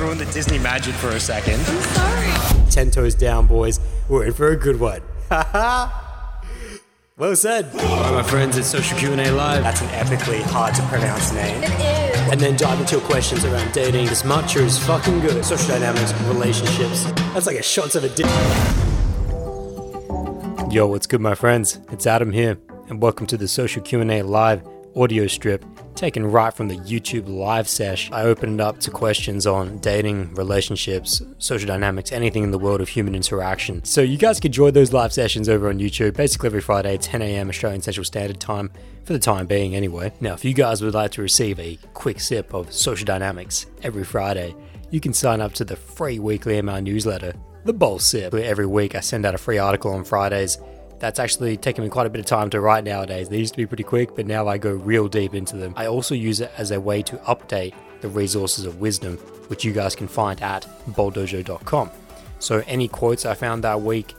ruin 0.00 0.18
the 0.18 0.24
Disney 0.26 0.58
magic 0.58 0.94
for 0.94 1.08
a 1.10 1.20
second. 1.20 1.60
I'm 1.60 1.82
sorry. 1.82 2.70
Ten 2.70 2.90
toes 2.90 3.14
down, 3.14 3.46
boys. 3.46 3.78
We're 4.08 4.24
in 4.24 4.32
for 4.32 4.48
a 4.48 4.56
good 4.56 4.80
one. 4.80 5.02
well 7.16 7.36
said. 7.36 7.66
All 7.74 8.02
right, 8.02 8.14
my 8.14 8.22
friends, 8.22 8.56
it's 8.56 8.68
Social 8.68 8.98
Q&A 8.98 9.30
Live. 9.30 9.62
That's 9.62 9.82
an 9.82 9.88
epically 9.88 10.40
hard 10.42 10.74
to 10.76 10.82
pronounce 10.84 11.32
name. 11.32 11.62
It 11.62 11.70
is. 11.70 12.32
And 12.32 12.40
then 12.40 12.56
dive 12.56 12.80
into 12.80 12.96
your 12.96 13.04
questions 13.04 13.44
around 13.44 13.72
dating. 13.72 14.06
This 14.06 14.22
matcha 14.22 14.60
is 14.62 14.78
fucking 14.78 15.20
good. 15.20 15.44
Social 15.44 15.68
dynamics, 15.68 16.14
relationships. 16.22 17.04
That's 17.34 17.46
like 17.46 17.58
a 17.58 17.62
shot 17.62 17.94
of 17.94 18.04
a 18.04 18.08
dick. 18.08 18.26
Yo, 20.72 20.86
what's 20.86 21.06
good, 21.06 21.20
my 21.20 21.34
friends? 21.34 21.78
It's 21.90 22.06
Adam 22.06 22.32
here, 22.32 22.58
and 22.88 23.02
welcome 23.02 23.26
to 23.26 23.36
the 23.36 23.48
Social 23.48 23.82
Q&A 23.82 24.22
Live 24.22 24.66
audio 24.96 25.26
strip 25.26 25.64
taken 26.00 26.24
right 26.24 26.54
from 26.54 26.68
the 26.68 26.78
YouTube 26.78 27.28
live 27.28 27.68
sesh. 27.68 28.10
I 28.10 28.22
opened 28.22 28.58
up 28.58 28.80
to 28.80 28.90
questions 28.90 29.46
on 29.46 29.76
dating, 29.80 30.34
relationships, 30.34 31.20
social 31.36 31.66
dynamics, 31.66 32.10
anything 32.10 32.42
in 32.42 32.52
the 32.52 32.58
world 32.58 32.80
of 32.80 32.88
human 32.88 33.14
interaction. 33.14 33.84
So 33.84 34.00
you 34.00 34.16
guys 34.16 34.40
can 34.40 34.50
join 34.50 34.72
those 34.72 34.94
live 34.94 35.12
sessions 35.12 35.46
over 35.46 35.68
on 35.68 35.78
YouTube, 35.78 36.16
basically 36.16 36.46
every 36.46 36.62
Friday, 36.62 36.96
10 36.96 37.20
a.m. 37.20 37.50
Australian 37.50 37.82
Central 37.82 38.04
Standard 38.04 38.40
Time, 38.40 38.70
for 39.04 39.12
the 39.12 39.18
time 39.18 39.46
being 39.46 39.76
anyway. 39.76 40.10
Now, 40.22 40.32
if 40.32 40.42
you 40.42 40.54
guys 40.54 40.80
would 40.80 40.94
like 40.94 41.10
to 41.12 41.22
receive 41.22 41.60
a 41.60 41.78
quick 41.92 42.18
sip 42.18 42.54
of 42.54 42.72
social 42.72 43.04
dynamics 43.04 43.66
every 43.82 44.04
Friday, 44.04 44.54
you 44.90 45.00
can 45.00 45.12
sign 45.12 45.42
up 45.42 45.52
to 45.52 45.66
the 45.66 45.76
free 45.76 46.18
weekly 46.18 46.56
email 46.56 46.80
newsletter, 46.80 47.34
The 47.66 47.74
Bowl 47.74 47.98
Sip. 47.98 48.32
where 48.32 48.42
Every 48.42 48.66
week 48.66 48.94
I 48.94 49.00
send 49.00 49.26
out 49.26 49.34
a 49.34 49.38
free 49.38 49.58
article 49.58 49.92
on 49.92 50.04
Fridays 50.04 50.56
that's 51.00 51.18
actually 51.18 51.56
taken 51.56 51.82
me 51.82 51.90
quite 51.90 52.06
a 52.06 52.10
bit 52.10 52.20
of 52.20 52.26
time 52.26 52.50
to 52.50 52.60
write 52.60 52.84
nowadays. 52.84 53.28
They 53.28 53.38
used 53.38 53.54
to 53.54 53.56
be 53.56 53.66
pretty 53.66 53.82
quick, 53.82 54.14
but 54.14 54.26
now 54.26 54.46
I 54.46 54.58
go 54.58 54.72
real 54.72 55.08
deep 55.08 55.34
into 55.34 55.56
them. 55.56 55.72
I 55.76 55.86
also 55.86 56.14
use 56.14 56.40
it 56.40 56.52
as 56.56 56.70
a 56.70 56.80
way 56.80 57.02
to 57.02 57.16
update 57.18 57.74
the 58.02 58.08
resources 58.08 58.66
of 58.66 58.80
wisdom, 58.80 59.16
which 59.48 59.64
you 59.64 59.72
guys 59.72 59.96
can 59.96 60.06
find 60.06 60.40
at 60.42 60.66
bowldojo.com. 60.90 61.90
So 62.38 62.62
any 62.66 62.86
quotes 62.86 63.24
I 63.24 63.34
found 63.34 63.64
that 63.64 63.80
week, 63.80 64.14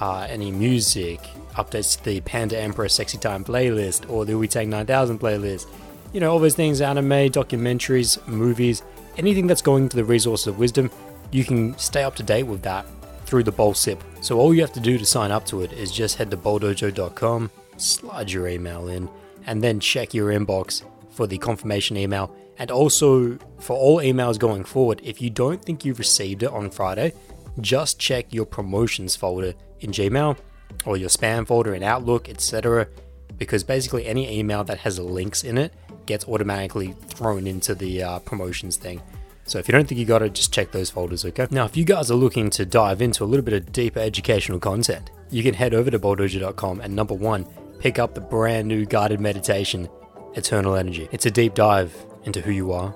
uh, 0.00 0.26
any 0.28 0.50
music, 0.50 1.20
updates 1.54 1.96
to 1.98 2.04
the 2.04 2.20
Panda 2.20 2.58
Emperor 2.58 2.88
Sexy 2.88 3.16
Time 3.16 3.42
playlist 3.42 4.08
or 4.10 4.26
the 4.26 4.36
Wu 4.36 4.46
Tang 4.46 4.68
9000 4.68 5.18
playlist, 5.18 5.66
you 6.12 6.20
know, 6.20 6.30
all 6.30 6.38
those 6.38 6.54
things, 6.54 6.82
anime, 6.82 7.30
documentaries, 7.30 8.24
movies, 8.26 8.82
anything 9.16 9.46
that's 9.46 9.62
going 9.62 9.88
to 9.88 9.96
the 9.96 10.04
resources 10.04 10.46
of 10.48 10.58
wisdom, 10.58 10.90
you 11.30 11.44
can 11.44 11.76
stay 11.78 12.02
up 12.02 12.14
to 12.16 12.22
date 12.22 12.44
with 12.44 12.62
that 12.62 12.86
through 13.26 13.42
the 13.42 13.52
Bowl 13.52 13.74
Sip. 13.74 14.02
So 14.20 14.38
all 14.38 14.54
you 14.54 14.60
have 14.60 14.72
to 14.72 14.80
do 14.80 14.98
to 14.98 15.04
sign 15.04 15.30
up 15.30 15.44
to 15.46 15.62
it 15.62 15.72
is 15.72 15.92
just 15.92 16.16
head 16.16 16.30
to 16.30 16.36
bowldojo.com, 16.36 17.50
slide 17.76 18.30
your 18.30 18.48
email 18.48 18.88
in, 18.88 19.08
and 19.46 19.62
then 19.62 19.80
check 19.80 20.14
your 20.14 20.30
inbox 20.30 20.82
for 21.10 21.26
the 21.26 21.38
confirmation 21.38 21.96
email. 21.96 22.34
And 22.58 22.70
also 22.70 23.38
for 23.58 23.76
all 23.76 23.98
emails 23.98 24.38
going 24.38 24.64
forward, 24.64 25.00
if 25.02 25.20
you 25.20 25.30
don't 25.30 25.62
think 25.62 25.84
you've 25.84 25.98
received 25.98 26.42
it 26.42 26.50
on 26.50 26.70
Friday, 26.70 27.12
just 27.60 27.98
check 27.98 28.32
your 28.32 28.46
promotions 28.46 29.16
folder 29.16 29.54
in 29.80 29.90
Gmail 29.90 30.36
or 30.84 30.96
your 30.96 31.08
spam 31.08 31.46
folder 31.46 31.74
in 31.74 31.82
Outlook, 31.82 32.28
etc. 32.28 32.88
Because 33.36 33.64
basically 33.64 34.06
any 34.06 34.38
email 34.38 34.64
that 34.64 34.78
has 34.78 34.98
links 34.98 35.44
in 35.44 35.58
it 35.58 35.72
gets 36.06 36.26
automatically 36.26 36.94
thrown 37.08 37.46
into 37.46 37.74
the 37.74 38.02
uh, 38.02 38.18
promotions 38.20 38.76
thing. 38.76 39.02
So 39.46 39.60
if 39.60 39.68
you 39.68 39.72
don't 39.72 39.86
think 39.86 39.98
you 39.98 40.04
got 40.04 40.22
it, 40.22 40.34
just 40.34 40.52
check 40.52 40.72
those 40.72 40.90
folders, 40.90 41.24
okay? 41.24 41.46
Now, 41.50 41.64
if 41.64 41.76
you 41.76 41.84
guys 41.84 42.10
are 42.10 42.16
looking 42.16 42.50
to 42.50 42.66
dive 42.66 43.00
into 43.00 43.22
a 43.22 43.26
little 43.26 43.44
bit 43.44 43.54
of 43.54 43.72
deeper 43.72 44.00
educational 44.00 44.58
content, 44.58 45.12
you 45.30 45.42
can 45.44 45.54
head 45.54 45.72
over 45.72 45.90
to 45.90 45.98
bowldojo.com 45.98 46.80
and 46.80 46.94
number 46.94 47.14
one, 47.14 47.46
pick 47.78 47.98
up 47.98 48.14
the 48.14 48.20
brand 48.20 48.66
new 48.66 48.84
guided 48.84 49.20
meditation, 49.20 49.88
Eternal 50.34 50.74
Energy. 50.74 51.08
It's 51.12 51.26
a 51.26 51.30
deep 51.30 51.54
dive 51.54 51.94
into 52.24 52.40
who 52.40 52.50
you 52.50 52.72
are 52.72 52.94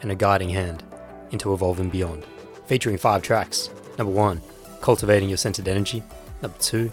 and 0.00 0.10
a 0.10 0.14
guiding 0.14 0.48
hand 0.48 0.82
into 1.30 1.52
evolving 1.52 1.90
beyond, 1.90 2.24
featuring 2.66 2.96
five 2.96 3.22
tracks. 3.22 3.68
Number 3.98 4.12
one, 4.12 4.40
cultivating 4.80 5.28
your 5.28 5.38
centered 5.38 5.68
energy. 5.68 6.02
Number 6.40 6.56
two, 6.58 6.90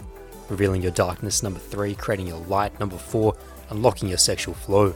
revealing 0.50 0.82
your 0.82 0.92
darkness. 0.92 1.42
Number 1.42 1.58
three, 1.58 1.94
creating 1.94 2.26
your 2.26 2.40
light. 2.46 2.78
Number 2.78 2.98
four, 2.98 3.34
unlocking 3.70 4.08
your 4.08 4.18
sexual 4.18 4.54
flow. 4.54 4.94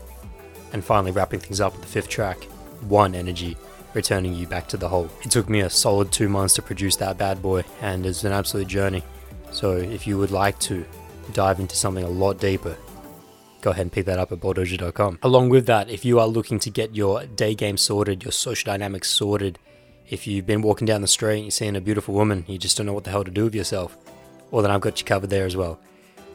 And 0.72 0.84
finally, 0.84 1.12
wrapping 1.12 1.40
things 1.40 1.60
up 1.60 1.72
with 1.72 1.82
the 1.82 1.88
fifth 1.88 2.08
track, 2.08 2.44
One 2.88 3.14
Energy, 3.14 3.56
returning 3.96 4.34
you 4.34 4.46
back 4.46 4.68
to 4.68 4.76
the 4.76 4.88
hole. 4.88 5.10
It 5.22 5.32
took 5.32 5.48
me 5.48 5.60
a 5.60 5.70
solid 5.70 6.12
two 6.12 6.28
months 6.28 6.54
to 6.54 6.62
produce 6.62 6.94
that 6.96 7.18
bad 7.18 7.42
boy, 7.42 7.64
and 7.80 8.06
it's 8.06 8.22
an 8.22 8.32
absolute 8.32 8.68
journey. 8.68 9.02
So 9.50 9.72
if 9.72 10.06
you 10.06 10.18
would 10.18 10.30
like 10.30 10.58
to 10.60 10.84
dive 11.32 11.58
into 11.58 11.74
something 11.74 12.04
a 12.04 12.08
lot 12.08 12.38
deeper, 12.38 12.76
go 13.62 13.70
ahead 13.70 13.82
and 13.82 13.90
pick 13.92 14.06
that 14.06 14.18
up 14.18 14.30
at 14.30 14.38
bowldojo.com. 14.38 15.18
Along 15.22 15.48
with 15.48 15.66
that, 15.66 15.90
if 15.90 16.04
you 16.04 16.20
are 16.20 16.28
looking 16.28 16.60
to 16.60 16.70
get 16.70 16.94
your 16.94 17.24
day 17.26 17.54
game 17.54 17.76
sorted, 17.76 18.22
your 18.22 18.32
social 18.32 18.70
dynamics 18.70 19.08
sorted, 19.08 19.58
if 20.08 20.26
you've 20.26 20.46
been 20.46 20.62
walking 20.62 20.86
down 20.86 21.00
the 21.00 21.08
street 21.08 21.36
and 21.36 21.44
you're 21.46 21.50
seeing 21.50 21.74
a 21.74 21.80
beautiful 21.80 22.14
woman, 22.14 22.44
you 22.46 22.58
just 22.58 22.76
don't 22.76 22.86
know 22.86 22.92
what 22.92 23.02
the 23.02 23.10
hell 23.10 23.24
to 23.24 23.30
do 23.30 23.44
with 23.44 23.54
yourself, 23.56 23.96
well 24.52 24.62
then 24.62 24.70
I've 24.70 24.80
got 24.80 25.00
you 25.00 25.06
covered 25.06 25.30
there 25.30 25.46
as 25.46 25.56
well. 25.56 25.80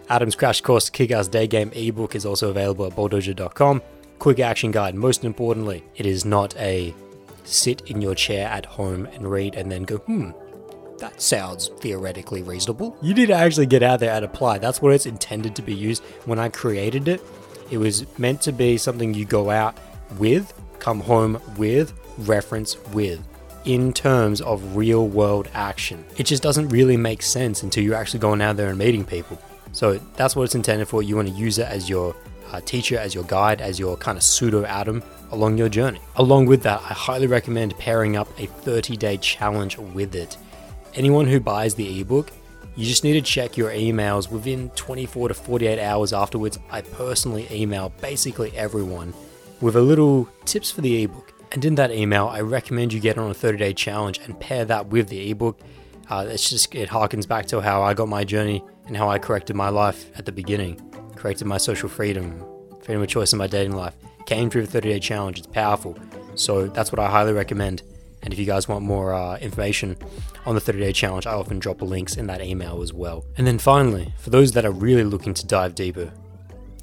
Adam's 0.09 0.35
Crash 0.35 0.59
Course 0.59 0.89
Kick-Ass 0.89 1.29
Day 1.29 1.47
Game 1.47 1.71
ebook 1.73 2.15
is 2.15 2.25
also 2.25 2.49
available 2.49 2.85
at 2.85 2.93
bowldojo.com. 2.93 3.81
Quick 4.19 4.39
action 4.39 4.71
guide. 4.71 4.93
Most 4.93 5.23
importantly, 5.23 5.83
it 5.95 6.05
is 6.05 6.25
not 6.25 6.53
a 6.57 6.93
sit 7.43 7.81
in 7.89 8.01
your 8.01 8.15
chair 8.15 8.47
at 8.47 8.65
home 8.65 9.05
and 9.07 9.29
read 9.29 9.55
and 9.55 9.71
then 9.71 9.83
go, 9.83 9.97
hmm, 9.97 10.31
that 10.99 11.21
sounds 11.21 11.69
theoretically 11.79 12.43
reasonable. 12.43 12.97
You 13.01 13.13
need 13.13 13.27
to 13.27 13.33
actually 13.33 13.65
get 13.65 13.83
out 13.83 13.99
there 13.99 14.13
and 14.13 14.23
apply. 14.23 14.59
That's 14.59 14.81
what 14.81 14.93
it's 14.93 15.05
intended 15.05 15.55
to 15.55 15.61
be 15.61 15.73
used. 15.73 16.03
When 16.25 16.39
I 16.39 16.49
created 16.49 17.07
it, 17.07 17.21
it 17.71 17.77
was 17.77 18.05
meant 18.19 18.41
to 18.41 18.51
be 18.51 18.77
something 18.77 19.13
you 19.13 19.25
go 19.25 19.49
out 19.49 19.77
with, 20.17 20.53
come 20.79 20.99
home 20.99 21.41
with, 21.57 21.93
reference 22.19 22.77
with, 22.89 23.25
in 23.65 23.93
terms 23.93 24.41
of 24.41 24.75
real 24.75 25.07
world 25.07 25.49
action. 25.53 26.03
It 26.17 26.23
just 26.23 26.43
doesn't 26.43 26.69
really 26.69 26.97
make 26.97 27.21
sense 27.21 27.63
until 27.63 27.83
you're 27.83 27.95
actually 27.95 28.19
going 28.19 28.41
out 28.41 28.57
there 28.57 28.69
and 28.69 28.77
meeting 28.77 29.05
people. 29.05 29.41
So 29.71 29.97
that's 30.15 30.35
what 30.35 30.43
it's 30.43 30.55
intended 30.55 30.87
for. 30.87 31.01
You 31.01 31.15
want 31.15 31.29
to 31.29 31.33
use 31.33 31.57
it 31.57 31.67
as 31.67 31.89
your 31.89 32.15
uh, 32.51 32.61
teacher, 32.61 32.97
as 32.97 33.15
your 33.15 33.23
guide, 33.23 33.61
as 33.61 33.79
your 33.79 33.97
kind 33.97 34.17
of 34.17 34.23
pseudo 34.23 34.65
Adam 34.65 35.01
along 35.31 35.57
your 35.57 35.69
journey. 35.69 35.99
Along 36.17 36.45
with 36.45 36.63
that, 36.63 36.81
I 36.81 36.93
highly 36.93 37.27
recommend 37.27 37.77
pairing 37.77 38.15
up 38.15 38.27
a 38.39 38.45
30 38.45 38.97
day 38.97 39.17
challenge 39.17 39.77
with 39.77 40.15
it. 40.15 40.37
Anyone 40.93 41.27
who 41.27 41.39
buys 41.39 41.75
the 41.75 42.01
ebook, 42.01 42.31
you 42.75 42.85
just 42.85 43.03
need 43.03 43.13
to 43.13 43.21
check 43.21 43.57
your 43.57 43.71
emails 43.71 44.31
within 44.31 44.69
24 44.71 45.29
to 45.29 45.33
48 45.33 45.79
hours 45.79 46.13
afterwards. 46.13 46.59
I 46.69 46.81
personally 46.81 47.47
email 47.51 47.93
basically 48.01 48.55
everyone 48.55 49.13
with 49.59 49.75
a 49.75 49.81
little 49.81 50.27
tips 50.45 50.71
for 50.71 50.81
the 50.81 51.03
ebook. 51.03 51.33
And 51.51 51.63
in 51.65 51.75
that 51.75 51.91
email, 51.91 52.27
I 52.27 52.41
recommend 52.41 52.93
you 52.93 52.99
get 52.99 53.17
on 53.17 53.29
a 53.29 53.33
30 53.33 53.57
day 53.57 53.73
challenge 53.73 54.19
and 54.19 54.39
pair 54.39 54.65
that 54.65 54.87
with 54.87 55.09
the 55.09 55.31
ebook. 55.31 55.59
Uh, 56.09 56.25
it's 56.29 56.49
just, 56.49 56.73
it 56.75 56.89
harkens 56.89 57.27
back 57.27 57.45
to 57.47 57.61
how 57.61 57.83
I 57.83 57.93
got 57.93 58.09
my 58.09 58.23
journey 58.23 58.63
and 58.87 58.97
how 58.97 59.09
I 59.09 59.19
corrected 59.19 59.55
my 59.55 59.69
life 59.69 60.09
at 60.17 60.25
the 60.25 60.31
beginning, 60.31 60.81
corrected 61.21 61.45
my 61.45 61.57
social 61.57 61.87
freedom, 61.87 62.43
freedom 62.81 63.03
of 63.03 63.07
choice 63.07 63.31
in 63.31 63.37
my 63.37 63.45
dating 63.45 63.75
life 63.75 63.93
came 64.25 64.49
through 64.49 64.65
the 64.65 64.71
30 64.71 64.89
day 64.89 64.99
challenge. 64.99 65.37
It's 65.37 65.47
powerful. 65.47 65.97
So 66.35 66.67
that's 66.67 66.91
what 66.91 66.99
I 66.99 67.09
highly 67.09 67.33
recommend. 67.33 67.83
And 68.23 68.33
if 68.33 68.39
you 68.39 68.45
guys 68.45 68.67
want 68.67 68.83
more 68.83 69.13
uh, 69.13 69.37
information 69.37 69.97
on 70.45 70.55
the 70.55 70.61
30 70.61 70.79
day 70.79 70.91
challenge, 70.91 71.27
I 71.27 71.33
often 71.33 71.59
drop 71.59 71.81
links 71.81 72.17
in 72.17 72.27
that 72.27 72.41
email 72.41 72.81
as 72.81 72.91
well. 72.91 73.23
And 73.37 73.45
then 73.45 73.59
finally, 73.59 74.13
for 74.17 74.31
those 74.31 74.51
that 74.53 74.65
are 74.65 74.71
really 74.71 75.03
looking 75.03 75.33
to 75.35 75.45
dive 75.45 75.75
deeper, 75.75 76.11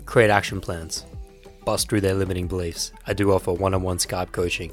create 0.07 0.31
action 0.31 0.61
plans, 0.61 1.05
bust 1.65 1.89
through 1.89 2.01
their 2.01 2.15
limiting 2.15 2.47
beliefs. 2.47 2.93
I 3.07 3.15
do 3.15 3.33
offer 3.33 3.53
one 3.53 3.75
on 3.75 3.83
one 3.83 3.99
Skype 3.99 4.33
coaching. 4.33 4.73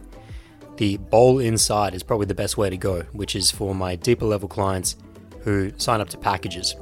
The 0.78 0.98
Bowl 0.98 1.40
Inside 1.40 1.94
is 1.94 2.04
probably 2.04 2.26
the 2.26 2.36
best 2.36 2.58
way 2.58 2.70
to 2.70 2.78
go, 2.78 3.02
which 3.14 3.36
is 3.36 3.50
for 3.50 3.74
my 3.74 3.96
deeper 3.96 4.26
level 4.26 4.50
clients 4.50 4.98
who 5.42 5.72
sign 5.78 6.02
up 6.02 6.10
to 6.10 6.18
packages. 6.18 6.76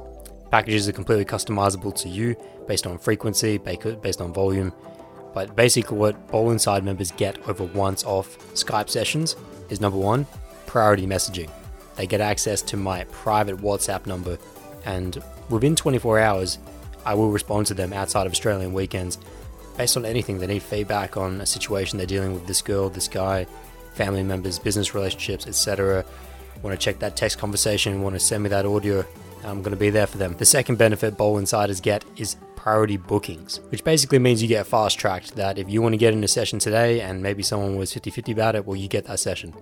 Packages 0.54 0.88
are 0.88 0.92
completely 0.92 1.24
customizable 1.24 1.92
to 1.96 2.08
you 2.08 2.36
based 2.68 2.86
on 2.86 2.96
frequency, 2.96 3.58
based 3.58 4.20
on 4.20 4.32
volume, 4.32 4.72
but 5.34 5.56
basically, 5.56 5.98
what 5.98 6.28
Bowl 6.28 6.52
Inside 6.52 6.84
members 6.84 7.10
get 7.10 7.48
over 7.48 7.64
once 7.64 8.04
off 8.04 8.38
Skype 8.54 8.88
sessions 8.88 9.34
is 9.68 9.80
number 9.80 9.98
one, 9.98 10.28
priority 10.66 11.08
messaging. 11.08 11.50
They 11.96 12.06
get 12.06 12.20
access 12.20 12.62
to 12.62 12.76
my 12.76 13.02
private 13.10 13.56
WhatsApp 13.56 14.06
number, 14.06 14.38
and 14.84 15.20
within 15.50 15.74
24 15.74 16.20
hours, 16.20 16.60
I 17.04 17.14
will 17.14 17.32
respond 17.32 17.66
to 17.66 17.74
them 17.74 17.92
outside 17.92 18.24
of 18.24 18.32
Australian 18.32 18.72
weekends 18.72 19.18
based 19.76 19.96
on 19.96 20.04
anything 20.04 20.38
they 20.38 20.46
need 20.46 20.62
feedback 20.62 21.16
on 21.16 21.40
a 21.40 21.46
situation 21.46 21.98
they're 21.98 22.06
dealing 22.06 22.32
with 22.32 22.46
this 22.46 22.62
girl, 22.62 22.88
this 22.90 23.08
guy, 23.08 23.48
family 23.94 24.22
members, 24.22 24.60
business 24.60 24.94
relationships, 24.94 25.48
etc. 25.48 26.04
Want 26.62 26.78
to 26.78 26.84
check 26.84 27.00
that 27.00 27.16
text 27.16 27.38
conversation, 27.38 28.02
want 28.02 28.14
to 28.14 28.20
send 28.20 28.44
me 28.44 28.50
that 28.50 28.66
audio, 28.66 29.04
I'm 29.44 29.62
going 29.62 29.72
to 29.72 29.76
be 29.76 29.90
there 29.90 30.06
for 30.06 30.18
them. 30.18 30.36
The 30.36 30.44
second 30.44 30.76
benefit 30.76 31.16
Bowl 31.16 31.38
Insiders 31.38 31.80
get 31.80 32.04
is 32.16 32.36
priority 32.56 32.96
bookings, 32.96 33.60
which 33.68 33.84
basically 33.84 34.18
means 34.18 34.40
you 34.40 34.48
get 34.48 34.66
fast 34.66 34.98
tracked. 34.98 35.36
That 35.36 35.58
if 35.58 35.68
you 35.68 35.82
want 35.82 35.92
to 35.92 35.98
get 35.98 36.14
in 36.14 36.24
a 36.24 36.28
session 36.28 36.58
today 36.58 37.00
and 37.00 37.22
maybe 37.22 37.42
someone 37.42 37.76
was 37.76 37.92
50 37.92 38.10
50 38.10 38.32
about 38.32 38.56
it, 38.56 38.64
well, 38.64 38.76
you 38.76 38.88
get 38.88 39.04
that 39.06 39.20
session. 39.20 39.54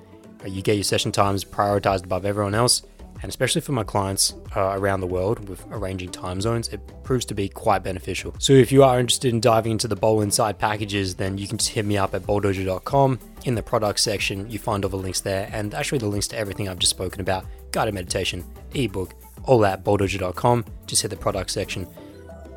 You 0.46 0.62
get 0.62 0.75
your 0.76 0.84
session 0.84 1.12
times 1.12 1.44
prioritized 1.44 2.05
above 2.05 2.25
everyone 2.25 2.55
else, 2.55 2.82
And 3.23 3.29
especially 3.29 3.61
for 3.61 3.73
my 3.73 3.84
clients 3.84 4.34
uh, 4.56 4.73
around 4.76 5.00
the 5.00 5.06
world 5.06 5.49
with 5.49 5.64
arranging 5.70 6.11
time 6.11 6.40
zones, 6.40 6.69
it 6.69 6.81
proves 7.05 7.25
to 7.26 7.34
be 7.34 7.49
quite 7.49 7.84
beneficial. 7.84 8.34
So 8.38 8.52
if 8.52 8.73
you 8.73 8.82
are 8.82 8.99
interested 8.99 9.32
in 9.32 9.40
diving 9.40 9.73
into 9.73 9.87
the 9.87 9.94
Bowl 9.94 10.23
Inside 10.23 10.58
packages, 10.58 11.14
then 11.14 11.38
you 11.38 11.46
can 11.46 11.58
just 11.58 11.70
hit 11.70 11.84
me 11.84 11.96
up 11.96 12.14
at 12.14 12.23
bowldojo.com. 12.23 13.19
In 13.44 13.55
the 13.55 13.62
product 13.62 14.00
section, 14.00 14.50
you 14.50 14.58
find 14.58 14.84
all 14.84 14.90
the 14.90 14.96
links 14.96 15.20
there, 15.20 15.49
and 15.52 15.73
actually 15.73 15.99
the 15.99 16.08
links 16.08 16.26
to 16.29 16.37
everything 16.37 16.69
I've 16.69 16.81
just 16.81 16.90
spoken 16.90 17.20
about 17.20 17.46
guided 17.70 17.94
meditation, 17.94 18.44
ebook, 18.75 19.14
all 19.44 19.65
at 19.67 19.85
bowldojo.com. 19.85 20.65
Just 20.87 21.03
hit 21.03 21.09
the 21.09 21.17
product 21.17 21.50
section 21.50 21.87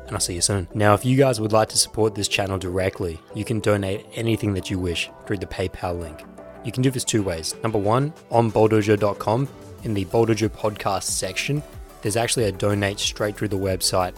and 0.06 0.14
I'll 0.14 0.20
see 0.20 0.34
you 0.34 0.40
soon. 0.40 0.68
Now, 0.74 0.94
if 0.94 1.04
you 1.04 1.16
guys 1.16 1.40
would 1.40 1.52
like 1.52 1.68
to 1.70 1.78
support 1.78 2.14
this 2.14 2.28
channel 2.28 2.58
directly, 2.58 3.18
you 3.34 3.44
can 3.44 3.60
donate 3.60 4.06
anything 4.14 4.54
that 4.54 4.70
you 4.70 4.78
wish 4.78 5.10
through 5.26 5.38
the 5.38 5.46
PayPal 5.46 5.98
link. 5.98 6.22
You 6.64 6.72
can 6.72 6.82
do 6.82 6.90
this 6.90 7.04
two 7.04 7.22
ways. 7.22 7.54
Number 7.62 7.78
one, 7.78 8.12
on 8.30 8.50
bowldojo.com, 8.50 9.48
in 9.84 9.94
the 9.94 10.04
Bowldojo 10.06 10.48
podcast 10.48 11.04
section, 11.04 11.62
there's 12.02 12.16
actually 12.16 12.44
a 12.44 12.52
donate 12.52 12.98
straight 12.98 13.36
through 13.36 13.48
the 13.48 13.58
website 13.58 14.14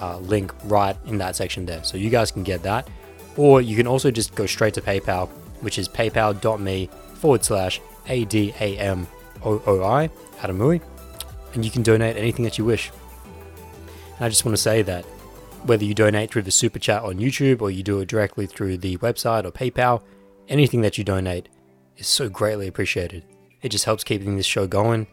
uh, 0.00 0.18
link 0.18 0.52
right 0.64 0.96
in 1.06 1.18
that 1.18 1.36
section 1.36 1.64
there. 1.66 1.82
So 1.84 1.96
you 1.96 2.10
guys 2.10 2.30
can 2.30 2.42
get 2.42 2.62
that. 2.62 2.88
Or 3.36 3.60
you 3.60 3.76
can 3.76 3.86
also 3.86 4.10
just 4.10 4.34
go 4.34 4.46
straight 4.46 4.74
to 4.74 4.80
PayPal, 4.80 5.28
which 5.60 5.78
is 5.78 5.88
paypal.me 5.88 6.90
forward 7.14 7.44
slash 7.44 7.80
ADAMOOI, 8.06 9.06
Adamui, 9.42 10.80
and 11.56 11.64
you 11.64 11.70
can 11.70 11.82
donate 11.82 12.16
anything 12.16 12.44
that 12.44 12.58
you 12.58 12.64
wish. 12.64 12.92
And 14.16 14.24
I 14.24 14.28
just 14.28 14.44
want 14.44 14.56
to 14.56 14.62
say 14.62 14.82
that 14.82 15.04
whether 15.64 15.84
you 15.84 15.94
donate 15.94 16.30
through 16.30 16.42
the 16.42 16.50
super 16.50 16.78
chat 16.78 17.02
on 17.02 17.16
YouTube 17.16 17.60
or 17.60 17.70
you 17.70 17.82
do 17.82 17.98
it 17.98 18.08
directly 18.08 18.46
through 18.46 18.76
the 18.76 18.98
website 18.98 19.44
or 19.44 19.50
PayPal, 19.50 20.02
anything 20.48 20.82
that 20.82 20.96
you 20.96 21.02
donate 21.02 21.48
is 21.96 22.06
so 22.06 22.28
greatly 22.28 22.68
appreciated. 22.68 23.24
It 23.62 23.70
just 23.70 23.86
helps 23.86 24.04
keeping 24.04 24.36
this 24.36 24.46
show 24.46 24.66
going. 24.66 25.08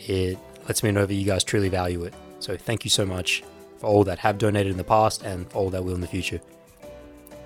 It 0.00 0.38
lets 0.66 0.82
me 0.82 0.90
know 0.90 1.06
that 1.06 1.14
you 1.14 1.26
guys 1.26 1.44
truly 1.44 1.68
value 1.68 2.02
it. 2.04 2.14
So 2.40 2.56
thank 2.56 2.84
you 2.84 2.90
so 2.90 3.06
much 3.06 3.44
for 3.78 3.86
all 3.86 4.04
that 4.04 4.18
have 4.20 4.38
donated 4.38 4.72
in 4.72 4.78
the 4.78 4.84
past 4.84 5.22
and 5.22 5.46
all 5.52 5.70
that 5.70 5.84
will 5.84 5.94
in 5.94 6.00
the 6.00 6.06
future. 6.06 6.40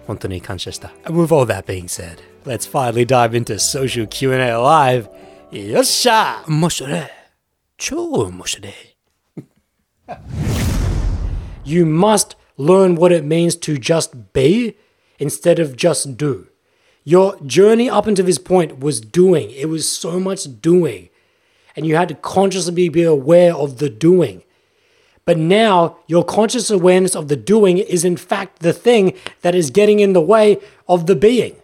Hontoni 0.07 0.43
kanshashita. 0.43 0.91
And 1.05 1.17
with 1.17 1.33
all 1.33 1.45
that 1.47 1.67
being 1.67 1.89
said, 1.89 2.23
let's 2.45 2.67
finally 2.67 3.05
dive 3.05 3.35
into 3.35 3.59
social 3.59 4.07
Q&A 4.07 4.55
live. 4.55 5.09
Yosha! 5.53 6.47
Moshore. 7.91 8.73
Cho. 9.39 9.43
You 11.65 11.87
must 11.87 12.37
learn 12.57 12.97
what 12.97 13.13
it 13.13 13.25
means 13.25 13.57
to 13.57 13.79
just 13.79 14.33
be 14.33 14.77
instead 15.19 15.59
of 15.59 15.77
just 15.77 16.17
do. 16.17 16.49
Your 17.05 17.41
journey 17.41 17.91
up 17.91 18.07
until 18.07 18.27
this 18.27 18.39
point 18.39 18.81
was 18.81 19.01
doing, 19.01 19.51
it 19.51 19.69
was 19.69 19.91
so 19.91 20.21
much 20.21 20.61
doing. 20.61 21.09
And 21.75 21.87
you 21.87 21.97
had 21.97 22.09
to 22.09 22.15
consciously 22.15 22.89
be 22.89 23.03
aware 23.03 23.55
of 23.55 23.79
the 23.79 23.89
doing. 23.89 24.43
But 25.25 25.39
now, 25.39 25.99
your 26.07 26.25
conscious 26.25 26.69
awareness 26.69 27.15
of 27.15 27.29
the 27.29 27.37
doing 27.37 27.79
is 27.79 28.05
in 28.05 28.17
fact 28.17 28.59
the 28.59 28.73
thing 28.73 29.15
that 29.41 29.55
is 29.55 29.71
getting 29.71 30.01
in 30.01 30.13
the 30.13 30.21
way 30.21 30.59
of 30.89 31.07
the 31.07 31.17
being. 31.17 31.62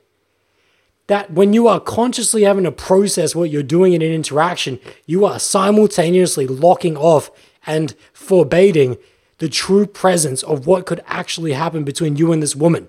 That 1.09 1.33
when 1.33 1.53
you 1.53 1.69
are 1.69 1.81
consciously 1.81 2.45
having 2.45 2.65
to 2.65 2.73
process 2.73 3.35
what 3.35 3.51
you're 3.51 3.63
doing 3.63 3.93
in 3.93 4.03
an 4.03 4.13
interaction, 4.13 4.79
you 5.07 5.25
are 5.25 5.39
simultaneously 5.39 6.47
locking 6.47 6.97
off 6.97 7.31
and 7.67 7.95
forbidding 8.13 8.97
the 9.39 9.49
true 9.49 9.87
presence 9.87 10.43
of 10.43 10.67
what 10.67 10.87
could 10.87 11.03
actually 11.07 11.53
happen 11.53 11.85
between 11.85 12.17
you 12.17 12.33
and 12.33 12.43
this 12.43 12.55
woman. 12.57 12.89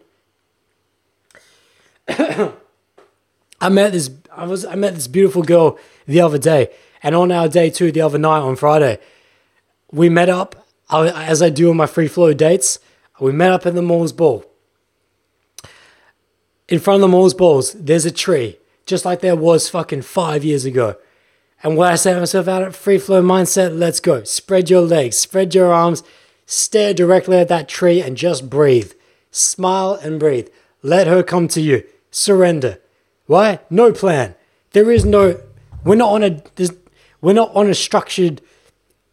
I 3.61 3.69
met 3.69 3.91
this 3.91 4.09
I 4.35 4.45
was 4.45 4.65
I 4.65 4.75
met 4.75 4.95
this 4.95 5.07
beautiful 5.07 5.43
girl 5.43 5.77
the 6.05 6.21
other 6.21 6.37
day, 6.37 6.69
and 7.03 7.13
on 7.15 7.31
our 7.31 7.47
day 7.47 7.69
two 7.69 7.91
the 7.91 8.01
other 8.01 8.17
night 8.17 8.39
on 8.39 8.55
Friday, 8.55 8.99
we 9.91 10.09
met 10.09 10.29
up 10.29 10.65
as 10.89 11.41
I 11.41 11.49
do 11.49 11.69
on 11.69 11.77
my 11.77 11.85
free 11.85 12.07
flow 12.07 12.33
dates. 12.33 12.79
We 13.19 13.31
met 13.31 13.51
up 13.51 13.65
at 13.65 13.75
the 13.75 13.81
Mall's 13.81 14.13
Ball. 14.13 14.45
In 16.69 16.79
front 16.79 16.95
of 16.95 17.01
the 17.01 17.07
Mall's 17.09 17.33
Balls, 17.33 17.73
there's 17.73 18.05
a 18.05 18.11
tree, 18.11 18.57
just 18.85 19.03
like 19.03 19.19
there 19.19 19.35
was 19.35 19.69
fucking 19.69 20.03
five 20.03 20.45
years 20.45 20.63
ago. 20.63 20.95
And 21.61 21.75
what 21.75 21.91
I 21.91 21.95
say 21.95 22.13
to 22.13 22.19
myself 22.21 22.47
out 22.47 22.63
of 22.63 22.75
free 22.75 22.97
flow 22.97 23.21
mindset, 23.21 23.77
let's 23.77 23.99
go. 23.99 24.23
Spread 24.23 24.69
your 24.69 24.81
legs, 24.81 25.17
spread 25.17 25.53
your 25.53 25.73
arms, 25.73 26.03
Stare 26.51 26.95
directly 26.95 27.37
at 27.37 27.47
that 27.49 27.69
tree 27.69 28.01
and 28.01 28.17
just 28.17 28.49
breathe. 28.49 28.93
Smile 29.29 29.99
and 30.01 30.19
breathe. 30.19 30.47
Let 30.81 31.05
her 31.05 31.21
come 31.21 31.47
to 31.49 31.61
you. 31.61 31.83
Surrender. 32.09 32.79
Why? 33.27 33.59
No 33.69 33.93
plan. 33.93 34.33
There 34.71 34.89
is 34.89 35.05
no. 35.05 35.39
We're 35.83 35.93
not 35.93 36.09
on 36.09 36.23
a. 36.23 36.41
We're 37.21 37.33
not 37.33 37.55
on 37.55 37.69
a 37.69 37.75
structured 37.75 38.41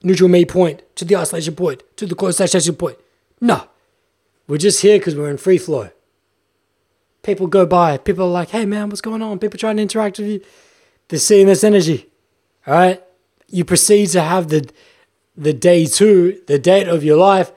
neutral 0.02 0.30
me 0.30 0.46
point 0.46 0.82
to 0.96 1.04
the 1.04 1.14
isolation 1.14 1.54
point 1.54 1.82
to 1.98 2.06
the 2.06 2.14
closed 2.14 2.40
isolation 2.40 2.76
point. 2.76 2.96
No, 3.38 3.68
we're 4.48 4.56
just 4.56 4.80
here 4.80 4.98
because 4.98 5.14
we're 5.14 5.28
in 5.28 5.36
free 5.36 5.58
flow. 5.58 5.90
People 7.26 7.48
go 7.48 7.66
by. 7.66 7.98
People 7.98 8.26
are 8.26 8.30
like, 8.30 8.50
"Hey 8.50 8.64
man, 8.64 8.88
what's 8.88 9.00
going 9.00 9.20
on?" 9.20 9.40
People 9.40 9.58
trying 9.58 9.76
to 9.78 9.82
interact 9.82 10.18
with 10.20 10.28
you. 10.28 10.40
They're 11.08 11.18
seeing 11.18 11.48
this 11.48 11.64
energy. 11.64 12.06
All 12.68 12.74
right. 12.74 13.02
You 13.48 13.64
proceed 13.64 14.06
to 14.10 14.20
have 14.20 14.46
the 14.46 14.70
the 15.36 15.52
day 15.52 15.86
two, 15.86 16.40
the 16.46 16.58
date 16.58 16.86
of 16.86 17.02
your 17.02 17.16
life, 17.16 17.50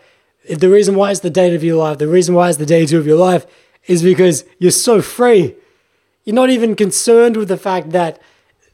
the 0.50 0.70
reason 0.70 0.96
why 0.96 1.12
it's 1.12 1.20
the 1.20 1.30
date 1.30 1.54
of 1.54 1.64
your 1.64 1.78
life, 1.78 2.00
the 2.00 2.08
reason 2.08 2.34
why 2.34 2.50
it's 2.50 2.58
the 2.58 2.66
day 2.66 2.84
two 2.88 2.98
of 2.98 3.06
your 3.06 3.18
life 3.18 3.46
is 3.86 4.02
because 4.02 4.44
you're 4.58 4.72
so 4.72 5.04
free. 5.04 5.56
You're 6.24 6.42
not 6.42 6.50
even 6.50 6.76
concerned 6.76 7.38
with 7.38 7.48
the 7.48 7.64
fact 7.70 7.92
that 7.92 8.20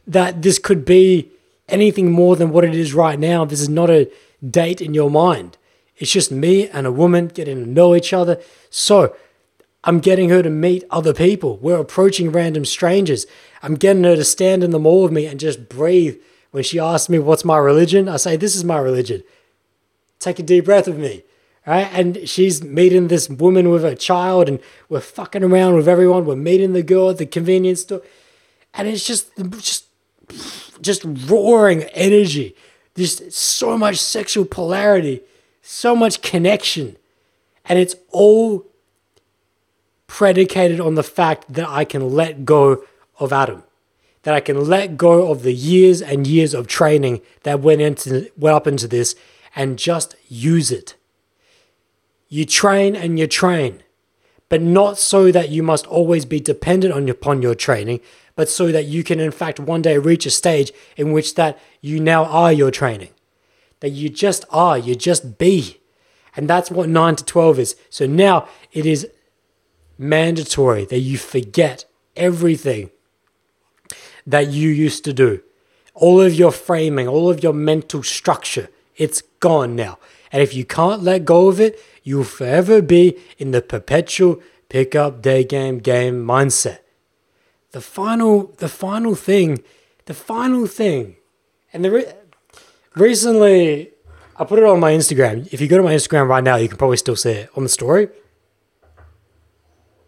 that 0.07 0.43
this 0.43 0.57
could 0.59 0.85
be 0.85 1.29
anything 1.67 2.09
more 2.09 2.37
than 2.37 2.51
what 2.51 2.63
it 2.63 2.73
is 2.73 2.93
right 2.93 3.19
now. 3.19 3.43
This 3.43 3.59
is 3.59 3.69
not 3.69 3.89
a 3.89 4.09
date 4.49 4.79
in 4.79 4.93
your 4.93 5.11
mind. 5.11 5.57
It's 5.97 6.11
just 6.11 6.31
me 6.31 6.69
and 6.69 6.87
a 6.87 6.91
woman 6.91 7.27
getting 7.27 7.63
to 7.63 7.69
know 7.69 7.95
each 7.95 8.13
other. 8.13 8.39
So 8.69 9.13
I'm 9.85 9.99
getting 9.99 10.29
her 10.29 10.41
to 10.41 10.49
meet 10.49 10.83
other 10.89 11.13
people. 11.13 11.57
We're 11.57 11.79
approaching 11.79 12.31
random 12.31 12.65
strangers. 12.65 13.25
I'm 13.61 13.75
getting 13.75 14.03
her 14.03 14.15
to 14.15 14.23
stand 14.23 14.63
in 14.63 14.71
the 14.71 14.79
mall 14.79 15.03
with 15.03 15.11
me 15.11 15.27
and 15.27 15.39
just 15.39 15.69
breathe 15.69 16.17
when 16.55 16.63
she 16.63 16.79
asks 16.79 17.09
me 17.09 17.19
what's 17.19 17.43
my 17.43 17.57
religion, 17.57 18.07
I 18.07 18.15
say, 18.15 18.37
This 18.37 18.55
is 18.55 18.63
my 18.63 18.77
religion. 18.77 19.23
Take 20.19 20.39
a 20.39 20.43
deep 20.43 20.63
breath 20.63 20.87
with 20.87 20.97
me. 20.97 21.23
Right? 21.67 21.89
And 21.91 22.29
she's 22.29 22.63
meeting 22.63 23.09
this 23.09 23.27
woman 23.27 23.69
with 23.69 23.83
a 23.83 23.93
child, 23.93 24.47
and 24.47 24.61
we're 24.87 25.01
fucking 25.01 25.43
around 25.43 25.75
with 25.75 25.89
everyone. 25.89 26.25
We're 26.25 26.37
meeting 26.37 26.71
the 26.71 26.81
girl 26.81 27.09
at 27.09 27.17
the 27.17 27.25
convenience 27.25 27.81
store. 27.81 28.01
And 28.73 28.87
it's 28.87 29.05
just 29.05 29.35
just 29.59 29.87
just 30.79 31.05
roaring 31.27 31.83
energy. 31.93 32.55
Just 32.95 33.33
so 33.33 33.77
much 33.77 33.97
sexual 33.97 34.45
polarity, 34.45 35.23
so 35.61 35.93
much 35.93 36.21
connection. 36.21 36.95
And 37.65 37.77
it's 37.77 37.95
all 38.11 38.65
predicated 40.07 40.79
on 40.79 40.95
the 40.95 41.03
fact 41.03 41.53
that 41.53 41.67
I 41.67 41.85
can 41.85 42.11
let 42.11 42.45
go 42.45 42.83
of 43.19 43.33
Adam 43.33 43.63
that 44.25 44.33
I 44.33 44.39
can 44.39 44.65
let 44.65 44.97
go 44.97 45.31
of 45.31 45.43
the 45.43 45.53
years 45.53 46.01
and 46.01 46.25
years 46.25 46.55
of 46.55 46.65
training 46.65 47.21
that 47.43 47.59
went 47.61 47.81
into 47.81 48.29
went 48.35 48.55
up 48.55 48.67
into 48.67 48.87
this 48.87 49.15
and 49.55 49.77
just 49.77 50.15
use 50.27 50.71
it. 50.71 50.95
You 52.27 52.43
train 52.43 52.95
and 52.95 53.19
you 53.19 53.27
train, 53.27 53.83
but 54.49 54.63
not 54.63 54.97
so 54.97 55.31
that 55.31 55.49
you 55.49 55.61
must 55.61 55.85
always 55.85 56.25
be 56.25 56.39
dependent 56.39 56.91
on 56.91 57.07
upon 57.07 57.43
your 57.43 57.53
training, 57.53 57.99
but 58.35 58.49
so 58.49 58.71
that 58.71 58.85
you 58.85 59.03
can 59.03 59.19
in 59.19 59.29
fact 59.29 59.59
one 59.59 59.83
day 59.83 59.99
reach 59.99 60.25
a 60.25 60.31
stage 60.31 60.71
in 60.97 61.11
which 61.11 61.35
that 61.35 61.59
you 61.79 61.99
now 61.99 62.25
are 62.25 62.51
your 62.51 62.71
training. 62.71 63.11
That 63.81 63.89
you 63.89 64.09
just 64.09 64.43
are, 64.49 64.75
you 64.75 64.95
just 64.95 65.37
be. 65.37 65.79
And 66.35 66.49
that's 66.49 66.71
what 66.71 66.89
9 66.89 67.15
to 67.17 67.23
12 67.23 67.59
is. 67.59 67.75
So 67.89 68.07
now 68.07 68.47
it 68.73 68.87
is 68.87 69.07
mandatory 69.97 70.85
that 70.85 70.99
you 70.99 71.17
forget 71.17 71.85
everything 72.15 72.91
that 74.25 74.47
you 74.47 74.69
used 74.69 75.03
to 75.05 75.13
do. 75.13 75.41
All 75.93 76.21
of 76.21 76.33
your 76.33 76.51
framing, 76.51 77.07
all 77.07 77.29
of 77.29 77.43
your 77.43 77.53
mental 77.53 78.03
structure, 78.03 78.69
it's 78.97 79.21
gone 79.39 79.75
now. 79.75 79.97
And 80.31 80.41
if 80.41 80.53
you 80.53 80.65
can't 80.65 81.03
let 81.03 81.25
go 81.25 81.47
of 81.47 81.59
it, 81.59 81.79
you'll 82.03 82.23
forever 82.23 82.81
be 82.81 83.17
in 83.37 83.51
the 83.51 83.61
perpetual 83.61 84.41
pick 84.69 84.95
up 84.95 85.21
day 85.21 85.43
game 85.43 85.79
game 85.79 86.25
mindset. 86.25 86.79
The 87.71 87.81
final, 87.81 88.53
the 88.57 88.69
final 88.69 89.15
thing, 89.15 89.63
the 90.05 90.13
final 90.13 90.65
thing, 90.65 91.17
and 91.71 91.83
the 91.83 91.91
re- 91.91 92.13
recently 92.95 93.91
I 94.37 94.43
put 94.43 94.59
it 94.59 94.65
on 94.65 94.79
my 94.79 94.91
Instagram. 94.91 95.47
If 95.53 95.61
you 95.61 95.67
go 95.67 95.77
to 95.77 95.83
my 95.83 95.93
Instagram 95.93 96.27
right 96.27 96.43
now, 96.43 96.57
you 96.57 96.67
can 96.67 96.77
probably 96.77 96.97
still 96.97 97.15
see 97.15 97.31
it 97.31 97.49
on 97.55 97.63
the 97.63 97.69
story. 97.69 98.09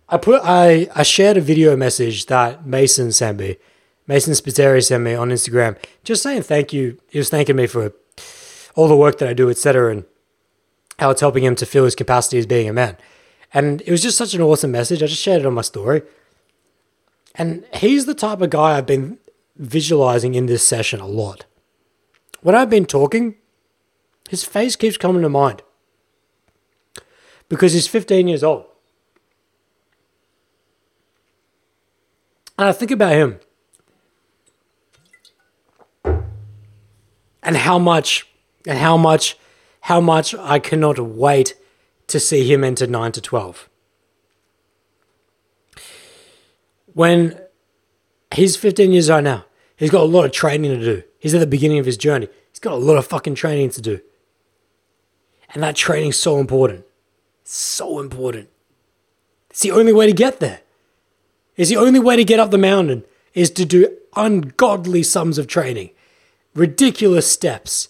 I 0.09 0.17
put 0.17 0.41
I 0.43 0.89
I 0.95 1.03
shared 1.03 1.37
a 1.37 1.41
video 1.41 1.75
message 1.75 2.27
that 2.27 2.65
Mason 2.65 3.11
sent 3.11 3.39
me 3.39 3.57
Mason 4.07 4.33
Spiteri 4.33 4.83
sent 4.83 5.03
me 5.03 5.13
on 5.13 5.29
Instagram 5.29 5.77
just 6.03 6.23
saying 6.23 6.43
thank 6.43 6.71
you. 6.71 6.97
He 7.09 7.17
was 7.17 7.29
thanking 7.29 7.57
me 7.57 7.67
for 7.67 7.93
all 8.75 8.87
the 8.87 8.95
work 8.95 9.17
that 9.17 9.27
I 9.27 9.33
do, 9.33 9.49
etc., 9.49 9.91
and 9.91 10.05
how 10.99 11.09
it's 11.09 11.21
helping 11.21 11.43
him 11.43 11.55
to 11.55 11.65
feel 11.65 11.83
his 11.83 11.95
capacity 11.95 12.37
as 12.37 12.45
being 12.45 12.69
a 12.69 12.73
man. 12.73 12.95
And 13.53 13.81
it 13.81 13.91
was 13.91 14.01
just 14.01 14.17
such 14.17 14.33
an 14.33 14.41
awesome 14.41 14.71
message. 14.71 15.03
I 15.03 15.07
just 15.07 15.21
shared 15.21 15.41
it 15.41 15.45
on 15.45 15.53
my 15.53 15.61
story. 15.61 16.03
And 17.35 17.65
he's 17.73 18.05
the 18.05 18.13
type 18.13 18.41
of 18.41 18.49
guy 18.49 18.77
I've 18.77 18.85
been 18.85 19.17
visualizing 19.57 20.35
in 20.35 20.45
this 20.45 20.65
session 20.65 20.99
a 20.99 21.07
lot. 21.07 21.45
when 22.41 22.55
I've 22.55 22.69
been 22.69 22.85
talking, 22.85 23.35
his 24.29 24.43
face 24.43 24.75
keeps 24.75 24.97
coming 24.97 25.23
to 25.23 25.29
mind 25.29 25.63
because 27.49 27.73
he's 27.73 27.87
15 27.87 28.27
years 28.27 28.43
old. 28.43 28.65
And 32.57 32.67
I 32.67 32.71
think 32.71 32.91
about 32.91 33.13
him 33.13 33.39
and 37.43 37.55
how 37.55 37.79
much 37.79 38.27
and 38.65 38.77
how 38.77 38.97
much 38.97 39.37
how 39.81 40.01
much 40.01 40.35
I 40.35 40.59
cannot 40.59 40.99
wait 40.99 41.55
to 42.07 42.19
see 42.19 42.51
him 42.51 42.63
enter 42.63 42.87
9 42.87 43.11
to 43.13 43.21
12. 43.21 43.69
When 46.93 47.39
he's 48.33 48.57
15 48.57 48.91
years 48.91 49.09
old 49.09 49.23
now, 49.23 49.45
he's 49.77 49.91
got 49.91 50.01
a 50.01 50.05
lot 50.05 50.25
of 50.25 50.31
training 50.31 50.71
to 50.71 50.83
do. 50.83 51.03
He's 51.19 51.33
at 51.33 51.39
the 51.39 51.47
beginning 51.47 51.79
of 51.79 51.85
his 51.85 51.95
journey. 51.95 52.27
He's 52.51 52.59
got 52.59 52.73
a 52.73 52.77
lot 52.77 52.97
of 52.97 53.05
fucking 53.05 53.35
training 53.35 53.69
to 53.71 53.81
do. 53.81 54.01
And 55.53 55.63
that 55.63 55.75
training's 55.75 56.17
so 56.17 56.39
important. 56.39 56.85
So 57.43 57.99
important. 57.99 58.49
It's 59.49 59.61
the 59.61 59.71
only 59.71 59.93
way 59.93 60.07
to 60.07 60.13
get 60.13 60.39
there. 60.41 60.61
It's 61.57 61.69
the 61.69 61.77
only 61.77 61.99
way 61.99 62.15
to 62.15 62.23
get 62.23 62.39
up 62.39 62.51
the 62.51 62.57
mountain 62.57 63.03
is 63.33 63.49
to 63.51 63.65
do 63.65 63.97
ungodly 64.15 65.03
sums 65.03 65.37
of 65.37 65.47
training, 65.47 65.89
ridiculous 66.53 67.29
steps, 67.29 67.89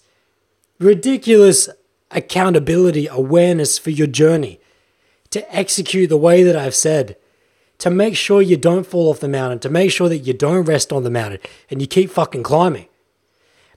ridiculous 0.78 1.68
accountability, 2.10 3.06
awareness 3.06 3.78
for 3.78 3.90
your 3.90 4.06
journey, 4.06 4.60
to 5.30 5.54
execute 5.54 6.08
the 6.08 6.16
way 6.16 6.42
that 6.42 6.56
I've 6.56 6.74
said, 6.74 7.16
to 7.78 7.90
make 7.90 8.16
sure 8.16 8.40
you 8.40 8.56
don't 8.56 8.86
fall 8.86 9.10
off 9.10 9.20
the 9.20 9.28
mountain, 9.28 9.58
to 9.60 9.68
make 9.68 9.92
sure 9.92 10.08
that 10.08 10.18
you 10.18 10.32
don't 10.32 10.64
rest 10.64 10.92
on 10.92 11.04
the 11.04 11.10
mountain 11.10 11.40
and 11.70 11.80
you 11.80 11.86
keep 11.86 12.10
fucking 12.10 12.42
climbing. 12.42 12.86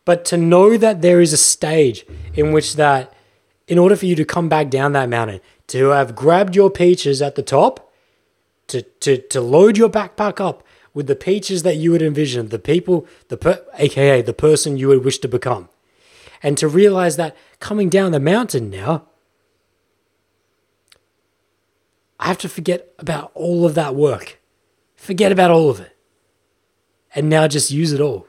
But 0.06 0.26
to 0.26 0.38
know 0.38 0.78
that 0.78 1.02
there 1.02 1.22
is 1.22 1.34
a 1.34 1.38
stage 1.38 2.06
in 2.34 2.52
which 2.52 2.76
that, 2.78 3.14
in 3.68 3.78
order 3.78 3.96
for 3.96 4.06
you 4.06 4.16
to 4.16 4.26
come 4.26 4.50
back 4.50 4.70
down 4.70 4.94
that 4.94 5.10
mountain, 5.10 5.42
to 5.68 5.90
have 5.90 6.16
grabbed 6.16 6.56
your 6.56 6.72
peaches 6.72 7.22
at 7.22 7.36
the 7.36 7.44
top, 7.44 7.91
to, 8.72 8.82
to, 8.82 9.18
to 9.18 9.42
load 9.42 9.78
your 9.78 9.90
backpack 9.90 10.40
up 10.40 10.64
with 10.94 11.08
the 11.08 11.16
peaches 11.16 11.64
that 11.64 11.78
you 11.78 11.92
would 11.92 12.02
envision, 12.02 12.50
the 12.50 12.60
people, 12.60 13.06
the 13.30 13.38
per, 13.38 13.64
aka 13.76 14.22
the 14.22 14.34
person 14.34 14.78
you 14.78 14.88
would 14.88 15.06
wish 15.06 15.20
to 15.20 15.28
become, 15.28 15.70
and 16.44 16.58
to 16.58 16.68
realize 16.68 17.16
that 17.16 17.36
coming 17.60 17.90
down 17.90 18.12
the 18.12 18.20
mountain 18.20 18.70
now, 18.70 19.08
I 22.20 22.28
have 22.28 22.38
to 22.40 22.50
forget 22.50 22.94
about 23.00 23.32
all 23.34 23.66
of 23.66 23.76
that 23.76 23.96
work, 23.96 24.40
forget 24.96 25.32
about 25.32 25.52
all 25.52 25.70
of 25.70 25.80
it, 25.80 25.96
and 27.16 27.30
now 27.30 27.48
just 27.48 27.72
use 27.72 27.94
it 27.94 28.02
all. 28.02 28.28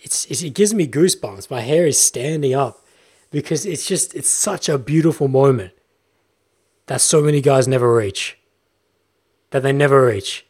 It's, 0.00 0.26
it's, 0.26 0.42
it 0.42 0.54
gives 0.54 0.74
me 0.74 0.86
goosebumps. 0.86 1.50
My 1.50 1.60
hair 1.60 1.86
is 1.86 1.98
standing 1.98 2.54
up 2.54 2.84
because 3.30 3.64
it's 3.64 3.86
just 3.86 4.14
it's 4.14 4.28
such 4.28 4.68
a 4.68 4.76
beautiful 4.76 5.28
moment 5.28 5.72
that 6.86 7.00
so 7.00 7.22
many 7.22 7.40
guys 7.40 7.66
never 7.66 7.94
reach. 7.94 8.36
That 9.52 9.62
they 9.62 9.72
never 9.72 10.06
reach. 10.06 10.44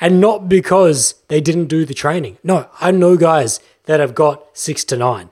And 0.00 0.20
not 0.20 0.48
because 0.48 1.16
they 1.28 1.40
didn't 1.40 1.66
do 1.66 1.84
the 1.84 1.94
training. 1.94 2.38
No, 2.42 2.68
I 2.80 2.90
know 2.90 3.16
guys 3.16 3.60
that 3.84 4.00
have 4.00 4.14
got 4.14 4.56
six 4.56 4.84
to 4.84 4.96
nine, 4.96 5.30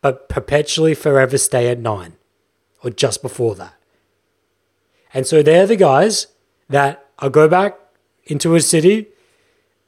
but 0.00 0.28
perpetually 0.28 0.94
forever 0.94 1.38
stay 1.38 1.68
at 1.68 1.78
nine 1.78 2.12
or 2.84 2.90
just 2.90 3.22
before 3.22 3.54
that. 3.56 3.74
And 5.12 5.26
so 5.26 5.42
they're 5.42 5.66
the 5.66 5.76
guys 5.76 6.26
that 6.68 7.06
I 7.18 7.28
go 7.28 7.48
back 7.48 7.78
into 8.24 8.54
a 8.54 8.60
city 8.60 9.08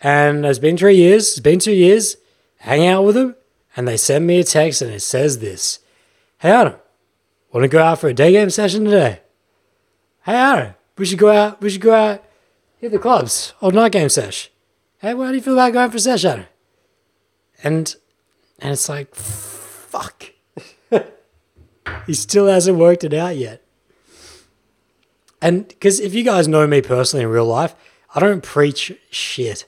and 0.01 0.47
it's 0.47 0.59
been 0.59 0.77
three 0.77 0.97
years, 0.97 1.31
it's 1.31 1.41
been 1.41 1.59
two 1.59 1.73
years, 1.73 2.17
hang 2.59 2.87
out 2.87 3.05
with 3.05 3.17
them, 3.17 3.35
and 3.77 3.87
they 3.87 3.97
send 3.97 4.27
me 4.27 4.41
a 4.41 4.45
text 4.45 4.81
and 4.81 4.91
it 4.93 5.01
says 5.01 5.39
this 5.39 5.81
Hey 6.39 6.51
Adam, 6.51 6.75
want 7.53 7.65
to 7.65 7.69
go 7.69 7.83
out 7.83 7.99
for 7.99 8.09
a 8.09 8.15
day 8.15 8.33
game 8.33 8.51
session 8.51 8.85
today? 8.85 9.21
Hey 10.25 10.35
Adam, 10.35 10.75
we 10.97 11.05
should 11.05 11.19
go 11.19 11.31
out, 11.31 11.61
we 11.61 11.71
should 11.71 11.81
go 11.81 11.95
out, 11.95 12.25
hit 12.79 12.93
the 12.93 12.99
clubs, 12.99 13.55
or 13.61 13.73
night 13.73 13.93
game 13.93 14.09
sesh. 14.09 14.51
Hey, 14.99 15.11
how 15.11 15.29
do 15.29 15.35
you 15.35 15.41
feel 15.41 15.53
about 15.55 15.73
going 15.73 15.91
for 15.91 15.99
sesh, 15.99 16.25
Adam? 16.25 16.47
And 17.63 17.95
and 18.59 18.73
it's 18.73 18.89
like, 18.89 19.15
fuck. 19.15 20.33
he 22.07 22.15
still 22.15 22.47
hasn't 22.47 22.79
worked 22.79 23.05
it 23.05 23.15
out 23.15 23.37
yet. 23.37 23.63
And 25.41 25.69
because 25.69 26.01
if 26.01 26.15
you 26.15 26.25
guys 26.25 26.49
know 26.49 26.67
me 26.67 26.83
personally 26.83 27.25
in 27.25 27.31
real 27.31 27.47
life, 27.47 27.75
I 28.15 28.21
don't 28.21 28.43
preach 28.43 28.93
shit 29.11 29.67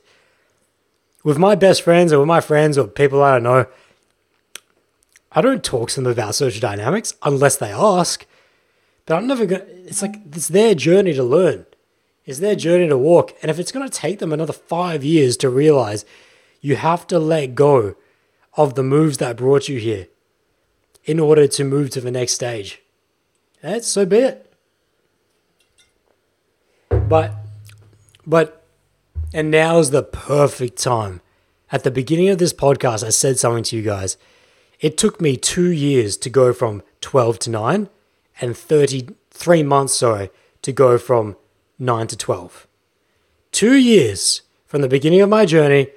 with 1.22 1.38
my 1.38 1.54
best 1.54 1.82
friends 1.82 2.12
or 2.12 2.18
with 2.18 2.28
my 2.28 2.40
friends 2.40 2.76
or 2.76 2.88
people 2.88 3.22
I 3.22 3.34
don't 3.34 3.42
know, 3.44 3.66
I 5.32 5.40
don't 5.40 5.62
talk 5.62 5.90
to 5.90 6.00
them 6.00 6.10
about 6.10 6.34
social 6.34 6.60
dynamics 6.60 7.14
unless 7.22 7.56
they 7.56 7.70
ask. 7.70 8.26
But 9.06 9.16
I'm 9.16 9.26
never 9.26 9.46
gonna. 9.46 9.64
It's 9.66 10.02
like 10.02 10.16
it's 10.32 10.48
their 10.48 10.74
journey 10.74 11.12
to 11.14 11.22
learn. 11.22 11.66
It's 12.30 12.38
their 12.38 12.54
journey 12.54 12.86
to 12.86 12.96
walk. 12.96 13.34
And 13.42 13.50
if 13.50 13.58
it's 13.58 13.72
gonna 13.72 13.88
take 13.88 14.20
them 14.20 14.32
another 14.32 14.52
five 14.52 15.02
years 15.02 15.36
to 15.38 15.50
realize 15.50 16.04
you 16.60 16.76
have 16.76 17.04
to 17.08 17.18
let 17.18 17.56
go 17.56 17.96
of 18.54 18.76
the 18.76 18.84
moves 18.84 19.18
that 19.18 19.36
brought 19.36 19.68
you 19.68 19.80
here 19.80 20.06
in 21.04 21.18
order 21.18 21.48
to 21.48 21.64
move 21.64 21.90
to 21.90 22.00
the 22.00 22.12
next 22.12 22.34
stage, 22.34 22.80
that's 23.60 23.88
so 23.88 24.06
be 24.06 24.18
it. 24.18 24.54
But, 26.88 27.34
but 28.24 28.64
and 29.34 29.50
now 29.50 29.80
is 29.80 29.90
the 29.90 30.04
perfect 30.04 30.80
time. 30.80 31.22
At 31.72 31.82
the 31.82 31.90
beginning 31.90 32.28
of 32.28 32.38
this 32.38 32.52
podcast, 32.52 33.02
I 33.02 33.10
said 33.10 33.40
something 33.40 33.64
to 33.64 33.76
you 33.76 33.82
guys. 33.82 34.16
It 34.78 34.96
took 34.96 35.20
me 35.20 35.36
two 35.36 35.72
years 35.72 36.16
to 36.18 36.30
go 36.30 36.52
from 36.52 36.84
12 37.00 37.40
to 37.40 37.50
9 37.50 37.88
and 38.40 38.56
33 38.56 39.64
months, 39.64 39.94
sorry, 39.94 40.30
to 40.62 40.70
go 40.70 40.96
from 40.96 41.34
9 41.80 42.06
to 42.08 42.16
12. 42.16 42.68
Two 43.50 43.74
years 43.74 44.42
from 44.66 44.82
the 44.82 44.88
beginning 44.88 45.20
of 45.20 45.28
my 45.28 45.44
journey 45.46 45.88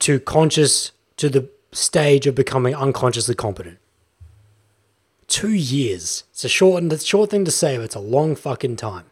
to 0.00 0.18
conscious, 0.18 0.92
to 1.18 1.28
the 1.28 1.48
stage 1.72 2.26
of 2.26 2.34
becoming 2.34 2.74
unconsciously 2.74 3.34
competent. 3.34 3.78
Two 5.26 5.52
years. 5.52 6.24
It's 6.30 6.44
a 6.44 6.48
short, 6.48 6.82
it's 6.82 7.04
a 7.04 7.06
short 7.06 7.30
thing 7.30 7.44
to 7.44 7.50
say, 7.50 7.76
but 7.76 7.84
it's 7.84 7.94
a 7.94 8.00
long 8.00 8.34
fucking 8.34 8.76
time. 8.76 9.04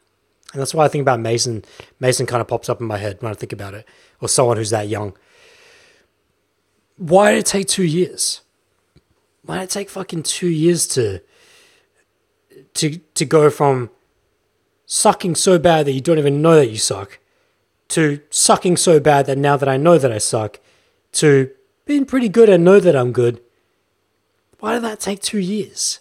And 0.53 0.61
that's 0.63 0.73
why 0.73 0.87
I 0.87 0.89
think 0.89 1.03
about 1.03 1.21
Mason. 1.21 1.65
Mason 2.01 2.25
kind 2.25 2.41
of 2.41 2.49
pops 2.49 2.71
up 2.71 2.81
in 2.81 2.87
my 2.87 2.97
head 2.97 3.19
when 3.21 3.31
I 3.31 3.35
think 3.35 3.53
about 3.53 3.75
it, 3.75 3.87
or 4.23 4.29
someone 4.29 4.57
who's 4.57 4.71
that 4.71 4.89
young. 4.89 5.15
Why 6.97 7.33
did 7.33 7.41
it 7.41 7.47
take 7.47 7.69
two 7.69 7.85
years? 7.85 8.41
Why 9.43 9.59
did 9.59 9.65
it 9.65 9.71
take 9.71 9.91
fucking 9.91 10.23
two 10.23 10.49
years 10.49 10.89
to 10.89 11.21
to 12.75 12.99
to 12.99 13.25
go 13.25 13.51
from 13.51 13.91
sucking 14.87 15.35
so 15.35 15.59
bad 15.59 15.87
that 15.87 15.93
you 15.93 16.01
don't 16.01 16.19
even 16.19 16.41
know 16.41 16.55
that 16.57 16.71
you 16.71 16.79
suck 16.79 17.19
to 17.89 18.21
sucking 18.31 18.77
so 18.77 19.01
bad 19.01 19.27
that 19.27 19.39
now 19.39 19.57
that 19.57 19.69
I 19.69 19.77
know 19.77 19.99
that 19.99 20.13
I 20.13 20.19
suck 20.19 20.61
to 21.13 21.51
being 21.85 22.05
pretty 22.05 22.29
good 22.29 22.49
and 22.49 22.65
know 22.65 22.81
that 22.81 22.97
I'm 22.97 23.13
good. 23.13 23.41
Why 24.59 24.75
did 24.75 24.83
that 24.83 25.01
take 25.01 25.21
two 25.21 25.39
years? 25.39 26.01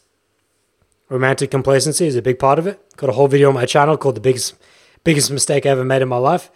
Romantic 1.10 1.52
complacency 1.52 2.08
is 2.08 2.16
a 2.16 2.22
big 2.22 2.40
part 2.40 2.58
of 2.58 2.66
it. 2.66 2.82
Got 2.98 3.10
a 3.10 3.14
whole 3.14 3.28
video 3.28 3.50
on 3.50 3.54
my 3.54 3.66
channel 3.66 3.98
called 3.98 4.16
the 4.16 4.22
biggest 4.22 4.56
biggest 5.04 5.30
mistake 5.30 5.66
I 5.66 5.70
ever 5.70 5.86
made 5.86 6.02
in 6.02 6.08
my 6.08 6.18
life. 6.18 6.50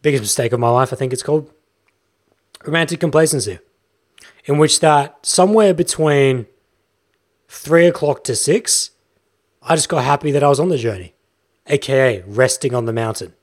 Biggest 0.00 0.22
mistake 0.22 0.52
of 0.52 0.58
my 0.58 0.68
life, 0.68 0.92
I 0.92 0.96
think 0.96 1.12
it's 1.12 1.22
called. 1.22 1.50
Romantic 2.64 2.98
complacency. 2.98 3.58
In 4.46 4.58
which 4.58 4.80
that 4.80 5.24
somewhere 5.24 5.72
between 5.72 6.46
three 7.48 7.86
o'clock 7.86 8.24
to 8.24 8.34
six, 8.34 8.90
I 9.64 9.76
just 9.76 9.88
got 9.88 10.04
happy 10.04 10.32
that 10.32 10.42
I 10.42 10.48
was 10.48 10.58
on 10.58 10.68
the 10.68 10.78
journey. 10.78 11.14
AKA 11.66 12.22
resting 12.26 12.74
on 12.74 12.86
the 12.86 12.92
mountain. 12.92 13.34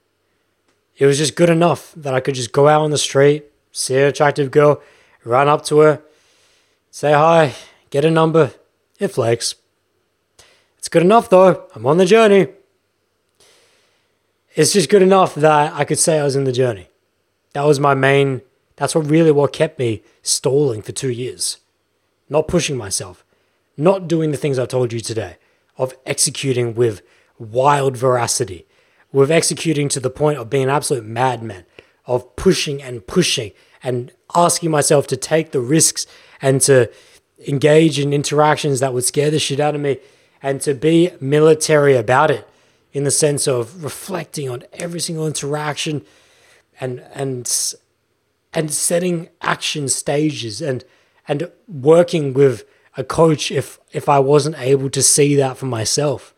It 0.98 1.06
was 1.06 1.18
just 1.18 1.36
good 1.36 1.50
enough 1.50 1.94
that 1.96 2.14
I 2.14 2.20
could 2.20 2.36
just 2.36 2.52
go 2.52 2.68
out 2.68 2.82
on 2.82 2.92
the 2.92 2.98
street, 2.98 3.46
see 3.72 3.96
an 3.96 4.04
attractive 4.04 4.52
girl, 4.52 4.82
run 5.24 5.48
up 5.48 5.64
to 5.66 5.80
her, 5.80 6.02
say 6.92 7.14
hi, 7.14 7.56
get 7.90 8.04
a 8.04 8.12
number, 8.12 8.52
it 9.00 9.08
flakes. 9.08 9.56
It's 10.78 10.90
good 10.90 11.04
enough 11.04 11.30
though. 11.30 11.70
I'm 11.74 11.86
on 11.86 11.98
the 11.98 12.06
journey. 12.06 12.48
It's 14.56 14.74
just 14.74 14.90
good 14.90 15.02
enough 15.02 15.36
that 15.36 15.74
I 15.74 15.86
could 15.86 16.00
say 16.00 16.20
I 16.20 16.24
was 16.24 16.36
in 16.36 16.44
the 16.44 16.52
journey. 16.52 16.90
That 17.54 17.64
was 17.64 17.80
my 17.80 17.94
main, 17.94 18.42
that's 18.76 18.94
what 18.94 19.10
really 19.10 19.32
what 19.32 19.54
kept 19.54 19.80
me 19.80 20.04
stalling 20.22 20.82
for 20.82 20.92
two 20.92 21.12
years. 21.12 21.58
Not 22.28 22.50
pushing 22.50 22.76
myself, 22.76 23.24
not 23.78 24.08
doing 24.10 24.32
the 24.32 24.38
things 24.38 24.60
I 24.60 24.66
told 24.66 24.92
you 24.92 25.00
today, 25.00 25.38
of 25.80 25.96
executing 26.06 26.76
with 26.76 27.02
wild 27.40 27.98
veracity, 27.98 28.68
with 29.12 29.32
executing 29.32 29.90
to 29.90 30.00
the 30.00 30.10
point 30.12 30.38
of 30.38 30.50
being 30.50 30.66
an 30.66 30.70
absolute 30.70 31.06
madman, 31.06 31.66
of 32.06 32.36
pushing 32.36 32.84
and 32.84 33.08
pushing 33.08 33.52
and 33.82 34.12
asking 34.36 34.70
myself 34.70 35.08
to 35.08 35.18
take 35.18 35.52
the 35.52 35.62
risks 35.62 36.06
and 36.42 36.62
to 36.62 36.92
engage 37.48 37.98
in 37.98 38.14
interactions 38.14 38.82
that 38.82 38.94
would 38.94 39.04
scare 39.04 39.32
the 39.32 39.40
shit 39.40 39.60
out 39.60 39.74
of 39.74 39.82
me 39.82 39.98
and 40.42 40.60
to 40.62 40.74
be 40.74 41.12
military 41.22 41.96
about 41.96 42.30
it 42.30 42.48
in 42.92 43.04
the 43.06 43.12
sense 43.12 43.48
of 43.48 43.84
reflecting 43.84 44.50
on 44.50 44.64
every 44.74 45.00
single 45.00 45.26
interaction 45.26 46.04
and 46.82 47.00
and 47.14 47.76
and 48.54 48.74
setting 48.74 49.30
action 49.42 49.88
stages 49.88 50.62
and 50.62 50.84
and 51.28 51.50
working 51.68 52.34
with 52.34 52.66
a 52.98 53.04
coach 53.04 53.52
if 53.52 53.80
if 53.92 54.10
I 54.10 54.20
wasn't 54.20 54.60
able 54.60 54.90
to 54.90 55.02
see 55.02 55.36
that 55.36 55.58
for 55.58 55.66
myself. 55.66 56.34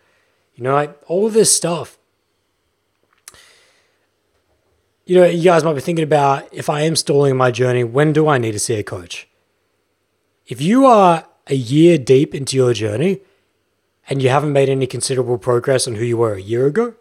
You 0.55 0.63
know, 0.63 0.73
like 0.73 0.97
all 1.07 1.29
this 1.29 1.55
stuff. 1.55 1.97
You 5.05 5.15
know, 5.15 5.25
you 5.25 5.43
guys 5.43 5.63
might 5.63 5.73
be 5.73 5.81
thinking 5.81 6.03
about 6.03 6.47
if 6.53 6.69
I 6.69 6.81
am 6.81 6.95
stalling 6.95 7.35
my 7.35 7.51
journey, 7.51 7.83
when 7.83 8.13
do 8.13 8.27
I 8.27 8.37
need 8.37 8.51
to 8.53 8.59
see 8.59 8.75
a 8.75 8.83
coach? 8.83 9.27
If 10.45 10.61
you 10.61 10.85
are 10.85 11.25
a 11.47 11.55
year 11.55 11.97
deep 11.97 12.35
into 12.35 12.55
your 12.55 12.73
journey 12.73 13.21
and 14.07 14.21
you 14.21 14.29
haven't 14.29 14.53
made 14.53 14.69
any 14.69 14.87
considerable 14.87 15.37
progress 15.37 15.87
on 15.87 15.95
who 15.95 16.05
you 16.05 16.17
were 16.17 16.35
a 16.35 16.41
year 16.41 16.65
ago, 16.65 16.93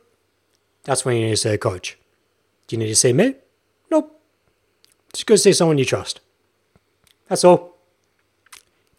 that's 0.85 1.05
when 1.05 1.17
you 1.17 1.25
need 1.25 1.31
to 1.31 1.37
see 1.37 1.51
a 1.51 1.59
coach. 1.59 1.99
Do 2.67 2.77
you 2.77 2.79
need 2.81 2.89
to 2.89 2.97
see 2.97 3.13
me? 3.13 3.35
Nope. 3.91 4.21
Just 5.13 5.27
go 5.27 5.37
see 5.37 5.53
someone 5.53 5.79
you 5.79 5.85
trust. 5.85 6.21
That's 7.29 7.45
all. 7.45 7.70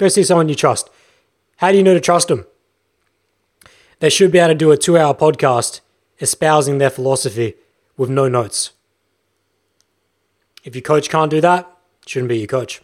Go 0.02 0.08
see 0.08 0.24
someone 0.24 0.50
you 0.50 0.56
trust. 0.56 0.90
How 1.58 1.72
do 1.72 1.78
you 1.78 1.84
know 1.84 1.94
to 1.94 2.00
trust 2.00 2.28
them? 2.28 2.48
They 4.00 4.10
should 4.10 4.32
be 4.32 4.40
able 4.40 4.48
to 4.48 4.56
do 4.56 4.72
a 4.72 4.76
two 4.76 4.98
hour 4.98 5.14
podcast 5.14 5.82
espousing 6.20 6.80
their 6.80 6.90
philosophy 6.90 7.54
with 7.98 8.10
no 8.10 8.28
notes. 8.28 8.72
If 10.64 10.74
your 10.74 10.82
coach 10.82 11.08
can't 11.08 11.30
do 11.30 11.40
that, 11.42 11.72
shouldn't 12.08 12.30
be 12.30 12.40
your 12.40 12.48
coach. 12.48 12.82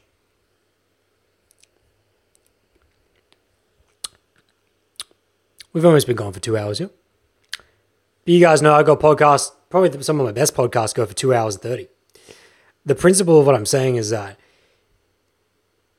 We've 5.74 5.86
almost 5.86 6.06
been 6.06 6.18
gone 6.18 6.34
for 6.34 6.40
two 6.40 6.56
hours 6.56 6.78
here. 6.78 6.92
But 8.26 8.34
you 8.36 8.40
guys 8.40 8.62
know 8.62 8.76
I 8.76 8.84
got 8.84 9.00
podcasts, 9.00 9.54
probably 9.72 10.04
some 10.04 10.20
of 10.20 10.26
my 10.28 10.32
best 10.32 10.54
podcasts 10.54 10.94
go 10.94 11.04
for 11.08 11.16
two 11.16 11.34
hours 11.34 11.56
and 11.56 11.64
30. 11.64 11.88
The 12.86 12.94
principle 12.94 13.40
of 13.40 13.48
what 13.48 13.56
I'm 13.56 13.66
saying 13.66 13.96
is 13.96 14.12
that 14.12 14.38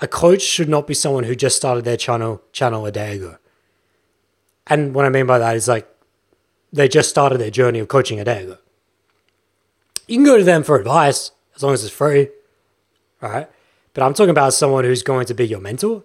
a 0.01 0.07
coach 0.09 0.43
should 0.43 0.69
not 0.69 0.87
be 0.87 0.95
someone 0.95 1.25
who 1.25 1.35
just 1.35 1.57
started 1.57 1.85
their 1.85 1.97
channel 1.97 2.43
channel 2.53 2.87
a 2.87 2.93
day 2.93 3.17
ago. 3.17 3.37
And 4.67 4.95
what 4.95 5.05
I 5.05 5.09
mean 5.09 5.27
by 5.27 5.39
that 5.39 5.57
is 5.57 5.67
like 5.67 5.89
they 6.73 6.89
just 6.89 7.09
started 7.09 7.39
their 7.39 7.51
journey 7.51 7.79
of 7.79 7.89
coaching 7.89 8.21
a 8.21 8.25
day 8.25 8.43
ago. 8.45 8.59
You 10.07 10.17
can 10.17 10.25
go 10.25 10.39
to 10.39 10.45
them 10.45 10.63
for 10.63 10.77
advice 10.79 11.33
as 11.57 11.63
long 11.63 11.75
as 11.75 11.85
it's 11.85 11.93
free, 11.93 12.29
right? 13.21 13.49
But 13.95 14.05
I'm 14.05 14.15
talking 14.15 14.31
about 14.31 14.55
someone 14.55 14.85
who's 14.85 15.03
going 15.03 15.27
to 15.27 15.35
be 15.35 15.47
your 15.47 15.61
mentor, 15.61 16.05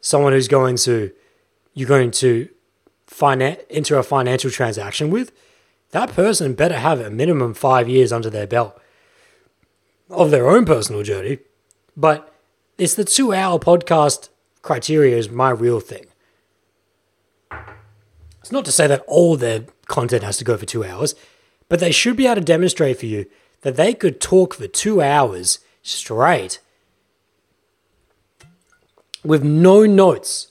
someone 0.00 0.32
who's 0.32 0.48
going 0.48 0.76
to 0.78 1.12
you're 1.74 1.88
going 1.88 2.10
to 2.10 2.48
finan- 3.06 3.62
enter 3.70 3.96
a 3.96 4.02
financial 4.02 4.50
transaction 4.50 5.10
with. 5.10 5.32
That 5.92 6.10
person 6.12 6.54
better 6.54 6.78
have 6.78 7.00
a 7.00 7.10
minimum 7.10 7.54
five 7.54 7.88
years 7.88 8.12
under 8.12 8.30
their 8.30 8.46
belt 8.46 8.80
of 10.08 10.30
their 10.30 10.48
own 10.48 10.64
personal 10.64 11.02
journey. 11.02 11.38
But 11.96 12.29
it's 12.80 12.94
the 12.94 13.04
two 13.04 13.34
hour 13.34 13.58
podcast 13.58 14.30
criteria 14.62 15.14
is 15.14 15.28
my 15.28 15.50
real 15.50 15.80
thing. 15.80 16.06
It's 18.40 18.50
not 18.50 18.64
to 18.64 18.72
say 18.72 18.86
that 18.86 19.04
all 19.06 19.36
their 19.36 19.66
content 19.86 20.22
has 20.22 20.38
to 20.38 20.44
go 20.44 20.56
for 20.56 20.64
two 20.64 20.82
hours, 20.82 21.14
but 21.68 21.78
they 21.78 21.92
should 21.92 22.16
be 22.16 22.24
able 22.24 22.36
to 22.36 22.40
demonstrate 22.40 22.98
for 22.98 23.04
you 23.04 23.26
that 23.60 23.76
they 23.76 23.92
could 23.92 24.18
talk 24.18 24.54
for 24.54 24.66
two 24.66 25.02
hours 25.02 25.58
straight 25.82 26.58
with 29.22 29.44
no 29.44 29.84
notes, 29.84 30.50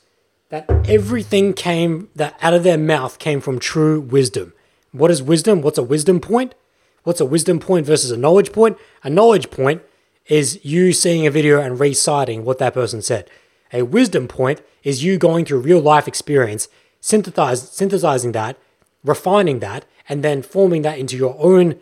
that 0.49 0.69
everything 0.87 1.53
came 1.53 2.09
that 2.15 2.37
out 2.43 2.53
of 2.53 2.61
their 2.61 2.77
mouth 2.77 3.17
came 3.17 3.41
from 3.41 3.57
true 3.57 3.99
wisdom. 3.99 4.53
What 4.91 5.09
is 5.09 5.23
wisdom? 5.23 5.63
What's 5.63 5.79
a 5.79 5.83
wisdom 5.83 6.19
point? 6.19 6.53
What's 7.01 7.21
a 7.21 7.25
wisdom 7.25 7.59
point 7.59 7.87
versus 7.87 8.11
a 8.11 8.17
knowledge 8.17 8.51
point? 8.51 8.77
A 9.03 9.09
knowledge 9.09 9.49
point 9.49 9.81
is 10.29 10.63
you 10.63 10.93
seeing 10.93 11.25
a 11.27 11.31
video 11.31 11.59
and 11.59 11.79
reciting 11.79 12.45
what 12.45 12.59
that 12.59 12.75
person 12.75 13.01
said. 13.01 13.29
A 13.73 13.81
wisdom 13.81 14.27
point 14.27 14.61
is 14.83 15.03
you 15.03 15.17
going 15.17 15.43
through 15.43 15.59
real 15.59 15.81
life 15.81 16.07
experience, 16.07 16.69
synthesizing 17.01 18.31
that, 18.31 18.57
refining 19.03 19.59
that, 19.59 19.85
and 20.07 20.23
then 20.23 20.41
forming 20.41 20.83
that 20.83 20.99
into 20.99 21.17
your 21.17 21.35
own 21.39 21.79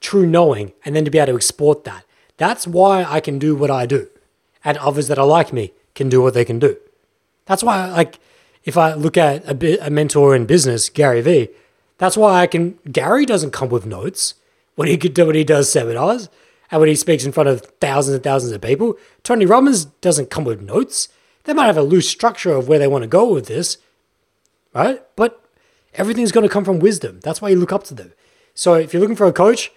true 0.00 0.26
knowing, 0.26 0.72
and 0.84 0.96
then 0.96 1.04
to 1.04 1.10
be 1.10 1.18
able 1.18 1.32
to 1.32 1.36
export 1.36 1.84
that. 1.84 2.04
That's 2.36 2.66
why 2.66 3.04
I 3.04 3.20
can 3.20 3.38
do 3.38 3.54
what 3.54 3.70
I 3.70 3.86
do, 3.86 4.08
and 4.64 4.78
others 4.78 5.08
that 5.08 5.18
are 5.18 5.26
like 5.26 5.52
me 5.52 5.72
can 5.94 6.08
do 6.08 6.22
what 6.22 6.34
they 6.34 6.44
can 6.44 6.58
do. 6.58 6.76
That's 7.46 7.62
why, 7.62 7.90
like, 7.90 8.18
if 8.64 8.76
I 8.76 8.94
look 8.94 9.16
at 9.16 9.44
a, 9.44 9.86
a 9.86 9.90
mentor 9.90 10.34
in 10.34 10.46
business, 10.46 10.88
Gary 10.88 11.20
Vee, 11.20 11.50
that's 11.98 12.16
why 12.16 12.40
I 12.40 12.46
can. 12.46 12.78
Gary 12.90 13.26
doesn't 13.26 13.52
come 13.52 13.68
with 13.68 13.86
notes 13.86 14.34
when 14.74 14.88
he 14.88 14.96
could 14.96 15.14
do 15.14 15.26
when 15.26 15.36
he 15.36 15.44
does 15.44 15.70
seminars 15.70 16.28
and 16.72 16.80
when 16.80 16.88
he 16.88 16.96
speaks 16.96 17.24
in 17.24 17.32
front 17.32 17.50
of 17.50 17.60
thousands 17.80 18.14
and 18.14 18.24
thousands 18.24 18.52
of 18.52 18.62
people. 18.62 18.96
Tony 19.22 19.44
Robbins 19.44 19.84
doesn't 19.84 20.30
come 20.30 20.42
with 20.42 20.62
notes. 20.62 21.10
They 21.44 21.52
might 21.52 21.66
have 21.66 21.76
a 21.76 21.82
loose 21.82 22.08
structure 22.08 22.52
of 22.52 22.66
where 22.66 22.78
they 22.78 22.88
want 22.88 23.02
to 23.02 23.08
go 23.08 23.30
with 23.30 23.46
this, 23.46 23.76
right? 24.74 25.02
But 25.14 25.44
everything's 25.92 26.32
going 26.32 26.48
to 26.48 26.52
come 26.52 26.64
from 26.64 26.78
wisdom. 26.78 27.20
That's 27.20 27.42
why 27.42 27.50
you 27.50 27.56
look 27.56 27.72
up 27.72 27.84
to 27.84 27.94
them. 27.94 28.14
So 28.54 28.72
if 28.74 28.92
you're 28.92 29.02
looking 29.02 29.16
for 29.16 29.26
a 29.26 29.32
coach, 29.34 29.70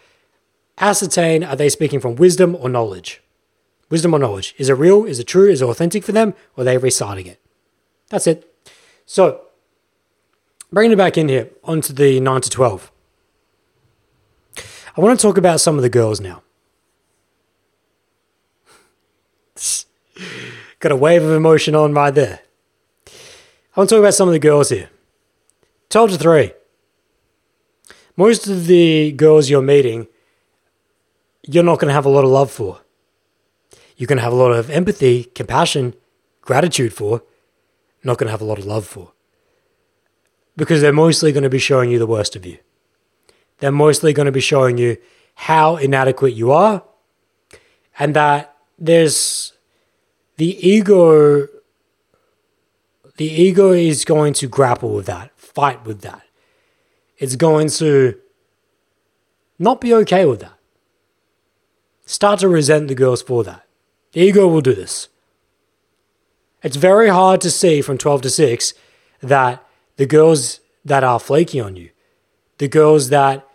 ascertain 0.78 1.44
are 1.44 1.58
they 1.58 1.68
speaking 1.68 2.00
from 2.00 2.16
wisdom 2.16 2.56
or 2.56 2.70
knowledge? 2.70 3.22
Wisdom 3.90 4.14
or 4.14 4.20
knowledge? 4.20 4.56
Is 4.58 4.70
it 4.70 4.74
real? 4.76 5.04
Is 5.04 5.20
it 5.20 5.28
true? 5.28 5.50
Is 5.50 5.62
it 5.62 5.66
authentic 5.66 6.06
for 6.06 6.14
them? 6.14 6.34
Or 6.56 6.62
are 6.62 6.64
they 6.64 6.78
reciting 6.78 7.28
it? 7.28 7.42
That's 8.10 8.26
it. 8.26 8.50
So 9.06 9.42
bringing 10.72 10.94
it 10.94 10.98
back 10.98 11.18
in 11.18 11.28
here 11.28 11.50
onto 11.62 11.92
the 11.92 12.22
9 12.22 12.42
to 12.42 12.50
12. 12.50 12.92
I 14.98 15.02
want 15.02 15.20
to 15.20 15.22
talk 15.22 15.38
about 15.38 15.60
some 15.60 15.76
of 15.76 15.82
the 15.82 15.90
girls 15.90 16.22
now. 16.22 16.42
Got 20.86 20.92
a 20.92 20.98
wave 20.98 21.24
of 21.24 21.32
emotion 21.32 21.74
on 21.74 21.96
right 21.96 22.14
there. 22.14 22.42
I 23.08 23.80
want 23.80 23.90
to 23.90 23.96
talk 23.96 24.02
about 24.02 24.14
some 24.14 24.30
of 24.30 24.34
the 24.34 24.40
girls 24.40 24.70
here. 24.70 24.92
12 25.90 26.12
to 26.12 26.18
3. 26.20 26.52
Most 28.16 28.46
of 28.46 28.68
the 28.68 29.12
girls 29.14 29.50
you're 29.50 29.64
meeting, 29.64 30.06
you're 31.42 31.64
not 31.64 31.80
going 31.80 31.88
to 31.88 31.94
have 31.96 32.06
a 32.06 32.10
lot 32.10 32.24
of 32.24 32.30
love 32.30 32.52
for. 32.52 32.82
You're 33.98 34.06
going 34.06 34.20
to 34.20 34.24
have 34.24 34.32
a 34.32 34.36
lot 34.36 34.52
of 34.52 34.70
empathy, 34.70 35.24
compassion, 35.24 35.96
gratitude 36.42 36.94
for, 36.94 37.24
not 38.04 38.20
going 38.20 38.28
to 38.28 38.32
have 38.32 38.42
a 38.42 38.46
lot 38.46 38.60
of 38.60 38.68
love 38.68 38.86
for 38.86 39.12
because 40.56 40.82
they're 40.82 40.94
mostly 40.94 41.32
going 41.32 41.42
to 41.42 41.50
be 41.50 41.58
showing 41.58 41.90
you 41.90 41.98
the 41.98 42.06
worst 42.06 42.36
of 42.36 42.46
you. 42.46 42.60
They're 43.58 43.72
mostly 43.72 44.14
going 44.14 44.28
to 44.28 44.32
be 44.32 44.40
showing 44.40 44.78
you 44.78 44.98
how 45.34 45.78
inadequate 45.78 46.36
you 46.36 46.52
are 46.52 46.84
and 47.98 48.16
that 48.16 48.56
there's 48.78 49.55
the 50.38 50.68
ego 50.68 51.48
the 53.18 53.26
ego 53.26 53.72
is 53.72 54.04
going 54.04 54.34
to 54.34 54.48
grapple 54.48 54.94
with 54.94 55.06
that, 55.06 55.32
fight 55.38 55.86
with 55.86 56.02
that. 56.02 56.24
It's 57.18 57.36
going 57.38 57.70
to 57.70 58.20
not 59.58 59.80
be 59.80 59.94
okay 59.94 60.26
with 60.26 60.42
that. 60.42 60.60
Start 62.06 62.42
to 62.42 62.50
resent 62.50 62.90
the 62.90 62.96
girls 62.96 63.22
for 63.22 63.44
that. 63.46 63.66
The 64.12 64.22
ego 64.22 64.48
will 64.48 64.62
do 64.62 64.74
this. 64.74 65.08
It's 66.62 66.76
very 66.76 67.10
hard 67.10 67.42
to 67.42 67.52
see 67.52 67.82
from 67.82 67.98
12 67.98 68.24
to 68.24 68.30
6 68.30 68.74
that 69.22 69.66
the 69.96 70.06
girls 70.06 70.60
that 70.84 71.04
are 71.04 71.20
flaky 71.20 71.60
on 71.60 71.76
you, 71.76 71.92
the 72.58 72.68
girls 72.68 73.10
that 73.10 73.48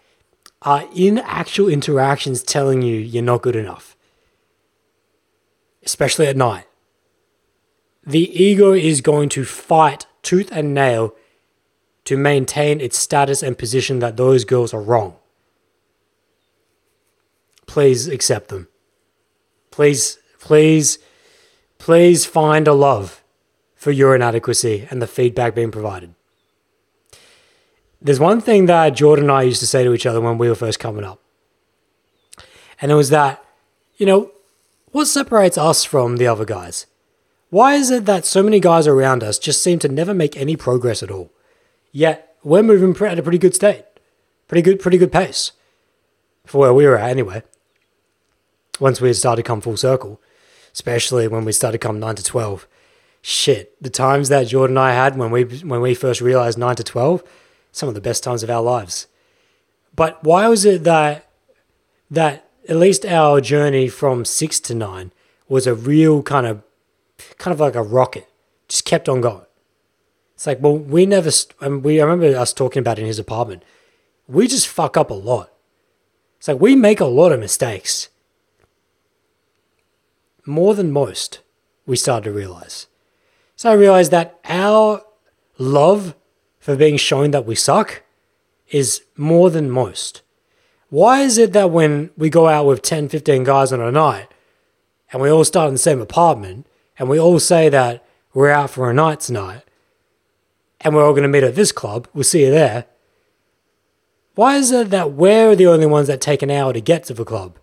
are 0.62 0.88
in 0.94 1.18
actual 1.18 1.68
interactions 1.68 2.42
telling 2.42 2.82
you 2.82 2.96
you're 2.96 3.22
not 3.22 3.42
good 3.42 3.56
enough, 3.56 3.96
especially 5.84 6.26
at 6.26 6.36
night. 6.36 6.66
The 8.04 8.30
ego 8.42 8.72
is 8.72 9.00
going 9.00 9.28
to 9.30 9.44
fight 9.44 10.06
tooth 10.22 10.50
and 10.52 10.74
nail 10.74 11.14
to 12.04 12.16
maintain 12.16 12.80
its 12.80 12.98
status 12.98 13.42
and 13.42 13.58
position 13.58 13.98
that 13.98 14.16
those 14.16 14.44
girls 14.44 14.72
are 14.72 14.80
wrong. 14.80 15.16
Please 17.66 18.08
accept 18.08 18.48
them. 18.48 18.68
Please, 19.70 20.18
please, 20.40 20.98
please 21.78 22.26
find 22.26 22.66
a 22.66 22.72
love 22.72 23.22
for 23.76 23.90
your 23.90 24.14
inadequacy 24.14 24.88
and 24.90 25.00
the 25.00 25.06
feedback 25.06 25.54
being 25.54 25.70
provided. 25.70 26.14
There's 28.02 28.18
one 28.18 28.40
thing 28.40 28.66
that 28.66 28.96
Jordan 28.96 29.26
and 29.26 29.32
I 29.32 29.42
used 29.42 29.60
to 29.60 29.66
say 29.66 29.84
to 29.84 29.92
each 29.92 30.06
other 30.06 30.20
when 30.20 30.38
we 30.38 30.48
were 30.48 30.54
first 30.54 30.80
coming 30.80 31.04
up. 31.04 31.20
And 32.80 32.90
it 32.90 32.94
was 32.94 33.10
that, 33.10 33.44
you 33.96 34.06
know, 34.06 34.32
what 34.92 35.04
separates 35.04 35.58
us 35.58 35.84
from 35.84 36.16
the 36.16 36.26
other 36.26 36.44
guys? 36.44 36.86
Why 37.50 37.74
is 37.74 37.90
it 37.90 38.06
that 38.06 38.24
so 38.24 38.42
many 38.42 38.60
guys 38.60 38.86
around 38.86 39.22
us 39.22 39.38
just 39.38 39.62
seem 39.62 39.78
to 39.80 39.88
never 39.88 40.14
make 40.14 40.36
any 40.36 40.56
progress 40.56 41.02
at 41.02 41.10
all? 41.10 41.30
Yet 41.92 42.36
we're 42.42 42.62
moving 42.62 42.94
at 43.06 43.18
a 43.18 43.22
pretty 43.22 43.38
good 43.38 43.54
state, 43.54 43.84
pretty 44.48 44.62
good, 44.62 44.80
pretty 44.80 44.98
good 44.98 45.12
pace 45.12 45.52
for 46.46 46.58
where 46.58 46.72
we 46.72 46.86
were 46.86 46.96
at 46.96 47.10
anyway. 47.10 47.42
Once 48.78 49.00
we 49.00 49.12
started 49.12 49.42
to 49.42 49.46
come 49.46 49.60
full 49.60 49.76
circle, 49.76 50.20
especially 50.72 51.28
when 51.28 51.44
we 51.44 51.52
started 51.52 51.78
to 51.78 51.86
come 51.86 52.00
nine 52.00 52.14
to 52.14 52.24
twelve. 52.24 52.66
Shit, 53.20 53.74
the 53.82 53.90
times 53.90 54.30
that 54.30 54.46
Jordan 54.46 54.78
and 54.78 54.84
I 54.86 54.92
had 54.92 55.18
when 55.18 55.30
we 55.30 55.44
when 55.44 55.82
we 55.82 55.94
first 55.94 56.22
realized 56.22 56.56
nine 56.56 56.76
to 56.76 56.84
twelve, 56.84 57.22
some 57.72 57.88
of 57.88 57.94
the 57.94 58.00
best 58.00 58.24
times 58.24 58.42
of 58.42 58.48
our 58.48 58.62
lives. 58.62 59.08
But 59.94 60.22
why 60.24 60.48
was 60.48 60.64
it 60.64 60.84
that 60.84 61.28
that 62.10 62.48
at 62.68 62.76
least 62.76 63.04
our 63.04 63.40
journey 63.40 63.88
from 63.88 64.24
six 64.24 64.58
to 64.60 64.74
nine 64.74 65.12
was 65.48 65.66
a 65.66 65.74
real 65.74 66.22
kind 66.22 66.46
of, 66.46 66.62
kind 67.38 67.52
of 67.52 67.60
like 67.60 67.74
a 67.74 67.82
rocket, 67.82 68.28
just 68.68 68.84
kept 68.84 69.08
on 69.08 69.20
going. 69.20 69.46
It's 70.34 70.46
like, 70.46 70.60
well, 70.60 70.78
we 70.78 71.04
never, 71.04 71.30
and 71.60 71.84
we, 71.84 72.00
I 72.00 72.04
remember 72.04 72.36
us 72.38 72.52
talking 72.52 72.80
about 72.80 72.98
in 72.98 73.06
his 73.06 73.18
apartment. 73.18 73.62
We 74.26 74.46
just 74.46 74.68
fuck 74.68 74.96
up 74.96 75.10
a 75.10 75.14
lot. 75.14 75.52
It's 76.38 76.48
like 76.48 76.60
we 76.60 76.74
make 76.74 77.00
a 77.00 77.04
lot 77.04 77.32
of 77.32 77.40
mistakes. 77.40 78.08
More 80.46 80.74
than 80.74 80.90
most, 80.90 81.40
we 81.84 81.96
started 81.96 82.24
to 82.24 82.32
realize. 82.32 82.86
So 83.56 83.70
I 83.70 83.74
realized 83.74 84.10
that 84.12 84.40
our 84.44 85.02
love 85.58 86.14
for 86.58 86.76
being 86.76 86.96
shown 86.96 87.32
that 87.32 87.44
we 87.44 87.54
suck 87.54 88.02
is 88.70 89.02
more 89.16 89.50
than 89.50 89.70
most. 89.70 90.22
Why 90.88 91.20
is 91.20 91.36
it 91.36 91.52
that 91.52 91.70
when 91.70 92.10
we 92.16 92.30
go 92.30 92.48
out 92.48 92.66
with 92.66 92.82
10, 92.82 93.10
15 93.10 93.44
guys 93.44 93.72
on 93.72 93.80
a 93.80 93.92
night 93.92 94.28
and 95.12 95.20
we 95.20 95.30
all 95.30 95.44
start 95.44 95.68
in 95.68 95.74
the 95.74 95.78
same 95.78 96.00
apartment 96.00 96.66
and 97.00 97.08
we 97.08 97.18
all 97.18 97.40
say 97.40 97.70
that 97.70 98.04
we're 98.34 98.50
out 98.50 98.68
for 98.68 98.90
a 98.90 98.94
night 98.94 99.20
tonight 99.20 99.62
and 100.82 100.94
we're 100.94 101.04
all 101.04 101.12
going 101.12 101.22
to 101.22 101.28
meet 101.28 101.42
at 101.42 101.54
this 101.54 101.72
club, 101.72 102.06
we'll 102.12 102.24
see 102.24 102.44
you 102.44 102.50
there. 102.50 102.84
Why 104.34 104.56
is 104.56 104.70
it 104.70 104.90
that 104.90 105.12
we're 105.12 105.56
the 105.56 105.66
only 105.66 105.86
ones 105.86 106.08
that 106.08 106.20
take 106.20 106.42
an 106.42 106.50
hour 106.50 106.74
to 106.74 106.80
get 106.80 107.04
to 107.04 107.14
the 107.14 107.24
club? 107.24 107.58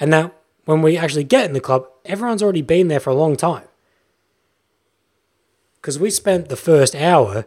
And 0.00 0.12
that 0.12 0.36
when 0.64 0.82
we 0.82 0.96
actually 0.96 1.22
get 1.22 1.44
in 1.44 1.52
the 1.52 1.60
club, 1.60 1.86
everyone's 2.04 2.42
already 2.42 2.60
been 2.60 2.88
there 2.88 2.98
for 2.98 3.10
a 3.10 3.14
long 3.14 3.36
time. 3.36 3.68
Because 5.76 5.96
we 6.00 6.10
spent 6.10 6.48
the 6.48 6.56
first 6.56 6.96
hour 6.96 7.46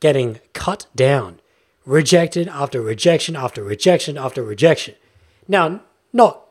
getting 0.00 0.40
cut 0.54 0.86
down, 0.96 1.38
rejected 1.84 2.48
after 2.48 2.80
rejection 2.80 3.36
after 3.36 3.62
rejection 3.62 4.16
after 4.16 4.42
rejection. 4.42 4.94
Now, 5.46 5.82
not 6.14 6.46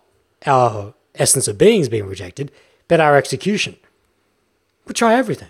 our 0.45 0.93
essence 1.15 1.47
of 1.47 1.57
beings 1.57 1.89
being 1.89 2.05
rejected, 2.05 2.51
but 2.87 2.99
our 2.99 3.17
execution. 3.17 3.75
We 4.85 4.93
try 4.93 5.15
everything. 5.15 5.49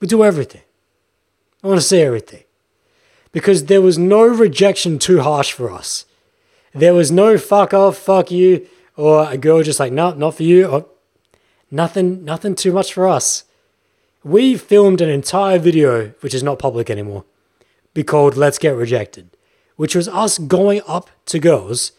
We 0.00 0.06
do 0.06 0.22
everything. 0.22 0.62
I 1.62 1.68
want 1.68 1.80
to 1.80 1.86
see 1.86 2.00
everything. 2.00 2.44
Because 3.32 3.64
there 3.64 3.82
was 3.82 3.98
no 3.98 4.22
rejection 4.24 4.98
too 4.98 5.20
harsh 5.20 5.52
for 5.52 5.70
us. 5.70 6.04
There 6.74 6.94
was 6.94 7.10
no 7.10 7.38
fuck 7.38 7.72
off, 7.72 7.96
fuck 7.96 8.30
you, 8.30 8.66
or 8.96 9.30
a 9.30 9.38
girl 9.38 9.62
just 9.62 9.80
like, 9.80 9.92
no, 9.92 10.12
not 10.12 10.36
for 10.36 10.42
you, 10.42 10.66
or 10.66 10.86
nothing, 11.70 12.24
nothing 12.24 12.54
too 12.54 12.72
much 12.72 12.92
for 12.92 13.08
us. 13.08 13.44
We 14.22 14.56
filmed 14.56 15.00
an 15.00 15.08
entire 15.08 15.58
video, 15.58 16.08
which 16.20 16.34
is 16.34 16.42
not 16.42 16.58
public 16.58 16.90
anymore, 16.90 17.24
be 17.92 18.02
called 18.02 18.36
Let's 18.36 18.58
Get 18.58 18.76
Rejected, 18.76 19.30
which 19.76 19.94
was 19.94 20.08
us 20.08 20.38
going 20.38 20.82
up 20.86 21.10
to 21.26 21.38
girls 21.38 21.92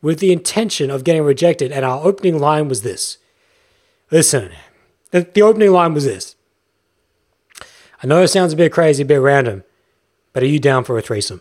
with 0.00 0.18
the 0.18 0.32
intention 0.32 0.90
of 0.90 1.04
getting 1.04 1.22
rejected. 1.22 1.72
And 1.72 1.84
our 1.84 2.04
opening 2.04 2.38
line 2.38 2.68
was 2.68 2.82
this 2.82 3.18
Listen, 4.12 4.50
the, 5.10 5.22
the 5.22 5.42
opening 5.42 5.72
line 5.72 5.94
was 5.94 6.04
this 6.04 6.36
I 8.02 8.06
know 8.06 8.22
it 8.22 8.28
sounds 8.28 8.52
a 8.52 8.56
bit 8.56 8.70
crazy, 8.70 9.02
a 9.02 9.06
bit 9.06 9.16
random, 9.16 9.64
but 10.32 10.42
are 10.42 10.46
you 10.46 10.60
down 10.60 10.84
for 10.84 10.96
a 10.98 11.02
threesome? 11.02 11.40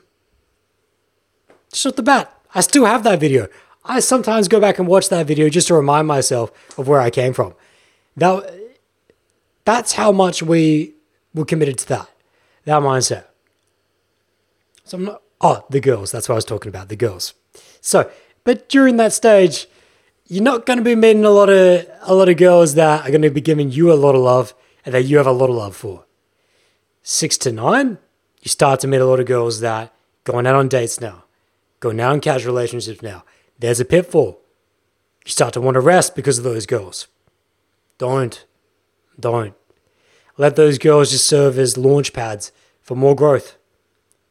Just 1.71 1.85
off 1.85 1.95
the 1.95 2.03
bat, 2.03 2.33
I 2.55 2.61
still 2.61 2.85
have 2.85 3.03
that 3.03 3.19
video. 3.19 3.47
I 3.83 3.99
sometimes 3.99 4.47
go 4.47 4.59
back 4.59 4.79
and 4.79 4.87
watch 4.87 5.09
that 5.09 5.25
video 5.25 5.49
just 5.49 5.67
to 5.67 5.73
remind 5.73 6.07
myself 6.07 6.51
of 6.77 6.87
where 6.87 6.99
I 6.99 7.09
came 7.09 7.33
from. 7.33 7.55
That, 8.15 8.53
that's 9.65 9.93
how 9.93 10.11
much 10.11 10.43
we 10.43 10.93
were 11.33 11.45
committed 11.45 11.77
to 11.79 11.87
that, 11.89 12.09
that 12.65 12.81
mindset. 12.81 13.25
So 14.83 14.97
I'm 14.97 15.05
not, 15.05 15.21
oh, 15.39 15.65
the 15.69 15.79
girls, 15.79 16.11
that's 16.11 16.29
what 16.29 16.35
I 16.35 16.37
was 16.37 16.45
talking 16.45 16.69
about, 16.69 16.89
the 16.89 16.95
girls. 16.95 17.33
So, 17.79 18.11
but 18.43 18.69
during 18.69 18.97
that 18.97 19.13
stage, 19.13 19.67
you're 20.31 20.41
not 20.41 20.65
going 20.65 20.77
to 20.77 20.83
be 20.83 20.95
meeting 20.95 21.25
a 21.25 21.29
lot 21.29 21.49
of 21.49 21.85
a 22.03 22.15
lot 22.15 22.29
of 22.29 22.37
girls 22.37 22.75
that 22.75 23.05
are 23.05 23.09
going 23.09 23.21
to 23.21 23.29
be 23.29 23.41
giving 23.41 23.69
you 23.69 23.91
a 23.91 23.95
lot 23.95 24.15
of 24.15 24.21
love 24.21 24.53
and 24.85 24.95
that 24.95 25.03
you 25.03 25.17
have 25.17 25.27
a 25.27 25.31
lot 25.31 25.49
of 25.49 25.57
love 25.57 25.75
for. 25.75 26.05
Six 27.03 27.37
to 27.39 27.51
nine, 27.51 27.97
you 28.41 28.47
start 28.47 28.79
to 28.79 28.87
meet 28.87 29.01
a 29.01 29.05
lot 29.05 29.19
of 29.19 29.25
girls 29.25 29.59
that 29.59 29.93
going 30.23 30.47
out 30.47 30.55
on 30.55 30.69
dates 30.69 31.01
now, 31.01 31.25
going 31.81 31.99
out 31.99 32.13
in 32.13 32.21
casual 32.21 32.53
relationships 32.53 33.01
now. 33.01 33.25
There's 33.59 33.81
a 33.81 33.85
pitfall. 33.85 34.39
You 35.25 35.31
start 35.31 35.53
to 35.55 35.61
want 35.61 35.75
to 35.75 35.81
rest 35.81 36.15
because 36.15 36.37
of 36.37 36.45
those 36.45 36.65
girls. 36.65 37.07
Don't. 37.97 38.45
Don't. 39.19 39.53
Let 40.37 40.55
those 40.55 40.77
girls 40.77 41.11
just 41.11 41.27
serve 41.27 41.59
as 41.59 41.77
launch 41.77 42.13
pads 42.13 42.53
for 42.81 42.95
more 42.95 43.17
growth, 43.17 43.57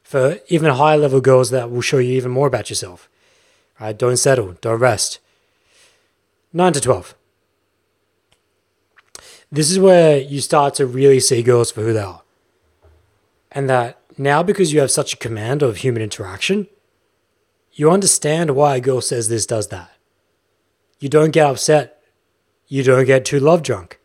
for 0.02 0.38
even 0.48 0.72
higher 0.72 0.96
level 0.96 1.20
girls 1.20 1.50
that 1.50 1.70
will 1.70 1.82
show 1.82 1.98
you 1.98 2.14
even 2.14 2.30
more 2.30 2.46
about 2.46 2.70
yourself. 2.70 3.10
Right? 3.78 3.96
Don't 3.96 4.16
settle. 4.16 4.56
Don't 4.62 4.80
rest. 4.80 5.18
9 6.52 6.72
to 6.72 6.80
12. 6.80 7.14
This 9.52 9.70
is 9.70 9.78
where 9.78 10.18
you 10.18 10.40
start 10.40 10.74
to 10.74 10.86
really 10.86 11.20
see 11.20 11.42
girls 11.42 11.70
for 11.70 11.82
who 11.82 11.92
they 11.92 12.00
are. 12.00 12.22
And 13.50 13.68
that 13.68 14.00
now, 14.16 14.42
because 14.42 14.72
you 14.72 14.80
have 14.80 14.90
such 14.90 15.14
a 15.14 15.16
command 15.16 15.62
of 15.62 15.78
human 15.78 16.02
interaction, 16.02 16.68
you 17.72 17.90
understand 17.90 18.52
why 18.52 18.76
a 18.76 18.80
girl 18.80 19.00
says 19.00 19.28
this, 19.28 19.46
does 19.46 19.68
that. 19.68 19.90
You 20.98 21.08
don't 21.08 21.30
get 21.30 21.46
upset. 21.46 22.02
You 22.68 22.82
don't 22.82 23.06
get 23.06 23.24
too 23.24 23.40
love 23.40 23.62
drunk. 23.62 23.98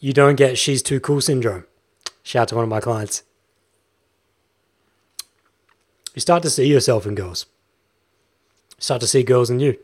You 0.00 0.12
don't 0.12 0.36
get 0.36 0.58
she's 0.58 0.82
too 0.82 1.00
cool 1.00 1.20
syndrome. 1.20 1.64
Shout 2.22 2.42
out 2.42 2.48
to 2.48 2.54
one 2.56 2.64
of 2.64 2.70
my 2.70 2.80
clients. 2.80 3.22
You 6.14 6.20
start 6.20 6.42
to 6.42 6.50
see 6.50 6.66
yourself 6.66 7.06
in 7.06 7.14
girls. 7.14 7.46
You 8.76 8.82
start 8.82 9.00
to 9.02 9.06
see 9.06 9.22
girls 9.22 9.50
in 9.50 9.60
you. 9.60 9.78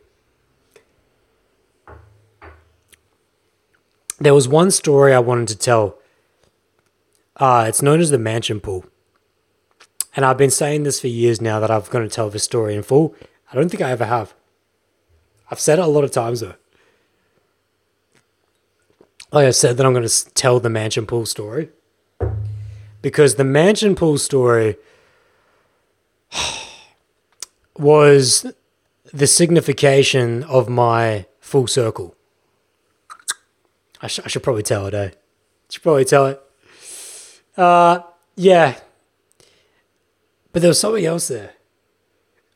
There 4.19 4.35
was 4.35 4.49
one 4.49 4.71
story 4.71 5.13
I 5.13 5.19
wanted 5.19 5.49
to 5.49 5.57
tell. 5.57 5.99
Uh, 7.37 7.67
it's 7.69 7.83
known 7.83 8.01
as 8.01 8.11
the 8.11 8.19
mansion 8.19 8.61
pool. 8.61 8.87
And 10.15 10.25
I've 10.25 10.39
been 10.39 10.51
saying 10.51 10.85
this 10.85 11.01
for 11.01 11.09
years 11.09 11.43
now 11.43 11.61
that 11.61 11.71
I'm 11.71 11.83
going 11.91 12.09
to 12.09 12.15
tell 12.15 12.31
this 12.31 12.45
story 12.45 12.75
in 12.75 12.83
full. 12.83 13.15
I 13.53 13.55
don't 13.55 13.69
think 13.69 13.83
I 13.83 13.91
ever 13.91 14.07
have. 14.07 14.35
I've 15.51 15.61
said 15.61 15.79
it 15.79 15.85
a 15.85 15.87
lot 15.87 16.05
of 16.05 16.11
times 16.11 16.41
though. 16.41 16.55
Like 19.33 19.47
I 19.47 19.51
said, 19.51 19.77
that 19.77 19.85
I'm 19.85 19.93
going 19.93 20.09
to 20.09 20.35
tell 20.35 20.61
the 20.61 20.71
mansion 20.71 21.05
pool 21.05 21.27
story. 21.27 21.69
Because 23.03 23.35
the 23.35 23.45
mansion 23.45 23.95
pool 23.95 24.17
story 24.17 24.77
was 27.79 28.47
the 29.13 29.27
signification 29.27 30.43
of 30.45 30.71
my 30.71 31.27
full 31.41 31.67
circle. 31.67 32.16
I, 34.03 34.07
sh- 34.09 34.21
I 34.25 34.29
should 34.29 34.43
probably 34.43 34.63
tell 34.63 34.87
it, 34.87 34.95
eh? 34.95 35.11
Should 35.71 35.83
probably 35.83 36.05
tell 36.05 36.27
it. 36.27 36.41
Uh, 37.57 38.01
yeah. 38.37 38.79
But 40.53 40.63
there 40.63 40.71
was 40.71 40.81
something 40.81 41.05
else 41.05 41.29
there. 41.29 41.55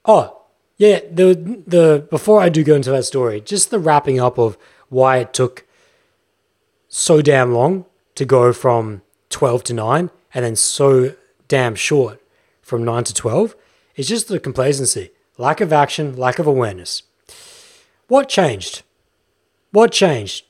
Oh, 0.04 0.42
yeah. 0.76 1.00
The 1.10 1.62
the 1.66 2.06
before 2.10 2.40
I 2.40 2.48
do 2.48 2.64
go 2.64 2.74
into 2.74 2.90
that 2.90 3.04
story, 3.04 3.40
just 3.40 3.70
the 3.70 3.78
wrapping 3.78 4.20
up 4.20 4.38
of 4.38 4.56
why 4.88 5.18
it 5.18 5.34
took 5.34 5.66
so 6.88 7.22
damn 7.22 7.52
long 7.52 7.86
to 8.14 8.24
go 8.24 8.52
from 8.52 9.02
twelve 9.28 9.64
to 9.64 9.74
nine, 9.74 10.10
and 10.34 10.44
then 10.44 10.56
so 10.56 11.14
damn 11.48 11.74
short 11.74 12.20
from 12.62 12.84
nine 12.84 13.04
to 13.04 13.14
twelve. 13.14 13.54
It's 13.96 14.08
just 14.08 14.28
the 14.28 14.40
complacency, 14.40 15.10
lack 15.36 15.60
of 15.60 15.72
action, 15.72 16.16
lack 16.16 16.38
of 16.38 16.46
awareness. 16.46 17.02
What 18.08 18.28
changed? 18.28 18.82
What 19.72 19.92
changed? 19.92 20.44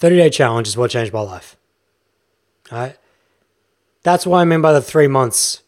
30 0.00 0.16
day 0.16 0.30
challenge 0.30 0.66
is 0.66 0.76
what 0.78 0.90
changed 0.90 1.12
my 1.12 1.20
life. 1.20 1.56
All 2.72 2.78
right. 2.78 2.96
That's 4.02 4.26
what 4.26 4.38
I 4.38 4.44
mean 4.44 4.62
by 4.62 4.72
the 4.72 4.80
three 4.80 5.06
months. 5.06 5.62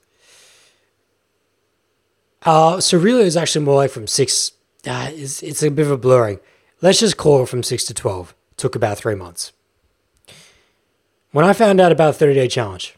Uh, 2.43 2.81
so 2.81 2.99
really, 2.99 3.25
it's 3.25 3.37
actually 3.37 3.65
more 3.65 3.77
like 3.77 3.91
from 3.91 4.07
six. 4.07 4.53
Uh, 4.87 5.11
it's, 5.11 5.43
it's 5.43 5.63
a 5.63 5.71
bit 5.71 5.85
of 5.85 5.93
a 5.93 5.99
blurring. 5.99 6.41
Let's 6.81 6.99
just 6.99 7.19
call 7.19 7.43
it 7.43 7.49
from 7.49 7.63
six 7.63 7.85
to 7.85 7.95
12. 7.95 8.35
took 8.57 8.75
about 8.75 8.99
three 8.99 9.15
months. 9.15 9.53
When 11.31 11.45
I 11.45 11.53
found 11.53 11.79
out 11.81 11.93
about 11.93 12.17
30 12.17 12.35
day 12.35 12.49
challenge, 12.49 12.97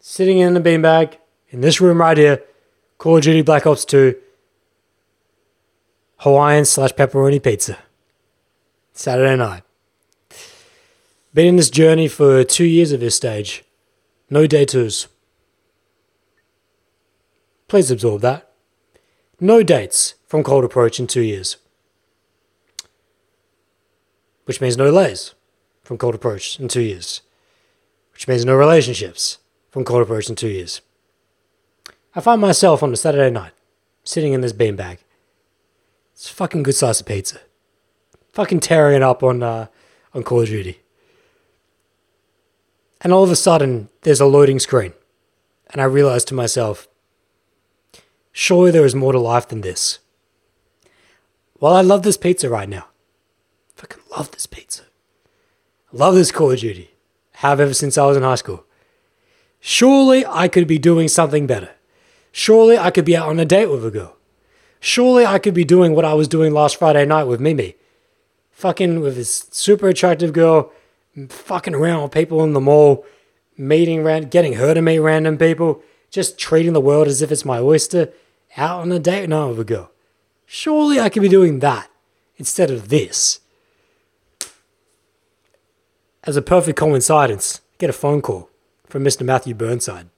sitting 0.00 0.38
in 0.38 0.54
the 0.54 0.60
beanbag 0.60 1.16
in 1.50 1.60
this 1.60 1.80
room 1.80 2.00
right 2.00 2.16
here, 2.16 2.42
Call 2.96 3.18
of 3.18 3.22
Duty 3.22 3.42
Black 3.42 3.66
Ops 3.66 3.84
2, 3.84 4.14
Hawaiian 6.18 6.64
slash 6.64 6.92
pepperoni 6.92 7.42
pizza, 7.42 7.78
Saturday 8.92 9.36
night. 9.36 9.62
Been 11.32 11.46
in 11.46 11.56
this 11.56 11.70
journey 11.70 12.08
for 12.08 12.42
two 12.42 12.64
years 12.64 12.92
at 12.92 12.98
this 12.98 13.14
stage. 13.14 13.62
No 14.28 14.48
twos. 14.48 15.06
Please 17.68 17.88
absorb 17.88 18.20
that. 18.22 18.50
No 19.38 19.62
dates 19.62 20.14
from 20.26 20.42
Cold 20.42 20.64
Approach 20.64 20.98
in 20.98 21.06
two 21.06 21.22
years. 21.22 21.56
Which 24.44 24.60
means 24.60 24.76
no 24.76 24.90
lays 24.90 25.34
from 25.84 25.98
Cold 25.98 26.16
Approach 26.16 26.58
in 26.58 26.66
two 26.66 26.82
years. 26.82 27.20
Which 28.12 28.26
means 28.26 28.44
no 28.44 28.56
relationships 28.56 29.38
from 29.70 29.84
Cold 29.84 30.02
Approach 30.02 30.28
in 30.28 30.34
two 30.34 30.48
years. 30.48 30.80
I 32.12 32.20
find 32.20 32.40
myself 32.40 32.82
on 32.82 32.92
a 32.92 32.96
Saturday 32.96 33.30
night, 33.30 33.52
sitting 34.02 34.32
in 34.32 34.40
this 34.40 34.52
beanbag, 34.52 34.98
It's 36.12 36.28
a 36.28 36.34
fucking 36.34 36.64
good 36.64 36.74
slice 36.74 37.00
of 37.00 37.06
pizza. 37.06 37.38
Fucking 38.32 38.58
tearing 38.58 38.96
it 38.96 39.02
up 39.02 39.22
on 39.22 39.44
uh, 39.44 39.66
on 40.12 40.24
Call 40.24 40.40
of 40.40 40.48
Duty. 40.48 40.79
And 43.00 43.12
all 43.12 43.24
of 43.24 43.30
a 43.30 43.36
sudden, 43.36 43.88
there's 44.02 44.20
a 44.20 44.26
loading 44.26 44.58
screen. 44.58 44.92
And 45.72 45.80
I 45.80 45.84
realize 45.84 46.24
to 46.26 46.34
myself, 46.34 46.88
surely 48.32 48.70
there 48.70 48.84
is 48.84 48.94
more 48.94 49.12
to 49.12 49.18
life 49.18 49.48
than 49.48 49.60
this. 49.60 50.00
Well, 51.58 51.74
I 51.74 51.80
love 51.80 52.02
this 52.02 52.16
pizza 52.16 52.48
right 52.48 52.68
now. 52.68 52.86
Fucking 53.76 54.02
love 54.10 54.30
this 54.32 54.46
pizza. 54.46 54.82
Love 55.92 56.14
this 56.14 56.32
Call 56.32 56.50
of 56.50 56.60
Duty. 56.60 56.90
Have 57.34 57.60
ever 57.60 57.74
since 57.74 57.96
I 57.96 58.06
was 58.06 58.16
in 58.16 58.22
high 58.22 58.34
school. 58.34 58.64
Surely 59.60 60.24
I 60.26 60.48
could 60.48 60.66
be 60.66 60.78
doing 60.78 61.08
something 61.08 61.46
better. 61.46 61.70
Surely 62.32 62.78
I 62.78 62.90
could 62.90 63.04
be 63.04 63.16
out 63.16 63.28
on 63.28 63.40
a 63.40 63.44
date 63.44 63.66
with 63.66 63.84
a 63.84 63.90
girl. 63.90 64.16
Surely 64.78 65.26
I 65.26 65.38
could 65.38 65.54
be 65.54 65.64
doing 65.64 65.94
what 65.94 66.04
I 66.04 66.14
was 66.14 66.28
doing 66.28 66.52
last 66.52 66.76
Friday 66.76 67.04
night 67.04 67.24
with 67.24 67.40
Mimi. 67.40 67.76
Fucking 68.50 69.00
with 69.00 69.16
this 69.16 69.48
super 69.50 69.88
attractive 69.88 70.32
girl, 70.32 70.72
fucking 71.28 71.74
around 71.74 72.02
with 72.02 72.12
people 72.12 72.42
in 72.44 72.52
the 72.52 72.60
mall, 72.60 73.04
meeting, 73.56 74.02
ran- 74.02 74.28
getting 74.28 74.54
her 74.54 74.74
to 74.74 74.82
meet 74.82 74.98
random 74.98 75.38
people, 75.38 75.82
just 76.10 76.38
treating 76.38 76.72
the 76.72 76.80
world 76.80 77.08
as 77.08 77.22
if 77.22 77.30
it's 77.30 77.44
my 77.44 77.58
oyster, 77.58 78.12
out 78.56 78.80
on 78.80 78.92
a 78.92 78.98
date 78.98 79.28
night 79.28 79.46
with 79.46 79.60
a 79.60 79.64
girl. 79.64 79.90
Surely 80.46 80.98
I 80.98 81.08
could 81.08 81.22
be 81.22 81.28
doing 81.28 81.60
that 81.60 81.88
instead 82.36 82.70
of 82.70 82.88
this. 82.88 83.40
As 86.24 86.36
a 86.36 86.42
perfect 86.42 86.78
coincidence, 86.78 87.60
I 87.74 87.76
get 87.78 87.90
a 87.90 87.94
phone 87.94 88.20
call 88.20 88.50
from 88.86 89.04
Mr. 89.04 89.22
Matthew 89.22 89.54
Burnside. 89.54 90.08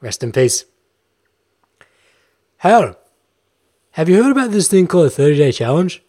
Rest 0.00 0.22
in 0.22 0.32
peace. 0.32 0.64
Hey 2.58 2.94
have 3.96 4.10
you 4.10 4.22
heard 4.22 4.32
about 4.32 4.50
this 4.50 4.68
thing 4.68 4.86
called 4.86 5.06
a 5.06 5.10
30 5.10 5.38
day 5.38 5.52
challenge? 5.52 6.02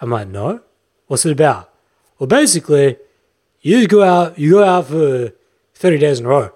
I'm 0.00 0.08
like, 0.08 0.28
no. 0.28 0.62
What's 1.08 1.26
it 1.26 1.32
about? 1.32 1.69
Well, 2.20 2.26
basically, 2.26 2.98
you 3.62 3.78
just 3.78 3.88
go 3.88 4.02
out, 4.02 4.38
you 4.38 4.50
go 4.50 4.62
out 4.62 4.88
for 4.88 5.32
30 5.74 5.98
days 5.98 6.20
in 6.20 6.26
a 6.26 6.28
row. 6.28 6.50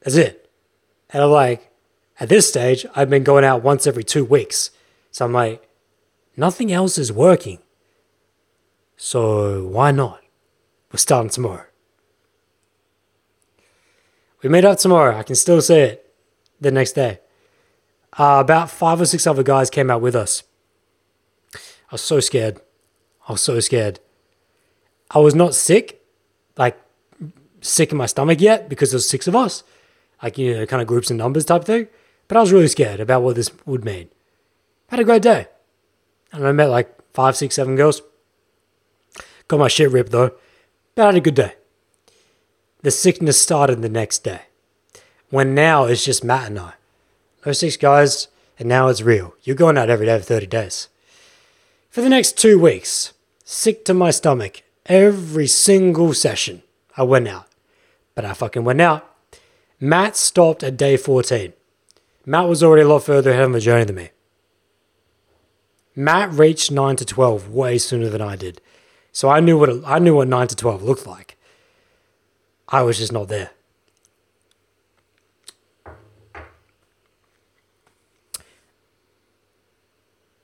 That's 0.00 0.16
it. 0.16 0.50
And 1.10 1.22
I'm 1.22 1.30
like, 1.30 1.70
at 2.18 2.28
this 2.28 2.48
stage, 2.48 2.84
I've 2.96 3.08
been 3.08 3.22
going 3.22 3.44
out 3.44 3.62
once 3.62 3.86
every 3.86 4.02
two 4.02 4.24
weeks. 4.24 4.72
So 5.12 5.24
I'm 5.24 5.32
like, 5.32 5.66
nothing 6.36 6.72
else 6.72 6.98
is 6.98 7.12
working. 7.12 7.60
So 8.96 9.64
why 9.64 9.92
not? 9.92 10.20
We're 10.90 10.98
starting 10.98 11.30
tomorrow. 11.30 11.66
We 14.42 14.48
meet 14.48 14.64
up 14.64 14.78
tomorrow. 14.78 15.16
I 15.16 15.22
can 15.22 15.36
still 15.36 15.62
see 15.62 15.78
it 15.78 16.12
the 16.60 16.72
next 16.72 16.92
day. 16.92 17.20
Uh, 18.18 18.38
about 18.40 18.70
five 18.70 19.00
or 19.00 19.06
six 19.06 19.24
other 19.24 19.44
guys 19.44 19.70
came 19.70 19.88
out 19.88 20.00
with 20.00 20.16
us. 20.16 20.42
I 21.54 21.92
was 21.92 22.02
so 22.02 22.18
scared. 22.18 22.60
I 23.28 23.32
was 23.32 23.40
so 23.40 23.60
scared. 23.60 24.00
I 25.14 25.18
was 25.18 25.34
not 25.34 25.54
sick, 25.54 26.04
like 26.56 26.80
sick 27.60 27.92
in 27.92 27.98
my 27.98 28.06
stomach 28.06 28.40
yet 28.40 28.68
because 28.68 28.90
there's 28.90 29.08
six 29.08 29.26
of 29.28 29.36
us, 29.36 29.62
like, 30.22 30.38
you 30.38 30.54
know, 30.54 30.66
kind 30.66 30.80
of 30.82 30.88
groups 30.88 31.10
and 31.10 31.18
numbers 31.18 31.44
type 31.44 31.64
thing. 31.64 31.88
But 32.28 32.36
I 32.36 32.40
was 32.40 32.52
really 32.52 32.68
scared 32.68 33.00
about 33.00 33.22
what 33.22 33.36
this 33.36 33.50
would 33.66 33.84
mean. 33.84 34.08
Had 34.88 35.00
a 35.00 35.04
great 35.04 35.22
day. 35.22 35.48
And 36.32 36.46
I 36.46 36.52
met 36.52 36.70
like 36.70 36.94
five, 37.12 37.36
six, 37.36 37.54
seven 37.56 37.76
girls. 37.76 38.02
Got 39.48 39.60
my 39.60 39.68
shit 39.68 39.90
ripped 39.90 40.12
though, 40.12 40.32
but 40.94 41.02
I 41.02 41.06
had 41.06 41.14
a 41.16 41.20
good 41.20 41.34
day. 41.34 41.54
The 42.82 42.90
sickness 42.90 43.40
started 43.40 43.82
the 43.82 43.88
next 43.88 44.24
day, 44.24 44.42
when 45.30 45.54
now 45.54 45.84
it's 45.84 46.04
just 46.04 46.24
Matt 46.24 46.48
and 46.48 46.58
I. 46.58 46.72
Those 47.44 47.58
six 47.58 47.76
guys, 47.76 48.28
and 48.58 48.68
now 48.68 48.88
it's 48.88 49.02
real. 49.02 49.34
You're 49.42 49.56
going 49.56 49.76
out 49.76 49.90
every 49.90 50.06
day 50.06 50.18
for 50.18 50.24
30 50.24 50.46
days. 50.46 50.88
For 51.90 52.00
the 52.00 52.08
next 52.08 52.38
two 52.38 52.58
weeks, 52.58 53.12
sick 53.44 53.84
to 53.84 53.94
my 53.94 54.10
stomach, 54.10 54.62
every 54.86 55.46
single 55.46 56.14
session, 56.14 56.62
I 56.96 57.02
went 57.02 57.28
out. 57.28 57.46
But 58.14 58.24
I 58.24 58.34
fucking 58.34 58.64
went 58.64 58.80
out. 58.80 59.08
Matt 59.80 60.16
stopped 60.16 60.62
at 60.62 60.76
day 60.76 60.96
14. 60.96 61.52
Matt 62.24 62.48
was 62.48 62.62
already 62.62 62.82
a 62.82 62.88
lot 62.88 63.00
further 63.00 63.30
ahead 63.30 63.44
on 63.44 63.52
the 63.52 63.60
journey 63.60 63.84
than 63.84 63.96
me. 63.96 64.10
Matt 65.94 66.32
reached 66.32 66.70
9 66.70 66.96
to 66.96 67.04
12 67.04 67.50
way 67.50 67.78
sooner 67.78 68.08
than 68.08 68.22
I 68.22 68.36
did. 68.36 68.60
So 69.10 69.28
I 69.28 69.40
knew 69.40 69.58
what 69.58 69.68
it, 69.68 69.82
I 69.86 69.98
knew 69.98 70.16
what 70.16 70.28
9 70.28 70.46
to 70.48 70.56
12 70.56 70.82
looked 70.82 71.06
like. 71.06 71.36
I 72.68 72.82
was 72.82 72.98
just 72.98 73.12
not 73.12 73.28
there. 73.28 73.50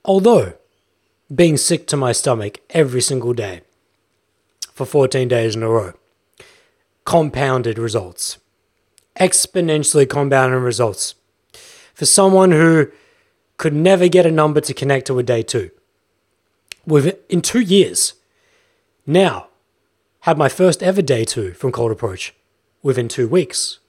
Although 0.05 0.53
being 1.33 1.57
sick 1.57 1.87
to 1.87 1.97
my 1.97 2.11
stomach 2.11 2.59
every 2.71 3.01
single 3.01 3.33
day 3.33 3.61
for 4.79 4.85
14 4.85 5.27
days 5.27 5.57
in 5.57 5.63
a 5.63 5.67
row 5.67 5.91
compounded 7.03 7.77
results, 7.77 8.37
exponentially 9.19 10.07
compounded 10.07 10.61
results 10.61 11.15
for 11.93 12.05
someone 12.05 12.51
who 12.51 12.89
could 13.57 13.73
never 13.73 14.07
get 14.07 14.25
a 14.25 14.31
number 14.31 14.61
to 14.61 14.73
connect 14.73 15.07
to 15.07 15.19
a 15.19 15.23
day 15.23 15.43
two. 15.43 15.69
With 16.85 17.19
in 17.27 17.41
two 17.41 17.59
years, 17.59 18.13
now 19.05 19.47
had 20.21 20.37
my 20.37 20.47
first 20.47 20.81
ever 20.81 21.01
day 21.01 21.25
two 21.25 21.51
from 21.51 21.73
cold 21.73 21.91
approach 21.91 22.33
within 22.81 23.09
two 23.09 23.27
weeks. 23.27 23.79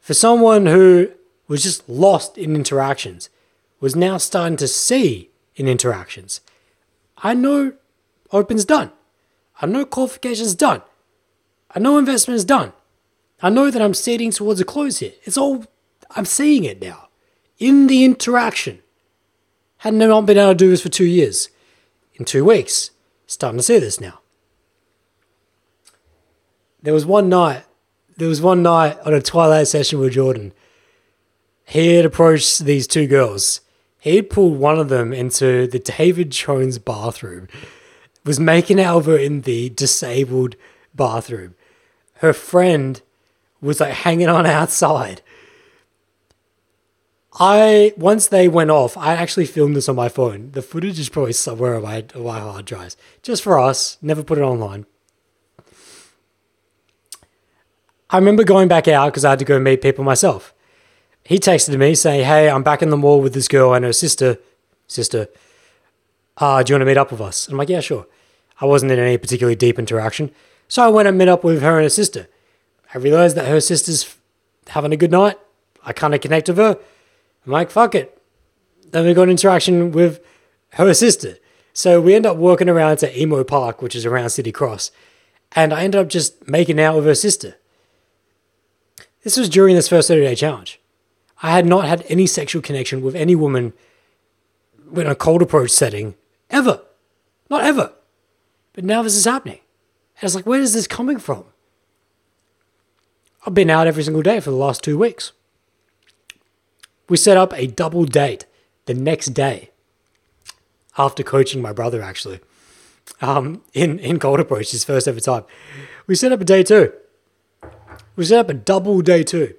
For 0.00 0.14
someone 0.14 0.64
who 0.64 1.10
was 1.46 1.62
just 1.62 1.86
lost 1.90 2.38
in 2.38 2.56
interactions, 2.56 3.28
was 3.80 3.94
now 3.94 4.16
starting 4.16 4.56
to 4.56 4.68
see 4.68 5.28
in 5.56 5.68
interactions. 5.68 6.40
I 7.18 7.34
know 7.34 7.74
open's 8.32 8.64
done. 8.64 8.92
I 9.60 9.66
know 9.66 9.84
qualification's 9.84 10.54
done. 10.54 10.82
I 11.74 11.78
know 11.78 11.98
investment 11.98 12.36
is 12.36 12.44
done. 12.44 12.72
I 13.42 13.50
know 13.50 13.70
that 13.70 13.82
I'm 13.82 13.94
seeding 13.94 14.30
towards 14.30 14.60
a 14.60 14.64
close 14.64 14.98
here. 14.98 15.12
It's 15.24 15.36
all, 15.36 15.64
I'm 16.10 16.24
seeing 16.24 16.64
it 16.64 16.80
now. 16.80 17.08
In 17.58 17.86
the 17.86 18.04
interaction. 18.04 18.80
Had 19.78 19.94
not 19.94 20.26
been 20.26 20.36
able 20.36 20.50
to 20.50 20.54
do 20.54 20.70
this 20.70 20.82
for 20.82 20.90
two 20.90 21.06
years. 21.06 21.48
In 22.14 22.26
two 22.26 22.44
weeks, 22.44 22.90
starting 23.26 23.58
to 23.58 23.62
see 23.62 23.78
this 23.78 23.98
now. 24.00 24.20
There 26.82 26.92
was 26.92 27.06
one 27.06 27.28
night, 27.28 27.64
there 28.16 28.28
was 28.28 28.42
one 28.42 28.62
night 28.62 28.98
on 29.06 29.14
a 29.14 29.22
twilight 29.22 29.68
session 29.68 29.98
with 29.98 30.12
Jordan. 30.12 30.52
He 31.64 31.94
had 31.94 32.04
approached 32.04 32.64
these 32.64 32.86
two 32.86 33.06
girls. 33.06 33.60
He 34.00 34.16
had 34.16 34.28
pulled 34.28 34.58
one 34.58 34.78
of 34.78 34.88
them 34.88 35.12
into 35.12 35.66
the 35.66 35.78
David 35.78 36.30
Jones 36.30 36.78
bathroom, 36.78 37.48
was 38.24 38.38
making 38.38 38.78
her 38.78 39.16
in 39.16 39.42
the 39.42 39.70
disabled 39.70 40.56
bathroom. 40.94 41.54
Her 42.16 42.32
friend 42.32 43.00
was 43.60 43.80
like 43.80 43.92
hanging 43.92 44.28
on 44.28 44.46
outside. 44.46 45.22
I 47.38 47.94
once 47.96 48.26
they 48.26 48.48
went 48.48 48.70
off, 48.70 48.96
I 48.96 49.14
actually 49.14 49.46
filmed 49.46 49.76
this 49.76 49.88
on 49.88 49.96
my 49.96 50.08
phone. 50.08 50.50
The 50.50 50.62
footage 50.62 50.98
is 50.98 51.08
probably 51.08 51.32
somewhere 51.32 51.76
on 51.76 51.82
my, 51.82 52.04
on 52.14 52.24
my 52.24 52.40
hard 52.40 52.64
drives, 52.64 52.96
just 53.22 53.42
for 53.42 53.58
us. 53.58 53.98
Never 54.02 54.22
put 54.22 54.38
it 54.38 54.42
online. 54.42 54.86
I 58.10 58.18
remember 58.18 58.42
going 58.42 58.66
back 58.66 58.88
out 58.88 59.12
because 59.12 59.24
I 59.24 59.30
had 59.30 59.38
to 59.38 59.44
go 59.44 59.60
meet 59.60 59.82
people 59.82 60.04
myself. 60.04 60.52
He 61.24 61.38
texted 61.38 61.78
me 61.78 61.94
saying, 61.94 62.24
"Hey, 62.24 62.50
I'm 62.50 62.64
back 62.64 62.82
in 62.82 62.90
the 62.90 62.96
mall 62.96 63.20
with 63.20 63.34
this 63.34 63.46
girl 63.46 63.72
and 63.72 63.84
her 63.84 63.92
sister. 63.92 64.38
Sister, 64.88 65.28
uh, 66.40 66.62
do 66.62 66.70
you 66.70 66.74
want 66.74 66.82
to 66.82 66.86
meet 66.86 66.96
up 66.96 67.10
with 67.10 67.20
us?" 67.20 67.48
I'm 67.48 67.56
like, 67.56 67.68
"Yeah, 67.68 67.80
sure." 67.80 68.06
I 68.60 68.66
wasn't 68.66 68.92
in 68.92 68.98
any 68.98 69.16
particularly 69.16 69.56
deep 69.56 69.78
interaction, 69.78 70.30
so 70.68 70.82
I 70.82 70.88
went 70.88 71.08
and 71.08 71.16
met 71.16 71.28
up 71.28 71.44
with 71.44 71.62
her 71.62 71.76
and 71.76 71.84
her 71.84 71.90
sister. 71.90 72.28
I 72.94 72.98
realized 72.98 73.36
that 73.36 73.48
her 73.48 73.60
sister's 73.60 74.16
having 74.68 74.92
a 74.92 74.96
good 74.96 75.10
night. 75.10 75.38
I 75.84 75.92
kind 75.92 76.14
of 76.14 76.20
connect 76.20 76.48
with 76.48 76.58
her. 76.58 76.78
I'm 77.46 77.52
like, 77.52 77.70
"Fuck 77.70 77.94
it." 77.94 78.20
Then 78.90 79.06
we 79.06 79.14
got 79.14 79.24
an 79.24 79.30
interaction 79.30 79.92
with 79.92 80.20
her 80.70 80.92
sister. 80.94 81.36
So 81.72 82.00
we 82.00 82.14
end 82.14 82.26
up 82.26 82.36
walking 82.36 82.68
around 82.68 82.98
to 82.98 83.20
Emo 83.20 83.44
Park, 83.44 83.80
which 83.80 83.94
is 83.94 84.04
around 84.04 84.30
City 84.30 84.52
Cross, 84.52 84.90
and 85.52 85.72
I 85.72 85.82
ended 85.84 86.00
up 86.00 86.08
just 86.08 86.48
making 86.48 86.80
out 86.80 86.96
with 86.96 87.04
her 87.04 87.14
sister. 87.14 87.56
This 89.22 89.36
was 89.36 89.48
during 89.48 89.74
this 89.74 89.88
first 89.88 90.08
30 90.08 90.22
day 90.22 90.34
challenge. 90.34 90.80
I 91.42 91.52
had 91.52 91.66
not 91.66 91.86
had 91.86 92.04
any 92.08 92.26
sexual 92.26 92.62
connection 92.62 93.02
with 93.02 93.14
any 93.14 93.34
woman 93.34 93.72
in 94.94 95.06
a 95.06 95.14
cold 95.14 95.42
approach 95.42 95.70
setting 95.70 96.14
ever. 96.50 96.82
Not 97.48 97.64
ever. 97.64 97.92
But 98.72 98.84
now 98.84 99.02
this 99.02 99.16
is 99.16 99.24
happening. 99.24 99.60
And 100.16 100.24
it's 100.24 100.34
like, 100.34 100.46
where 100.46 100.60
is 100.60 100.74
this 100.74 100.86
coming 100.86 101.18
from? 101.18 101.44
I've 103.46 103.54
been 103.54 103.70
out 103.70 103.86
every 103.86 104.02
single 104.02 104.22
day 104.22 104.40
for 104.40 104.50
the 104.50 104.56
last 104.56 104.84
two 104.84 104.98
weeks. 104.98 105.32
We 107.08 107.16
set 107.16 107.36
up 107.36 107.52
a 107.54 107.66
double 107.66 108.04
date 108.04 108.46
the 108.84 108.94
next 108.94 109.28
day 109.28 109.70
after 110.98 111.22
coaching 111.22 111.62
my 111.62 111.72
brother, 111.72 112.02
actually, 112.02 112.40
um, 113.20 113.62
in, 113.72 113.98
in 113.98 114.18
cold 114.18 114.40
approach, 114.40 114.70
his 114.70 114.84
first 114.84 115.08
ever 115.08 115.20
time. 115.20 115.44
We 116.06 116.14
set 116.14 116.32
up 116.32 116.40
a 116.40 116.44
day 116.44 116.62
two. 116.62 116.92
We 118.14 118.24
set 118.24 118.40
up 118.40 118.50
a 118.50 118.54
double 118.54 119.00
day 119.00 119.22
two. 119.22 119.54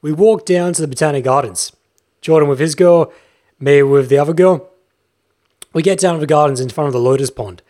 We 0.00 0.12
walked 0.12 0.46
down 0.46 0.72
to 0.74 0.82
the 0.82 0.88
Botanic 0.88 1.24
Gardens. 1.24 1.72
Jordan 2.20 2.48
with 2.48 2.60
his 2.60 2.74
girl, 2.74 3.12
Me 3.58 3.82
with 3.82 4.08
the 4.08 4.18
other 4.18 4.34
girl. 4.34 4.70
We 5.76 5.82
get 5.82 5.98
down 5.98 6.14
to 6.14 6.20
the 6.20 6.26
gardens 6.26 6.58
in 6.58 6.70
front 6.70 6.86
of 6.86 6.94
the 6.94 7.00
lotus 7.00 7.28
pond. 7.28 7.60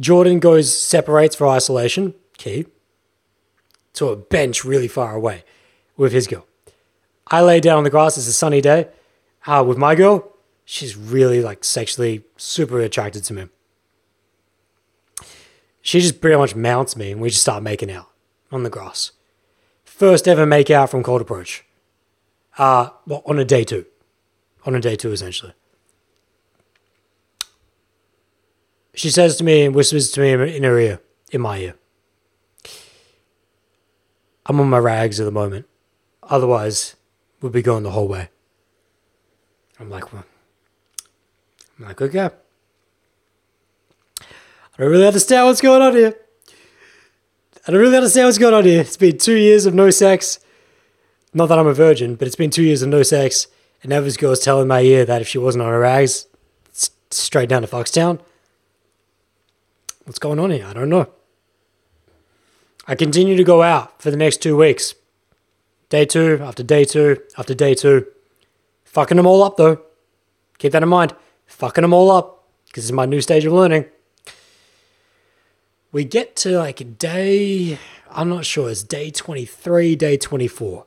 Jordan 0.00 0.40
goes, 0.40 0.76
separates 0.76 1.36
for 1.36 1.46
isolation, 1.46 2.14
key, 2.36 2.66
to 3.92 4.08
a 4.08 4.16
bench 4.16 4.64
really 4.64 4.88
far 4.88 5.14
away 5.14 5.44
with 5.96 6.10
his 6.10 6.26
girl. 6.26 6.48
I 7.28 7.42
lay 7.42 7.60
down 7.60 7.78
on 7.78 7.84
the 7.84 7.90
grass. 7.90 8.18
It's 8.18 8.26
a 8.26 8.32
sunny 8.32 8.60
day. 8.60 8.88
Uh, 9.46 9.64
with 9.64 9.78
my 9.78 9.94
girl, 9.94 10.32
she's 10.64 10.96
really 10.96 11.40
like 11.40 11.62
sexually 11.62 12.24
super 12.36 12.80
attracted 12.80 13.22
to 13.22 13.34
me. 13.34 13.44
She 15.82 16.00
just 16.00 16.20
pretty 16.20 16.36
much 16.36 16.56
mounts 16.56 16.96
me 16.96 17.12
and 17.12 17.20
we 17.20 17.30
just 17.30 17.42
start 17.42 17.62
making 17.62 17.92
out 17.92 18.10
on 18.50 18.64
the 18.64 18.70
grass. 18.70 19.12
First 19.84 20.26
ever 20.26 20.44
make 20.44 20.72
out 20.72 20.90
from 20.90 21.04
cold 21.04 21.20
approach. 21.20 21.64
Uh, 22.58 22.88
well, 23.06 23.22
on 23.26 23.38
a 23.38 23.44
day 23.44 23.62
two. 23.62 23.86
On 24.64 24.74
a 24.74 24.80
day 24.80 24.96
two, 24.96 25.12
essentially. 25.12 25.52
She 28.96 29.10
says 29.10 29.36
to 29.36 29.44
me 29.44 29.66
and 29.66 29.74
whispers 29.74 30.10
to 30.12 30.20
me 30.20 30.32
in 30.32 30.64
her 30.64 30.78
ear, 30.78 31.00
in 31.30 31.42
my 31.42 31.58
ear. 31.58 31.74
I'm 34.46 34.58
on 34.58 34.70
my 34.70 34.78
rags 34.78 35.20
at 35.20 35.24
the 35.24 35.30
moment. 35.30 35.66
Otherwise, 36.22 36.96
we'll 37.42 37.52
be 37.52 37.60
going 37.60 37.82
the 37.82 37.90
whole 37.90 38.08
way. 38.08 38.30
I'm 39.78 39.90
like, 39.90 40.14
well, 40.14 40.24
I'm 41.78 41.84
like, 41.84 42.00
okay. 42.00 42.30
I 44.22 44.78
don't 44.78 44.90
really 44.90 45.06
understand 45.06 45.46
what's 45.46 45.60
going 45.60 45.82
on 45.82 45.94
here. 45.94 46.14
I 47.68 47.72
don't 47.72 47.80
really 47.80 47.96
understand 47.96 48.28
what's 48.28 48.38
going 48.38 48.54
on 48.54 48.64
here. 48.64 48.80
It's 48.80 48.96
been 48.96 49.18
two 49.18 49.36
years 49.36 49.66
of 49.66 49.74
no 49.74 49.90
sex. 49.90 50.38
Not 51.34 51.50
that 51.50 51.58
I'm 51.58 51.66
a 51.66 51.74
virgin, 51.74 52.14
but 52.14 52.26
it's 52.26 52.36
been 52.36 52.50
two 52.50 52.62
years 52.62 52.80
of 52.80 52.88
no 52.88 53.02
sex. 53.02 53.46
And 53.82 53.90
now 53.90 54.00
this 54.00 54.16
girl's 54.16 54.40
telling 54.40 54.68
my 54.68 54.80
ear 54.80 55.04
that 55.04 55.20
if 55.20 55.28
she 55.28 55.36
wasn't 55.36 55.64
on 55.64 55.70
her 55.70 55.80
rags, 55.80 56.28
straight 57.10 57.50
down 57.50 57.60
to 57.60 57.68
Foxtown. 57.68 58.20
What's 60.06 60.20
going 60.20 60.38
on 60.38 60.52
here? 60.52 60.64
I 60.64 60.72
don't 60.72 60.88
know. 60.88 61.08
I 62.86 62.94
continue 62.94 63.36
to 63.36 63.42
go 63.42 63.62
out 63.62 64.00
for 64.00 64.12
the 64.12 64.16
next 64.16 64.40
two 64.40 64.56
weeks. 64.56 64.94
Day 65.88 66.04
two, 66.04 66.38
after 66.40 66.62
day 66.62 66.84
two, 66.84 67.20
after 67.36 67.54
day 67.54 67.74
two. 67.74 68.06
Fucking 68.84 69.16
them 69.16 69.26
all 69.26 69.42
up 69.42 69.56
though. 69.56 69.80
Keep 70.58 70.72
that 70.72 70.84
in 70.84 70.88
mind. 70.88 71.12
Fucking 71.46 71.82
them 71.82 71.92
all 71.92 72.12
up 72.12 72.44
because 72.68 72.84
is 72.84 72.92
my 72.92 73.04
new 73.04 73.20
stage 73.20 73.44
of 73.46 73.52
learning. 73.52 73.86
We 75.90 76.04
get 76.04 76.36
to 76.36 76.56
like 76.56 76.98
day, 76.98 77.76
I'm 78.08 78.28
not 78.28 78.44
sure, 78.44 78.70
it's 78.70 78.84
day 78.84 79.10
23, 79.10 79.96
day 79.96 80.16
24. 80.16 80.86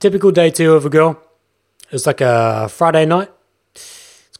Typical 0.00 0.32
day 0.32 0.50
two 0.50 0.72
of 0.74 0.84
a 0.84 0.90
girl. 0.90 1.22
It's 1.92 2.06
like 2.06 2.20
a 2.20 2.68
Friday 2.68 3.06
night. 3.06 3.30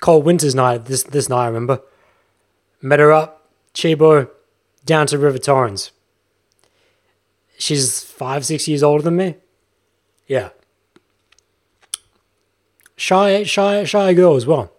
Cold 0.00 0.24
winter's 0.24 0.54
night. 0.54 0.86
This 0.86 1.02
this 1.02 1.28
night 1.28 1.44
I 1.44 1.46
remember. 1.46 1.80
Met 2.82 3.00
her 3.00 3.12
up, 3.12 3.46
Cibo, 3.74 4.30
down 4.86 5.06
to 5.08 5.18
River 5.18 5.38
Torrens. 5.38 5.90
She's 7.58 8.02
five, 8.02 8.46
six 8.46 8.66
years 8.66 8.82
older 8.82 9.02
than 9.02 9.16
me. 9.16 9.36
Yeah. 10.26 10.50
Shy, 12.96 13.42
shy, 13.44 13.84
shy 13.84 14.14
girl 14.14 14.36
as 14.36 14.46
well. 14.46 14.72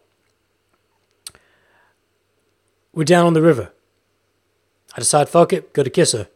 We're 2.93 3.03
down 3.03 3.27
on 3.27 3.33
the 3.33 3.41
river. 3.41 3.71
I 4.95 4.99
decide, 4.99 5.29
fuck 5.29 5.53
it, 5.53 5.73
go 5.73 5.83
to 5.83 5.89
kiss 5.89 6.11
her. 6.11 6.27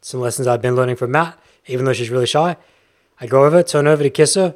Some 0.00 0.20
lessons 0.20 0.46
I've 0.46 0.62
been 0.62 0.76
learning 0.76 0.96
from 0.96 1.10
Matt, 1.10 1.38
even 1.66 1.84
though 1.84 1.92
she's 1.92 2.10
really 2.10 2.26
shy. 2.26 2.56
I 3.20 3.26
go 3.26 3.44
over, 3.44 3.62
turn 3.62 3.86
over 3.86 4.02
to 4.02 4.10
kiss 4.10 4.34
her. 4.34 4.54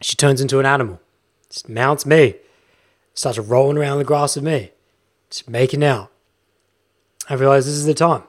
She 0.00 0.16
turns 0.16 0.40
into 0.40 0.58
an 0.58 0.66
animal. 0.66 1.00
Just 1.50 1.68
mounts 1.68 2.04
me. 2.06 2.36
Starts 3.14 3.38
rolling 3.38 3.78
around 3.78 3.98
the 3.98 4.04
grass 4.04 4.36
with 4.36 4.44
me. 4.44 4.70
Just 5.30 5.48
making 5.48 5.84
out. 5.84 6.10
I 7.28 7.34
realize 7.34 7.64
this 7.66 7.74
is 7.74 7.86
the 7.86 7.94
time. 7.94 8.24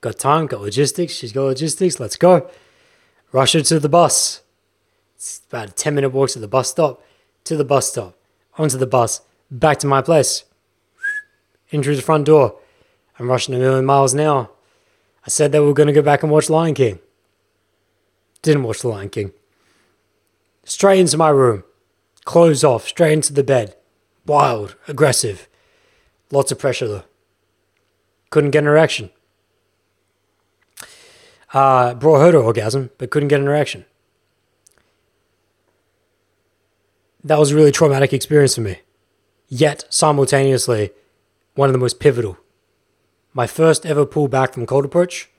Got 0.00 0.18
time, 0.18 0.46
got 0.46 0.60
logistics. 0.60 1.14
She's 1.14 1.32
got 1.32 1.44
logistics. 1.44 1.98
Let's 1.98 2.16
go. 2.16 2.50
Rush 3.32 3.54
her 3.54 3.62
to 3.62 3.80
the 3.80 3.88
bus. 3.88 4.42
It's 5.16 5.40
about 5.48 5.70
a 5.70 5.72
10 5.72 5.94
minute 5.94 6.10
walk 6.10 6.30
to 6.30 6.38
the 6.38 6.48
bus 6.48 6.70
stop. 6.70 7.02
To 7.44 7.56
the 7.56 7.64
bus 7.64 7.90
stop. 7.90 8.16
Onto 8.58 8.78
the 8.78 8.86
bus. 8.86 9.22
Back 9.50 9.78
to 9.78 9.86
my 9.86 10.02
place. 10.02 10.44
Into 11.70 11.96
the 11.96 12.02
front 12.02 12.26
door. 12.26 12.58
I'm 13.18 13.28
rushing 13.28 13.54
a 13.54 13.58
million 13.58 13.84
miles 13.84 14.12
an 14.12 14.20
hour. 14.20 14.50
I 15.26 15.30
said 15.30 15.52
that 15.52 15.62
we 15.62 15.68
were 15.68 15.74
going 15.74 15.86
to 15.86 15.92
go 15.92 16.02
back 16.02 16.22
and 16.22 16.30
watch 16.30 16.50
Lion 16.50 16.74
King. 16.74 16.98
Didn't 18.42 18.64
watch 18.64 18.82
The 18.82 18.88
Lion 18.88 19.08
King. 19.08 19.32
Straight 20.64 21.00
into 21.00 21.16
my 21.16 21.30
room. 21.30 21.64
Clothes 22.24 22.64
off. 22.64 22.88
Straight 22.88 23.12
into 23.12 23.32
the 23.32 23.44
bed. 23.44 23.76
Wild. 24.26 24.76
Aggressive. 24.88 25.48
Lots 26.30 26.52
of 26.52 26.58
pressure 26.58 26.88
though. 26.88 27.04
Couldn't 28.30 28.50
get 28.50 28.64
an 28.64 28.68
erection. 28.68 29.10
Uh, 31.52 31.94
brought 31.94 32.20
her 32.20 32.32
to 32.32 32.38
orgasm, 32.38 32.90
but 32.98 33.10
couldn't 33.10 33.28
get 33.28 33.40
an 33.40 33.46
erection. 33.46 33.84
That 37.22 37.38
was 37.38 37.52
a 37.52 37.56
really 37.56 37.70
traumatic 37.70 38.12
experience 38.12 38.56
for 38.56 38.60
me. 38.62 38.80
Yet, 39.48 39.84
simultaneously, 39.88 40.90
one 41.54 41.68
of 41.68 41.72
the 41.72 41.78
most 41.78 42.00
pivotal. 42.00 42.38
My 43.32 43.46
first 43.46 43.86
ever 43.86 44.04
pull 44.04 44.28
back 44.28 44.52
from 44.52 44.66
cold 44.66 44.84
approach, 44.84 45.30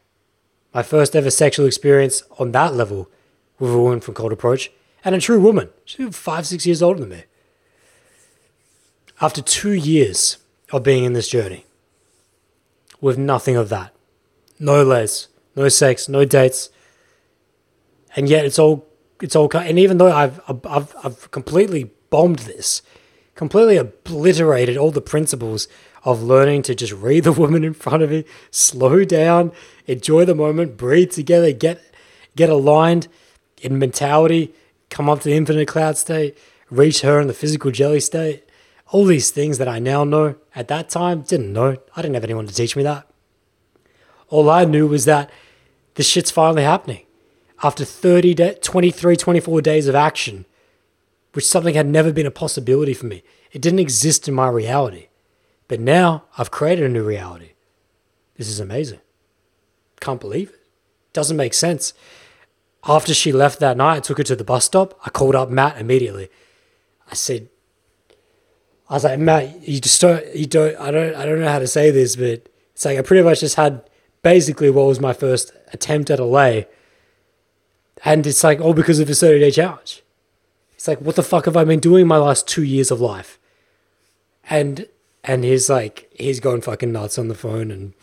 my 0.74 0.84
first 0.84 1.15
ever 1.15 1.30
sexual 1.30 1.65
experience 1.65 2.24
on 2.39 2.52
that 2.54 2.74
level 2.74 3.10
with 3.60 3.71
a 3.71 3.78
woman 3.78 4.00
from 4.00 4.13
cold 4.13 4.32
approach, 4.32 4.71
and 5.06 5.13
a 5.13 5.22
true 5.22 5.39
woman. 5.39 5.70
She's 5.86 6.18
five, 6.18 6.48
six 6.48 6.65
years 6.65 6.82
older 6.82 7.02
than 7.02 7.10
me. 7.10 7.24
After 9.22 9.41
two 9.41 9.72
years 9.72 10.38
of 10.74 10.84
being 10.84 11.06
in 11.06 11.13
this 11.13 11.30
journey, 11.30 11.65
with 13.00 13.18
nothing 13.18 13.56
of 13.56 13.70
that, 13.70 13.94
no 14.60 14.84
les, 14.84 15.28
no 15.56 15.70
sex, 15.70 16.10
no 16.10 16.26
dates, 16.26 16.70
and 18.15 18.28
yet 18.28 18.46
it's 18.46 18.60
all 18.60 18.88
it's 19.22 19.36
all 19.36 19.50
and 19.54 19.80
even 19.80 20.00
though 20.00 20.12
I've 20.12 20.41
I've 20.65 20.96
I've 21.04 21.32
completely 21.32 21.91
bombed 22.10 22.39
this, 22.39 22.82
completely 23.36 23.78
obliterated 23.78 24.76
all 24.76 24.91
the 24.91 25.02
principles 25.02 25.68
of 26.04 26.22
learning 26.22 26.63
to 26.63 26.76
just 26.76 26.94
read 26.94 27.24
the 27.24 27.32
woman 27.32 27.63
in 27.63 27.74
front 27.74 28.04
of 28.04 28.10
me, 28.10 28.26
slow 28.52 29.06
down, 29.06 29.52
enjoy 29.88 30.26
the 30.26 30.36
moment, 30.36 30.78
breathe 30.78 31.12
together, 31.12 31.52
get 31.54 31.82
get 32.36 32.50
aligned 32.50 33.08
in 33.62 33.80
mentality, 33.80 34.54
come 34.89 35.10
up 35.10 35.21
to 35.21 35.30
the 35.30 35.36
infinite 35.36 35.67
cloud 35.67 35.98
state, 35.98 36.38
reach 36.69 37.02
her 37.02 37.19
in 37.19 37.28
the 37.28 37.34
physical 37.34 37.71
jelly 37.71 38.00
state. 38.00 38.43
All 38.88 39.06
these 39.06 39.32
things 39.32 39.58
that 39.58 39.67
I 39.67 39.80
now 39.80 40.04
know 40.04 40.36
at 40.56 40.67
that 40.67 40.89
time 40.89 41.21
didn't 41.21 41.52
know. 41.52 41.78
I 41.95 42.02
didn't 42.02 42.15
have 42.15 42.24
anyone 42.24 42.48
to 42.48 42.54
teach 42.54 42.76
me 42.76 42.84
that. 42.84 43.08
All 44.30 44.50
I 44.50 44.65
knew 44.65 44.88
was 44.88 45.06
that 45.06 45.30
this 45.95 46.08
shit's 46.08 46.32
finally 46.32 46.63
happening. 46.63 47.06
After 47.63 47.86
30 47.86 48.34
day, 48.34 48.58
23, 48.62 49.15
24 49.15 49.62
days 49.62 49.88
of 49.88 49.95
action, 49.95 50.45
which 51.34 51.48
something 51.48 51.76
had 51.76 51.88
never 51.88 52.12
been 52.12 52.26
a 52.26 52.32
possibility 52.32 52.93
for 52.93 53.06
me. 53.06 53.24
It 53.52 53.62
didn't 53.62 53.80
exist 53.80 54.28
in 54.28 54.34
my 54.34 54.50
reality. 54.50 55.08
But 55.67 55.80
now 55.80 56.26
I've 56.38 56.52
created 56.52 56.86
a 56.86 56.89
new 56.89 57.04
reality. 57.04 57.52
This 58.38 58.50
is 58.50 58.60
amazing. 58.60 59.00
Can't 60.00 60.19
believe 60.19 60.50
it. 60.50 60.60
Doesn't 61.13 61.38
make 61.38 61.54
sense. 61.54 61.93
After 62.88 63.13
she 63.13 63.32
left 63.32 63.60
that 63.60 63.78
night, 63.78 63.98
I 63.98 64.00
took 64.00 64.19
her 64.19 64.24
to 64.26 64.36
the 64.36 64.43
bus 64.43 64.65
stop. 64.65 65.00
I 65.06 65.10
called 65.10 65.36
up 65.36 65.50
Matt 65.50 65.80
immediately. 65.80 66.30
I 67.10 67.15
said, 67.15 67.50
I 68.89 68.93
was 68.93 69.04
like, 69.04 69.19
Matt, 69.19 69.67
you 69.67 69.82
just 69.82 70.00
don't, 70.00 70.36
you 70.36 70.45
don't, 70.45 70.76
I 70.80 70.91
don't, 70.91 71.15
I 71.15 71.26
don't 71.26 71.39
know 71.39 71.50
how 71.50 71.60
to 71.60 71.67
say 71.67 71.89
this, 71.89 72.15
but 72.15 72.48
it's 72.74 72.86
like 72.86 73.00
I 73.00 73.02
pretty 73.02 73.24
much 73.24 73.39
just 73.39 73.56
had 73.56 73.89
basically 74.21 74.69
what 74.69 74.86
was 74.86 75.00
my 75.00 75.13
first 75.13 75.52
attempt 75.74 76.12
at 76.12 76.19
a 76.19 76.26
lay. 76.26 76.67
And 78.04 78.28
it's 78.28 78.43
like 78.43 78.60
all 78.62 78.74
because 78.74 79.00
of 79.00 79.08
the 79.08 79.15
30 79.15 79.39
day 79.39 79.52
challenge. 79.52 80.04
It's 80.76 80.88
like, 80.88 81.02
what 81.02 81.15
the 81.15 81.24
fuck 81.24 81.45
have 81.45 81.58
I 81.58 81.63
been 81.63 81.80
doing 81.80 82.06
my 82.06 82.17
last 82.17 82.48
two 82.48 82.63
years 82.63 82.91
of 82.91 83.02
life? 83.02 83.39
And 84.48 84.88
and 85.23 85.44
he's 85.44 85.69
like, 85.71 86.08
he's 86.13 86.40
going 86.40 86.62
fucking 86.62 86.92
nuts 86.92 87.17
on 87.17 87.29
the 87.29 87.36
phone 87.36 87.71
and 87.71 87.94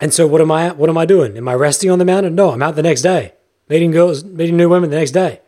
and 0.00 0.14
so 0.14 0.26
what 0.26 0.40
am 0.40 0.50
I 0.50 0.72
what 0.72 0.88
am 0.88 0.98
I 0.98 1.06
doing? 1.06 1.36
Am 1.36 1.48
I 1.48 1.54
resting 1.54 1.90
on 1.90 1.98
the 1.98 2.04
mountain? 2.04 2.34
No, 2.34 2.50
I'm 2.50 2.62
out 2.62 2.76
the 2.76 2.82
next 2.82 3.02
day. 3.02 3.32
Meeting 3.68 3.90
girls, 3.90 4.24
meeting 4.24 4.56
new 4.56 4.68
women 4.68 4.90
the 4.90 4.96
next 4.96 5.10
day. 5.10 5.40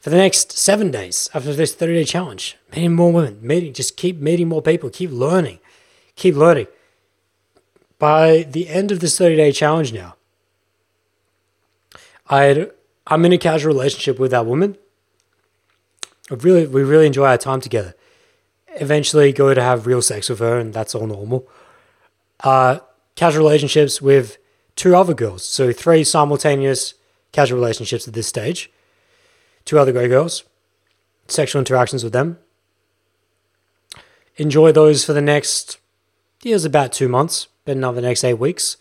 For 0.00 0.10
the 0.10 0.16
next 0.16 0.52
seven 0.52 0.90
days 0.90 1.28
after 1.34 1.52
this 1.52 1.74
30 1.74 1.94
day 1.94 2.04
challenge, 2.04 2.56
meeting 2.74 2.94
more 2.94 3.12
women, 3.12 3.38
meeting, 3.42 3.72
just 3.74 3.96
keep 3.96 4.18
meeting 4.18 4.48
more 4.48 4.62
people, 4.62 4.88
keep 4.90 5.10
learning, 5.10 5.58
keep 6.16 6.34
learning. 6.34 6.68
By 7.98 8.44
the 8.44 8.68
end 8.68 8.90
of 8.90 9.00
this 9.00 9.18
30 9.18 9.36
day 9.36 9.52
challenge 9.52 9.92
now, 9.92 10.16
i 12.28 12.70
I'm 13.06 13.24
in 13.24 13.32
a 13.32 13.38
casual 13.38 13.74
relationship 13.74 14.18
with 14.18 14.30
that 14.30 14.46
woman. 14.46 14.78
I 16.30 16.34
really, 16.34 16.66
we 16.66 16.82
really 16.82 17.06
enjoy 17.06 17.26
our 17.26 17.38
time 17.38 17.60
together. 17.60 17.94
Eventually, 18.76 19.32
go 19.32 19.52
to 19.52 19.60
have 19.60 19.86
real 19.86 20.00
sex 20.00 20.28
with 20.28 20.38
her, 20.38 20.58
and 20.58 20.72
that's 20.72 20.94
all 20.94 21.06
normal. 21.06 21.48
Uh, 22.38 22.78
casual 23.14 23.44
relationships 23.44 24.00
with 24.00 24.38
two 24.76 24.96
other 24.96 25.14
girls, 25.14 25.44
so 25.44 25.72
three 25.72 26.04
simultaneous 26.04 26.94
casual 27.32 27.58
relationships 27.58 28.08
at 28.08 28.14
this 28.14 28.26
stage. 28.26 28.70
Two 29.64 29.78
other 29.78 29.92
grey 29.92 30.08
girls, 30.08 30.44
sexual 31.28 31.60
interactions 31.60 32.02
with 32.02 32.12
them. 32.12 32.38
Enjoy 34.36 34.72
those 34.72 35.04
for 35.04 35.12
the 35.12 35.20
next, 35.20 35.78
yeah, 36.42 36.54
about 36.64 36.92
two 36.92 37.08
months, 37.08 37.48
but 37.64 37.76
another 37.76 38.00
next 38.00 38.24
eight 38.24 38.34
weeks. 38.34 38.76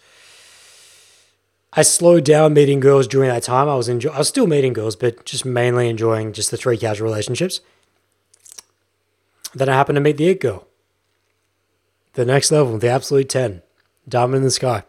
I 1.74 1.84
slowed 1.84 2.24
down 2.24 2.54
meeting 2.54 2.80
girls 2.80 3.08
during 3.08 3.30
that 3.30 3.44
time. 3.44 3.70
I 3.70 3.76
was 3.76 3.90
enjoy- 3.90 4.12
I 4.12 4.20
was 4.20 4.28
still 4.28 4.48
meeting 4.48 4.74
girls, 4.74 4.96
but 4.96 5.26
just 5.26 5.46
mainly 5.46 5.88
enjoying 5.88 6.34
just 6.34 6.50
the 6.50 6.58
three 6.58 6.78
casual 6.78 7.08
relationships. 7.08 7.62
Then 9.54 9.70
I 9.70 9.76
happened 9.76 9.98
to 9.98 10.02
meet 10.02 10.18
the 10.18 10.30
it 10.30 10.40
girl. 10.40 10.68
The 12.14 12.26
next 12.26 12.52
level, 12.52 12.78
the 12.78 12.88
absolute 12.88 13.30
10, 13.30 13.62
diamond 14.10 14.38
in 14.38 14.44
the 14.44 14.52
sky. 14.52 14.84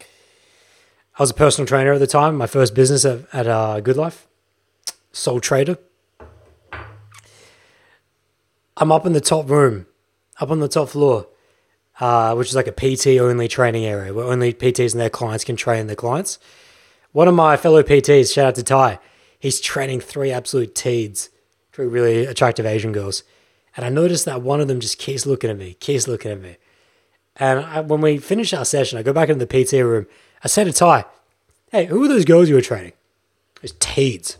I 0.00 1.22
was 1.22 1.30
a 1.30 1.34
personal 1.34 1.66
trainer 1.66 1.92
at 1.92 1.98
the 1.98 2.06
time, 2.06 2.36
my 2.36 2.46
first 2.46 2.74
business 2.74 3.04
at, 3.04 3.22
at 3.32 3.46
uh, 3.48 3.80
Good 3.80 3.96
Life, 3.96 4.28
sole 5.10 5.40
trader. 5.40 5.78
I'm 8.76 8.92
up 8.92 9.04
in 9.04 9.12
the 9.12 9.20
top 9.20 9.50
room, 9.50 9.86
up 10.40 10.50
on 10.52 10.60
the 10.60 10.68
top 10.68 10.90
floor, 10.90 11.26
uh, 11.98 12.34
which 12.36 12.48
is 12.48 12.54
like 12.54 12.68
a 12.68 12.72
PT 12.72 13.18
only 13.18 13.48
training 13.48 13.84
area 13.84 14.14
where 14.14 14.26
only 14.26 14.54
PTs 14.54 14.92
and 14.92 15.00
their 15.00 15.10
clients 15.10 15.42
can 15.42 15.56
train 15.56 15.88
their 15.88 15.96
clients. 15.96 16.38
One 17.10 17.26
of 17.26 17.34
my 17.34 17.56
fellow 17.56 17.82
PTs, 17.82 18.32
shout 18.32 18.46
out 18.46 18.54
to 18.54 18.62
Ty, 18.62 19.00
he's 19.40 19.60
training 19.60 20.00
three 20.00 20.30
absolute 20.30 20.76
teeds, 20.76 21.30
three 21.72 21.86
really 21.86 22.26
attractive 22.26 22.66
Asian 22.66 22.92
girls. 22.92 23.24
And 23.76 23.84
I 23.84 23.88
noticed 23.88 24.24
that 24.26 24.42
one 24.42 24.60
of 24.60 24.68
them 24.68 24.78
just 24.78 24.98
keeps 24.98 25.26
looking 25.26 25.50
at 25.50 25.56
me, 25.56 25.74
keeps 25.74 26.06
looking 26.06 26.30
at 26.30 26.40
me. 26.40 26.58
And 27.38 27.60
I, 27.60 27.80
when 27.80 28.00
we 28.00 28.18
finish 28.18 28.52
our 28.52 28.64
session, 28.64 28.98
I 28.98 29.02
go 29.02 29.12
back 29.12 29.28
into 29.28 29.44
the 29.44 29.64
PT 29.64 29.72
room. 29.72 30.06
I 30.42 30.48
say 30.48 30.64
to 30.64 30.72
Ty, 30.72 31.04
hey, 31.70 31.86
who 31.86 32.00
were 32.00 32.08
those 32.08 32.24
girls 32.24 32.48
you 32.48 32.54
were 32.54 32.60
training? 32.60 32.92
It 33.56 33.62
was 33.62 33.74
teeds. 33.78 34.38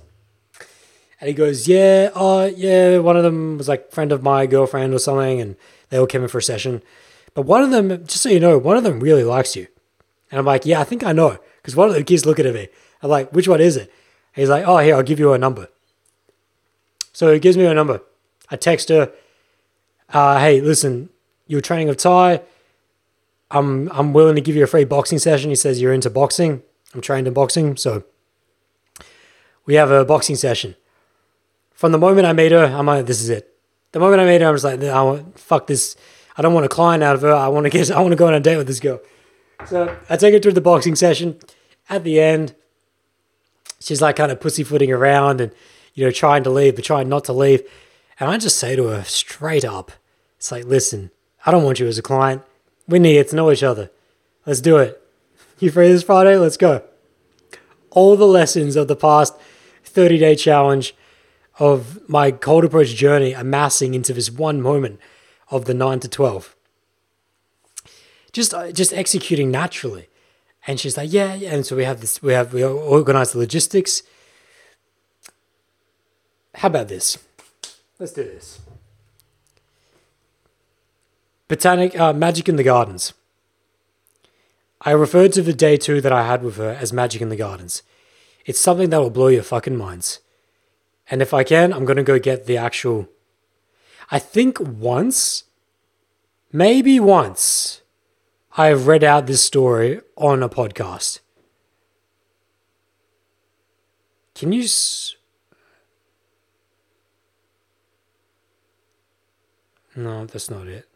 And 1.21 1.29
he 1.29 1.35
goes, 1.35 1.67
yeah, 1.67 2.11
oh, 2.15 2.47
yeah, 2.47 2.99
one 2.99 3.17
of 3.17 3.25
them 3.25 3.59
was 3.59 3.69
like 3.69 3.91
friend 3.91 4.13
of 4.13 4.23
my 4.23 4.47
girlfriend 4.47 4.95
or 4.95 4.99
something, 4.99 5.41
and 5.41 5.57
they 5.91 5.99
all 5.99 6.07
came 6.07 6.23
in 6.23 6.29
for 6.29 6.39
a 6.39 6.43
session. 6.43 6.83
But 7.35 7.43
one 7.43 7.63
of 7.63 7.71
them, 7.71 7.89
just 8.07 8.23
so 8.23 8.29
you 8.29 8.41
know, 8.41 8.57
one 8.59 8.77
of 8.77 8.85
them 8.85 9.01
really 9.01 9.25
likes 9.25 9.57
you. 9.57 9.67
And 10.31 10.39
I'm 10.39 10.45
like, 10.45 10.65
yeah, 10.65 10.81
I 10.81 10.85
think 10.85 11.05
I 11.05 11.13
know. 11.13 11.39
Because 11.57 11.75
one 11.75 11.89
of 11.89 11.95
the 11.95 12.05
keeps 12.05 12.25
looking 12.27 12.47
at 12.47 12.55
me. 12.55 12.69
I'm 13.03 13.11
like, 13.11 13.33
which 13.33 13.49
one 13.49 13.61
is 13.61 13.77
it? 13.77 13.93
And 14.35 14.43
he's 14.43 14.49
like, 14.49 14.65
oh, 14.67 14.79
here, 14.79 14.95
I'll 14.95 15.03
give 15.03 15.19
you 15.19 15.33
a 15.33 15.39
number. 15.39 15.69
So 17.13 17.33
he 17.33 17.41
gives 17.41 17.57
me 17.57 17.65
a 17.65 17.75
number. 17.75 18.01
I 18.51 18.57
text 18.57 18.89
her, 18.91 19.13
uh, 20.11 20.39
hey, 20.39 20.61
listen, 20.61 21.11
you're 21.47 21.61
training 21.61 21.89
of 21.89 21.97
Ty. 21.97 22.43
I'm 23.51 23.91
I'm 23.93 24.13
willing 24.13 24.35
to 24.35 24.41
give 24.41 24.57
you 24.57 24.65
a 24.65 24.67
free 24.67 24.85
boxing 24.85 25.19
session. 25.19 25.51
He 25.51 25.57
says 25.57 25.81
you're 25.81 25.93
into 25.93 26.11
boxing. 26.11 26.63
I'm 26.95 27.01
trained 27.01 27.27
in 27.27 27.35
boxing, 27.35 27.77
so 27.77 28.05
we 29.67 29.75
have 29.75 29.91
a 29.91 30.05
boxing 30.05 30.37
session. 30.37 30.75
From 31.73 31.93
the 31.93 31.99
moment 31.99 32.27
I 32.27 32.33
meet 32.33 32.53
her, 32.53 32.65
I'm 32.65 32.87
like, 32.87 33.07
this 33.07 33.21
is 33.21 33.29
it. 33.29 33.55
The 33.93 34.01
moment 34.01 34.21
I 34.21 34.27
meet 34.27 34.41
her, 34.41 34.49
I'm 34.49 34.57
like, 34.57 34.83
I 34.83 35.03
want, 35.03 35.39
fuck 35.39 35.67
this. 35.67 35.97
I 36.37 36.43
don't 36.43 36.55
want 36.55 36.67
a 36.67 36.69
client 36.69 37.03
out 37.03 37.15
of 37.15 37.23
her. 37.23 37.33
I 37.33 37.49
want 37.49 37.65
to 37.65 37.71
get, 37.71 37.91
I 37.93 38.01
want 38.01 38.13
to 38.13 38.17
go 38.17 38.27
on 38.27 38.35
a 38.35 38.41
date 38.41 38.57
with 38.57 38.67
this 38.67 38.81
girl. 38.81 39.01
So 39.67 39.95
I 40.09 40.17
take 40.17 40.33
her 40.33 40.41
through 40.41 40.53
the 40.53 40.61
boxing 40.61 40.97
session. 40.97 41.39
At 41.91 42.05
the 42.05 42.21
end, 42.21 42.55
she's 43.81 44.01
like 44.03 44.17
kind 44.17 44.33
of 44.33 44.41
pussyfooting 44.41 44.93
around 44.93 45.41
and 45.41 45.53
you 45.95 46.05
know 46.05 46.11
trying 46.11 46.45
to 46.45 46.51
leave, 46.51 46.77
but 46.77 46.85
trying 46.85 47.09
not 47.09 47.25
to 47.25 47.33
leave. 47.33 47.63
And 48.21 48.31
I 48.31 48.39
just 48.39 48.57
say 48.57 48.77
to 48.77 48.87
her 48.87 49.05
straight 49.05 49.65
up, 49.65 49.93
it's 50.39 50.51
like, 50.51 50.65
listen, 50.65 51.11
I 51.47 51.51
don't 51.51 51.65
want 51.65 51.81
you 51.81 51.87
as 51.87 51.99
a 51.99 52.03
client. 52.03 52.43
We 52.89 52.99
need 52.99 53.15
to 53.15 53.25
to 53.25 53.37
know 53.37 53.53
each 53.53 53.63
other. 53.63 53.91
Let's 54.47 54.61
do 54.61 54.79
it. 54.79 55.01
You 55.59 55.71
free 55.71 55.89
this 55.89 56.03
Friday? 56.03 56.37
Let's 56.37 56.57
go. 56.57 56.83
All 57.91 58.17
the 58.17 58.27
lessons 58.27 58.77
of 58.77 58.89
the 58.89 58.97
past 58.97 59.35
30 59.85 60.19
day 60.19 60.35
challenge 60.35 60.95
of 61.59 62.09
my 62.09 62.31
cold 62.31 62.65
approach 62.65 62.95
journey 62.95 63.33
amassing 63.33 63.95
into 63.95 64.13
this 64.13 64.31
one 64.31 64.63
moment 64.63 65.01
of 65.51 65.65
the 65.65 65.75
9 65.75 66.01
to 66.01 66.09
12. 66.09 66.55
Just, 68.33 68.55
uh, 68.55 68.71
just 68.71 68.93
executing 68.93 69.51
naturally. 69.51 70.09
And 70.67 70.79
she's 70.79 70.97
like, 70.97 71.13
yeah, 71.13 71.35
yeah. 71.35 71.55
And 71.55 71.67
so 71.67 71.77
we 71.77 71.85
have 71.85 72.01
this, 72.01 72.23
we 72.23 72.33
have, 72.33 72.53
we 72.53 72.63
organize 72.63 73.33
the 73.33 73.39
logistics. 73.39 74.03
How 76.55 76.69
about 76.69 76.89
this? 76.89 77.19
Let's 77.99 78.13
do 78.13 78.23
this. 78.23 78.61
Botanic, 81.49 81.99
uh, 81.99 82.13
Magic 82.13 82.49
in 82.49 82.57
the 82.57 82.63
Gardens. 82.63 83.15
I 84.83 84.93
referred 84.93 85.33
to 85.33 85.43
the 85.43 85.55
day 85.55 85.77
two 85.77 86.01
that 86.01 86.13
I 86.13 86.27
had 86.27 86.43
with 86.43 86.57
her 86.57 86.71
as 86.71 86.93
Magic 86.93 87.21
in 87.21 87.31
the 87.31 87.37
Gardens. 87.37 87.83
It's 88.45 88.61
something 88.61 88.91
that 88.91 89.01
will 89.01 89.11
blow 89.11 89.29
your 89.29 89.43
fucking 89.43 89.77
minds. 89.77 90.21
And 91.11 91.21
if 91.23 91.33
I 91.35 91.43
can, 91.43 91.73
I'm 91.73 91.87
to 91.87 92.03
go 92.03 92.19
get 92.19 92.47
the 92.47 92.59
actual. 92.59 93.09
I 94.11 94.19
think 94.19 94.61
once, 94.61 95.45
maybe 96.53 97.01
once, 97.01 97.81
I 98.57 98.67
have 98.67 98.87
read 98.87 99.05
out 99.05 99.27
this 99.27 99.43
story 99.43 100.01
on 100.17 100.43
a 100.43 100.49
podcast. 100.49 101.21
Can 104.35 104.53
you. 104.53 104.63
S- 104.63 105.17
no, 109.97 110.27
that's 110.27 110.51
not 110.51 110.69
it. 110.69 110.89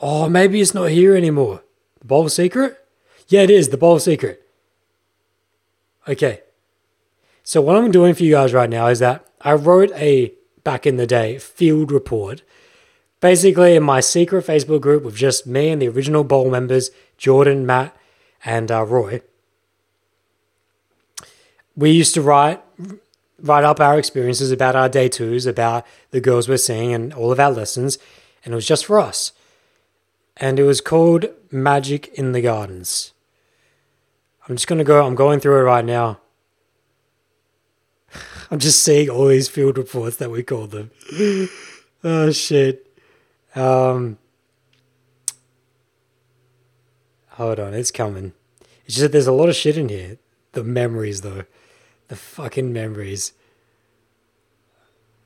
Oh, 0.00 0.28
maybe 0.28 0.60
it's 0.60 0.74
not 0.74 0.90
here 0.90 1.16
anymore. 1.16 1.62
The 2.00 2.06
Bowl 2.06 2.28
Secret? 2.28 2.78
Yeah, 3.28 3.42
it 3.42 3.50
is. 3.50 3.70
The 3.70 3.78
Bowl 3.78 3.98
Secret. 3.98 4.46
Okay. 6.06 6.42
So, 7.42 7.60
what 7.60 7.76
I'm 7.76 7.90
doing 7.90 8.14
for 8.14 8.22
you 8.22 8.32
guys 8.32 8.52
right 8.52 8.68
now 8.68 8.88
is 8.88 8.98
that 8.98 9.26
I 9.40 9.54
wrote 9.54 9.92
a 9.92 10.32
back 10.64 10.86
in 10.86 10.96
the 10.96 11.06
day 11.06 11.38
field 11.38 11.90
report, 11.90 12.42
basically 13.20 13.74
in 13.74 13.82
my 13.82 14.00
secret 14.00 14.44
Facebook 14.44 14.80
group 14.80 15.04
with 15.04 15.14
just 15.14 15.46
me 15.46 15.70
and 15.70 15.80
the 15.80 15.88
original 15.88 16.24
Bowl 16.24 16.50
members, 16.50 16.90
Jordan, 17.16 17.64
Matt, 17.64 17.96
and 18.44 18.70
uh, 18.70 18.84
Roy. 18.84 19.22
We 21.76 21.90
used 21.90 22.14
to 22.14 22.22
write 22.22 22.62
write 23.38 23.64
up 23.64 23.80
our 23.80 23.98
experiences 23.98 24.50
about 24.50 24.76
our 24.76 24.88
day 24.88 25.08
twos, 25.08 25.46
about 25.46 25.86
the 26.10 26.20
girls 26.20 26.48
we're 26.48 26.56
seeing, 26.56 26.92
and 26.92 27.14
all 27.14 27.32
of 27.32 27.40
our 27.40 27.52
lessons, 27.52 27.98
and 28.44 28.52
it 28.52 28.56
was 28.56 28.66
just 28.66 28.84
for 28.84 28.98
us 28.98 29.32
and 30.36 30.58
it 30.58 30.64
was 30.64 30.80
called 30.80 31.26
Magic 31.50 32.08
in 32.08 32.32
the 32.32 32.40
Gardens. 32.40 33.12
I'm 34.48 34.56
just 34.56 34.68
gonna 34.68 34.84
go. 34.84 35.04
I'm 35.04 35.14
going 35.14 35.40
through 35.40 35.58
it 35.58 35.62
right 35.62 35.84
now. 35.84 36.20
I'm 38.50 38.58
just 38.58 38.82
seeing 38.82 39.08
all 39.08 39.26
these 39.26 39.48
field 39.48 39.78
reports 39.78 40.16
that 40.16 40.30
we 40.30 40.42
called 40.42 40.70
them. 40.70 40.90
oh 42.04 42.30
shit. 42.30 42.86
Um, 43.54 44.18
hold 47.30 47.58
on, 47.58 47.74
it's 47.74 47.90
coming. 47.90 48.34
It's 48.84 48.94
just 48.94 49.00
that 49.00 49.12
there's 49.12 49.26
a 49.26 49.32
lot 49.32 49.48
of 49.48 49.56
shit 49.56 49.78
in 49.78 49.88
here. 49.88 50.18
The 50.52 50.62
memories, 50.62 51.22
though, 51.22 51.44
the 52.08 52.16
fucking 52.16 52.72
memories. 52.72 53.32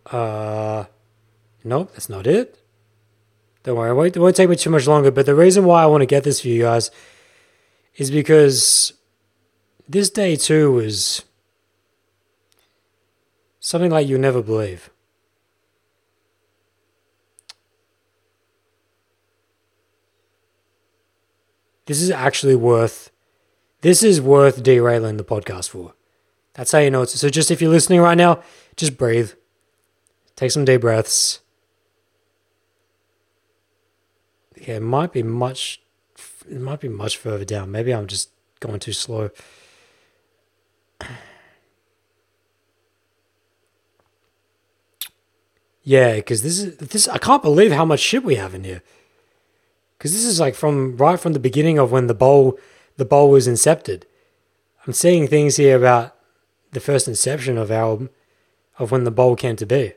Uh, 0.07 0.85
nope, 1.63 1.93
that's 1.93 2.09
not 2.09 2.27
it. 2.27 2.60
Don't 3.63 3.77
worry, 3.77 4.09
it 4.09 4.17
won't, 4.17 4.37
take 4.37 4.49
me 4.49 4.57
too 4.57 4.71
much 4.71 4.87
longer. 4.87 5.11
But 5.11 5.27
the 5.27 5.35
reason 5.35 5.65
why 5.65 5.83
I 5.83 5.87
want 5.87 6.03
to 6.03 6.07
get 6.07 6.25
this 6.25 6.41
for 6.41 6.49
you 6.49 6.63
guys 6.63 6.91
is 7.97 8.11
because 8.11 8.95
this 9.89 10.09
day 10.09 10.37
too 10.37 10.73
was 10.73 11.25
something 13.59 13.91
like 13.91 14.09
you'll 14.09 14.21
never 14.21 14.43
believe. 14.43 14.91
This 21.87 22.01
is 22.01 22.11
actually 22.11 22.55
worth 22.55 23.11
this 23.83 24.03
is 24.03 24.21
worth 24.21 24.63
derailing 24.63 25.17
the 25.17 25.25
podcast 25.25 25.71
for. 25.71 25.95
That's 26.55 26.73
how 26.73 26.79
you 26.79 26.91
know 26.91 27.03
it's 27.03 27.19
so 27.19 27.29
just 27.29 27.51
if 27.51 27.61
you're 27.61 27.71
listening 27.71 28.01
right 28.01 28.17
now, 28.17 28.43
just 28.77 28.97
breathe. 28.97 29.33
Take 30.37 30.51
some 30.51 30.65
deep 30.65 30.83
breaths. 30.83 31.41
Yeah, 34.61 34.77
it 34.77 34.83
might 34.83 35.13
be 35.13 35.23
much 35.23 35.81
it 36.49 36.61
might 36.61 36.81
be 36.81 36.89
much 36.89 37.17
further 37.17 37.45
down. 37.45 37.71
Maybe 37.71 37.95
I'm 37.95 38.07
just 38.07 38.31
going 38.61 38.81
too 38.81 38.93
slow. 38.93 39.31
Yeah, 45.83 46.17
because 46.17 46.43
this 46.43 46.59
is 46.61 46.77
this. 46.77 47.09
I 47.09 47.17
can't 47.17 47.43
believe 47.43 47.73
how 47.73 47.87
much 47.87 48.01
shit 48.01 48.23
we 48.23 48.35
have 48.35 48.55
in 48.55 48.65
here. 48.65 48.83
Because 49.97 50.13
this 50.13 50.27
is 50.27 50.39
like 50.39 50.55
from 50.55 50.97
right 50.99 51.19
from 51.19 51.33
the 51.33 51.41
beginning 51.41 51.79
of 51.79 51.91
when 51.91 52.07
the 52.07 52.15
bowl 52.15 52.59
the 52.99 53.07
bowl 53.07 53.31
was 53.31 53.49
incepted. 53.49 54.03
I'm 54.87 54.93
seeing 54.93 55.27
things 55.27 55.57
here 55.57 55.79
about 55.79 56.15
the 56.73 56.81
first 56.81 57.09
inception 57.09 57.57
of 57.57 57.71
our 57.71 58.11
of 58.79 58.93
when 58.93 59.05
the 59.05 59.11
bowl 59.11 59.35
came 59.37 59.57
to 59.57 59.67
be. 59.67 59.95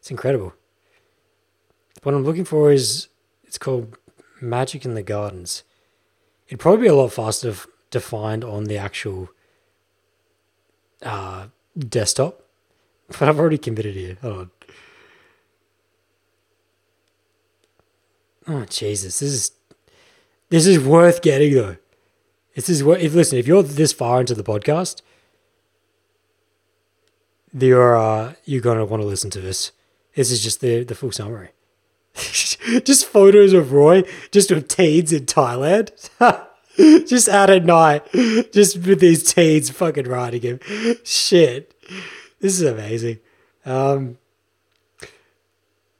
It's 0.00 0.10
incredible. 0.10 0.52
What 2.02 2.14
I'm 2.14 2.24
looking 2.24 2.44
for 2.44 2.72
is 2.72 3.08
it's 3.44 3.56
called 3.56 3.96
Magic 4.40 4.84
in 4.84 4.94
the 4.94 5.02
Gardens. 5.02 5.62
It'd 6.48 6.60
probably 6.60 6.82
be 6.82 6.88
a 6.88 6.94
lot 6.94 7.12
faster 7.12 7.54
to 7.90 8.00
find 8.00 8.44
on 8.44 8.64
the 8.64 8.76
actual 8.76 9.30
uh, 11.02 11.46
desktop. 11.78 12.42
But 13.18 13.28
I've 13.28 13.40
already 13.40 13.58
committed 13.58 13.96
here. 13.96 14.18
Hold 14.22 14.38
on. 14.38 14.50
Oh 18.46 18.64
Jesus, 18.64 19.18
this 19.18 19.32
is 19.32 19.50
this 20.48 20.66
is 20.66 20.78
worth 20.78 21.20
getting 21.20 21.54
though. 21.54 21.76
This 22.54 22.68
is 22.68 22.84
what 22.84 23.00
if 23.00 23.14
listen, 23.14 23.38
if 23.38 23.46
you're 23.46 23.62
this 23.62 23.92
far 23.92 24.20
into 24.20 24.34
the 24.34 24.44
podcast, 24.44 25.02
you're 27.52 27.96
uh, 27.96 28.34
you're 28.44 28.60
gonna 28.60 28.84
want 28.84 29.02
to 29.02 29.08
listen 29.08 29.30
to 29.30 29.40
this. 29.40 29.72
This 30.14 30.30
is 30.30 30.42
just 30.42 30.60
the 30.60 30.84
the 30.84 30.94
full 30.94 31.12
summary. 31.12 31.50
just 32.84 33.06
photos 33.06 33.52
of 33.52 33.72
Roy, 33.72 34.02
just 34.30 34.50
with 34.50 34.68
teens 34.68 35.12
in 35.12 35.26
Thailand. 35.26 35.90
just 37.06 37.28
out 37.28 37.50
at 37.50 37.64
night, 37.64 38.04
just 38.52 38.78
with 38.78 39.00
these 39.00 39.32
teens 39.32 39.70
fucking 39.70 40.08
riding 40.08 40.42
him. 40.42 40.60
Shit, 41.04 41.74
this 42.40 42.60
is 42.60 42.62
amazing. 42.62 43.18
Um, 43.64 44.18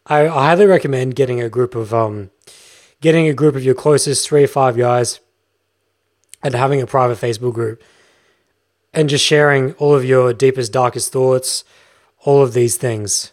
I, 0.06 0.26
I 0.26 0.28
highly 0.28 0.66
recommend 0.66 1.14
getting 1.14 1.40
a 1.40 1.48
group 1.48 1.74
of 1.74 1.92
um, 1.92 2.30
getting 3.00 3.28
a 3.28 3.34
group 3.34 3.54
of 3.54 3.64
your 3.64 3.74
closest 3.74 4.26
three 4.26 4.44
or 4.44 4.48
five 4.48 4.76
guys, 4.76 5.20
and 6.42 6.54
having 6.54 6.80
a 6.80 6.86
private 6.86 7.18
Facebook 7.18 7.54
group, 7.54 7.82
and 8.94 9.08
just 9.08 9.24
sharing 9.24 9.74
all 9.74 9.94
of 9.94 10.04
your 10.04 10.32
deepest, 10.32 10.72
darkest 10.72 11.12
thoughts, 11.12 11.64
all 12.20 12.42
of 12.42 12.54
these 12.54 12.76
things. 12.76 13.32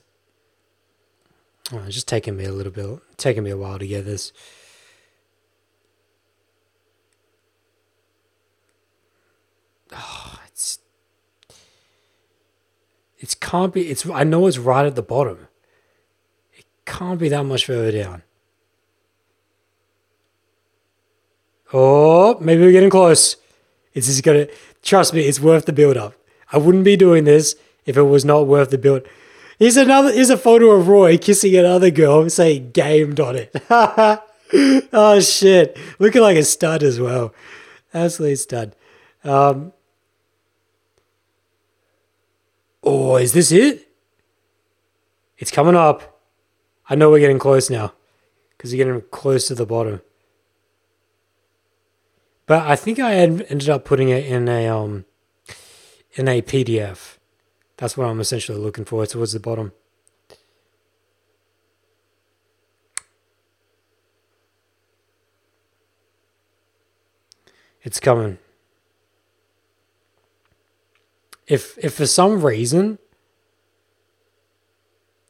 Oh, 1.72 1.80
it's 1.86 1.96
just 1.96 2.08
taking 2.08 2.38
me 2.38 2.46
a 2.46 2.52
little 2.52 2.72
bit, 2.72 3.00
taking 3.18 3.44
me 3.44 3.50
a 3.50 3.58
while 3.58 3.78
to 3.78 3.88
get 3.88 4.06
this. 4.06 4.32
Oh, 9.94 10.40
it's 10.48 10.80
it's 13.18 13.36
can't 13.36 13.74
be. 13.74 13.90
It's 13.90 14.10
I 14.10 14.24
know 14.24 14.48
it's 14.48 14.58
right 14.58 14.86
at 14.86 14.96
the 14.96 15.02
bottom. 15.02 15.48
It 16.54 16.66
can't 16.86 17.20
be 17.20 17.30
that 17.30 17.44
much 17.44 17.66
further 17.66 17.92
down. 17.92 18.24
Oh, 21.74 22.38
maybe 22.40 22.62
we're 22.62 22.72
getting 22.72 22.90
close. 22.90 23.36
It's 23.94 24.08
just 24.08 24.24
gonna 24.24 24.48
trust 24.84 25.14
me. 25.14 25.22
It's 25.22 25.40
worth 25.40 25.66
the 25.66 25.74
build 25.74 25.98
up. 25.98 26.14
I 26.54 26.58
wouldn't 26.58 26.86
be 26.86 26.96
doing 26.96 27.26
this 27.26 27.56
if 27.86 27.98
it 27.98 28.04
was 28.04 28.24
not 28.24 28.48
worth 28.48 28.70
the 28.70 28.78
build. 28.78 29.06
Here's 29.60 29.78
another. 29.78 30.12
Here's 30.12 30.30
a 30.30 30.38
photo 30.38 30.72
of 30.72 30.88
Roy 30.88 31.18
kissing 31.18 31.56
another 31.56 31.90
girl, 31.90 32.22
I'm 32.22 32.30
saying 32.30 32.72
"gamed" 32.72 33.20
on 33.20 33.36
it. 33.36 33.56
oh 34.94 35.20
shit! 35.20 35.78
Looking 36.00 36.22
like 36.22 36.38
a 36.38 36.44
stud 36.44 36.84
as 36.84 37.00
well. 37.00 37.34
Absolutely 37.94 38.36
stud. 38.36 38.76
Um, 39.24 39.74
oh, 42.84 43.18
is 43.18 43.34
this 43.34 43.52
it? 43.52 43.90
It's 45.38 45.52
coming 45.52 45.76
up. 45.76 46.22
I 46.90 46.96
know 46.96 47.10
we're 47.10 47.20
getting 47.20 47.40
close 47.40 47.70
now, 47.70 47.94
because 48.52 48.74
you're 48.74 48.86
getting 48.86 49.02
close 49.10 49.48
to 49.48 49.56
the 49.56 49.66
bottom. 49.66 50.02
But 52.46 52.66
I 52.66 52.76
think 52.76 53.00
I 53.00 53.16
ended 53.16 53.70
up 53.70 53.86
putting 53.86 54.10
it 54.10 54.26
in 54.26 54.48
a 54.48 54.68
um 54.68 55.06
in 56.14 56.28
a 56.28 56.42
PDF. 56.42 57.17
That's 57.78 57.96
what 57.96 58.08
I'm 58.08 58.20
essentially 58.20 58.58
looking 58.58 58.86
for 58.86 59.06
towards 59.06 59.34
the 59.34 59.40
bottom. 59.40 59.72
It's 67.84 68.00
coming. 68.00 68.40
If 71.48 71.78
if 71.78 71.94
for 71.94 72.06
some 72.06 72.44
reason 72.44 73.00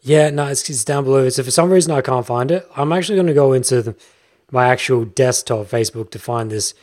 yeah, 0.01 0.29
no, 0.29 0.47
it's, 0.47 0.69
it's 0.69 0.85
down 0.85 1.03
below. 1.03 1.27
So 1.27 1.43
for 1.43 1.51
some 1.51 1.69
reason 1.69 1.91
I 1.91 2.01
can't 2.01 2.25
find 2.25 2.49
it. 2.49 2.65
I'm 2.77 2.93
actually 2.93 3.17
going 3.17 3.27
to 3.27 3.33
go 3.33 3.51
into 3.51 3.81
the, 3.81 3.95
my 4.51 4.67
actual 4.67 5.03
desktop 5.03 5.67
Facebook 5.67 6.11
to 6.11 6.19
find 6.19 6.49
this 6.49 6.73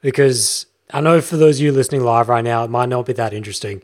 because 0.00 0.66
I 0.92 1.00
know 1.00 1.20
for 1.20 1.36
those 1.36 1.58
of 1.58 1.64
you 1.64 1.72
listening 1.72 2.04
live 2.04 2.28
right 2.28 2.44
now, 2.44 2.62
it 2.62 2.70
might 2.70 2.88
not 2.88 3.06
be 3.06 3.12
that 3.14 3.32
interesting. 3.32 3.82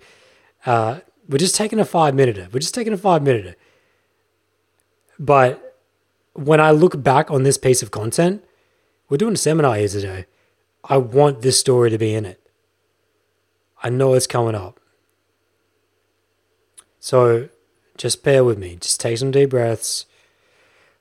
Uh, 0.65 1.01
we're 1.29 1.39
just 1.39 1.57
taking 1.57 1.79
a 1.79 1.85
five 1.85 2.15
minute. 2.15 2.53
We're 2.53 2.61
just 2.61 2.75
taking 2.75 2.93
a 2.93 2.99
five 2.99 3.23
minute. 3.23 3.59
But 5.19 5.81
when 6.35 6.61
I 6.61 6.71
look 6.71 7.03
back 7.03 7.31
on 7.31 7.43
this 7.43 7.59
piece 7.59 7.83
of 7.83 7.91
content, 7.91 8.45
we're 9.09 9.17
doing 9.17 9.35
a 9.35 9.39
seminar 9.39 9.77
here 9.77 9.89
today. 9.89 10.27
I 10.85 10.99
want 10.99 11.43
this 11.43 11.59
story 11.59 11.91
to 11.91 11.99
be 11.99 12.15
in 12.15 12.25
it. 12.25 12.41
I 13.83 13.89
know 13.89 14.15
it's 14.15 14.27
coming 14.27 14.55
up. 14.55 14.81
So 17.01 17.49
just 17.97 18.23
bear 18.23 18.45
with 18.45 18.59
me. 18.59 18.77
Just 18.81 19.01
take 19.01 19.19
some 19.19 19.31
deep 19.31 19.51
breaths. 19.51 20.07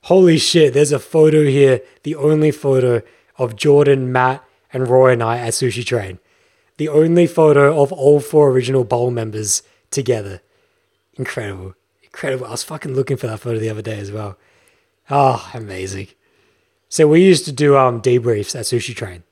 Holy 0.02 0.38
shit, 0.38 0.72
there's 0.72 0.92
a 0.92 0.98
photo 1.00 1.44
here, 1.44 1.80
the 2.04 2.14
only 2.14 2.52
photo 2.52 3.02
of 3.38 3.56
Jordan, 3.56 4.12
Matt, 4.12 4.44
and 4.72 4.88
Roy 4.88 5.12
and 5.12 5.22
I 5.22 5.38
at 5.38 5.52
Sushi 5.52 5.84
Train. 5.84 6.18
The 6.76 6.88
only 6.88 7.26
photo 7.26 7.80
of 7.82 7.92
all 7.92 8.20
four 8.20 8.50
original 8.50 8.84
bowl 8.84 9.10
members 9.10 9.62
together. 9.96 10.40
Incredible. 11.14 11.74
Incredible. 12.04 12.46
I 12.46 12.50
was 12.50 12.62
fucking 12.62 12.94
looking 12.94 13.16
for 13.16 13.26
that 13.26 13.40
photo 13.40 13.58
the 13.58 13.70
other 13.70 13.82
day 13.82 13.98
as 13.98 14.12
well. 14.12 14.38
Oh, 15.10 15.50
amazing. 15.52 16.08
So 16.88 17.08
we 17.08 17.24
used 17.24 17.44
to 17.46 17.52
do 17.52 17.76
um 17.76 18.00
debriefs 18.00 18.54
at 18.54 18.66
Sushi 18.66 18.94
Train. 18.94 19.24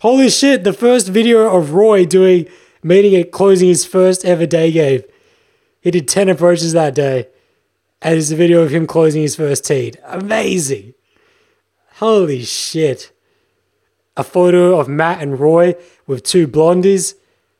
Holy 0.00 0.30
shit, 0.30 0.64
the 0.64 0.72
first 0.72 1.08
video 1.08 1.54
of 1.54 1.72
Roy 1.72 2.06
doing 2.06 2.48
meeting 2.82 3.12
it 3.14 3.32
closing 3.32 3.68
his 3.68 3.84
first 3.84 4.24
ever 4.24 4.46
day 4.46 4.70
game. 4.70 5.02
He 5.80 5.90
did 5.90 6.08
10 6.08 6.28
approaches 6.28 6.72
that 6.72 6.94
day. 6.94 7.28
And 8.00 8.14
there's 8.14 8.30
a 8.30 8.36
video 8.36 8.62
of 8.62 8.70
him 8.70 8.86
closing 8.86 9.22
his 9.22 9.36
first 9.36 9.64
tee. 9.64 9.94
Amazing. 10.04 10.94
Holy 11.96 12.42
shit. 12.42 13.12
A 14.16 14.22
photo 14.24 14.78
of 14.78 14.88
Matt 14.88 15.20
and 15.22 15.40
Roy 15.40 15.74
with 16.06 16.22
two 16.22 16.46
blondies. 16.46 17.14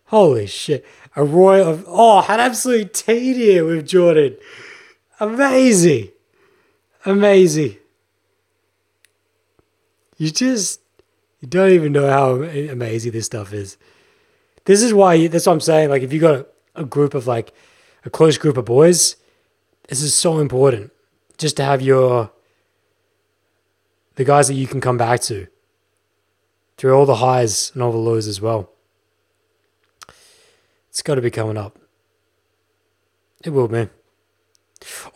Holy 0.06 0.46
shit. 0.46 0.84
A 1.16 1.24
Roy 1.24 1.64
of, 1.64 1.84
oh, 1.86 2.20
had 2.20 2.40
absolute 2.40 2.92
teed 2.92 3.36
here 3.36 3.64
with 3.64 3.86
Jordan. 3.86 4.36
Amazing. 5.20 6.10
Amazing. 7.04 7.76
You 10.16 10.30
just, 10.30 10.80
you 11.40 11.48
don't 11.48 11.70
even 11.70 11.92
know 11.92 12.08
how 12.08 12.42
amazing 12.42 13.12
this 13.12 13.26
stuff 13.26 13.52
is. 13.52 13.76
This 14.64 14.82
is 14.82 14.94
why, 14.94 15.26
that's 15.28 15.46
what 15.46 15.52
I'm 15.52 15.60
saying. 15.60 15.90
Like, 15.90 16.02
if 16.02 16.12
you 16.12 16.20
got 16.20 16.34
a, 16.34 16.46
a 16.76 16.84
group 16.84 17.14
of 17.14 17.26
like, 17.26 17.52
a 18.04 18.10
close 18.10 18.36
group 18.36 18.56
of 18.56 18.64
boys, 18.64 19.16
this 19.88 20.02
is 20.02 20.14
so 20.14 20.38
important. 20.38 20.92
Just 21.38 21.56
to 21.56 21.64
have 21.64 21.80
your, 21.80 22.30
the 24.16 24.24
guys 24.24 24.48
that 24.48 24.54
you 24.54 24.66
can 24.66 24.80
come 24.80 24.96
back 24.96 25.20
to 25.22 25.46
through 26.76 26.94
all 26.94 27.06
the 27.06 27.16
highs 27.16 27.70
and 27.72 27.82
all 27.82 27.92
the 27.92 27.98
lows 27.98 28.26
as 28.26 28.40
well. 28.40 28.70
It's 30.94 31.02
got 31.02 31.16
to 31.16 31.20
be 31.20 31.32
coming 31.32 31.56
up. 31.56 31.76
It 33.44 33.50
will 33.50 33.66
be. 33.66 33.88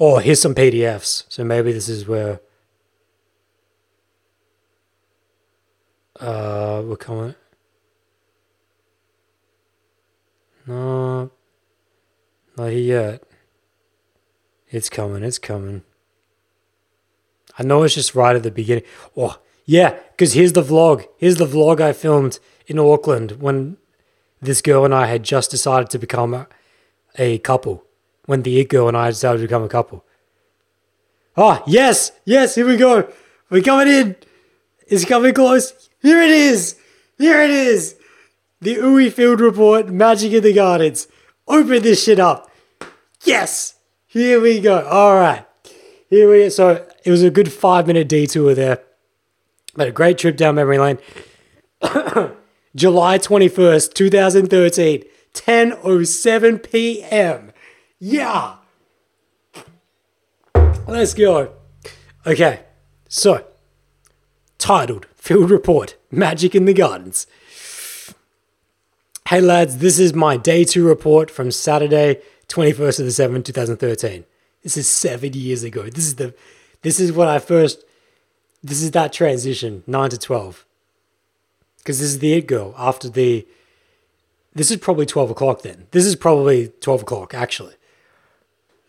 Oh, 0.00 0.18
here's 0.18 0.42
some 0.42 0.52
PDFs. 0.52 1.22
So 1.28 1.44
maybe 1.44 1.70
this 1.70 1.88
is 1.88 2.04
where 2.04 2.40
uh 6.18 6.82
we're 6.84 6.96
coming. 6.96 7.36
No, 10.66 11.30
not 12.56 12.70
here 12.70 12.80
yet. 12.80 13.22
It's 14.70 14.90
coming. 14.90 15.22
It's 15.22 15.38
coming. 15.38 15.84
I 17.56 17.62
know 17.62 17.84
it's 17.84 17.94
just 17.94 18.16
right 18.16 18.34
at 18.34 18.42
the 18.42 18.50
beginning. 18.50 18.82
Oh, 19.16 19.40
yeah, 19.64 19.90
because 20.10 20.32
here's 20.32 20.54
the 20.54 20.62
vlog. 20.62 21.06
Here's 21.18 21.36
the 21.36 21.46
vlog 21.46 21.80
I 21.80 21.92
filmed 21.92 22.40
in 22.66 22.80
Auckland 22.80 23.40
when 23.40 23.76
this 24.40 24.60
girl 24.62 24.84
and 24.84 24.94
I 24.94 25.06
had 25.06 25.22
just 25.22 25.50
decided 25.50 25.90
to 25.90 25.98
become 25.98 26.34
a, 26.34 26.48
a 27.16 27.38
couple. 27.38 27.84
When 28.26 28.42
the 28.42 28.60
it 28.60 28.68
girl 28.68 28.88
and 28.88 28.96
I 28.96 29.08
decided 29.08 29.38
to 29.38 29.44
become 29.44 29.62
a 29.62 29.68
couple. 29.68 30.04
Oh, 31.36 31.62
yes, 31.66 32.12
yes, 32.24 32.56
here 32.56 32.66
we 32.66 32.76
go. 32.76 33.10
We're 33.48 33.62
coming 33.62 33.88
in. 33.88 34.16
It's 34.86 35.04
coming 35.04 35.32
close. 35.32 35.88
Here 36.02 36.20
it 36.20 36.30
is. 36.30 36.76
Here 37.16 37.40
it 37.40 37.50
is. 37.50 37.96
The 38.60 38.76
Uwe 38.76 39.12
Field 39.12 39.40
Report, 39.40 39.88
Magic 39.88 40.32
in 40.32 40.42
the 40.42 40.52
Gardens. 40.52 41.08
Open 41.46 41.82
this 41.82 42.02
shit 42.02 42.18
up. 42.18 42.50
Yes. 43.24 43.76
Here 44.06 44.40
we 44.40 44.60
go. 44.60 44.84
All 44.86 45.14
right. 45.14 45.46
Here 46.10 46.30
we 46.30 46.44
are. 46.44 46.50
So 46.50 46.86
it 47.04 47.10
was 47.10 47.22
a 47.22 47.30
good 47.30 47.52
five 47.52 47.86
minute 47.86 48.08
detour 48.08 48.54
there. 48.54 48.82
But 49.74 49.88
a 49.88 49.92
great 49.92 50.18
trip 50.18 50.36
down 50.36 50.56
memory 50.56 50.78
lane. 50.78 50.98
July 52.78 53.18
21st, 53.18 53.92
2013, 53.92 55.02
10.07 55.34 56.70
p.m. 56.70 57.52
Yeah. 57.98 58.54
Let's 60.86 61.12
go. 61.12 61.54
Okay, 62.24 62.60
so 63.08 63.44
titled 64.58 65.06
Field 65.16 65.50
Report 65.50 65.96
Magic 66.12 66.54
in 66.54 66.66
the 66.66 66.72
Gardens. 66.72 67.26
Hey 69.28 69.40
lads, 69.40 69.78
this 69.78 69.98
is 69.98 70.14
my 70.14 70.36
day 70.36 70.62
two 70.62 70.86
report 70.86 71.32
from 71.32 71.50
Saturday, 71.50 72.22
21st 72.46 73.00
of 73.00 73.06
the 73.06 73.40
7th, 73.40 73.44
2013. 73.44 74.24
This 74.62 74.76
is 74.76 74.88
seven 74.88 75.32
years 75.32 75.64
ago. 75.64 75.82
This 75.90 76.06
is 76.06 76.14
the 76.14 76.32
this 76.82 77.00
is 77.00 77.10
when 77.10 77.26
I 77.26 77.40
first 77.40 77.84
this 78.62 78.80
is 78.82 78.92
that 78.92 79.12
transition, 79.12 79.82
9 79.88 80.10
to 80.10 80.18
12. 80.18 80.64
Because 81.88 82.00
this 82.00 82.10
is 82.10 82.18
the 82.18 82.34
it 82.34 82.46
girl 82.46 82.74
after 82.76 83.08
the 83.08 83.46
this 84.54 84.70
is 84.70 84.76
probably 84.76 85.06
12 85.06 85.30
o'clock 85.30 85.62
then. 85.62 85.86
This 85.92 86.04
is 86.04 86.16
probably 86.16 86.68
12 86.82 87.00
o'clock, 87.00 87.32
actually. 87.32 87.76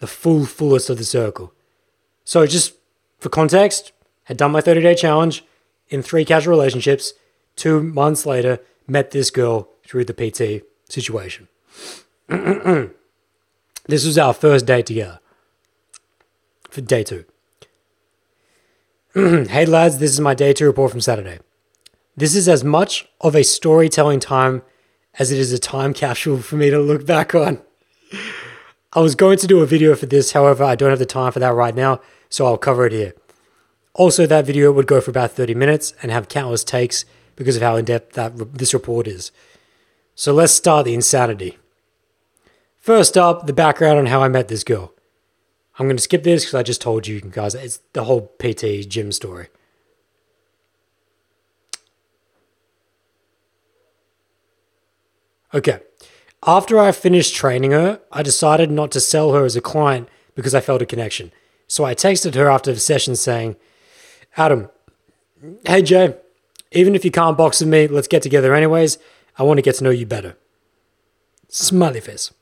The 0.02 0.08
full 0.08 0.46
fullest 0.46 0.90
of 0.90 0.98
the 0.98 1.06
circle. 1.06 1.54
So 2.26 2.46
just 2.46 2.74
for 3.18 3.30
context, 3.30 3.94
had 4.26 4.36
done 4.36 4.52
my 4.52 4.60
30 4.60 4.82
day 4.82 4.96
challenge 4.96 5.46
in 5.88 6.02
three 6.02 6.26
casual 6.26 6.52
relationships. 6.52 7.14
Two 7.56 7.82
months 7.82 8.26
later, 8.26 8.60
met 8.86 9.12
this 9.12 9.32
girl 9.32 9.70
through 9.86 10.04
the 10.04 10.14
PT 10.14 10.66
situation. 10.90 11.48
this 12.28 14.06
was 14.06 14.18
our 14.18 14.34
first 14.34 14.66
date 14.66 14.88
together 14.88 15.22
for 16.70 16.82
day 16.82 17.06
two. 17.06 17.24
hey 19.14 19.66
lads, 19.66 20.00
this 20.00 20.12
is 20.12 20.20
my 20.20 20.34
day 20.34 20.52
two 20.52 20.66
report 20.66 20.92
from 20.92 21.00
Saturday. 21.00 21.40
This 22.20 22.36
is 22.36 22.50
as 22.50 22.66
much 22.66 23.08
of 23.22 23.34
a 23.34 23.46
storytelling 23.46 24.20
time 24.20 24.62
as 25.18 25.32
it 25.32 25.40
is 25.40 25.54
a 25.54 25.58
time 25.58 25.94
capsule 25.94 26.40
for 26.40 26.58
me 26.58 26.70
to 26.70 26.78
look 26.78 27.06
back 27.06 27.34
on. 27.34 27.62
I 28.92 29.00
was 29.00 29.16
going 29.16 29.38
to 29.38 29.48
do 29.48 29.62
a 29.62 29.66
video 29.66 29.96
for 29.96 30.06
this, 30.06 30.34
however, 30.34 30.66
I 30.66 30.76
don't 30.76 30.90
have 30.90 31.00
the 31.00 31.06
time 31.06 31.32
for 31.32 31.40
that 31.40 31.54
right 31.54 31.74
now, 31.74 32.02
so 32.28 32.46
I'll 32.46 32.58
cover 32.58 32.86
it 32.86 32.92
here. 32.92 33.14
Also, 33.94 34.26
that 34.26 34.46
video 34.46 34.70
would 34.74 34.86
go 34.86 35.00
for 35.00 35.12
about 35.12 35.32
30 35.32 35.56
minutes 35.56 35.94
and 36.02 36.12
have 36.12 36.28
countless 36.28 36.66
takes 36.66 37.06
because 37.38 37.56
of 37.56 37.62
how 37.62 37.78
in 37.78 37.86
depth 37.86 38.16
that 38.16 38.54
this 38.54 38.74
report 38.74 39.08
is. 39.08 39.32
So 40.14 40.34
let's 40.34 40.52
start 40.52 40.84
the 40.84 40.96
insanity. 40.96 41.58
First 42.80 43.16
up, 43.16 43.48
the 43.48 43.54
background 43.54 43.98
on 43.98 44.08
how 44.08 44.22
I 44.22 44.28
met 44.28 44.50
this 44.50 44.66
girl. 44.66 44.94
I'm 45.78 45.86
going 45.86 45.96
to 45.96 46.04
skip 46.04 46.24
this 46.24 46.44
because 46.44 46.56
I 46.56 46.64
just 46.64 46.82
told 46.82 47.08
you 47.08 47.22
guys 47.22 47.56
it's 47.56 47.80
the 47.94 48.04
whole 48.04 48.34
PT 48.40 48.90
gym 48.90 49.14
story. 49.14 49.48
Okay. 55.54 55.80
After 56.46 56.80
I 56.80 56.92
finished 56.92 57.36
training 57.36 57.72
her, 57.72 58.00
I 58.12 58.24
decided 58.24 58.72
not 58.72 58.92
to 58.92 59.00
sell 59.00 59.34
her 59.34 59.44
as 59.44 59.56
a 59.56 59.62
client 59.62 60.08
because 60.36 60.56
I 60.56 60.62
felt 60.62 60.82
a 60.82 60.86
connection. 60.86 61.32
So 61.68 61.84
I 61.84 61.94
texted 61.94 62.36
her 62.36 62.50
after 62.50 62.74
the 62.74 62.80
session 62.80 63.16
saying, 63.16 63.58
Adam, 64.38 64.70
hey 65.66 65.82
Jay, 65.82 66.16
even 66.72 66.96
if 66.96 67.04
you 67.04 67.12
can't 67.12 67.38
box 67.38 67.60
with 67.60 67.70
me, 67.70 67.88
let's 67.88 68.08
get 68.08 68.22
together 68.22 68.54
anyways. 68.54 68.98
I 69.38 69.44
want 69.44 69.58
to 69.58 69.62
get 69.62 69.76
to 69.76 69.84
know 69.84 69.90
you 69.90 70.06
better. 70.06 70.38
Smiley 71.50 72.00
face. 72.00 72.34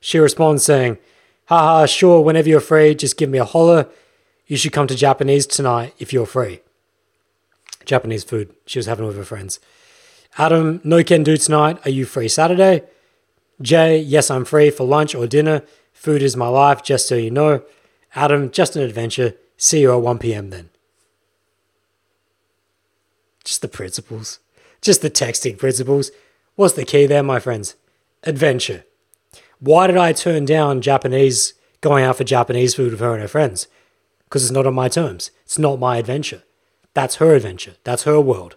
She 0.00 0.18
responds 0.18 0.64
saying, 0.64 0.98
haha, 1.46 1.86
sure, 1.86 2.20
whenever 2.20 2.48
you're 2.48 2.60
free, 2.60 2.94
just 2.94 3.16
give 3.16 3.30
me 3.30 3.38
a 3.38 3.44
holler. 3.44 3.88
You 4.46 4.56
should 4.56 4.72
come 4.72 4.86
to 4.88 4.94
Japanese 4.94 5.46
tonight 5.46 5.94
if 5.98 6.12
you're 6.12 6.26
free. 6.26 6.60
Japanese 7.84 8.24
food 8.24 8.54
she 8.66 8.78
was 8.78 8.86
having 8.86 9.06
with 9.06 9.16
her 9.16 9.24
friends. 9.24 9.60
Adam, 10.38 10.80
no 10.82 11.04
can 11.04 11.22
do 11.22 11.36
tonight. 11.36 11.78
Are 11.84 11.90
you 11.90 12.06
free 12.06 12.28
Saturday? 12.28 12.82
Jay, 13.60 13.98
yes, 13.98 14.30
I'm 14.30 14.44
free 14.44 14.70
for 14.70 14.84
lunch 14.84 15.14
or 15.14 15.26
dinner. 15.26 15.62
Food 15.92 16.22
is 16.22 16.36
my 16.36 16.48
life, 16.48 16.82
just 16.82 17.06
so 17.06 17.14
you 17.14 17.30
know. 17.30 17.62
Adam, 18.14 18.50
just 18.50 18.74
an 18.74 18.82
adventure. 18.82 19.34
See 19.56 19.82
you 19.82 19.92
at 19.92 20.00
1 20.00 20.18
p.m. 20.18 20.50
then. 20.50 20.70
Just 23.44 23.60
the 23.60 23.68
principles. 23.68 24.38
Just 24.80 25.02
the 25.02 25.10
texting 25.10 25.58
principles. 25.58 26.10
What's 26.56 26.74
the 26.74 26.84
key 26.84 27.06
there, 27.06 27.22
my 27.22 27.38
friends? 27.38 27.76
Adventure. 28.24 28.84
Why 29.60 29.86
did 29.86 29.96
I 29.96 30.12
turn 30.12 30.44
down 30.44 30.80
Japanese, 30.80 31.54
going 31.80 32.04
out 32.04 32.16
for 32.16 32.24
Japanese 32.24 32.74
food 32.74 32.92
with 32.92 33.00
her 33.00 33.12
and 33.12 33.22
her 33.22 33.28
friends? 33.28 33.68
Because 34.24 34.42
it's 34.42 34.52
not 34.52 34.66
on 34.66 34.74
my 34.74 34.88
terms. 34.88 35.30
It's 35.44 35.58
not 35.58 35.78
my 35.78 35.98
adventure. 35.98 36.42
That's 36.94 37.16
her 37.16 37.34
adventure. 37.34 37.74
That's 37.84 38.04
her 38.04 38.20
world 38.20 38.56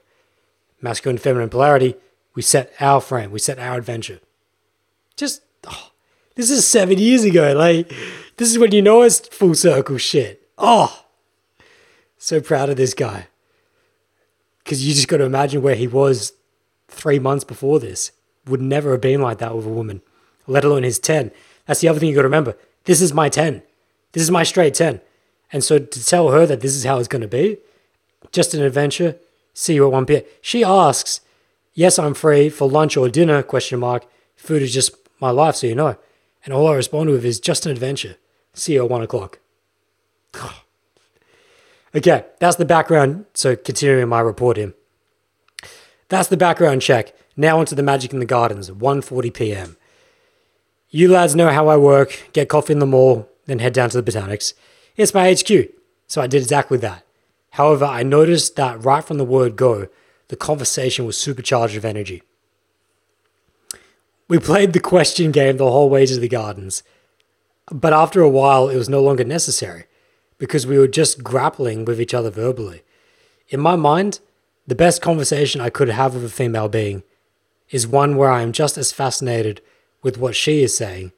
masculine 0.81 1.17
feminine 1.17 1.49
polarity, 1.49 1.95
we 2.35 2.41
set 2.41 2.73
our 2.79 3.01
frame, 3.01 3.31
we 3.31 3.39
set 3.39 3.59
our 3.59 3.77
adventure. 3.77 4.19
Just, 5.15 5.41
oh, 5.67 5.91
this 6.35 6.49
is 6.49 6.67
seven 6.67 6.97
years 6.97 7.23
ago. 7.23 7.53
Like, 7.53 7.87
this 8.37 8.51
is 8.51 8.59
when 8.59 8.71
you 8.71 8.81
know 8.81 9.01
it's 9.01 9.19
full 9.29 9.55
circle 9.55 9.97
shit. 9.97 10.47
Oh, 10.57 11.05
so 12.17 12.41
proud 12.41 12.69
of 12.69 12.77
this 12.77 12.93
guy. 12.93 13.27
Because 14.63 14.85
you 14.85 14.93
just 14.93 15.07
got 15.07 15.17
to 15.17 15.25
imagine 15.25 15.61
where 15.61 15.75
he 15.75 15.87
was 15.87 16.33
three 16.87 17.19
months 17.19 17.43
before 17.43 17.79
this. 17.79 18.11
Would 18.47 18.61
never 18.61 18.91
have 18.91 19.01
been 19.01 19.21
like 19.21 19.39
that 19.39 19.55
with 19.55 19.65
a 19.65 19.69
woman, 19.69 20.01
let 20.47 20.65
alone 20.65 20.83
his 20.83 20.99
10. 20.99 21.31
That's 21.65 21.81
the 21.81 21.87
other 21.87 21.99
thing 21.99 22.09
you 22.09 22.15
got 22.15 22.21
to 22.21 22.27
remember. 22.27 22.57
This 22.83 23.01
is 23.01 23.13
my 23.13 23.29
10. 23.29 23.63
This 24.11 24.23
is 24.23 24.31
my 24.31 24.43
straight 24.43 24.73
10. 24.73 25.01
And 25.51 25.63
so 25.63 25.79
to 25.79 26.05
tell 26.05 26.29
her 26.31 26.45
that 26.45 26.61
this 26.61 26.75
is 26.75 26.83
how 26.83 26.99
it's 26.99 27.07
going 27.07 27.21
to 27.21 27.27
be, 27.27 27.57
just 28.31 28.53
an 28.53 28.61
adventure, 28.61 29.17
See 29.55 29.73
you 29.75 29.85
at 29.85 29.91
1 29.93 30.05
p.m. 30.05 30.21
She 30.41 30.63
asks, 30.63 31.21
Yes, 31.73 31.97
I'm 31.97 32.13
free 32.13 32.49
for 32.49 32.69
lunch 32.69 32.95
or 32.97 33.09
dinner, 33.09 33.41
question 33.41 33.79
mark. 33.79 34.05
Food 34.35 34.61
is 34.61 34.73
just 34.73 34.95
my 35.19 35.31
life, 35.31 35.55
so 35.55 35.67
you 35.67 35.75
know. 35.75 35.97
And 36.43 36.53
all 36.53 36.67
I 36.67 36.75
respond 36.75 37.09
with 37.09 37.25
is 37.25 37.39
just 37.39 37.65
an 37.65 37.71
adventure. 37.71 38.17
See 38.53 38.73
you 38.73 38.83
at 38.83 38.91
1 38.91 39.01
o'clock. 39.01 39.39
okay, 41.95 42.25
that's 42.39 42.57
the 42.57 42.65
background. 42.65 43.25
So 43.33 43.55
continuing 43.55 44.09
my 44.09 44.19
report 44.19 44.57
here. 44.57 44.73
That's 46.09 46.27
the 46.27 46.37
background 46.37 46.81
check. 46.81 47.15
Now 47.37 47.59
onto 47.59 47.75
the 47.75 47.83
magic 47.83 48.13
in 48.13 48.19
the 48.19 48.25
gardens, 48.25 48.69
1.40 48.69 49.33
p.m. 49.33 49.77
You 50.89 51.09
lads 51.09 51.35
know 51.35 51.49
how 51.49 51.69
I 51.69 51.77
work. 51.77 52.29
Get 52.33 52.49
coffee 52.49 52.73
in 52.73 52.79
the 52.79 52.85
mall, 52.85 53.29
then 53.45 53.59
head 53.59 53.73
down 53.73 53.89
to 53.89 54.01
the 54.01 54.11
botanics. 54.11 54.53
It's 54.97 55.13
my 55.13 55.33
HQ. 55.33 55.69
So 56.07 56.21
I 56.21 56.27
did 56.27 56.41
exactly 56.41 56.77
that. 56.79 57.03
However, 57.55 57.85
I 57.85 58.03
noticed 58.03 58.57
that 58.57 58.83
right 58.83 59.01
from 59.01 59.17
the 59.17 59.23
word 59.23 59.55
go, 59.55 59.87
the 60.27 60.35
conversation 60.35 61.05
was 61.05 61.17
supercharged 61.17 61.73
with 61.73 61.85
energy. 61.85 62.21
We 64.27 64.39
played 64.39 64.73
the 64.73 64.81
question 64.81 65.31
game 65.31 65.55
the 65.55 65.71
whole 65.71 65.89
way 65.89 66.05
to 66.05 66.19
the 66.19 66.27
gardens, 66.27 66.83
but 67.71 67.93
after 67.93 68.19
a 68.19 68.27
while, 68.27 68.67
it 68.67 68.75
was 68.75 68.89
no 68.89 69.01
longer 69.01 69.23
necessary 69.23 69.85
because 70.37 70.67
we 70.67 70.77
were 70.77 70.89
just 70.89 71.23
grappling 71.23 71.85
with 71.85 72.01
each 72.01 72.13
other 72.13 72.29
verbally. 72.29 72.83
In 73.47 73.61
my 73.61 73.77
mind, 73.77 74.19
the 74.67 74.75
best 74.75 75.01
conversation 75.01 75.61
I 75.61 75.69
could 75.69 75.87
have 75.87 76.13
with 76.13 76.25
a 76.25 76.29
female 76.29 76.67
being 76.67 77.03
is 77.69 77.87
one 77.87 78.17
where 78.17 78.31
I 78.31 78.41
am 78.41 78.51
just 78.51 78.77
as 78.77 78.91
fascinated 78.91 79.61
with 80.01 80.17
what 80.17 80.35
she 80.35 80.61
is 80.61 80.75
saying 80.75 81.13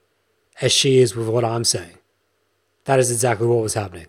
as 0.61 0.71
she 0.71 0.99
is 0.99 1.15
with 1.15 1.29
what 1.29 1.43
I'm 1.43 1.63
saying. 1.63 1.97
That 2.85 2.99
is 2.99 3.09
exactly 3.09 3.47
what 3.47 3.63
was 3.63 3.73
happening. 3.73 4.05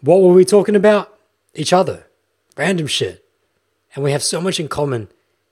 What 0.00 0.20
were 0.22 0.32
we 0.32 0.44
talking 0.44 0.76
about? 0.76 1.18
Each 1.54 1.72
other. 1.72 2.06
Random 2.56 2.86
shit. 2.86 3.24
And 3.94 4.04
we 4.04 4.12
have 4.12 4.22
so 4.22 4.40
much 4.40 4.60
in 4.60 4.68
common 4.68 5.08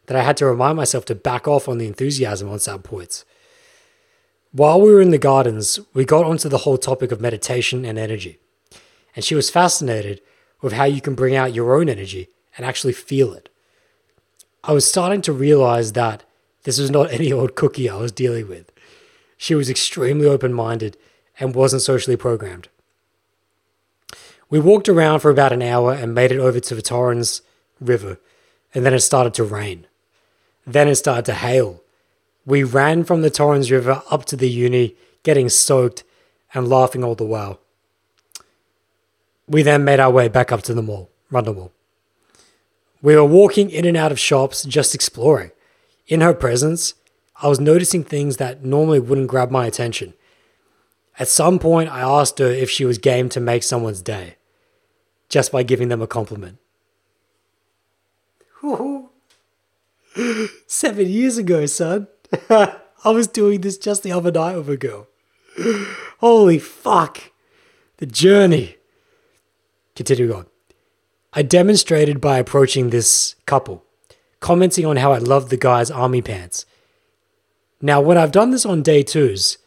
that 0.07 0.17
I 0.17 0.23
had 0.23 0.37
to 0.39 0.47
remind 0.47 0.77
myself 0.77 1.05
to 1.07 1.15
back 1.15 1.49
off 1.49 1.69
on 1.69 1.79
the 1.79 1.87
enthusiasm 1.87 2.49
on 2.49 2.61
some 2.61 2.83
points. 2.83 3.25
While 4.53 4.81
we 4.81 4.93
were 4.93 5.01
in 5.01 5.11
the 5.11 5.19
gardens, 5.19 5.81
we 5.93 6.05
got 6.05 6.25
onto 6.25 6.49
the 6.49 6.59
whole 6.59 6.79
topic 6.79 7.11
of 7.11 7.21
meditation 7.21 7.85
and 7.85 7.99
energy. 7.99 8.39
And 9.15 9.25
she 9.25 9.35
was 9.35 9.51
fascinated 9.51 10.21
with 10.63 10.75
how 10.75 10.85
you 10.85 11.01
can 11.01 11.15
bring 11.15 11.35
out 11.35 11.55
your 11.55 11.77
own 11.77 11.89
energy 11.89 12.29
and 12.57 12.65
actually 12.65 12.93
feel 12.93 13.33
it. 13.33 13.49
I 14.63 14.73
was 14.73 14.87
starting 14.87 15.23
to 15.23 15.33
realize 15.33 15.93
that 15.93 16.23
this 16.63 16.79
was 16.79 16.91
not 16.91 17.11
any 17.13 17.33
old 17.33 17.57
cookie 17.57 17.89
I 17.89 17.97
was 17.97 18.13
dealing 18.13 18.49
with. 18.49 18.71
She 19.37 19.55
was 19.55 19.69
extremely 19.69 20.27
open 20.27 20.53
minded 20.53 20.97
and 21.39 21.55
wasn't 21.55 21.83
socially 21.83 22.17
programmed. 22.17 22.69
We 24.49 24.61
walked 24.61 24.89
around 24.89 25.21
for 25.21 25.31
about 25.31 25.53
an 25.53 25.63
hour 25.63 25.93
and 25.93 26.15
made 26.15 26.31
it 26.31 26.39
over 26.39 26.61
to 26.61 26.75
the 26.75 26.83
Torrens 26.83 27.43
River, 27.81 28.19
and 28.73 28.87
then 28.87 28.95
it 28.95 29.01
started 29.01 29.35
to 29.35 29.45
rain. 29.45 29.87
Then 30.65 30.87
it 30.87 30.95
started 30.95 31.25
to 31.27 31.35
hail. 31.35 31.83
We 32.45 32.63
ran 32.63 33.03
from 33.03 33.23
the 33.23 33.31
Torrens 33.31 33.73
River 33.73 34.03
up 34.09 34.25
to 34.27 34.37
the 34.37 34.49
uni, 34.49 34.95
getting 35.25 35.49
soaked 35.49 36.05
and 36.55 36.69
laughing 36.69 37.03
all 37.03 37.17
the 37.17 37.25
while. 37.25 37.59
We 39.49 39.63
then 39.63 39.85
made 39.85 39.99
our 39.99 40.11
way 40.11 40.29
back 40.29 40.53
up 40.53 40.63
to 40.63 40.75
the 40.75 40.83
mall, 40.83 41.11
Rundle 41.31 41.55
Mall. 41.55 41.73
We 43.03 43.17
were 43.17 43.25
walking 43.25 43.71
in 43.71 43.85
and 43.85 43.97
out 43.97 44.13
of 44.13 44.21
shops, 44.21 44.65
just 44.65 44.95
exploring. 44.95 45.51
In 46.07 46.21
her 46.21 46.35
presence, 46.35 46.95
I 47.43 47.49
was 47.49 47.59
noticing 47.59 48.05
things 48.05 48.37
that 48.37 48.65
normally 48.65 49.01
wouldn't 49.01 49.29
grab 49.29 49.51
my 49.51 49.67
attention. 49.67 50.15
At 51.19 51.29
some 51.29 51.59
point, 51.59 51.91
I 51.91 52.01
asked 52.01 52.39
her 52.39 52.47
if 52.47 52.71
she 52.71 52.85
was 52.85 52.99
game 52.99 53.29
to 53.31 53.41
make 53.41 53.63
someone's 53.63 54.03
day 54.03 54.36
just 55.29 55.53
by 55.53 55.63
giving 55.63 55.89
them 55.89 56.03
a 56.03 56.07
compliment. 56.07 56.59
Seven 60.67 61.09
years 61.09 61.39
ago, 61.39 61.67
son. 61.67 62.09
I 62.51 63.11
was 63.11 63.27
doing 63.27 63.61
this 63.61 63.79
just 63.79 64.03
the 64.03 64.13
other 64.13 64.33
night 64.33 64.57
with 64.57 64.69
a 64.69 64.77
girl. 64.77 65.07
Holy 66.19 66.59
fuck. 66.59 67.33
The 67.99 68.07
journey. 68.07 68.77
Continuing 69.95 70.33
on. 70.33 70.47
I 71.33 71.43
demonstrated 71.43 72.21
by 72.21 72.39
approaching 72.39 72.91
this 72.91 73.35
couple, 73.45 73.85
commenting 74.41 74.87
on 74.87 74.97
how 74.97 75.13
I 75.13 75.19
loved 75.19 75.51
the 75.51 75.59
guy's 75.59 75.91
army 75.91 76.23
pants 76.23 76.65
Now, 77.83 78.01
when 78.01 78.17
I've 78.17 78.33
done 78.33 78.51
this 78.51 78.65
on 78.65 78.83
day 78.83 79.03
twos, 79.03 79.59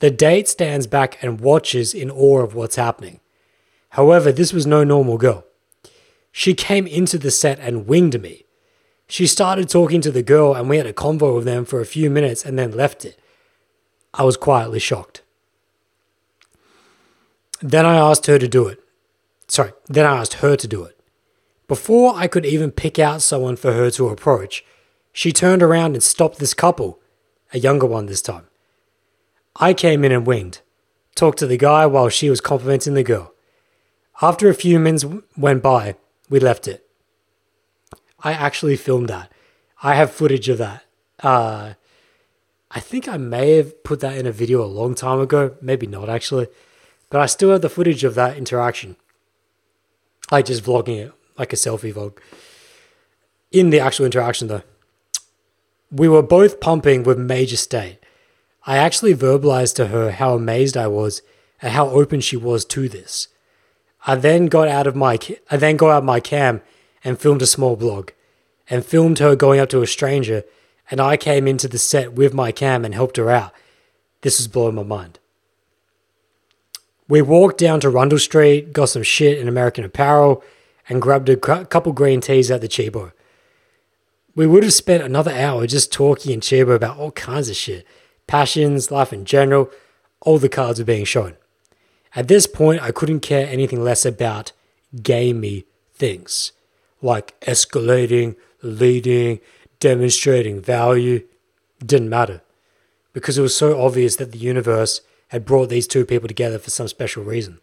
the 0.00 0.10
date 0.10 0.48
stands 0.48 0.86
back 0.86 1.22
and 1.22 1.40
watches 1.40 1.92
in 1.92 2.10
awe 2.10 2.40
of 2.40 2.54
what's 2.54 2.76
happening. 2.76 3.20
However, 3.90 4.32
this 4.32 4.52
was 4.52 4.66
no 4.66 4.84
normal 4.84 5.18
girl. 5.18 5.44
She 6.32 6.54
came 6.54 6.86
into 6.86 7.18
the 7.18 7.30
set 7.30 7.58
and 7.58 7.86
winged 7.86 8.20
me. 8.20 8.44
She 9.08 9.26
started 9.26 9.68
talking 9.68 10.00
to 10.02 10.10
the 10.10 10.22
girl, 10.22 10.54
and 10.54 10.68
we 10.68 10.76
had 10.76 10.86
a 10.86 10.92
convo 10.92 11.36
with 11.36 11.44
them 11.44 11.64
for 11.64 11.80
a 11.80 11.86
few 11.86 12.10
minutes 12.10 12.44
and 12.44 12.58
then 12.58 12.72
left 12.72 13.04
it. 13.04 13.18
I 14.12 14.24
was 14.24 14.36
quietly 14.36 14.78
shocked. 14.78 15.22
Then 17.60 17.86
I 17.86 17.96
asked 17.96 18.26
her 18.26 18.38
to 18.38 18.46
do 18.46 18.68
it. 18.68 18.78
Sorry, 19.48 19.72
then 19.86 20.06
I 20.06 20.18
asked 20.18 20.34
her 20.34 20.54
to 20.56 20.68
do 20.68 20.84
it. 20.84 21.00
Before 21.66 22.14
I 22.14 22.28
could 22.28 22.46
even 22.46 22.70
pick 22.70 22.98
out 22.98 23.22
someone 23.22 23.56
for 23.56 23.72
her 23.72 23.90
to 23.92 24.08
approach, 24.08 24.64
she 25.12 25.32
turned 25.32 25.62
around 25.62 25.94
and 25.94 26.02
stopped 26.02 26.38
this 26.38 26.54
couple, 26.54 27.00
a 27.52 27.58
younger 27.58 27.86
one 27.86 28.06
this 28.06 28.22
time. 28.22 28.46
I 29.56 29.74
came 29.74 30.04
in 30.04 30.12
and 30.12 30.26
winged, 30.26 30.60
talked 31.14 31.38
to 31.38 31.46
the 31.46 31.56
guy 31.56 31.86
while 31.86 32.08
she 32.08 32.30
was 32.30 32.40
complimenting 32.40 32.94
the 32.94 33.02
girl. 33.02 33.34
After 34.20 34.48
a 34.48 34.54
few 34.54 34.80
minutes 34.80 35.04
went 35.36 35.62
by, 35.62 35.94
we 36.28 36.40
left 36.40 36.66
it. 36.66 36.84
I 38.20 38.32
actually 38.32 38.76
filmed 38.76 39.08
that. 39.08 39.30
I 39.82 39.94
have 39.94 40.10
footage 40.10 40.48
of 40.48 40.58
that. 40.58 40.84
Uh, 41.20 41.74
I 42.70 42.80
think 42.80 43.08
I 43.08 43.16
may 43.16 43.56
have 43.56 43.84
put 43.84 44.00
that 44.00 44.18
in 44.18 44.26
a 44.26 44.32
video 44.32 44.62
a 44.62 44.66
long 44.66 44.94
time 44.94 45.20
ago, 45.20 45.56
maybe 45.60 45.86
not 45.86 46.08
actually, 46.08 46.48
but 47.10 47.20
I 47.20 47.26
still 47.26 47.50
have 47.50 47.62
the 47.62 47.68
footage 47.68 48.02
of 48.02 48.16
that 48.16 48.36
interaction. 48.36 48.96
Like 50.32 50.46
just 50.46 50.64
vlogging 50.64 50.98
it, 50.98 51.12
like 51.38 51.52
a 51.52 51.56
selfie 51.56 51.94
vlog. 51.94 52.18
In 53.52 53.70
the 53.70 53.80
actual 53.80 54.04
interaction 54.04 54.48
though, 54.48 54.62
we 55.90 56.08
were 56.08 56.22
both 56.22 56.60
pumping 56.60 57.04
with 57.04 57.18
major 57.18 57.56
state. 57.56 57.98
I 58.66 58.76
actually 58.76 59.14
verbalized 59.14 59.76
to 59.76 59.86
her 59.86 60.10
how 60.10 60.34
amazed 60.34 60.76
I 60.76 60.88
was 60.88 61.22
at 61.62 61.72
how 61.72 61.88
open 61.88 62.20
she 62.20 62.36
was 62.36 62.64
to 62.66 62.88
this. 62.88 63.28
I 64.08 64.14
then 64.14 64.46
got 64.46 64.68
out 64.68 64.86
of 64.86 64.96
my 64.96 65.18
I 65.50 65.58
then 65.58 65.76
got 65.76 65.90
out 65.90 66.02
my 66.02 66.18
cam 66.18 66.62
and 67.04 67.20
filmed 67.20 67.42
a 67.42 67.46
small 67.46 67.76
blog 67.76 68.10
and 68.70 68.82
filmed 68.82 69.18
her 69.18 69.36
going 69.36 69.60
up 69.60 69.68
to 69.68 69.82
a 69.82 69.86
stranger 69.86 70.44
and 70.90 70.98
I 70.98 71.18
came 71.18 71.46
into 71.46 71.68
the 71.68 71.76
set 71.76 72.14
with 72.14 72.32
my 72.32 72.50
cam 72.50 72.86
and 72.86 72.94
helped 72.94 73.18
her 73.18 73.30
out. 73.30 73.52
This 74.22 74.38
was 74.38 74.48
blowing 74.48 74.76
my 74.76 74.82
mind. 74.82 75.18
We 77.06 77.20
walked 77.20 77.58
down 77.58 77.80
to 77.80 77.90
Rundle 77.90 78.18
Street, 78.18 78.72
got 78.72 78.88
some 78.88 79.02
shit 79.02 79.38
in 79.38 79.46
American 79.46 79.84
Apparel, 79.84 80.42
and 80.88 81.02
grabbed 81.02 81.28
a 81.28 81.36
couple 81.36 81.92
green 81.92 82.22
teas 82.22 82.50
at 82.50 82.62
the 82.62 82.70
Cibo. 82.70 83.12
We 84.34 84.46
would 84.46 84.62
have 84.62 84.72
spent 84.72 85.02
another 85.02 85.32
hour 85.32 85.66
just 85.66 85.92
talking 85.92 86.32
in 86.32 86.40
Cibo 86.40 86.72
about 86.72 86.96
all 86.96 87.12
kinds 87.12 87.50
of 87.50 87.56
shit 87.56 87.86
passions, 88.26 88.90
life 88.90 89.12
in 89.12 89.26
general, 89.26 89.70
all 90.20 90.38
the 90.38 90.48
cards 90.48 90.78
were 90.78 90.84
being 90.84 91.04
shown. 91.04 91.36
At 92.14 92.28
this 92.28 92.46
point, 92.46 92.82
I 92.82 92.90
couldn't 92.90 93.20
care 93.20 93.46
anything 93.46 93.82
less 93.82 94.04
about 94.04 94.52
gamey 95.02 95.66
things 95.94 96.52
like 97.02 97.38
escalating, 97.40 98.36
leading, 98.62 99.40
demonstrating 99.80 100.60
value. 100.60 101.24
didn't 101.84 102.08
matter 102.08 102.42
because 103.12 103.38
it 103.38 103.42
was 103.42 103.56
so 103.56 103.80
obvious 103.80 104.16
that 104.16 104.32
the 104.32 104.38
universe 104.38 105.00
had 105.28 105.44
brought 105.44 105.68
these 105.68 105.86
two 105.86 106.04
people 106.04 106.28
together 106.28 106.58
for 106.58 106.70
some 106.70 106.88
special 106.88 107.22
reason. 107.22 107.60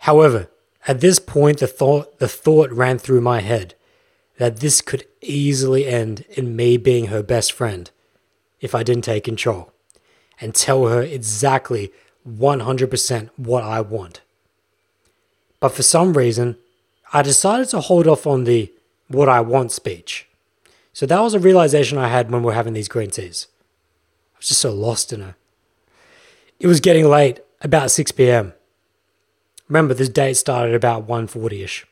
However, 0.00 0.48
at 0.86 1.00
this 1.00 1.18
point, 1.18 1.58
the 1.58 1.66
thought, 1.66 2.18
the 2.18 2.28
thought 2.28 2.70
ran 2.70 2.98
through 2.98 3.20
my 3.20 3.40
head 3.40 3.74
that 4.38 4.60
this 4.60 4.80
could 4.80 5.06
easily 5.20 5.86
end 5.86 6.24
in 6.30 6.54
me 6.54 6.76
being 6.76 7.06
her 7.06 7.22
best 7.22 7.52
friend 7.52 7.90
if 8.60 8.74
I 8.74 8.82
didn't 8.82 9.04
take 9.04 9.24
control 9.24 9.72
and 10.40 10.54
tell 10.54 10.86
her 10.86 11.02
exactly 11.02 11.92
100% 12.28 13.30
what 13.36 13.64
I 13.64 13.80
want. 13.80 14.20
But 15.60 15.72
for 15.72 15.82
some 15.82 16.16
reason, 16.16 16.56
I 17.12 17.22
decided 17.22 17.68
to 17.70 17.80
hold 17.80 18.06
off 18.06 18.26
on 18.26 18.44
the 18.44 18.72
what 19.08 19.28
I 19.28 19.40
want 19.40 19.72
speech. 19.72 20.26
So 20.92 21.06
that 21.06 21.20
was 21.20 21.34
a 21.34 21.38
realization 21.38 21.98
I 21.98 22.08
had 22.08 22.30
when 22.30 22.42
we 22.42 22.52
are 22.52 22.56
having 22.56 22.72
these 22.72 22.88
green 22.88 23.10
teas. 23.10 23.46
I 24.34 24.38
was 24.38 24.48
just 24.48 24.60
so 24.60 24.72
lost 24.72 25.12
in 25.12 25.20
her. 25.20 25.36
It 26.58 26.66
was 26.66 26.80
getting 26.80 27.06
late, 27.06 27.40
about 27.60 27.90
6 27.90 28.12
p.m. 28.12 28.54
Remember, 29.68 29.94
this 29.94 30.08
date 30.08 30.34
started 30.34 30.74
about 30.74 31.06
1.40ish. 31.06 31.84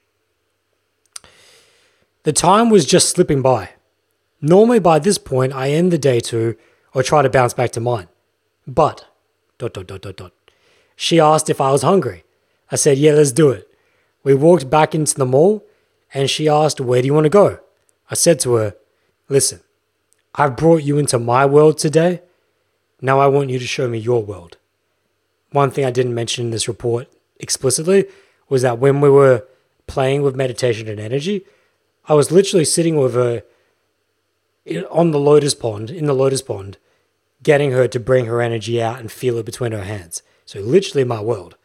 The 2.22 2.32
time 2.32 2.70
was 2.70 2.86
just 2.86 3.11
slipping 3.11 3.42
by. 3.42 3.70
Normally 4.40 4.78
by 4.78 4.99
this 4.99 5.18
point, 5.18 5.53
I 5.53 5.70
end 5.70 5.92
the 5.92 5.99
day 5.99 6.20
two 6.20 6.57
or 6.95 7.03
try 7.03 7.22
to 7.22 7.30
bounce 7.30 7.53
back 7.53 7.70
to 7.72 7.80
mine. 7.80 8.09
But, 8.67 9.07
dot, 9.59 9.75
dot, 9.75 9.87
dot, 9.87 10.01
dot, 10.01 10.17
dot. 10.17 10.33
She 10.97 11.21
asked 11.21 11.51
if 11.51 11.61
I 11.61 11.71
was 11.73 11.83
hungry. 11.83 12.25
I 12.71 12.77
said, 12.77 12.99
yeah, 12.99 13.12
let's 13.12 13.33
do 13.33 13.51
it. 13.51 13.69
We 14.23 14.35
walked 14.35 14.71
back 14.71 14.95
into 14.95 15.15
the 15.15 15.27
mall 15.27 15.65
and 16.12 16.31
she 16.31 16.49
asked, 16.49 16.81
where 16.81 17.03
do 17.03 17.07
you 17.07 17.15
want 17.15 17.25
to 17.25 17.31
go? 17.31 17.59
I 18.11 18.15
said 18.15 18.41
to 18.41 18.55
her, 18.55 18.77
listen, 19.29 19.61
I've 20.35 20.57
brought 20.57 20.83
you 20.83 20.99
into 20.99 21.19
my 21.19 21.47
world 21.47 21.79
today. 21.79 22.23
Now 23.01 23.21
I 23.21 23.27
want 23.27 23.51
you 23.51 23.59
to 23.59 23.67
show 23.67 23.89
me 23.89 23.99
your 23.99 24.23
world. 24.23 24.57
One 25.51 25.71
thing 25.71 25.85
I 25.85 25.91
didn't 25.91 26.15
mention 26.15 26.47
in 26.47 26.51
this 26.51 26.69
report 26.69 27.09
explicitly 27.39 28.07
was 28.49 28.62
that 28.62 28.79
when 28.79 29.01
we 29.01 29.11
were 29.11 29.47
playing 29.87 30.23
with 30.23 30.35
meditation 30.35 30.89
and 30.89 30.99
energy, 30.99 31.45
I 32.07 32.15
was 32.15 32.31
literally 32.31 32.65
sitting 32.65 32.97
with 32.97 33.15
her 33.15 33.43
on 34.91 35.11
the 35.11 35.19
lotus 35.19 35.55
pond, 35.55 35.91
in 35.91 36.07
the 36.07 36.15
lotus 36.15 36.43
pond, 36.43 36.79
getting 37.45 37.70
her 37.70 37.86
to 37.86 38.01
bring 38.01 38.26
her 38.26 38.42
energy 38.42 38.82
out 38.82 38.99
and 38.99 39.12
feel 39.12 39.38
it 39.38 39.47
between 39.47 39.70
her 39.70 39.84
hands. 39.84 40.22
So, 40.45 40.59
literally, 40.61 41.05
my 41.05 41.20
world. 41.20 41.57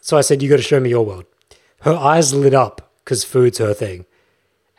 So 0.00 0.16
I 0.16 0.20
said, 0.20 0.40
You 0.40 0.48
got 0.48 0.56
to 0.56 0.62
show 0.62 0.78
me 0.78 0.90
your 0.90 1.04
world. 1.04 1.24
Her 1.80 1.94
eyes 1.94 2.32
lit 2.32 2.54
up 2.54 2.92
because 3.02 3.24
food's 3.24 3.58
her 3.58 3.74
thing. 3.74 4.06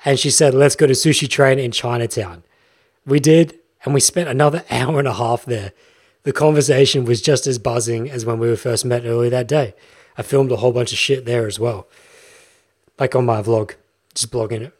And 0.05 0.17
she 0.17 0.29
said, 0.29 0.53
Let's 0.53 0.77
go 0.77 0.87
to 0.87 0.93
Sushi 0.93 1.29
Train 1.29 1.59
in 1.59 1.71
Chinatown. 1.71 2.43
We 3.05 3.19
did, 3.19 3.59
and 3.83 3.93
we 3.93 3.99
spent 3.99 4.29
another 4.29 4.63
hour 4.71 4.99
and 4.99 5.07
a 5.07 5.13
half 5.13 5.43
there. 5.43 5.73
The 6.23 6.33
conversation 6.33 7.05
was 7.05 7.21
just 7.21 7.47
as 7.47 7.59
buzzing 7.59 8.09
as 8.09 8.25
when 8.25 8.39
we 8.39 8.49
were 8.49 8.55
first 8.55 8.85
met 8.85 9.05
earlier 9.05 9.29
that 9.29 9.47
day. 9.47 9.73
I 10.17 10.21
filmed 10.21 10.51
a 10.51 10.57
whole 10.57 10.71
bunch 10.71 10.91
of 10.91 10.97
shit 10.97 11.25
there 11.25 11.45
as 11.45 11.59
well, 11.59 11.87
like 12.97 13.15
on 13.15 13.25
my 13.25 13.41
vlog, 13.41 13.75
just 14.13 14.31
blogging 14.31 14.61
it 14.61 14.76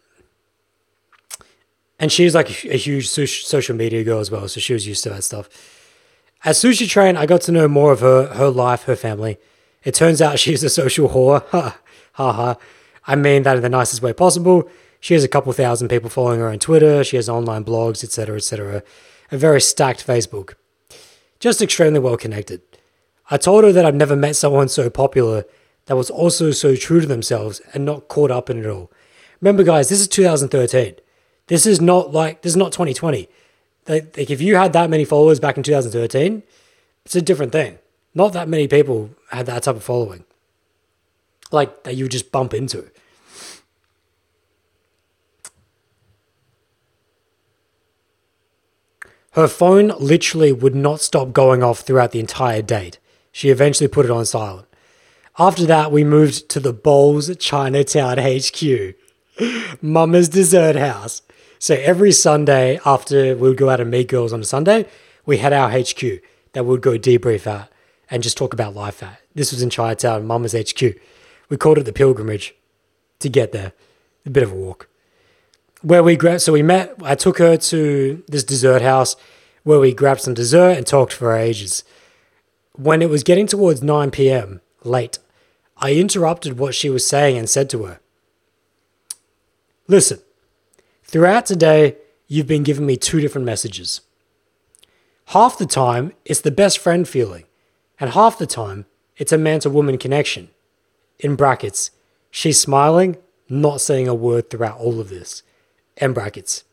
and 1.99 2.11
she's 2.11 2.35
like 2.35 2.49
a 2.65 2.77
huge 2.77 3.09
social 3.09 3.75
media 3.75 4.03
girl 4.03 4.19
as 4.19 4.29
well, 4.29 4.47
so 4.47 4.59
she 4.59 4.73
was 4.73 4.87
used 4.87 5.03
to 5.03 5.09
that 5.09 5.23
stuff. 5.23 5.49
At 6.43 6.55
Sushi 6.55 6.87
Train, 6.87 7.17
I 7.17 7.25
got 7.25 7.41
to 7.41 7.51
know 7.51 7.67
more 7.67 7.91
of 7.91 8.01
her, 8.01 8.27
her 8.33 8.49
life, 8.49 8.83
her 8.83 8.95
family. 8.95 9.37
It 9.83 9.95
turns 9.95 10.21
out 10.21 10.39
she's 10.39 10.63
a 10.63 10.69
social 10.69 11.09
whore. 11.09 11.43
Ha 11.49 11.79
ha 12.13 12.33
ha. 12.33 12.57
I 13.05 13.15
mean 13.15 13.43
that 13.43 13.55
in 13.55 13.63
the 13.63 13.69
nicest 13.69 14.01
way 14.01 14.13
possible. 14.13 14.69
She 14.99 15.13
has 15.13 15.23
a 15.23 15.27
couple 15.27 15.53
thousand 15.53 15.87
people 15.87 16.09
following 16.09 16.39
her 16.39 16.49
on 16.49 16.59
Twitter. 16.59 17.03
She 17.03 17.15
has 17.15 17.29
online 17.29 17.63
blogs, 17.63 18.03
etc., 18.03 18.37
etc. 18.37 18.83
A 19.31 19.37
very 19.37 19.61
stacked 19.61 20.05
Facebook. 20.05 20.55
Just 21.39 21.61
extremely 21.61 21.99
well 21.99 22.17
connected. 22.17 22.61
I 23.29 23.37
told 23.37 23.63
her 23.63 23.71
that 23.71 23.85
I've 23.85 23.95
never 23.95 24.15
met 24.15 24.35
someone 24.35 24.69
so 24.69 24.89
popular 24.89 25.45
that 25.85 25.97
was 25.97 26.09
also 26.09 26.51
so 26.51 26.75
true 26.75 27.01
to 27.01 27.07
themselves 27.07 27.61
and 27.73 27.85
not 27.85 28.07
caught 28.07 28.31
up 28.31 28.49
in 28.49 28.57
it 28.59 28.65
all. 28.65 28.91
Remember, 29.41 29.63
guys, 29.63 29.89
this 29.89 29.99
is 29.99 30.07
2013. 30.07 30.95
This 31.47 31.65
is 31.65 31.81
not 31.81 32.13
like 32.13 32.41
this 32.41 32.51
is 32.51 32.57
not 32.57 32.71
2020. 32.71 33.29
Like, 33.87 34.17
like 34.17 34.29
if 34.29 34.41
you 34.41 34.55
had 34.55 34.73
that 34.73 34.89
many 34.89 35.05
followers 35.05 35.39
back 35.39 35.57
in 35.57 35.63
2013, 35.63 36.43
it's 37.05 37.15
a 37.15 37.21
different 37.21 37.51
thing. 37.51 37.79
Not 38.13 38.33
that 38.33 38.49
many 38.49 38.67
people 38.67 39.11
had 39.31 39.45
that 39.45 39.63
type 39.63 39.75
of 39.75 39.83
following. 39.83 40.25
Like 41.51 41.83
that 41.83 41.95
you 41.95 42.09
just 42.09 42.31
bump 42.31 42.53
into. 42.53 42.89
Her 49.37 49.47
phone 49.47 49.93
literally 49.99 50.51
would 50.51 50.73
not 50.73 50.99
stop 50.99 51.31
going 51.31 51.61
off 51.61 51.81
throughout 51.81 52.11
the 52.11 52.19
entire 52.19 52.63
date. 52.63 52.97
She 53.31 53.49
eventually 53.49 53.87
put 53.87 54.05
it 54.05 54.09
on 54.09 54.25
silent. 54.25 54.67
After 55.37 55.63
that, 55.67 55.91
we 55.91 56.03
moved 56.03 56.49
to 56.49 56.59
the 56.59 56.73
Bowls 56.73 57.29
Chinatown 57.37 58.17
HQ, 58.17 58.95
Mama's 59.83 60.27
Dessert 60.29 60.75
House. 60.75 61.21
So 61.59 61.75
every 61.75 62.11
Sunday 62.11 62.79
after 62.85 63.35
we 63.35 63.49
would 63.49 63.57
go 63.57 63.69
out 63.69 63.79
and 63.79 63.89
meet 63.89 64.07
girls 64.07 64.33
on 64.33 64.41
a 64.41 64.45
Sunday, 64.45 64.85
we 65.25 65.37
had 65.37 65.53
our 65.53 65.69
HQ 65.69 66.01
that 66.53 66.63
we 66.63 66.69
would 66.71 66.81
go 66.81 66.97
debrief 66.97 67.47
at 67.47 67.71
and 68.09 68.23
just 68.23 68.37
talk 68.37 68.53
about 68.53 68.75
life 68.75 69.03
at. 69.03 69.21
This 69.35 69.51
was 69.51 69.61
in 69.61 69.69
Chinatown, 69.69 70.25
Mama's 70.25 70.53
HQ. 70.53 70.81
We 71.49 71.57
called 71.57 71.77
it 71.77 71.83
the 71.83 71.93
pilgrimage 71.93 72.55
to 73.19 73.29
get 73.29 73.51
there. 73.51 73.73
A 74.25 74.29
bit 74.29 74.43
of 74.43 74.51
a 74.51 74.55
walk. 74.55 74.87
Where 75.81 76.03
we 76.03 76.15
grabbed, 76.15 76.41
so 76.41 76.53
we 76.53 76.63
met, 76.63 76.95
I 77.03 77.15
took 77.15 77.37
her 77.37 77.57
to 77.57 78.23
this 78.27 78.43
dessert 78.43 78.81
house 78.81 79.15
where 79.63 79.79
we 79.79 79.93
grabbed 79.93 80.21
some 80.21 80.33
dessert 80.33 80.77
and 80.77 80.87
talked 80.87 81.13
for 81.13 81.35
ages. 81.35 81.83
When 82.73 83.01
it 83.01 83.09
was 83.09 83.23
getting 83.23 83.47
towards 83.47 83.83
9 83.83 84.11
p.m., 84.11 84.61
late, 84.83 85.19
I 85.77 85.93
interrupted 85.93 86.57
what 86.57 86.73
she 86.73 86.89
was 86.89 87.07
saying 87.07 87.37
and 87.37 87.49
said 87.49 87.69
to 87.71 87.83
her, 87.83 87.99
Listen, 89.87 90.19
Throughout 91.09 91.45
today, 91.45 91.95
you've 92.27 92.47
been 92.47 92.63
giving 92.63 92.85
me 92.85 92.97
two 92.97 93.21
different 93.21 93.45
messages. 93.45 94.01
Half 95.27 95.57
the 95.57 95.65
time, 95.65 96.11
it's 96.25 96.41
the 96.41 96.51
best 96.51 96.79
friend 96.79 97.07
feeling, 97.07 97.45
and 97.97 98.09
half 98.09 98.37
the 98.37 98.45
time, 98.45 98.85
it's 99.15 99.31
a 99.31 99.37
man 99.37 99.61
to 99.61 99.69
woman 99.69 99.97
connection. 99.97 100.49
In 101.19 101.37
brackets, 101.37 101.91
she's 102.29 102.59
smiling, 102.59 103.15
not 103.47 103.79
saying 103.79 104.09
a 104.09 104.13
word 104.13 104.49
throughout 104.49 104.79
all 104.79 104.99
of 104.99 105.07
this. 105.07 105.43
End 105.95 106.13
brackets. 106.13 106.65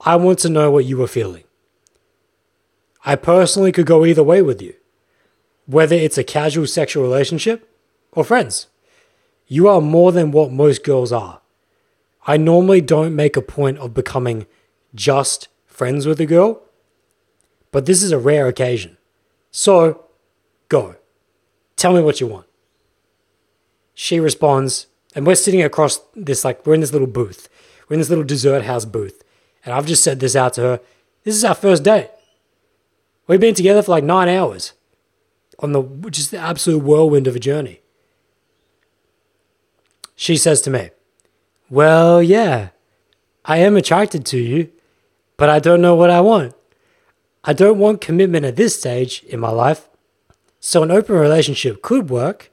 I 0.00 0.16
want 0.16 0.40
to 0.40 0.50
know 0.50 0.72
what 0.72 0.84
you 0.84 0.96
were 0.96 1.06
feeling. 1.06 1.44
I 3.04 3.14
personally 3.14 3.70
could 3.70 3.86
go 3.86 4.04
either 4.04 4.24
way 4.24 4.42
with 4.42 4.60
you, 4.60 4.74
whether 5.66 5.94
it's 5.94 6.18
a 6.18 6.24
casual 6.24 6.66
sexual 6.66 7.04
relationship 7.04 7.72
or 8.10 8.24
friends. 8.24 8.66
You 9.46 9.68
are 9.68 9.80
more 9.80 10.10
than 10.10 10.32
what 10.32 10.50
most 10.50 10.82
girls 10.82 11.12
are. 11.12 11.40
I 12.26 12.36
normally 12.36 12.80
don't 12.80 13.14
make 13.14 13.36
a 13.36 13.42
point 13.42 13.78
of 13.78 13.94
becoming 13.94 14.46
just 14.94 15.48
friends 15.64 16.06
with 16.06 16.20
a 16.20 16.26
girl, 16.26 16.62
but 17.70 17.86
this 17.86 18.02
is 18.02 18.10
a 18.10 18.18
rare 18.18 18.48
occasion. 18.48 18.96
So, 19.50 20.06
go. 20.68 20.96
Tell 21.76 21.94
me 21.94 22.02
what 22.02 22.20
you 22.20 22.26
want. 22.26 22.46
She 23.94 24.18
responds, 24.18 24.88
and 25.14 25.26
we're 25.26 25.36
sitting 25.36 25.62
across 25.62 26.00
this, 26.14 26.44
like, 26.44 26.66
we're 26.66 26.74
in 26.74 26.80
this 26.80 26.92
little 26.92 27.06
booth. 27.06 27.48
We're 27.88 27.94
in 27.94 28.00
this 28.00 28.10
little 28.10 28.24
dessert 28.24 28.64
house 28.64 28.84
booth. 28.84 29.22
And 29.64 29.72
I've 29.72 29.86
just 29.86 30.02
said 30.02 30.20
this 30.20 30.36
out 30.36 30.54
to 30.54 30.60
her. 30.62 30.80
This 31.24 31.36
is 31.36 31.44
our 31.44 31.54
first 31.54 31.84
date. 31.84 32.10
We've 33.26 33.40
been 33.40 33.54
together 33.54 33.82
for 33.82 33.92
like 33.92 34.04
nine 34.04 34.28
hours 34.28 34.72
on 35.58 35.72
the, 35.72 35.82
is 36.14 36.30
the 36.30 36.38
absolute 36.38 36.82
whirlwind 36.82 37.26
of 37.26 37.36
a 37.36 37.40
journey. 37.40 37.80
She 40.14 40.36
says 40.36 40.60
to 40.62 40.70
me, 40.70 40.90
Well, 41.68 42.22
yeah, 42.22 42.68
I 43.44 43.58
am 43.58 43.76
attracted 43.76 44.24
to 44.26 44.38
you, 44.38 44.70
but 45.36 45.48
I 45.48 45.58
don't 45.58 45.82
know 45.82 45.96
what 45.96 46.10
I 46.10 46.20
want. 46.20 46.54
I 47.42 47.52
don't 47.52 47.78
want 47.78 48.00
commitment 48.00 48.44
at 48.44 48.56
this 48.56 48.78
stage 48.78 49.24
in 49.24 49.40
my 49.40 49.50
life. 49.50 49.88
So 50.60 50.82
an 50.82 50.92
open 50.92 51.16
relationship 51.16 51.82
could 51.82 52.08
work, 52.08 52.50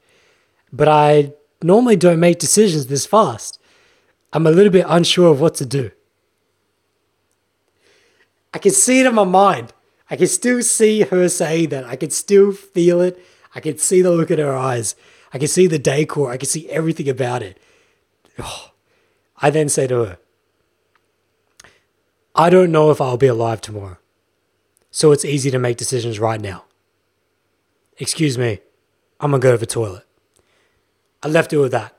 but 0.72 0.88
I 0.88 1.34
normally 1.61 1.95
don't 1.95 2.20
make 2.20 2.39
decisions 2.39 2.88
this 2.88 3.05
fast. 3.05 3.59
I'm 4.34 4.47
a 4.47 4.51
little 4.51 4.72
bit 4.72 4.86
unsure 4.89 5.32
of 5.32 5.39
what 5.39 5.55
to 5.55 5.66
do. 5.66 5.91
I 8.51 8.57
can 8.57 8.72
see 8.72 8.99
it 8.99 9.05
in 9.05 9.16
my 9.16 9.24
mind. 9.24 9.74
I 10.09 10.16
can 10.16 10.28
still 10.28 10.61
see 10.64 11.01
her 11.01 11.30
saying 11.30 11.70
that. 11.70 11.86
I 11.86 11.95
can 11.95 12.09
still 12.09 12.51
feel 12.51 13.01
it. 13.01 13.24
I 13.53 13.59
can 13.59 13.78
see 13.78 14.01
the 14.01 14.11
look 14.11 14.32
in 14.32 14.39
her 14.39 14.55
eyes. 14.55 14.95
I 15.32 15.38
can 15.38 15.47
see 15.47 15.68
the 15.68 15.80
decor. 15.80 16.32
I 16.32 16.38
can 16.38 16.47
see 16.47 16.70
everything 16.70 17.09
about 17.09 17.43
it. 17.43 17.59
Oh. 18.39 18.72
I 19.44 19.50
then 19.50 19.68
say 19.68 19.88
to 19.88 20.06
her, 20.06 20.18
I 22.34 22.50
don't 22.50 22.72
know 22.72 22.91
if 22.91 23.02
I'll 23.02 23.18
be 23.18 23.28
alive 23.28 23.60
tomorrow. 23.60 23.98
So 24.89 25.12
it's 25.12 25.26
easy 25.26 25.52
to 25.52 25.60
make 25.60 25.76
decisions 25.76 26.18
right 26.18 26.39
now. 26.39 26.64
Excuse 27.98 28.38
me, 28.38 28.62
I'm 29.20 29.32
gonna 29.32 29.41
go 29.41 29.52
to 29.52 29.58
the 29.58 29.66
toilet. 29.66 30.06
I 31.22 31.28
left 31.28 31.52
it 31.52 31.58
with 31.58 31.74
that. 31.74 31.94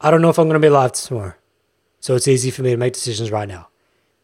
I 0.00 0.12
don't 0.12 0.22
know 0.22 0.28
if 0.28 0.38
I'm 0.38 0.46
gonna 0.46 0.60
be 0.60 0.68
alive 0.68 0.92
tomorrow. 0.92 1.34
So 1.98 2.14
it's 2.14 2.28
easy 2.28 2.52
for 2.52 2.62
me 2.62 2.70
to 2.70 2.76
make 2.76 2.92
decisions 2.92 3.32
right 3.32 3.48
now. 3.48 3.66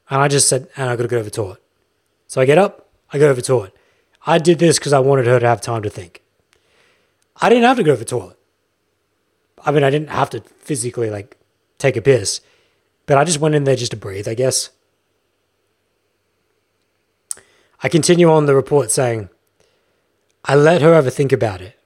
And 0.08 0.22
I 0.22 0.28
just 0.28 0.48
said, 0.48 0.68
and 0.76 0.88
I 0.88 0.94
gotta 0.94 1.08
go 1.08 1.18
to 1.18 1.24
the 1.24 1.30
toilet. 1.30 1.60
So 2.28 2.40
I 2.40 2.44
get 2.44 2.58
up, 2.58 2.88
I 3.12 3.18
go 3.18 3.26
to 3.26 3.34
the 3.34 3.42
toilet. 3.42 3.74
I 4.24 4.38
did 4.38 4.60
this 4.60 4.78
because 4.78 4.92
I 4.92 5.00
wanted 5.00 5.26
her 5.26 5.40
to 5.40 5.48
have 5.48 5.60
time 5.60 5.82
to 5.82 5.90
think. 5.90 6.22
I 7.34 7.48
didn't 7.48 7.64
have 7.64 7.78
to 7.78 7.82
go 7.82 7.94
to 7.94 7.98
the 7.98 8.04
toilet. 8.04 8.38
I 9.64 9.72
mean, 9.72 9.82
I 9.82 9.90
didn't 9.90 10.10
have 10.10 10.30
to 10.30 10.40
physically 10.40 11.10
like 11.10 11.37
take 11.78 11.96
a 11.96 12.02
piss, 12.02 12.40
but 13.06 13.16
I 13.16 13.24
just 13.24 13.40
went 13.40 13.54
in 13.54 13.64
there 13.64 13.76
just 13.76 13.92
to 13.92 13.96
breathe, 13.96 14.28
I 14.28 14.34
guess. 14.34 14.70
I 17.82 17.88
continue 17.88 18.30
on 18.30 18.46
the 18.46 18.54
report 18.54 18.90
saying, 18.90 19.28
I 20.44 20.54
let 20.54 20.82
her 20.82 20.94
have 20.94 21.06
a 21.06 21.10
think 21.10 21.32
about 21.32 21.60
it. 21.60 21.78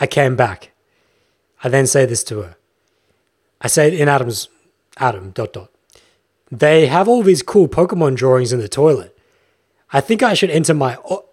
I 0.00 0.06
came 0.06 0.36
back. 0.36 0.72
I 1.62 1.68
then 1.68 1.86
say 1.86 2.06
this 2.06 2.24
to 2.24 2.40
her. 2.40 2.56
I 3.60 3.68
say 3.68 3.98
in 3.98 4.08
Adam's, 4.08 4.48
Adam, 4.96 5.30
dot, 5.30 5.52
dot. 5.52 5.70
They 6.50 6.86
have 6.86 7.08
all 7.08 7.22
these 7.22 7.42
cool 7.42 7.68
Pokemon 7.68 8.16
drawings 8.16 8.52
in 8.52 8.60
the 8.60 8.68
toilet. 8.68 9.18
I 9.92 10.00
think 10.00 10.22
I 10.22 10.34
should 10.34 10.50
enter 10.50 10.74
my. 10.74 10.96
O-. 11.08 11.26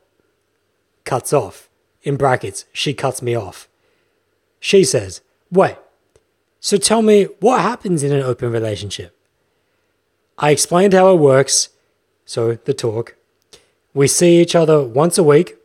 Cuts 1.03 1.31
off. 1.31 1.69
In 2.03 2.17
brackets, 2.17 2.65
she 2.73 2.93
cuts 2.93 3.21
me 3.21 3.35
off. 3.35 3.67
She 4.59 4.83
says, 4.83 5.21
Wait, 5.51 5.75
so 6.66 6.78
tell 6.78 7.03
me 7.03 7.26
what 7.41 7.61
happens 7.61 8.01
in 8.01 8.11
an 8.11 8.24
open 8.24 8.51
relationship? 8.51 9.16
I 10.36 10.49
explained 10.49 10.93
how 10.93 11.13
it 11.13 11.20
works. 11.20 11.70
So, 12.26 12.55
the 12.55 12.74
talk. 12.74 13.16
We 13.93 14.07
see 14.07 14.41
each 14.41 14.55
other 14.55 14.82
once 14.82 15.20
a 15.20 15.24
week, 15.24 15.57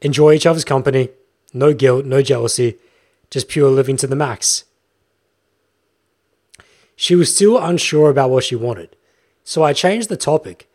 enjoy 0.00 0.34
each 0.34 0.46
other's 0.46 0.64
company, 0.64 1.08
no 1.52 1.74
guilt, 1.74 2.04
no 2.04 2.22
jealousy, 2.22 2.76
just 3.28 3.48
pure 3.48 3.68
living 3.68 3.96
to 3.96 4.06
the 4.06 4.14
max. 4.14 4.62
She 6.94 7.16
was 7.16 7.34
still 7.34 7.58
unsure 7.58 8.08
about 8.08 8.30
what 8.30 8.44
she 8.44 8.54
wanted, 8.54 8.94
so 9.42 9.64
I 9.64 9.72
changed 9.72 10.08
the 10.08 10.16
topic. 10.16 10.70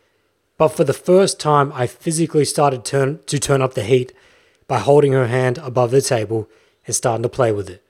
But 0.58 0.68
for 0.68 0.84
the 0.84 0.92
first 0.92 1.40
time, 1.40 1.72
I 1.74 1.86
physically 1.86 2.44
started 2.44 2.84
turn, 2.84 3.20
to 3.24 3.38
turn 3.38 3.62
up 3.62 3.72
the 3.72 3.84
heat 3.84 4.12
by 4.68 4.80
holding 4.80 5.12
her 5.12 5.28
hand 5.28 5.56
above 5.56 5.92
the 5.92 6.02
table 6.02 6.46
and 6.86 6.94
starting 6.94 7.22
to 7.22 7.30
play 7.30 7.52
with 7.52 7.70
it. 7.70 7.82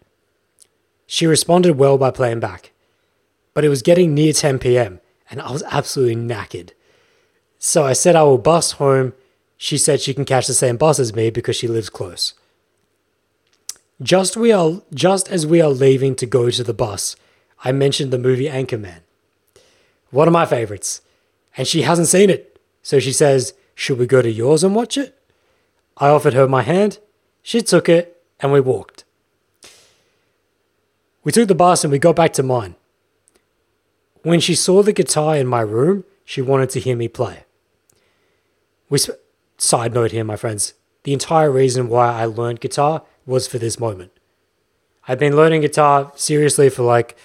She 1.07 1.27
responded 1.27 1.77
well 1.77 1.99
by 1.99 2.11
playing 2.11 2.41
back, 2.41 2.73
but 3.55 3.65
it 3.65 3.69
was 3.69 3.83
getting 3.83 4.15
near 4.15 4.33
10 4.33 4.59
pm 4.59 5.01
and 5.33 5.41
I 5.41 5.51
was 5.51 5.63
absolutely 5.65 6.17
knackered. 6.17 6.71
So 7.59 7.85
I 7.85 7.95
said 7.95 8.15
I 8.15 8.23
will 8.23 8.39
bus 8.39 8.73
home. 8.73 9.15
She 9.57 9.79
said 9.79 10.01
she 10.01 10.15
can 10.15 10.27
catch 10.27 10.47
the 10.47 10.55
same 10.55 10.77
bus 10.77 10.99
as 10.99 11.15
me 11.15 11.31
because 11.31 11.57
she 11.57 11.67
lives 11.67 11.89
close. 11.89 12.35
Just 14.01 14.37
we 14.37 14.53
are 14.53 14.83
just 14.93 15.29
as 15.29 15.47
we 15.47 15.61
are 15.61 15.71
leaving 15.71 16.15
to 16.17 16.27
go 16.27 16.51
to 16.51 16.63
the 16.63 16.75
bus, 16.75 17.17
I 17.65 17.73
mentioned 17.73 18.13
the 18.13 18.19
movie 18.19 18.49
Anchorman. 18.49 19.01
One 20.11 20.29
of 20.29 20.33
my 20.33 20.45
favorites. 20.45 21.01
And 21.57 21.67
she 21.67 21.83
hasn't 21.83 22.09
seen 22.09 22.29
it. 22.29 22.59
So 22.83 22.99
she 22.99 23.13
says, 23.13 23.55
Should 23.75 23.99
we 23.99 24.07
go 24.07 24.21
to 24.21 24.31
yours 24.31 24.65
and 24.65 24.75
watch 24.75 24.99
it? 24.99 25.19
I 25.97 26.09
offered 26.09 26.35
her 26.35 26.49
my 26.49 26.63
hand. 26.63 26.99
She 27.43 27.63
took 27.63 27.89
it 27.89 28.23
and 28.41 28.53
we 28.53 28.61
walked. 28.61 29.02
We 31.25 31.33
took 31.33 31.49
the 31.49 31.55
bus 31.55 31.85
and 31.85 31.93
we 31.93 31.99
got 31.99 32.17
back 32.17 32.33
to 32.35 32.43
mine. 32.43 32.75
When 34.23 34.41
she 34.41 34.55
saw 34.55 34.83
the 34.83 34.93
guitar 34.93 35.37
in 35.37 35.47
my 35.47 35.61
room, 35.61 36.05
she 36.25 36.43
wanted 36.43 36.71
to 36.71 36.81
hear 36.81 36.97
me 36.97 37.09
play. 37.09 37.45
We 38.89 38.99
sp- 39.03 39.19
side 39.59 39.95
note 39.95 40.13
here, 40.13 40.25
my 40.25 40.37
friends. 40.37 40.75
The 41.05 41.13
entire 41.13 41.51
reason 41.51 41.89
why 41.89 42.13
I 42.21 42.25
learned 42.27 42.61
guitar 42.61 43.03
was 43.27 43.47
for 43.47 43.59
this 43.59 43.79
moment. 43.81 44.13
I've 45.09 45.19
been 45.19 45.37
learning 45.37 45.63
guitar 45.63 46.13
seriously 46.15 46.69
for 46.69 46.83
like 46.83 47.17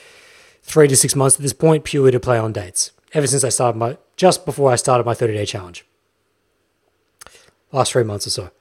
three 0.63 0.87
to 0.87 0.95
six 0.95 1.15
months 1.15 1.35
at 1.35 1.41
this 1.41 1.53
point, 1.53 1.83
purely 1.83 2.11
to 2.11 2.19
play 2.19 2.37
on 2.37 2.53
dates. 2.53 2.91
Ever 3.13 3.27
since 3.27 3.43
I 3.43 3.49
started 3.49 3.77
my, 3.77 3.97
just 4.15 4.45
before 4.45 4.71
I 4.71 4.75
started 4.75 5.05
my 5.05 5.13
30 5.13 5.33
day 5.33 5.45
challenge. 5.45 5.85
Last 7.71 7.91
three 7.91 8.03
months 8.03 8.25
or 8.25 8.31
so. 8.31 8.51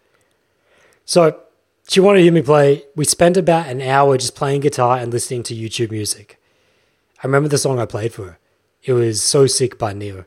So 1.05 1.41
she 1.89 2.01
wanted 2.01 2.19
to 2.19 2.25
hear 2.25 2.33
me 2.33 2.43
play. 2.43 2.85
We 2.95 3.05
spent 3.05 3.37
about 3.37 3.69
an 3.69 3.81
hour 3.81 4.17
just 4.19 4.35
playing 4.35 4.63
guitar 4.63 4.99
and 4.99 5.13
listening 5.13 5.43
to 5.45 5.55
YouTube 5.55 5.91
music. 5.91 6.41
I 7.23 7.27
remember 7.27 7.49
the 7.49 7.59
song 7.59 7.79
I 7.79 7.87
played 7.87 8.13
for 8.13 8.25
her. 8.25 8.39
It 8.83 8.93
was 8.93 9.23
So 9.23 9.47
Sick 9.47 9.79
by 9.79 9.93
Ne-Yo. 9.93 10.25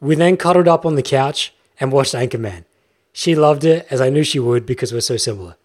We 0.00 0.14
then 0.14 0.36
cuddled 0.36 0.68
up 0.68 0.84
on 0.84 0.96
the 0.96 1.02
couch 1.02 1.54
and 1.80 1.92
watched 1.92 2.14
Anchorman. 2.14 2.64
She 3.12 3.34
loved 3.34 3.64
it 3.64 3.86
as 3.90 4.00
I 4.00 4.10
knew 4.10 4.22
she 4.22 4.38
would 4.38 4.66
because 4.66 4.92
we're 4.92 5.00
so 5.00 5.16
similar. 5.16 5.56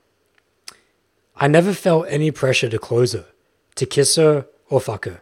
I 1.36 1.48
never 1.48 1.74
felt 1.74 2.08
any 2.10 2.32
pressure 2.32 2.70
to 2.70 2.80
close 2.80 3.14
her, 3.14 3.26
to 3.76 3.86
kiss 3.86 4.16
her, 4.16 4.46
or 4.70 4.80
fuck 4.80 5.06
her. 5.06 5.22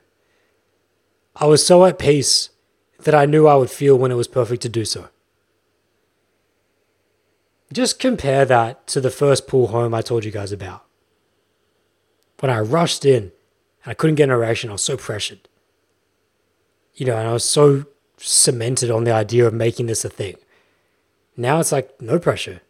I 1.36 1.46
was 1.46 1.66
so 1.66 1.86
at 1.86 2.00
peace 2.00 2.50
that 3.00 3.16
I 3.16 3.26
knew 3.26 3.48
I 3.48 3.56
would 3.56 3.70
feel 3.70 3.96
when 3.96 4.12
it 4.12 4.16
was 4.16 4.28
perfect 4.28 4.62
to 4.64 4.70
do 4.70 4.86
so. 4.86 5.10
Just 7.72 8.00
compare 8.00 8.46
that 8.46 8.88
to 8.88 9.02
the 9.02 9.12
first 9.12 9.48
pool 9.48 9.68
home 9.68 9.94
I 9.94 10.02
told 10.02 10.24
you 10.24 10.32
guys 10.32 10.52
about. 10.52 10.86
When 12.40 12.50
I 12.50 12.60
rushed 12.60 13.04
in 13.04 13.32
and 13.84 13.92
I 13.92 13.94
couldn't 13.94 14.16
get 14.16 14.26
an 14.26 14.32
erection, 14.32 14.70
I 14.70 14.74
was 14.74 14.84
so 14.84 14.96
pressured. 14.96 15.48
You 16.96 17.06
know, 17.06 17.18
and 17.18 17.28
I 17.28 17.34
was 17.34 17.44
so 17.44 17.86
cemented 18.18 18.90
on 18.90 19.04
the 19.04 19.12
idea 19.12 19.46
of 19.46 19.54
making 19.54 19.88
this 19.88 20.06
a 20.06 20.10
thing. 20.10 20.36
Now 21.36 21.60
it's 21.60 21.72
like 21.72 22.02
no 22.02 22.20
pressure. 22.20 22.62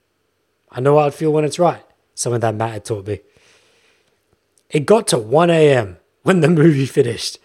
I 0.71 0.81
know 0.81 0.97
how 0.97 1.05
I'd 1.05 1.13
feel 1.13 1.31
when 1.31 1.45
it's 1.45 1.59
right. 1.59 1.83
Something 2.15 2.41
that 2.41 2.55
Matt 2.55 2.71
had 2.71 2.85
taught 2.85 3.07
me. 3.07 3.19
It 4.69 4.85
got 4.85 5.07
to 5.07 5.17
1 5.17 5.49
a.m. 5.49 5.97
when 6.23 6.41
the 6.41 6.49
movie 6.49 6.85
finished, 6.85 7.37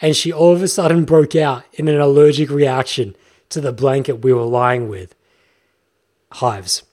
and 0.00 0.16
she 0.16 0.32
all 0.32 0.52
of 0.52 0.62
a 0.62 0.68
sudden 0.68 1.04
broke 1.04 1.36
out 1.36 1.64
in 1.72 1.88
an 1.88 2.00
allergic 2.00 2.48
reaction 2.48 3.14
to 3.50 3.60
the 3.60 3.72
blanket 3.72 4.24
we 4.24 4.32
were 4.32 4.44
lying 4.44 4.88
with. 4.88 5.14
Hives. 6.32 6.84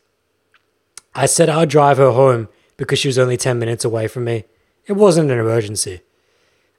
I 1.20 1.26
said 1.26 1.50
I'd 1.50 1.68
drive 1.68 1.98
her 1.98 2.12
home 2.12 2.48
because 2.78 2.98
she 2.98 3.10
was 3.10 3.20
only 3.20 3.36
10 3.36 3.60
minutes 3.60 3.84
away 3.84 4.08
from 4.08 4.24
me. 4.24 4.46
It 4.86 4.94
wasn't 4.94 5.30
an 5.30 5.38
emergency. 5.38 6.00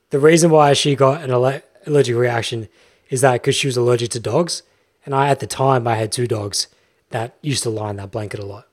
The 0.08 0.18
reason 0.18 0.50
why 0.50 0.72
she 0.72 0.96
got 0.96 1.22
an 1.22 1.30
alle- 1.30 1.60
allergic 1.86 2.16
reaction 2.16 2.68
is 3.10 3.20
that 3.20 3.34
because 3.34 3.54
she 3.54 3.66
was 3.66 3.76
allergic 3.76 4.08
to 4.12 4.18
dogs, 4.18 4.62
and 5.04 5.14
I 5.14 5.28
at 5.28 5.40
the 5.40 5.46
time 5.46 5.86
I 5.86 5.96
had 5.96 6.10
two 6.10 6.26
dogs 6.26 6.68
that 7.10 7.36
used 7.42 7.62
to 7.64 7.68
lie 7.70 7.90
in 7.90 7.96
that 7.96 8.12
blanket 8.12 8.40
a 8.40 8.46
lot. 8.46 8.66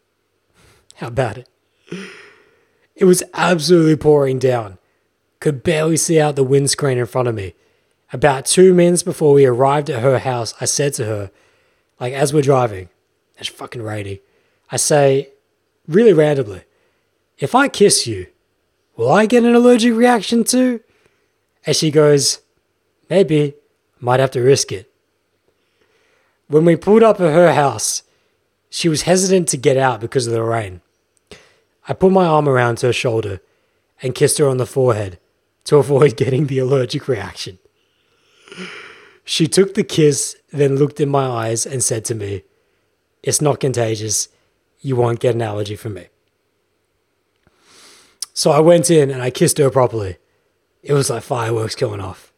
How 0.96 1.08
about 1.08 1.38
it? 1.38 1.50
It 2.96 3.04
was 3.04 3.22
absolutely 3.34 3.98
pouring 3.98 4.40
down. 4.40 4.78
Could 5.42 5.64
barely 5.64 5.98
see 5.98 6.18
out 6.18 6.38
the 6.38 6.46
windscreen 6.46 6.98
in 6.98 7.06
front 7.08 7.28
of 7.28 7.36
me. 7.36 7.56
About 8.14 8.46
two 8.46 8.74
minutes 8.74 9.04
before 9.04 9.34
we 9.34 9.46
arrived 9.46 9.90
at 9.90 10.02
her 10.02 10.20
house, 10.20 10.54
I 10.62 10.66
said 10.66 10.94
to 10.94 11.06
her, 11.06 11.32
like 12.00 12.14
as 12.14 12.34
we're 12.34 12.42
driving, 12.42 12.88
it's 13.38 13.50
fucking 13.50 13.82
rainy. 13.82 14.22
I 14.72 14.78
say, 14.78 15.34
really 15.88 16.14
randomly, 16.14 16.64
if 17.38 17.56
I 17.56 17.68
kiss 17.68 18.08
you, 18.08 18.28
will 18.96 19.12
I 19.12 19.26
get 19.26 19.44
an 19.44 19.56
allergic 19.56 19.94
reaction 19.94 20.44
too? 20.44 20.82
And 21.66 21.76
she 21.76 21.92
goes, 21.92 22.40
maybe, 23.10 23.56
might 24.00 24.20
have 24.20 24.32
to 24.32 24.42
risk 24.42 24.72
it. 24.72 24.92
When 26.48 26.66
we 26.66 26.76
pulled 26.76 27.04
up 27.04 27.20
at 27.20 27.34
her 27.34 27.54
house, 27.54 28.04
she 28.70 28.90
was 28.90 29.04
hesitant 29.04 29.48
to 29.50 29.58
get 29.58 29.78
out 29.78 30.00
because 30.00 30.28
of 30.28 30.34
the 30.34 30.44
rain. 30.44 30.82
I 31.88 31.94
put 31.94 32.12
my 32.12 32.26
arm 32.26 32.48
around 32.48 32.82
her 32.82 32.94
shoulder 32.94 33.42
and 34.02 34.16
kissed 34.16 34.38
her 34.38 34.48
on 34.48 34.58
the 34.58 34.66
forehead 34.66 35.20
to 35.66 35.78
avoid 35.78 36.18
getting 36.18 36.48
the 36.48 36.60
allergic 36.60 37.08
reaction. 37.08 37.60
She 39.24 39.48
took 39.48 39.74
the 39.74 39.84
kiss, 39.84 40.38
then 40.52 40.78
looked 40.78 41.00
in 41.00 41.10
my 41.10 41.26
eyes 41.26 41.66
and 41.66 41.84
said 41.84 42.06
to 42.06 42.16
me, 42.16 42.44
It's 43.24 43.42
not 43.42 43.60
contagious. 43.60 44.30
You 44.88 44.96
won't 44.96 45.20
get 45.20 45.36
an 45.36 45.42
allergy 45.42 45.76
from 45.76 45.96
me. 45.96 46.08
So 48.34 48.52
I 48.52 48.62
went 48.62 48.90
in 48.90 49.12
and 49.12 49.22
I 49.22 49.30
kissed 49.32 49.58
her 49.58 49.70
properly. 49.70 50.16
It 50.82 50.94
was 50.94 51.10
like 51.10 51.24
fireworks 51.24 51.76
going 51.76 52.00
off. 52.00 52.32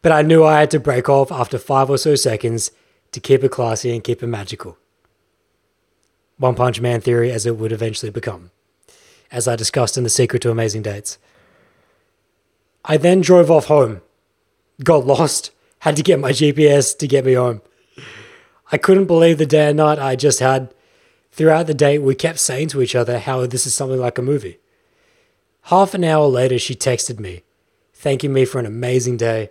But 0.00 0.12
I 0.12 0.22
knew 0.22 0.44
I 0.44 0.60
had 0.60 0.70
to 0.70 0.78
break 0.78 1.08
off 1.08 1.32
after 1.32 1.58
five 1.58 1.90
or 1.90 1.98
so 1.98 2.14
seconds 2.14 2.70
to 3.10 3.18
keep 3.18 3.42
it 3.42 3.50
classy 3.50 3.92
and 3.92 4.04
keep 4.04 4.22
it 4.22 4.28
magical. 4.28 4.78
One 6.36 6.54
Punch 6.54 6.80
Man 6.80 7.00
theory 7.00 7.32
as 7.32 7.46
it 7.46 7.56
would 7.56 7.72
eventually 7.72 8.10
become, 8.10 8.52
as 9.32 9.48
I 9.48 9.56
discussed 9.56 9.98
in 9.98 10.04
The 10.04 10.10
Secret 10.10 10.40
to 10.42 10.52
Amazing 10.52 10.82
Dates. 10.82 11.18
I 12.84 12.96
then 12.96 13.22
drove 13.22 13.50
off 13.50 13.64
home, 13.64 14.02
got 14.84 15.04
lost, 15.04 15.50
had 15.80 15.96
to 15.96 16.04
get 16.04 16.20
my 16.20 16.30
GPS 16.30 16.96
to 16.96 17.08
get 17.08 17.24
me 17.24 17.32
home. 17.32 17.60
I 18.70 18.78
couldn't 18.78 19.06
believe 19.06 19.38
the 19.38 19.46
day 19.46 19.70
and 19.70 19.78
night 19.78 19.98
I 19.98 20.14
just 20.14 20.38
had. 20.38 20.72
Throughout 21.34 21.66
the 21.66 21.74
date, 21.74 21.98
we 21.98 22.14
kept 22.14 22.38
saying 22.38 22.68
to 22.68 22.80
each 22.80 22.94
other 22.94 23.18
how 23.18 23.44
this 23.44 23.66
is 23.66 23.74
something 23.74 23.98
like 23.98 24.18
a 24.18 24.22
movie. 24.22 24.60
Half 25.62 25.92
an 25.94 26.04
hour 26.04 26.28
later, 26.28 26.60
she 26.60 26.76
texted 26.76 27.18
me, 27.18 27.42
thanking 27.92 28.32
me 28.32 28.44
for 28.44 28.60
an 28.60 28.66
amazing 28.66 29.16
day, 29.16 29.50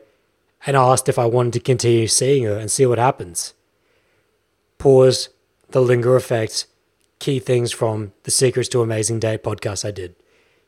and 0.65 0.77
asked 0.77 1.09
if 1.09 1.19
I 1.19 1.25
wanted 1.25 1.51
to 1.53 1.59
continue 1.59 2.07
seeing 2.07 2.45
her 2.45 2.55
and 2.55 2.71
see 2.71 2.85
what 2.85 2.99
happens. 2.99 3.53
Pause, 4.77 5.27
the 5.71 5.81
linger 5.81 6.15
effect, 6.15 6.67
key 7.19 7.39
things 7.39 7.73
from 7.73 8.13
the 8.23 8.31
Secrets 8.31 8.69
to 8.69 8.81
Amazing 8.81 9.19
Date 9.19 9.43
podcast 9.43 9.83
I 9.83 9.91
did. 9.91 10.15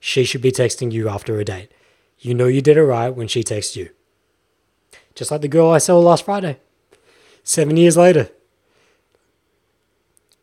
She 0.02 0.26
should 0.26 0.42
be 0.42 0.52
texting 0.52 0.92
you 0.92 1.08
after 1.08 1.40
a 1.40 1.46
date. 1.46 1.72
You 2.20 2.34
know 2.34 2.48
you 2.48 2.62
did 2.62 2.76
it 2.76 2.84
right 2.84 3.10
when 3.10 3.30
she 3.30 3.42
texts 3.42 3.78
you. 3.78 3.92
Just 5.14 5.32
like 5.32 5.40
the 5.40 5.48
girl 5.48 5.70
I 5.70 5.78
saw 5.78 5.98
last 5.98 6.26
Friday. 6.26 6.60
Seven 7.42 7.78
years 7.78 7.96
later. 7.96 8.32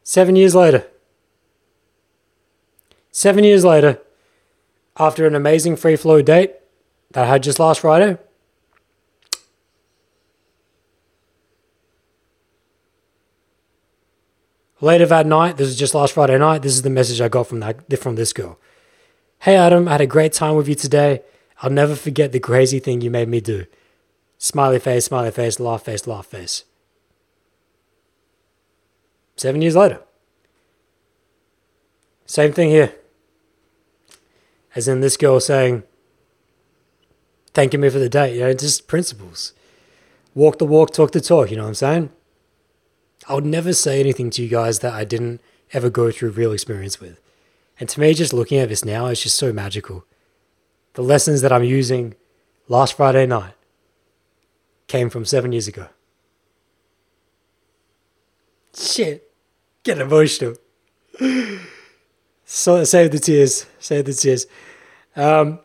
Seven 0.05 0.37
years 0.37 0.55
later. 0.55 0.87
Seven 3.11 3.45
years 3.45 3.65
later, 3.65 4.01
after 4.99 5.27
an 5.27 5.35
amazing 5.35 5.77
free 5.77 5.97
flow 5.97 6.23
date 6.23 6.55
that 7.13 7.25
I 7.25 7.27
had 7.29 7.43
just 7.43 7.61
last 7.61 7.81
Friday, 7.81 8.19
later 14.81 15.07
that 15.07 15.27
night, 15.27 15.57
this 15.57 15.69
is 15.69 15.77
just 15.77 15.95
last 15.95 16.15
Friday 16.15 16.39
night, 16.39 16.63
this 16.63 16.73
is 16.73 16.83
the 16.83 16.91
message 16.91 17.21
I 17.21 17.29
got 17.29 17.47
from 17.47 17.61
that 17.61 17.99
from 17.99 18.17
this 18.17 18.33
girl. 18.33 18.59
Hey 19.41 19.57
Adam, 19.57 19.89
I 19.89 19.93
had 19.93 20.01
a 20.01 20.07
great 20.07 20.33
time 20.33 20.57
with 20.57 20.69
you 20.69 20.75
today. 20.75 21.23
I'll 21.63 21.71
never 21.71 21.95
forget 21.95 22.33
the 22.33 22.41
crazy 22.41 22.79
thing 22.79 23.03
you 23.03 23.11
made 23.11 23.29
me 23.29 23.41
do. 23.41 23.67
Smiley 24.39 24.79
face, 24.79 25.05
smiley 25.05 25.31
face, 25.31 25.61
laugh 25.61 25.85
face, 25.85 26.07
laugh 26.07 26.27
face. 26.27 26.65
Seven 29.43 29.61
years 29.61 29.75
later. 29.75 30.01
Same 32.27 32.53
thing 32.53 32.71
here. 32.71 32.95
As 34.77 34.87
in 34.87 35.01
this 35.01 35.17
girl 35.17 35.41
saying, 35.41 35.83
thanking 37.53 37.81
me 37.81 37.89
for 37.89 37.99
the 37.99 38.09
date, 38.09 38.35
you 38.35 38.41
know, 38.43 38.55
just 38.55 38.87
principles. 38.87 39.53
Walk 40.37 40.59
the 40.59 40.65
walk, 40.65 40.93
talk 40.93 41.11
the 41.11 41.21
talk, 41.21 41.51
you 41.51 41.57
know 41.57 41.65
what 41.65 41.71
I'm 41.71 41.75
saying? 41.75 42.11
I 43.29 43.35
would 43.35 43.45
never 43.45 43.73
say 43.73 43.99
anything 43.99 44.31
to 44.31 44.45
you 44.45 44.49
guys 44.49 44.79
that 44.79 44.95
I 44.95 45.05
didn't 45.05 45.41
ever 45.73 45.91
go 45.91 46.13
through 46.13 46.31
real 46.31 46.53
experience 46.53 47.01
with. 47.01 47.19
And 47.81 47.89
to 47.89 47.99
me, 47.99 48.15
just 48.15 48.33
looking 48.33 48.61
at 48.61 48.69
this 48.69 48.85
now 48.85 49.07
it's 49.07 49.25
just 49.25 49.35
so 49.35 49.53
magical. 49.53 50.05
The 50.95 51.03
lessons 51.03 51.41
that 51.41 51.53
I'm 51.53 51.65
using 51.65 52.15
last 52.69 52.97
Friday 52.97 53.27
night 53.27 53.55
came 54.87 55.11
from 55.11 55.25
seven 55.25 55.51
years 55.51 55.67
ago. 55.67 55.89
Shit. 58.73 59.32
Get 59.85 59.99
emotional. 59.99 60.57
So 62.45 62.85
save 62.85 63.11
the 63.11 63.19
tears. 63.19 63.67
Save 63.79 64.05
the 64.05 64.13
tears. 64.13 64.47
Um, 65.17 65.59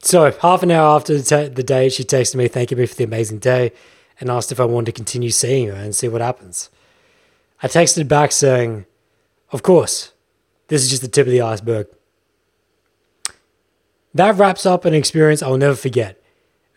so 0.00 0.30
half 0.32 0.62
an 0.62 0.70
hour 0.70 0.96
after 0.96 1.16
the, 1.16 1.22
t- 1.22 1.54
the 1.54 1.62
day, 1.62 1.88
she 1.88 2.04
texted 2.04 2.34
me, 2.34 2.48
thanking 2.48 2.78
me 2.78 2.86
for 2.86 2.94
the 2.94 3.04
amazing 3.04 3.38
day, 3.38 3.72
and 4.20 4.28
asked 4.30 4.52
if 4.52 4.60
I 4.60 4.64
wanted 4.64 4.86
to 4.86 4.92
continue 4.92 5.30
seeing 5.30 5.68
her 5.68 5.74
and 5.74 5.94
see 5.94 6.08
what 6.08 6.20
happens. 6.20 6.70
I 7.62 7.68
texted 7.68 8.08
back 8.08 8.32
saying, 8.32 8.86
"Of 9.52 9.62
course. 9.62 10.12
This 10.68 10.82
is 10.82 10.90
just 10.90 11.02
the 11.02 11.08
tip 11.08 11.26
of 11.26 11.32
the 11.32 11.40
iceberg." 11.40 11.86
That 14.14 14.36
wraps 14.36 14.66
up 14.66 14.84
an 14.84 14.94
experience 14.94 15.42
I'll 15.42 15.56
never 15.56 15.76
forget. 15.76 16.20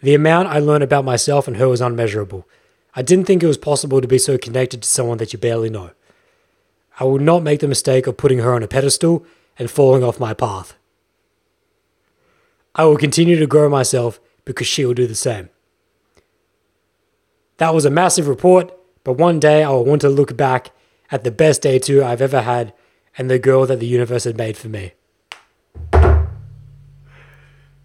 The 0.02 0.14
amount 0.14 0.50
I 0.50 0.60
learned 0.60 0.84
about 0.84 1.04
myself 1.04 1.48
and 1.48 1.58
her 1.58 1.68
was 1.68 1.82
unmeasurable. 1.82 2.48
I 2.96 3.02
didn't 3.02 3.26
think 3.26 3.44
it 3.44 3.48
was 3.48 3.58
possible 3.58 4.00
to 4.00 4.08
be 4.08 4.18
so 4.18 4.38
connected 4.38 4.82
to 4.82 4.88
someone 4.88 5.18
that 5.18 5.34
you 5.34 5.40
barely 5.40 5.70
know. 5.70 5.92
I 6.98 7.04
will 7.04 7.20
not 7.20 7.44
make 7.44 7.60
the 7.60 7.68
mistake 7.68 8.08
of 8.08 8.16
putting 8.16 8.40
her 8.40 8.54
on 8.54 8.64
a 8.64 8.68
pedestal 8.68 9.26
and 9.60 9.70
falling 9.70 10.04
off 10.04 10.20
my 10.20 10.34
path. 10.34 10.76
I 12.74 12.86
will 12.86 12.98
continue 12.98 13.38
to 13.38 13.48
grow 13.48 13.70
myself 13.70 14.20
because 14.46 14.68
she 14.68 14.86
will 14.86 14.94
do 14.94 15.08
the 15.08 15.16
same. 15.16 15.50
That 17.58 17.74
was 17.74 17.86
a 17.86 17.90
massive 17.90 18.28
report, 18.28 18.74
but 19.04 19.14
one 19.14 19.40
day 19.40 19.64
I 19.64 19.70
will 19.70 19.86
want 19.86 20.02
to 20.02 20.10
look 20.10 20.38
back 20.38 20.72
at 21.12 21.24
the 21.24 21.32
best 21.32 21.62
day 21.62 21.80
two 21.80 22.04
I've 22.04 22.22
ever 22.22 22.42
had 22.42 22.74
and 23.18 23.30
the 23.30 23.40
girl 23.40 23.66
that 23.66 23.80
the 23.80 23.88
universe 23.88 24.24
had 24.24 24.38
made 24.38 24.58
for 24.58 24.70
me. 24.70 24.94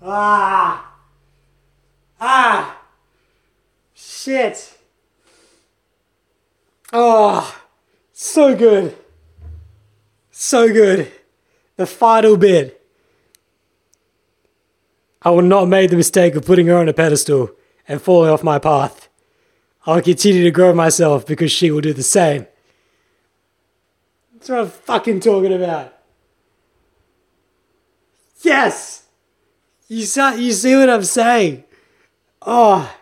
Ah! 0.03 0.95
Ah! 2.21 2.81
Shit! 3.95 4.80
Oh, 6.93 7.63
so 8.13 8.55
good. 8.57 8.97
So 10.31 10.73
good. 10.73 11.11
The 11.77 11.87
final 11.87 12.37
bit. 12.37 12.77
I 15.23 15.31
will 15.31 15.43
not 15.43 15.69
make 15.69 15.91
the 15.91 15.97
mistake 15.97 16.35
of 16.35 16.45
putting 16.45 16.67
her 16.67 16.77
on 16.77 16.89
a 16.89 16.93
pedestal 16.93 17.51
and 17.87 18.01
falling 18.01 18.31
off 18.31 18.43
my 18.43 18.59
path. 18.59 19.09
I'll 19.87 20.03
continue 20.03 20.45
to 20.45 20.51
grow 20.51 20.75
myself 20.75 21.27
because 21.27 21.53
she 21.53 21.71
will 21.71 21.81
do 21.81 21.93
the 21.93 22.03
same. 22.03 22.47
That's 24.35 24.49
what 24.49 24.59
I'm 24.61 24.71
fucking 24.71 25.21
talking 25.21 25.53
about. 25.53 25.95
Yes! 28.43 29.05
You 29.89 30.05
saw, 30.07 30.33
you 30.33 30.53
see 30.53 30.75
what 30.77 30.89
I'm 30.89 31.05
saying? 31.05 31.65
Oh. 32.43 32.95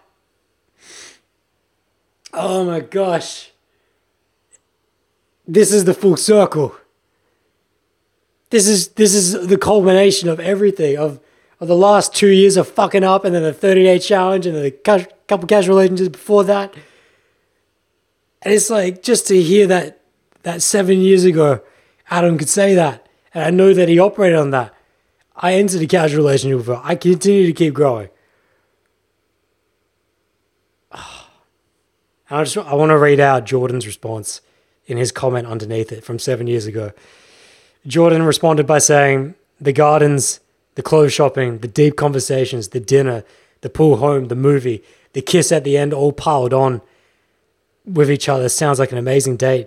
Oh 2.32 2.64
my 2.64 2.80
gosh. 2.80 3.51
This 5.49 5.72
is 5.72 5.86
the 5.86 5.94
full 5.94 6.18
circle. 6.18 6.76
This 8.51 8.68
is 8.68 8.88
this 8.88 9.14
is 9.14 9.49
the 9.49 9.57
culmination 9.57 10.28
of 10.28 10.38
everything 10.38 10.99
of 10.99 11.20
of 11.59 11.68
the 11.68 11.76
last 11.76 12.14
two 12.14 12.28
years 12.28 12.59
of 12.59 12.68
fucking 12.68 13.03
up, 13.03 13.24
and 13.24 13.34
then 13.34 13.42
the 13.42 13.53
30 13.53 13.82
day 13.82 13.99
challenge, 13.99 14.46
and 14.46 14.55
then 14.55 14.70
couple 15.26 15.46
casual 15.46 15.76
relationships 15.76 16.11
before 16.11 16.44
that. 16.44 16.74
And 18.42 18.55
it's 18.55 18.70
like 18.70 19.03
just 19.03 19.26
to 19.28 19.42
hear 19.42 19.66
that 19.66 20.03
that 20.42 20.62
seven 20.62 21.01
years 21.01 21.24
ago, 21.24 21.62
Adam 22.11 22.38
could 22.38 22.49
say 22.49 22.74
that, 22.74 23.09
and 23.32 23.42
I 23.42 23.51
know 23.51 23.72
that 23.72 23.88
he 23.88 23.99
operated 23.99 24.38
on 24.38 24.51
that. 24.51 24.74
I 25.34 25.55
entered 25.55 25.80
a 25.80 25.86
casual 25.86 26.24
relationship 26.24 26.66
her. 26.66 26.80
I 26.84 26.94
continue 26.94 27.46
to 27.46 27.53
keep 27.53 27.72
growing. 27.72 28.11
And 32.30 32.40
I 32.40 32.44
just 32.44 32.59
I 32.59 32.74
want 32.74 32.90
to 32.90 32.99
read 32.99 33.20
out 33.20 33.46
Jordan's 33.46 33.86
response 33.86 34.42
in 34.89 34.97
his 34.97 35.12
comment 35.12 35.47
underneath 35.47 35.93
it 35.93 36.03
from 36.03 36.18
seven 36.18 36.49
years 36.49 36.66
ago. 36.66 36.91
Jordan 37.86 38.24
responded 38.24 38.66
by 38.66 38.78
saying, 38.78 39.36
"The 39.61 39.72
gardens." 39.72 40.41
the 40.78 40.82
clothes 40.84 41.12
shopping, 41.12 41.59
the 41.59 41.66
deep 41.66 41.97
conversations, 41.97 42.68
the 42.68 42.78
dinner, 42.78 43.24
the 43.62 43.68
pool 43.68 43.97
home, 43.97 44.28
the 44.28 44.36
movie, 44.36 44.80
the 45.12 45.20
kiss 45.20 45.51
at 45.51 45.64
the 45.64 45.76
end, 45.76 45.93
all 45.93 46.12
piled 46.12 46.55
on 46.55 46.80
with 47.84 48.09
each 48.09 48.28
other. 48.28 48.49
Sounds 48.49 48.78
like 48.78 48.93
an 48.93 48.99
amazing 48.99 49.36
date. 49.36 49.66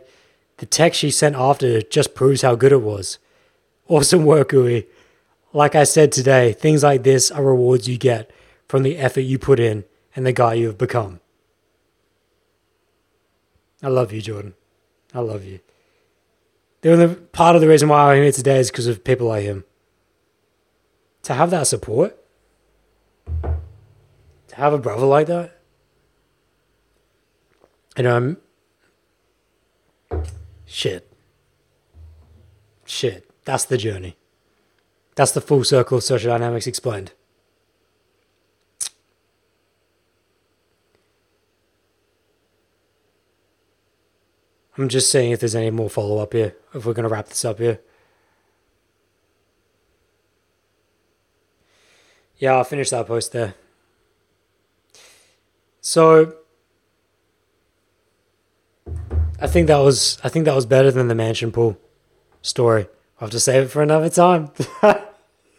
The 0.60 0.66
text 0.66 1.02
she 1.02 1.12
sent 1.12 1.36
after 1.36 1.82
just 1.82 2.16
proves 2.16 2.44
how 2.44 2.56
good 2.56 2.72
it 2.72 2.82
was. 2.82 3.18
Awesome 3.90 4.24
work, 4.24 4.54
Ui. 4.54 4.88
Like 5.52 5.76
I 5.76 5.84
said 5.84 6.14
today, 6.14 6.54
things 6.54 6.82
like 6.82 7.04
this 7.04 7.30
are 7.30 7.44
rewards 7.44 7.90
you 7.90 7.98
get 7.98 8.32
from 8.70 8.84
the 8.84 8.96
effort 8.96 9.28
you 9.28 9.38
put 9.38 9.60
in 9.60 9.84
and 10.16 10.26
the 10.26 10.32
guy 10.32 10.54
you 10.54 10.68
have 10.68 10.78
become. 10.78 11.20
I 13.84 13.90
love 13.90 14.14
you, 14.14 14.22
Jordan. 14.22 14.54
I 15.14 15.20
love 15.20 15.46
you. 15.46 15.60
The 16.82 16.92
only 16.94 17.16
part 17.16 17.56
of 17.56 17.62
the 17.62 17.68
reason 17.68 17.90
why 17.90 18.14
I'm 18.14 18.24
here 18.24 18.32
today 18.32 18.60
is 18.60 18.72
because 18.72 18.88
of 18.88 19.04
people 19.04 19.28
like 19.28 19.44
him. 19.44 19.66
To 21.24 21.34
have 21.34 21.52
that 21.52 21.68
support, 21.68 22.18
to 23.44 24.56
have 24.56 24.74
a 24.74 24.80
brother 24.80 25.06
like 25.06 25.28
that, 25.28 25.60
and 27.96 28.08
I'm 28.08 28.38
shit, 30.66 31.12
shit. 32.86 33.30
That's 33.46 33.66
the 33.66 33.78
journey. 33.78 34.18
That's 35.16 35.32
the 35.32 35.42
full 35.42 35.64
circle 35.64 35.98
of 35.98 36.04
social 36.04 36.32
dynamics 36.32 36.66
explained. 36.66 37.12
I'm 44.78 44.90
just 44.90 45.12
seeing 45.12 45.32
if 45.32 45.40
there's 45.40 45.56
any 45.56 45.70
more 45.70 45.90
follow 45.90 46.20
up 46.20 46.34
here, 46.34 46.56
if 46.74 46.86
we're 46.86 46.94
going 46.94 47.04
to 47.04 47.10
wrap 47.10 47.28
this 47.28 47.44
up 47.44 47.60
here. 47.60 47.80
Yeah, 52.38 52.54
I'll 52.54 52.64
finish 52.64 52.90
that 52.90 53.06
post 53.06 53.34
there. 53.34 53.54
So 55.82 56.36
I 59.40 59.48
think 59.48 59.68
that 59.68 59.78
was 59.78 60.20
I 60.24 60.30
think 60.30 60.46
that 60.46 60.56
was 60.56 60.66
better 60.66 60.92
than 60.92 61.08
the 61.08 61.16
mansion 61.16 61.52
pool 61.52 61.78
story. 62.42 62.88
I'll 63.20 63.28
have 63.28 63.32
to 63.32 63.40
save 63.40 63.66
it 63.66 63.68
for 63.70 63.82
another 63.82 64.10
time. 64.10 64.52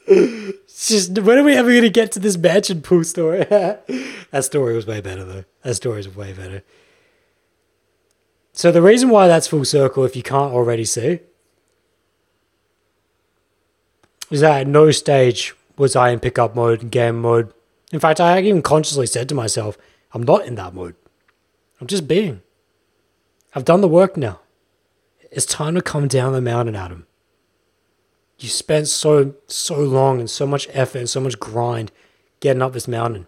it's 0.07 0.89
just 0.89 1.19
when 1.19 1.39
are 1.39 1.43
we 1.43 1.55
ever 1.55 1.73
gonna 1.75 1.89
get 1.89 2.13
to 2.13 2.21
this 2.21 2.37
mansion 2.37 2.83
pool 2.83 3.05
story? 3.05 3.45
that 3.45 4.45
story 4.45 4.75
was 4.75 4.87
way 4.87 5.01
better 5.01 5.25
though. 5.25 5.45
That 5.63 5.75
story 5.75 6.01
is 6.01 6.09
way 6.15 6.33
better. 6.33 6.63
So 8.53 8.71
the 8.71 8.83
reason 8.83 9.09
why 9.09 9.29
that's 9.29 9.49
full 9.49 9.65
circle, 9.65 10.05
if 10.05 10.15
you 10.15 10.23
can't 10.23 10.53
already 10.53 10.85
see, 10.85 11.21
is 14.31 14.41
that 14.41 14.61
at 14.63 14.67
no 14.67 14.91
stage 14.91 15.55
was 15.77 15.97
I 15.97 16.11
in 16.11 16.21
pickup 16.21 16.55
mode 16.55 16.83
and 16.83 16.91
game 16.91 17.21
mode. 17.21 17.53
In 17.93 18.01
fact, 18.01 18.21
I 18.21 18.41
even 18.41 18.63
consciously 18.63 19.07
said 19.07 19.29
to 19.31 19.35
myself, 19.35 19.77
I'm 20.13 20.23
not 20.23 20.47
in 20.47 20.55
that 20.57 20.75
mode. 20.75 20.95
I'm 21.81 21.87
just 21.87 22.07
being. 22.07 22.43
I've 23.55 23.65
done 23.65 23.81
the 23.81 23.89
work 23.89 24.17
now. 24.17 24.41
It's 25.31 25.47
time 25.47 25.75
to 25.75 25.83
come 25.83 26.09
down 26.09 26.33
the 26.33 26.41
mountain, 26.41 26.77
Adam. 26.77 27.07
You 28.39 28.49
spent 28.49 28.89
so 28.89 29.35
so 29.47 29.79
long 29.79 30.19
and 30.19 30.29
so 30.29 30.47
much 30.47 30.69
effort 30.73 30.99
and 30.99 31.11
so 31.11 31.21
much 31.21 31.39
grind 31.39 31.93
getting 32.41 32.61
up 32.61 32.73
this 32.73 32.89
mountain. 32.89 33.27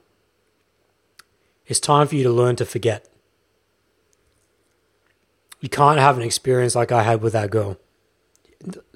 It's 1.66 1.80
time 1.80 2.08
for 2.08 2.16
you 2.16 2.24
to 2.24 2.30
learn 2.30 2.56
to 2.56 2.66
forget. 2.66 3.08
You 5.64 5.70
can't 5.70 5.98
have 5.98 6.18
an 6.18 6.22
experience 6.22 6.74
like 6.74 6.92
I 6.92 7.04
had 7.04 7.22
with 7.22 7.32
that 7.32 7.50
girl, 7.50 7.78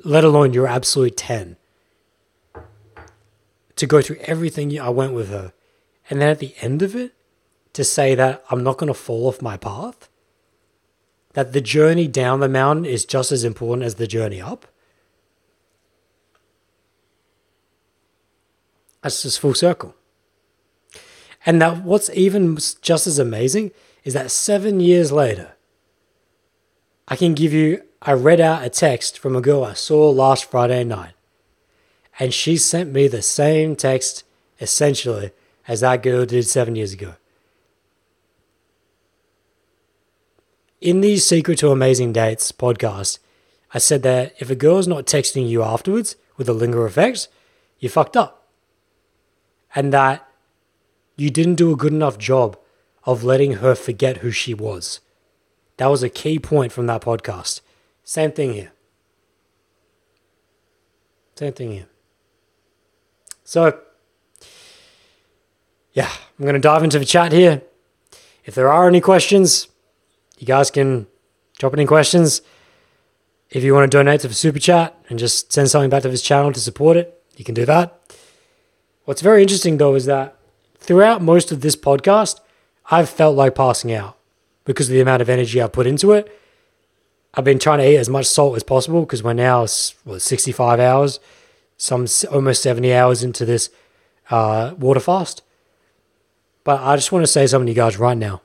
let 0.04 0.22
alone 0.22 0.52
you're 0.52 0.66
absolutely 0.66 1.12
10. 1.12 1.56
To 3.76 3.86
go 3.86 4.02
through 4.02 4.16
everything 4.16 4.78
I 4.78 4.90
went 4.90 5.14
with 5.14 5.30
her. 5.30 5.54
And 6.10 6.20
then 6.20 6.28
at 6.28 6.40
the 6.40 6.54
end 6.60 6.82
of 6.82 6.94
it, 6.94 7.14
to 7.72 7.84
say 7.84 8.14
that 8.16 8.44
I'm 8.50 8.62
not 8.62 8.76
going 8.76 8.88
to 8.88 8.92
fall 8.92 9.28
off 9.28 9.40
my 9.40 9.56
path, 9.56 10.10
that 11.32 11.54
the 11.54 11.62
journey 11.62 12.06
down 12.06 12.40
the 12.40 12.50
mountain 12.50 12.84
is 12.84 13.06
just 13.06 13.32
as 13.32 13.44
important 13.44 13.86
as 13.86 13.94
the 13.94 14.06
journey 14.06 14.42
up. 14.42 14.66
That's 19.00 19.22
just 19.22 19.40
full 19.40 19.54
circle. 19.54 19.94
And 21.46 21.62
that 21.62 21.82
what's 21.82 22.10
even 22.10 22.58
just 22.82 23.06
as 23.06 23.18
amazing 23.18 23.70
is 24.04 24.12
that 24.12 24.30
seven 24.30 24.80
years 24.80 25.10
later, 25.10 25.54
I 27.10 27.16
can 27.16 27.32
give 27.32 27.54
you, 27.54 27.82
I 28.02 28.12
read 28.12 28.38
out 28.38 28.64
a 28.64 28.68
text 28.68 29.18
from 29.18 29.34
a 29.34 29.40
girl 29.40 29.64
I 29.64 29.72
saw 29.72 30.10
last 30.10 30.44
Friday 30.44 30.84
night. 30.84 31.14
And 32.18 32.34
she 32.34 32.58
sent 32.58 32.92
me 32.92 33.08
the 33.08 33.22
same 33.22 33.76
text 33.76 34.24
essentially 34.60 35.30
as 35.66 35.80
that 35.80 36.02
girl 36.02 36.26
did 36.26 36.46
seven 36.46 36.76
years 36.76 36.92
ago. 36.92 37.14
In 40.82 41.00
the 41.00 41.16
Secret 41.16 41.58
to 41.60 41.70
Amazing 41.70 42.12
Dates 42.12 42.52
podcast, 42.52 43.18
I 43.72 43.78
said 43.78 44.02
that 44.02 44.34
if 44.38 44.50
a 44.50 44.54
girl's 44.54 44.86
not 44.86 45.06
texting 45.06 45.48
you 45.48 45.62
afterwards 45.62 46.14
with 46.36 46.48
a 46.48 46.52
linger 46.52 46.84
effect, 46.84 47.28
you 47.78 47.88
fucked 47.88 48.18
up. 48.18 48.48
And 49.74 49.92
that 49.94 50.28
you 51.16 51.30
didn't 51.30 51.54
do 51.54 51.72
a 51.72 51.76
good 51.76 51.92
enough 51.92 52.18
job 52.18 52.58
of 53.04 53.24
letting 53.24 53.54
her 53.54 53.74
forget 53.74 54.18
who 54.18 54.30
she 54.30 54.52
was. 54.52 55.00
That 55.78 55.86
was 55.86 56.02
a 56.02 56.08
key 56.08 56.38
point 56.38 56.72
from 56.72 56.86
that 56.86 57.02
podcast. 57.02 57.60
Same 58.04 58.32
thing 58.32 58.52
here. 58.52 58.72
Same 61.36 61.52
thing 61.52 61.72
here. 61.72 61.86
So, 63.44 63.80
yeah, 65.92 66.10
I'm 66.38 66.44
going 66.44 66.54
to 66.54 66.60
dive 66.60 66.82
into 66.82 66.98
the 66.98 67.04
chat 67.04 67.32
here. 67.32 67.62
If 68.44 68.54
there 68.54 68.70
are 68.70 68.88
any 68.88 69.00
questions, 69.00 69.68
you 70.36 70.46
guys 70.46 70.70
can 70.70 71.06
drop 71.58 71.74
any 71.74 71.86
questions. 71.86 72.42
If 73.50 73.62
you 73.62 73.72
want 73.72 73.90
to 73.90 73.96
donate 73.96 74.20
to 74.22 74.28
the 74.28 74.34
super 74.34 74.58
chat 74.58 74.98
and 75.08 75.18
just 75.18 75.52
send 75.52 75.70
something 75.70 75.90
back 75.90 76.02
to 76.02 76.08
this 76.08 76.22
channel 76.22 76.52
to 76.52 76.60
support 76.60 76.96
it, 76.96 77.22
you 77.36 77.44
can 77.44 77.54
do 77.54 77.64
that. 77.66 78.14
What's 79.04 79.22
very 79.22 79.42
interesting 79.42 79.78
though 79.78 79.94
is 79.94 80.06
that 80.06 80.36
throughout 80.78 81.22
most 81.22 81.52
of 81.52 81.60
this 81.60 81.76
podcast, 81.76 82.40
I've 82.90 83.08
felt 83.08 83.36
like 83.36 83.54
passing 83.54 83.92
out 83.92 84.17
because 84.68 84.90
of 84.90 84.92
the 84.92 85.00
amount 85.00 85.22
of 85.22 85.30
energy 85.30 85.62
I 85.62 85.66
put 85.66 85.86
into 85.86 86.12
it. 86.12 86.30
I've 87.32 87.44
been 87.44 87.58
trying 87.58 87.78
to 87.78 87.90
eat 87.90 87.96
as 87.96 88.10
much 88.10 88.26
salt 88.26 88.54
as 88.54 88.62
possible 88.62 89.00
because 89.00 89.22
we're 89.22 89.32
now 89.32 89.66
what, 90.04 90.20
65 90.20 90.78
hours, 90.78 91.20
some 91.78 92.06
almost 92.30 92.62
70 92.62 92.92
hours 92.92 93.22
into 93.22 93.46
this 93.46 93.70
uh, 94.30 94.74
water 94.78 95.00
fast. 95.00 95.42
But 96.64 96.82
I 96.82 96.96
just 96.96 97.12
want 97.12 97.22
to 97.22 97.32
say 97.32 97.46
something 97.46 97.64
to 97.64 97.72
you 97.72 97.76
guys 97.76 97.96
right 97.96 98.18
now. 98.18 98.42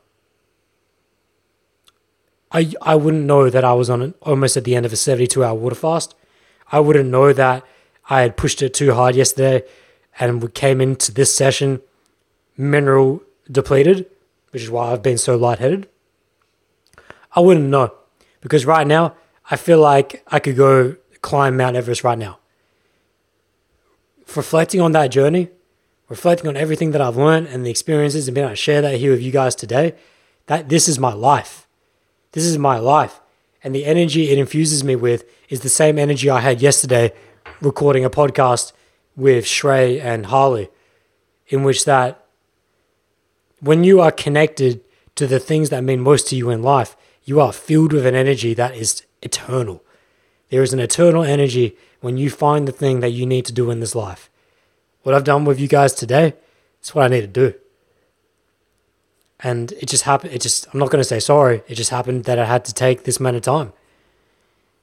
I, 2.53 2.71
I 2.81 2.95
wouldn't 2.95 3.25
know 3.25 3.49
that 3.49 3.65
I 3.65 3.73
was 3.73 3.89
on 3.89 4.01
an, 4.01 4.13
almost 4.21 4.55
at 4.55 4.63
the 4.63 4.77
end 4.77 4.85
of 4.85 4.93
a 4.93 4.95
72 4.95 5.43
hour 5.43 5.53
water 5.53 5.75
fast. 5.75 6.15
I 6.71 6.79
wouldn't 6.79 7.09
know 7.09 7.33
that 7.33 7.65
I 8.09 8.21
had 8.21 8.37
pushed 8.37 8.61
it 8.61 8.73
too 8.73 8.93
hard 8.93 9.17
yesterday 9.17 9.63
and 10.21 10.41
we 10.41 10.47
came 10.47 10.79
into 10.79 11.11
this 11.11 11.35
session 11.35 11.81
mineral 12.55 13.23
depleted, 13.51 14.05
which 14.51 14.63
is 14.63 14.69
why 14.69 14.93
I've 14.93 15.03
been 15.03 15.17
so 15.17 15.35
lightheaded. 15.35 15.89
I 17.35 17.39
wouldn't 17.39 17.69
know 17.69 17.93
because 18.41 18.65
right 18.65 18.85
now 18.85 19.15
I 19.49 19.55
feel 19.55 19.79
like 19.79 20.23
I 20.27 20.39
could 20.39 20.55
go 20.55 20.95
climb 21.21 21.57
Mount 21.57 21.75
Everest 21.75 22.03
right 22.03 22.17
now. 22.17 22.39
Reflecting 24.35 24.81
on 24.81 24.91
that 24.93 25.07
journey, 25.07 25.49
reflecting 26.09 26.47
on 26.47 26.57
everything 26.57 26.91
that 26.91 27.01
I've 27.01 27.17
learned 27.17 27.47
and 27.47 27.65
the 27.65 27.69
experiences 27.69 28.27
and 28.27 28.35
being 28.35 28.45
able 28.45 28.53
to 28.53 28.55
share 28.55 28.81
that 28.81 28.97
here 28.97 29.11
with 29.11 29.21
you 29.21 29.31
guys 29.31 29.55
today, 29.55 29.95
that 30.47 30.69
this 30.69 30.87
is 30.87 30.99
my 30.99 31.13
life. 31.13 31.67
This 32.33 32.45
is 32.45 32.57
my 32.57 32.77
life. 32.77 33.19
And 33.63 33.73
the 33.73 33.85
energy 33.85 34.29
it 34.29 34.37
infuses 34.37 34.83
me 34.83 34.95
with 34.95 35.23
is 35.49 35.61
the 35.61 35.69
same 35.69 35.97
energy 35.97 36.29
I 36.29 36.41
had 36.41 36.61
yesterday 36.61 37.13
recording 37.61 38.03
a 38.03 38.09
podcast 38.09 38.73
with 39.15 39.45
Shrey 39.45 40.01
and 40.01 40.25
Harley, 40.25 40.69
in 41.47 41.63
which 41.63 41.85
that 41.85 42.25
when 43.59 43.83
you 43.83 44.01
are 44.01 44.11
connected 44.11 44.81
to 45.15 45.27
the 45.27 45.39
things 45.39 45.69
that 45.69 45.83
mean 45.83 46.01
most 46.01 46.27
to 46.29 46.35
you 46.35 46.49
in 46.49 46.61
life, 46.61 46.97
you 47.25 47.39
are 47.39 47.53
filled 47.53 47.93
with 47.93 48.05
an 48.05 48.15
energy 48.15 48.53
that 48.53 48.75
is 48.75 49.03
eternal. 49.21 49.83
There 50.49 50.63
is 50.63 50.73
an 50.73 50.79
eternal 50.79 51.23
energy 51.23 51.75
when 52.01 52.17
you 52.17 52.29
find 52.29 52.67
the 52.67 52.71
thing 52.71 52.99
that 52.99 53.09
you 53.09 53.25
need 53.25 53.45
to 53.45 53.53
do 53.53 53.71
in 53.71 53.79
this 53.79 53.95
life. 53.95 54.29
What 55.03 55.15
I've 55.15 55.23
done 55.23 55.45
with 55.45 55.59
you 55.59 55.67
guys 55.67 55.93
today, 55.93 56.33
it's 56.79 56.93
what 56.93 57.05
I 57.05 57.07
need 57.07 57.21
to 57.21 57.27
do. 57.27 57.53
And 59.39 59.71
it 59.73 59.87
just 59.87 60.03
happened. 60.03 60.33
It 60.33 60.41
just, 60.41 60.67
I'm 60.73 60.79
not 60.79 60.89
going 60.89 61.01
to 61.01 61.07
say 61.07 61.19
sorry. 61.19 61.63
It 61.67 61.75
just 61.75 61.89
happened 61.89 62.25
that 62.25 62.39
I 62.39 62.45
had 62.45 62.65
to 62.65 62.73
take 62.73 63.03
this 63.03 63.19
amount 63.19 63.35
of 63.35 63.41
time. 63.41 63.73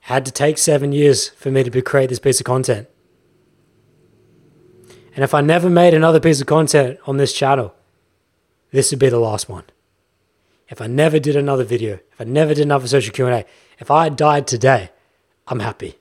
Had 0.00 0.24
to 0.26 0.32
take 0.32 0.58
seven 0.58 0.92
years 0.92 1.28
for 1.28 1.50
me 1.50 1.62
to 1.62 1.82
create 1.82 2.08
this 2.08 2.18
piece 2.18 2.40
of 2.40 2.46
content. 2.46 2.88
And 5.14 5.24
if 5.24 5.34
I 5.34 5.40
never 5.40 5.68
made 5.68 5.94
another 5.94 6.20
piece 6.20 6.40
of 6.40 6.46
content 6.46 6.98
on 7.06 7.16
this 7.16 7.32
channel, 7.32 7.74
this 8.70 8.90
would 8.90 9.00
be 9.00 9.08
the 9.08 9.18
last 9.18 9.48
one 9.48 9.64
if 10.70 10.80
I 10.80 10.86
never 10.86 11.18
did 11.18 11.36
another 11.36 11.64
video, 11.64 11.94
if 12.12 12.20
I 12.20 12.24
never 12.24 12.54
did 12.54 12.62
another 12.62 12.86
social 12.86 13.12
Q&A, 13.12 13.44
if 13.80 13.90
I 13.90 14.08
died 14.08 14.46
today, 14.46 14.90
I'm 15.48 15.60
happy. 15.60 15.96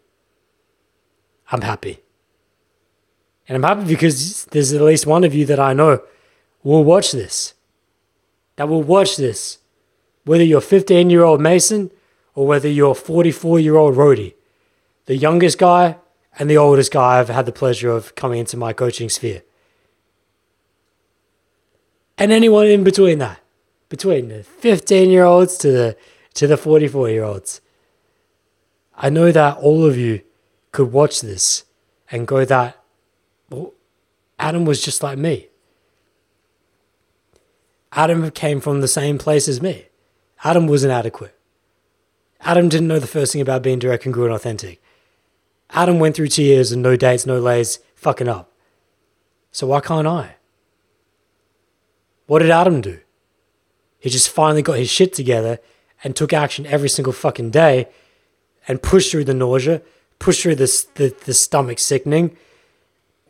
I'm 1.52 1.62
happy. 1.62 2.00
And 3.48 3.56
I'm 3.56 3.64
happy 3.64 3.90
because 3.90 4.46
there's 4.46 4.72
at 4.72 4.82
least 4.82 5.08
one 5.08 5.24
of 5.24 5.34
you 5.34 5.46
that 5.48 5.60
I 5.60 5.74
know 5.74 6.04
will 6.64 6.84
watch 6.84 7.12
this. 7.12 7.56
That 8.58 8.70
will 8.70 8.84
watch 8.84 9.18
this. 9.18 9.58
Whether 10.24 10.44
you're 10.44 10.62
15 10.62 11.10
year 11.10 11.24
old 11.24 11.42
Mason 11.42 11.90
or 12.36 12.46
whether 12.46 12.70
you're 12.70 12.94
44 12.94 13.60
year 13.60 13.76
old 13.76 13.98
Rody. 13.98 14.36
The 15.08 15.16
youngest 15.16 15.58
guy 15.58 15.98
and 16.38 16.48
the 16.48 16.58
oldest 16.58 16.92
guy 16.92 17.20
I've 17.20 17.30
had 17.30 17.48
the 17.48 17.52
pleasure 17.52 17.90
of 17.90 18.14
coming 18.14 18.40
into 18.40 18.56
my 18.56 18.72
coaching 18.72 19.10
sphere. 19.10 19.42
And 22.20 22.32
anyone 22.32 22.68
in 22.68 22.84
between 22.84 23.18
that. 23.18 23.40
Between 23.90 24.30
the 24.30 24.44
15 24.44 25.10
year 25.10 25.24
olds 25.26 25.58
to 25.58 25.72
the 25.72 25.98
to 26.36 26.48
the 26.48 26.58
44 26.58 27.10
year 27.10 27.24
olds. 27.24 27.60
I 28.96 29.10
know 29.10 29.32
that 29.32 29.58
all 29.58 29.86
of 29.86 29.98
you 29.98 30.22
could 30.72 30.92
watch 30.92 31.22
this 31.22 31.66
and 32.12 32.28
go 32.28 32.46
that 32.46 32.78
well, 33.50 33.74
Adam 34.38 34.66
was 34.66 34.82
just 34.82 35.02
like 35.02 35.18
me. 35.18 35.48
Adam 37.92 38.30
came 38.32 38.62
from 38.62 38.82
the 38.82 38.88
same 38.88 39.18
place 39.18 39.48
as 39.48 39.62
me. 39.62 39.88
Adam 40.44 40.68
was 40.68 40.84
inadequate. 40.84 41.36
Adam 42.42 42.70
didn't 42.70 42.88
know 42.88 43.00
the 43.00 43.08
first 43.08 43.34
thing 43.34 43.42
about 43.42 43.64
being 43.64 43.80
direct, 43.80 44.04
congruent, 44.04 44.34
authentic. 44.34 44.82
Adam 45.72 46.00
went 46.00 46.16
through 46.16 46.28
two 46.28 46.44
years 46.44 46.72
and 46.72 46.82
no 46.82 46.96
dates, 46.96 47.26
no 47.26 47.40
lays, 47.40 47.80
fucking 47.96 48.28
up. 48.28 48.52
So 49.52 49.68
why 49.68 49.82
can't 49.82 50.08
I? 50.08 50.36
What 52.28 52.40
did 52.40 52.52
Adam 52.52 52.82
do? 52.82 53.00
He 54.00 54.10
just 54.10 54.30
finally 54.30 54.62
got 54.62 54.78
his 54.78 54.90
shit 54.90 55.14
together 55.14 55.60
and 56.04 56.16
took 56.16 56.34
action 56.34 56.66
every 56.66 56.90
single 56.90 57.14
fucking 57.14 57.52
day 57.52 57.88
and 58.68 58.82
pushed 58.82 59.12
through 59.12 59.26
the 59.26 59.34
nausea, 59.34 59.82
pushed 60.20 60.42
through 60.42 60.56
the, 60.56 60.86
the, 60.96 61.16
the 61.26 61.34
stomach 61.34 61.80
sickening, 61.80 62.36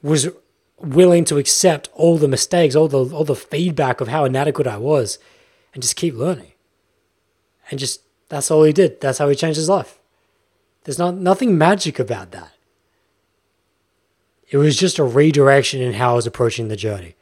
was 0.01 0.29
willing 0.77 1.25
to 1.25 1.37
accept 1.37 1.89
all 1.93 2.17
the 2.17 2.27
mistakes, 2.27 2.75
all 2.75 2.87
the 2.87 3.13
all 3.13 3.23
the 3.23 3.35
feedback 3.35 4.01
of 4.01 4.07
how 4.07 4.25
inadequate 4.25 4.67
I 4.67 4.77
was, 4.77 5.19
and 5.73 5.81
just 5.83 5.95
keep 5.95 6.13
learning. 6.15 6.53
And 7.69 7.79
just 7.79 8.01
that's 8.29 8.51
all 8.51 8.63
he 8.63 8.73
did. 8.73 9.01
That's 9.01 9.17
how 9.17 9.29
he 9.29 9.35
changed 9.35 9.57
his 9.57 9.69
life. 9.69 9.99
There's 10.83 10.99
not 10.99 11.15
nothing 11.15 11.57
magic 11.57 11.99
about 11.99 12.31
that. 12.31 12.53
It 14.49 14.57
was 14.57 14.77
just 14.77 14.97
a 14.97 15.03
redirection 15.03 15.81
in 15.81 15.93
how 15.93 16.11
I 16.11 16.15
was 16.15 16.25
approaching 16.25 16.67
the 16.67 16.75
journey. 16.75 17.15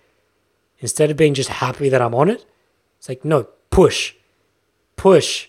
Instead 0.80 1.10
of 1.12 1.18
being 1.18 1.34
just 1.34 1.50
happy 1.50 1.90
that 1.90 2.02
I'm 2.02 2.16
on 2.16 2.30
it, 2.30 2.46
it's 3.08 3.10
like, 3.10 3.24
no, 3.24 3.48
push. 3.70 4.16
Push. 4.98 5.48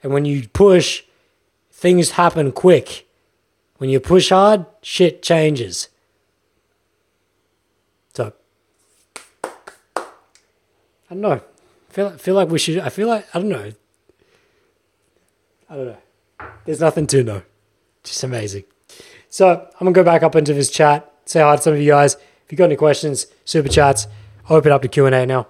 And 0.00 0.12
when 0.12 0.24
you 0.24 0.46
push, 0.48 1.02
things 1.72 2.12
happen 2.12 2.52
quick. 2.52 3.08
When 3.78 3.90
you 3.90 3.98
push 3.98 4.28
hard, 4.28 4.64
shit 4.80 5.20
changes. 5.20 5.88
So 8.14 8.32
I 9.44 9.50
don't 11.10 11.20
know. 11.20 11.32
I 11.32 11.92
feel 11.92 12.10
feel 12.10 12.34
like 12.36 12.48
we 12.48 12.60
should. 12.60 12.78
I 12.78 12.90
feel 12.90 13.08
like 13.08 13.26
I 13.34 13.40
don't 13.40 13.48
know. 13.48 13.72
I 15.68 15.74
don't 15.74 15.86
know. 15.86 15.98
There's 16.64 16.80
nothing 16.80 17.08
to 17.08 17.24
know. 17.24 17.42
Just 18.04 18.22
amazing. 18.22 18.64
So 19.30 19.48
I'm 19.48 19.84
gonna 19.86 19.92
go 19.92 20.04
back 20.04 20.22
up 20.22 20.36
into 20.36 20.54
this 20.54 20.70
chat. 20.70 21.12
Say 21.24 21.40
hi 21.40 21.56
to 21.56 21.62
some 21.62 21.72
of 21.72 21.80
you 21.80 21.90
guys. 21.90 22.14
If 22.14 22.52
you 22.52 22.56
got 22.56 22.66
any 22.66 22.76
questions, 22.76 23.26
super 23.44 23.68
chats. 23.68 24.06
I'll 24.48 24.58
open 24.58 24.70
up 24.70 24.82
to 24.82 24.88
Q 24.88 25.06
and 25.06 25.14
A 25.14 25.26
now. 25.26 25.48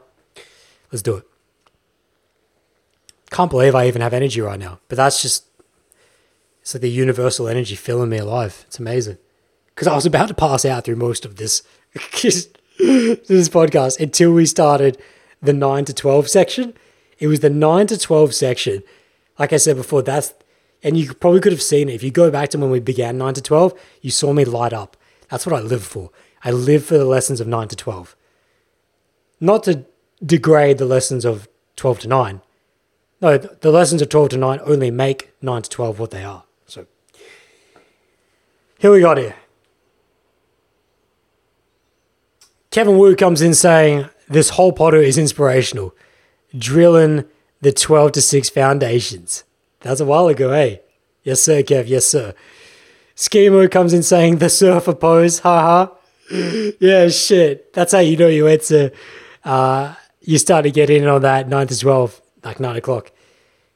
Let's 0.90 1.02
do 1.02 1.16
it. 1.16 1.29
Can't 3.30 3.50
believe 3.50 3.74
I 3.74 3.86
even 3.86 4.02
have 4.02 4.12
energy 4.12 4.40
right 4.40 4.58
now. 4.58 4.80
But 4.88 4.96
that's 4.96 5.22
just 5.22 5.44
it's 6.60 6.74
like 6.74 6.82
the 6.82 6.90
universal 6.90 7.48
energy 7.48 7.74
filling 7.74 8.10
me 8.10 8.18
alive. 8.18 8.64
It's 8.66 8.78
amazing. 8.78 9.18
Because 9.74 9.86
I 9.86 9.94
was 9.94 10.06
about 10.06 10.28
to 10.28 10.34
pass 10.34 10.64
out 10.64 10.84
through 10.84 10.96
most 10.96 11.24
of 11.24 11.36
this 11.36 11.62
this 12.78 13.48
podcast 13.48 14.00
until 14.00 14.32
we 14.32 14.46
started 14.46 15.00
the 15.42 15.52
9 15.52 15.84
to 15.86 15.94
12 15.94 16.28
section. 16.28 16.74
It 17.18 17.26
was 17.26 17.40
the 17.40 17.50
9 17.50 17.86
to 17.88 17.98
12 17.98 18.34
section. 18.34 18.82
Like 19.38 19.52
I 19.52 19.56
said 19.56 19.76
before, 19.76 20.02
that's, 20.02 20.34
and 20.82 20.96
you 20.96 21.14
probably 21.14 21.40
could 21.40 21.52
have 21.52 21.62
seen 21.62 21.88
it. 21.88 21.94
If 21.94 22.02
you 22.02 22.10
go 22.10 22.30
back 22.30 22.50
to 22.50 22.58
when 22.58 22.70
we 22.70 22.80
began 22.80 23.18
9 23.18 23.34
to 23.34 23.42
12, 23.42 23.78
you 24.02 24.10
saw 24.10 24.32
me 24.32 24.44
light 24.44 24.72
up. 24.72 24.96
That's 25.28 25.46
what 25.46 25.54
I 25.54 25.60
live 25.60 25.84
for. 25.84 26.10
I 26.42 26.50
live 26.50 26.84
for 26.84 26.98
the 26.98 27.04
lessons 27.04 27.40
of 27.40 27.46
9 27.46 27.68
to 27.68 27.76
12. 27.76 28.16
Not 29.40 29.64
to 29.64 29.84
degrade 30.24 30.78
the 30.78 30.84
lessons 30.84 31.24
of 31.24 31.48
12 31.76 32.00
to 32.00 32.08
9. 32.08 32.40
No, 33.20 33.36
the 33.36 33.70
lessons 33.70 34.00
of 34.00 34.08
12 34.08 34.30
to 34.30 34.36
9 34.38 34.60
only 34.64 34.90
make 34.90 35.32
9 35.42 35.62
to 35.62 35.70
12 35.70 35.98
what 35.98 36.10
they 36.10 36.24
are. 36.24 36.44
So, 36.66 36.86
here 38.78 38.90
we 38.90 39.00
got 39.00 39.18
here. 39.18 39.34
Kevin 42.70 42.96
Wu 42.98 43.16
comes 43.16 43.42
in 43.42 43.52
saying 43.52 44.08
this 44.28 44.50
whole 44.50 44.72
potter 44.72 44.98
is 44.98 45.18
inspirational, 45.18 45.94
drilling 46.56 47.24
the 47.60 47.72
12 47.72 48.12
to 48.12 48.22
6 48.22 48.48
foundations. 48.50 49.44
That's 49.80 50.00
a 50.00 50.04
while 50.04 50.28
ago, 50.28 50.50
eh? 50.50 50.76
Yes, 51.22 51.42
sir, 51.42 51.62
Kev. 51.62 51.88
Yes, 51.88 52.06
sir. 52.06 52.34
Schemo 53.16 53.70
comes 53.70 53.92
in 53.92 54.02
saying 54.02 54.38
the 54.38 54.48
surfer 54.48 54.94
pose. 54.94 55.40
Haha. 55.40 55.92
yeah, 56.80 57.08
shit. 57.08 57.72
That's 57.72 57.92
how 57.92 57.98
you 57.98 58.16
know 58.16 58.28
you 58.28 58.46
answer. 58.46 58.92
Uh, 59.44 59.94
you 60.20 60.38
start 60.38 60.62
to 60.64 60.70
get 60.70 60.88
in 60.90 61.06
on 61.06 61.22
that 61.22 61.48
9 61.48 61.66
to 61.66 61.78
12, 61.78 62.19
like 62.44 62.60
9 62.60 62.76
o'clock. 62.76 63.12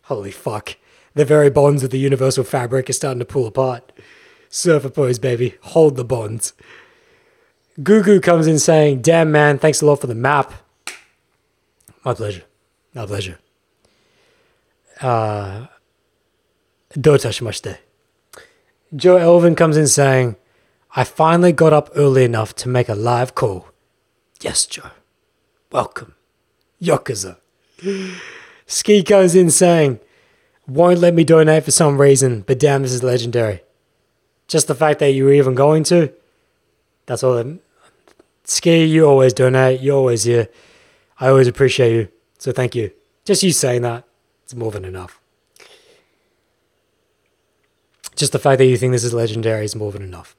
Holy 0.03 0.31
fuck. 0.31 0.77
The 1.15 1.25
very 1.25 1.51
bonds 1.51 1.83
of 1.83 1.91
the 1.91 1.99
universal 1.99 2.45
fabric 2.45 2.91
are 2.91 2.95
starting 2.95 3.21
to 3.21 3.25
pull 3.25 3.47
apart. 3.47 3.93
Surfer 4.49 4.91
pose, 4.91 5.19
baby. 5.19 5.55
Hold 5.63 5.97
the 5.97 6.05
bonds. 6.05 6.53
Gugu 7.81 8.23
comes 8.23 8.47
in 8.47 8.59
saying, 8.59 9.03
Damn, 9.03 9.33
man, 9.33 9.59
thanks 9.59 9.81
a 9.81 9.87
lot 9.87 10.01
for 10.01 10.07
the 10.07 10.15
map. 10.15 10.53
My 12.05 12.15
pleasure. 12.15 12.45
My 12.95 13.07
pleasure. 13.07 13.39
Uh, 15.01 15.67
Dotashimashite. 16.93 17.79
Joe 18.95 19.17
Elvin 19.17 19.57
comes 19.57 19.77
in 19.77 19.89
saying, 19.89 20.37
I 20.95 21.03
finally 21.03 21.53
got 21.53 21.73
up 21.73 21.91
early 21.97 22.23
enough 22.25 22.55
to 22.57 22.69
make 22.69 22.89
a 22.89 22.95
live 22.95 23.35
call. 23.35 23.69
Yes, 24.41 24.67
Joe. 24.67 24.91
Welcome. 25.73 26.15
Yakuza. 26.81 27.39
Ski 28.67 29.03
comes 29.03 29.35
in 29.35 29.51
saying, 29.51 30.01
won't 30.67 30.99
let 30.99 31.15
me 31.15 31.25
donate 31.25 31.65
for 31.65 31.71
some 31.71 32.01
reason, 32.01 32.41
but 32.43 32.59
damn, 32.59 32.83
this 32.83 32.93
is 32.93 33.03
legendary. 33.03 33.61
Just 34.49 34.69
the 34.69 34.75
fact 34.75 35.01
that 35.01 35.13
you 35.13 35.25
were 35.25 35.33
even 35.33 35.55
going 35.55 35.85
to, 35.85 36.13
that's 37.07 37.23
all 37.23 37.35
that 37.35 37.59
Ski, 38.45 38.85
you 38.85 39.07
always 39.07 39.33
donate. 39.33 39.81
You're 39.81 39.97
always 39.97 40.25
here. 40.25 40.49
I 41.19 41.29
always 41.29 41.49
appreciate 41.49 41.95
you. 41.95 42.09
So 42.39 42.53
thank 42.53 42.75
you. 42.75 42.91
Just 43.25 43.43
you 43.43 43.53
saying 43.53 43.83
that, 43.83 44.05
it's 44.43 44.55
more 44.55 44.71
than 44.71 44.85
enough. 44.85 45.19
Just 48.15 48.33
the 48.33 48.39
fact 48.39 48.59
that 48.59 48.67
you 48.67 48.77
think 48.77 48.93
this 48.93 49.03
is 49.03 49.15
legendary 49.15 49.65
is 49.65 49.75
more 49.75 49.91
than 49.91 50.03
enough. 50.03 50.37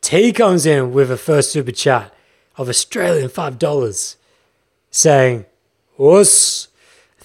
T 0.00 0.32
comes 0.32 0.64
in 0.64 0.92
with 0.92 1.10
a 1.10 1.18
first 1.18 1.52
super 1.52 1.70
chat 1.70 2.14
of 2.56 2.68
Australian 2.68 3.28
$5 3.28 4.16
saying, 4.90 5.44
Us, 5.98 6.67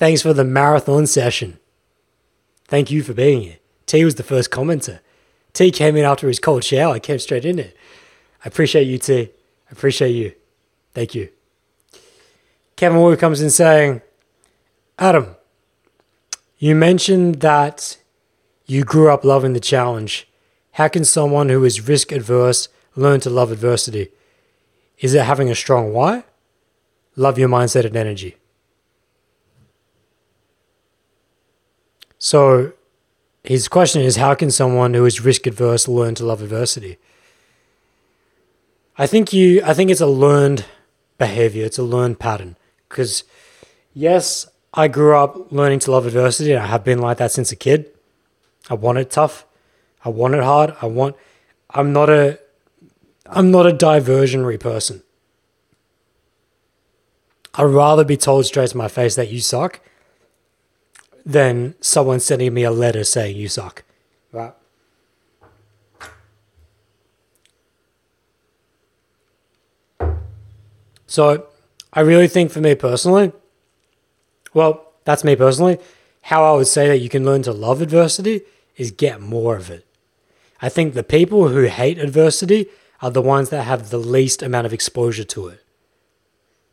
thanks 0.04 0.22
for 0.22 0.34
the 0.34 0.44
marathon 0.44 1.08
session. 1.08 1.58
Thank 2.66 2.92
you 2.92 3.04
for 3.04 3.14
being 3.14 3.42
here. 3.42 3.60
T 3.86 4.04
was 4.04 4.16
the 4.16 4.24
first 4.24 4.52
commenter. 4.52 5.00
T 5.54 5.72
came 5.72 5.96
in 5.96 6.04
after 6.04 6.28
his 6.28 6.42
cold 6.42 6.66
shower, 6.66 7.00
came 7.00 7.20
straight 7.20 7.46
in 7.46 7.58
it. 7.58 7.78
I 8.44 8.50
appreciate 8.50 8.84
you, 8.84 8.98
T 8.98 9.30
appreciate 9.72 10.12
you. 10.12 10.34
Thank 10.94 11.16
you. 11.16 11.30
Kevin 12.76 13.02
Wu 13.02 13.16
comes 13.16 13.40
in 13.40 13.50
saying, 13.50 14.02
Adam, 15.00 15.38
you 16.58 16.76
mentioned 16.76 17.36
that 17.36 17.98
you 18.66 18.84
grew 18.84 19.10
up 19.10 19.24
loving 19.24 19.54
the 19.54 19.62
challenge. 19.62 20.28
How 20.74 20.90
can 20.90 21.06
someone 21.06 21.48
who 21.48 21.64
is 21.64 21.88
risk 21.88 22.12
adverse 22.12 22.68
learn 22.98 23.22
to 23.22 23.30
love 23.30 23.54
adversity? 23.54 24.10
Is 25.00 25.14
it 25.14 25.24
having 25.24 25.50
a 25.50 25.56
strong 25.56 25.94
why? 25.94 26.26
Love 27.16 27.40
your 27.40 27.48
mindset 27.48 27.86
and 27.86 27.96
energy. 27.96 28.36
So, 32.24 32.72
his 33.44 33.68
question 33.68 34.02
is 34.02 34.16
how 34.16 34.34
can 34.34 34.50
someone 34.50 34.94
who 34.94 35.06
is 35.06 35.20
risk 35.20 35.46
adverse 35.46 35.90
learn 35.90 36.16
to 36.16 36.26
love 36.26 36.42
adversity? 36.42 36.98
I 38.98 39.08
think 39.08 39.34
you 39.34 39.62
I 39.66 39.74
think 39.74 39.92
it's 39.92 40.00
a 40.00 40.08
learned 40.08 40.64
behavior, 41.18 41.66
it's 41.66 41.78
a 41.78 41.84
learned 41.84 42.20
pattern 42.20 42.56
because 42.88 43.26
yes, 43.94 44.48
I 44.74 44.88
grew 44.88 45.18
up 45.18 45.52
learning 45.52 45.80
to 45.80 45.92
love 45.92 46.06
adversity 46.06 46.54
and 46.54 46.64
I 46.64 46.68
have 46.68 46.86
been 46.86 47.00
like 47.00 47.18
that 47.18 47.34
since 47.34 47.52
a 47.52 47.58
kid. 47.58 47.92
I 48.70 48.76
want 48.76 49.00
it 49.00 49.12
tough. 49.12 49.46
I 50.06 50.08
want 50.08 50.34
it 50.34 50.44
hard. 50.44 50.78
I 50.82 50.86
want 50.86 51.18
I'm 51.72 51.92
not 51.92 52.10
a 52.10 52.40
I'm 53.26 53.52
not 53.52 53.68
a 53.68 53.74
diversionary 53.74 54.62
person. 54.62 55.04
I'd 57.56 57.64
rather 57.64 58.06
be 58.06 58.16
told 58.16 58.46
straight 58.46 58.70
to 58.70 58.78
my 58.78 58.88
face 58.88 59.16
that 59.16 59.30
you 59.30 59.42
suck 59.42 59.82
than 61.26 61.76
someone 61.82 62.20
sending 62.20 62.54
me 62.54 62.64
a 62.64 62.72
letter 62.72 63.04
saying 63.04 63.38
you 63.38 63.48
suck. 63.48 63.84
Right? 64.32 64.54
So 71.06 71.46
I 71.94 72.02
really 72.02 72.28
think 72.28 72.52
for 72.52 72.60
me 72.60 72.76
personally, 72.76 73.32
well, 74.54 74.94
that's 75.04 75.24
me 75.24 75.36
personally, 75.36 75.78
how 76.24 76.44
I 76.44 76.56
would 76.58 76.68
say 76.68 76.88
that 76.88 77.00
you 77.00 77.10
can 77.10 77.26
learn 77.26 77.44
to 77.44 77.52
love 77.52 77.82
adversity 77.82 78.42
is 78.78 78.92
get 78.92 79.22
more 79.22 79.56
of 79.56 79.70
it. 79.70 79.86
I 80.62 80.70
think 80.70 80.94
the 80.94 81.04
people 81.04 81.50
who 81.50 81.64
hate 81.64 82.00
adversity 82.00 82.68
are 83.02 83.12
the 83.12 83.22
ones 83.22 83.50
that 83.50 83.64
have 83.64 83.90
the 83.90 83.98
least 83.98 84.42
amount 84.42 84.66
of 84.66 84.74
exposure 84.74 85.26
to 85.26 85.50
it. 85.50 85.64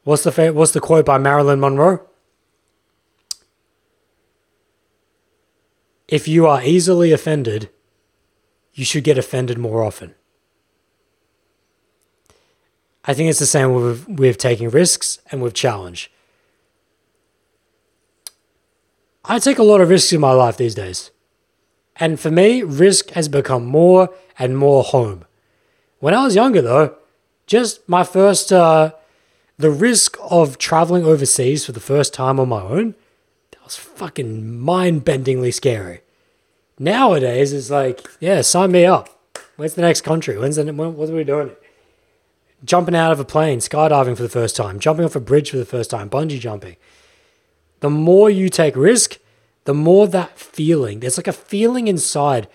What's 0.04 0.22
the 0.22 0.52
what's 0.52 0.72
the 0.72 0.80
quote 0.80 1.04
by 1.04 1.18
Marilyn 1.18 1.60
Monroe? 1.60 2.00
If 6.10 6.26
you 6.26 6.48
are 6.48 6.60
easily 6.62 7.12
offended, 7.12 7.70
you 8.74 8.84
should 8.84 9.04
get 9.04 9.16
offended 9.16 9.58
more 9.58 9.84
often. 9.84 10.16
I 13.04 13.14
think 13.14 13.30
it's 13.30 13.38
the 13.38 13.46
same 13.46 13.72
with, 13.72 14.08
with 14.08 14.36
taking 14.36 14.70
risks 14.70 15.20
and 15.30 15.40
with 15.40 15.54
challenge. 15.54 16.10
I 19.24 19.38
take 19.38 19.58
a 19.58 19.62
lot 19.62 19.80
of 19.80 19.88
risks 19.88 20.12
in 20.12 20.20
my 20.20 20.32
life 20.32 20.56
these 20.56 20.74
days. 20.74 21.12
And 21.94 22.18
for 22.18 22.30
me, 22.30 22.64
risk 22.64 23.10
has 23.10 23.28
become 23.28 23.64
more 23.64 24.12
and 24.36 24.58
more 24.58 24.82
home. 24.82 25.24
When 26.00 26.12
I 26.12 26.24
was 26.24 26.34
younger, 26.34 26.60
though, 26.60 26.96
just 27.46 27.88
my 27.88 28.02
first, 28.02 28.52
uh, 28.52 28.92
the 29.58 29.70
risk 29.70 30.16
of 30.28 30.58
traveling 30.58 31.04
overseas 31.04 31.66
for 31.66 31.72
the 31.72 31.78
first 31.78 32.12
time 32.12 32.40
on 32.40 32.48
my 32.48 32.62
own, 32.62 32.96
was 33.70 33.76
fucking 33.76 34.58
mind 34.58 35.04
bendingly 35.04 35.54
scary. 35.54 36.00
Nowadays, 36.78 37.52
it's 37.52 37.70
like, 37.70 38.08
yeah, 38.18 38.40
sign 38.40 38.72
me 38.72 38.84
up. 38.84 39.08
Where's 39.56 39.74
the 39.74 39.82
next 39.82 40.00
country? 40.00 40.36
When's 40.36 40.56
the, 40.56 40.64
when, 40.64 40.96
what 40.96 41.08
are 41.08 41.14
we 41.14 41.22
doing? 41.22 41.52
Jumping 42.64 42.96
out 42.96 43.12
of 43.12 43.20
a 43.20 43.24
plane, 43.24 43.60
skydiving 43.60 44.16
for 44.16 44.22
the 44.22 44.28
first 44.28 44.56
time, 44.56 44.80
jumping 44.80 45.04
off 45.04 45.14
a 45.14 45.20
bridge 45.20 45.50
for 45.50 45.56
the 45.56 45.64
first 45.64 45.90
time, 45.90 46.10
bungee 46.10 46.40
jumping. 46.40 46.76
The 47.78 47.90
more 47.90 48.28
you 48.28 48.48
take 48.48 48.74
risk, 48.74 49.18
the 49.64 49.74
more 49.74 50.08
that 50.08 50.38
feeling, 50.38 51.00
there's 51.00 51.16
like 51.16 51.28
a 51.28 51.32
feeling 51.32 51.86
inside 51.86 52.48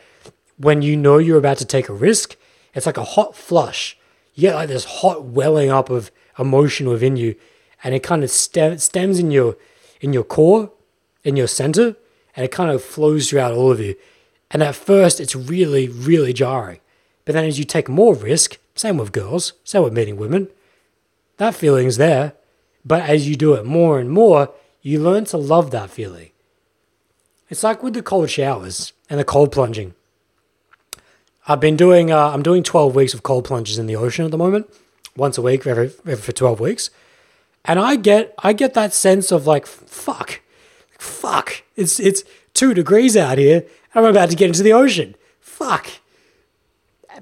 when 0.58 0.82
you 0.82 0.98
know 0.98 1.18
you're 1.18 1.38
about 1.38 1.60
to 1.60 1.66
take 1.66 1.88
a 1.88 1.94
risk. 1.94 2.36
It's 2.74 2.86
like 2.86 2.98
a 2.98 3.04
hot 3.04 3.36
flush. 3.36 3.98
You 4.34 4.50
get 4.50 4.56
like 4.56 4.68
this 4.68 4.86
hot 4.86 5.24
welling 5.24 5.70
up 5.70 5.90
of 5.90 6.12
emotion 6.38 6.90
within 6.90 7.16
you, 7.16 7.36
and 7.84 7.96
it 7.96 8.04
kind 8.04 8.24
of 8.24 8.30
stem, 8.30 8.78
stems 8.80 9.18
in 9.18 9.32
your 9.32 9.56
in 10.02 10.12
your 10.12 10.24
core, 10.24 10.72
in 11.26 11.36
your 11.36 11.48
center, 11.48 11.98
and 12.36 12.46
it 12.46 12.52
kind 12.52 12.72
of 12.72 12.84
flows 12.84 13.30
throughout 13.30 13.52
all 13.52 13.72
of 13.72 13.82
you. 13.82 13.96
And 14.52 14.64
at 14.64 14.76
first, 14.76 15.20
it's 15.20 15.36
really, 15.36 15.90
really 15.90 16.32
jarring. 16.32 16.80
But 17.26 17.34
then 17.34 17.44
as 17.44 17.60
you 17.60 17.66
take 17.66 17.90
more 17.90 18.16
risk, 18.16 18.58
same 18.76 18.98
with 18.98 19.12
girls, 19.12 19.54
same 19.64 19.84
with 19.84 19.94
meeting 19.94 20.16
women, 20.16 20.48
that 21.38 21.56
feeling's 21.56 21.98
there. 21.98 22.34
But 22.86 23.02
as 23.04 23.28
you 23.28 23.36
do 23.36 23.56
it 23.56 23.66
more 23.66 24.00
and 24.00 24.10
more, 24.10 24.54
you 24.82 25.02
learn 25.02 25.26
to 25.26 25.38
love 25.38 25.72
that 25.72 25.90
feeling. 25.90 26.30
It's 27.50 27.64
like 27.64 27.82
with 27.82 27.96
the 27.96 28.04
cold 28.04 28.30
showers 28.30 28.94
and 29.10 29.20
the 29.20 29.24
cold 29.24 29.52
plunging. 29.52 29.96
I've 31.48 31.60
been 31.60 31.76
doing, 31.76 32.12
uh, 32.12 32.30
I'm 32.30 32.44
doing 32.44 32.64
12 32.64 32.96
weeks 32.96 33.14
of 33.14 33.24
cold 33.24 33.46
plunges 33.46 33.78
in 33.78 33.88
the 33.88 33.96
ocean 33.96 34.26
at 34.26 34.32
the 34.32 34.38
moment, 34.38 34.70
once 35.16 35.38
a 35.38 35.42
week 35.42 35.66
every, 35.66 35.92
every, 36.06 36.16
for 36.16 36.32
12 36.32 36.60
weeks. 36.60 36.90
And 37.64 37.80
I 37.80 37.96
get, 37.96 38.34
I 38.40 38.54
get 38.54 38.74
that 38.76 38.94
sense 38.94 39.32
of 39.32 39.48
like, 39.48 39.66
fuck, 39.66 40.42
fuck, 41.00 41.64
it's, 41.76 42.00
it's 42.00 42.24
two 42.54 42.74
degrees 42.74 43.16
out 43.16 43.38
here. 43.38 43.66
I'm 43.94 44.06
about 44.06 44.30
to 44.30 44.36
get 44.36 44.48
into 44.48 44.64
the 44.64 44.74
ocean. 44.74 45.16
Fuck. 45.40 45.88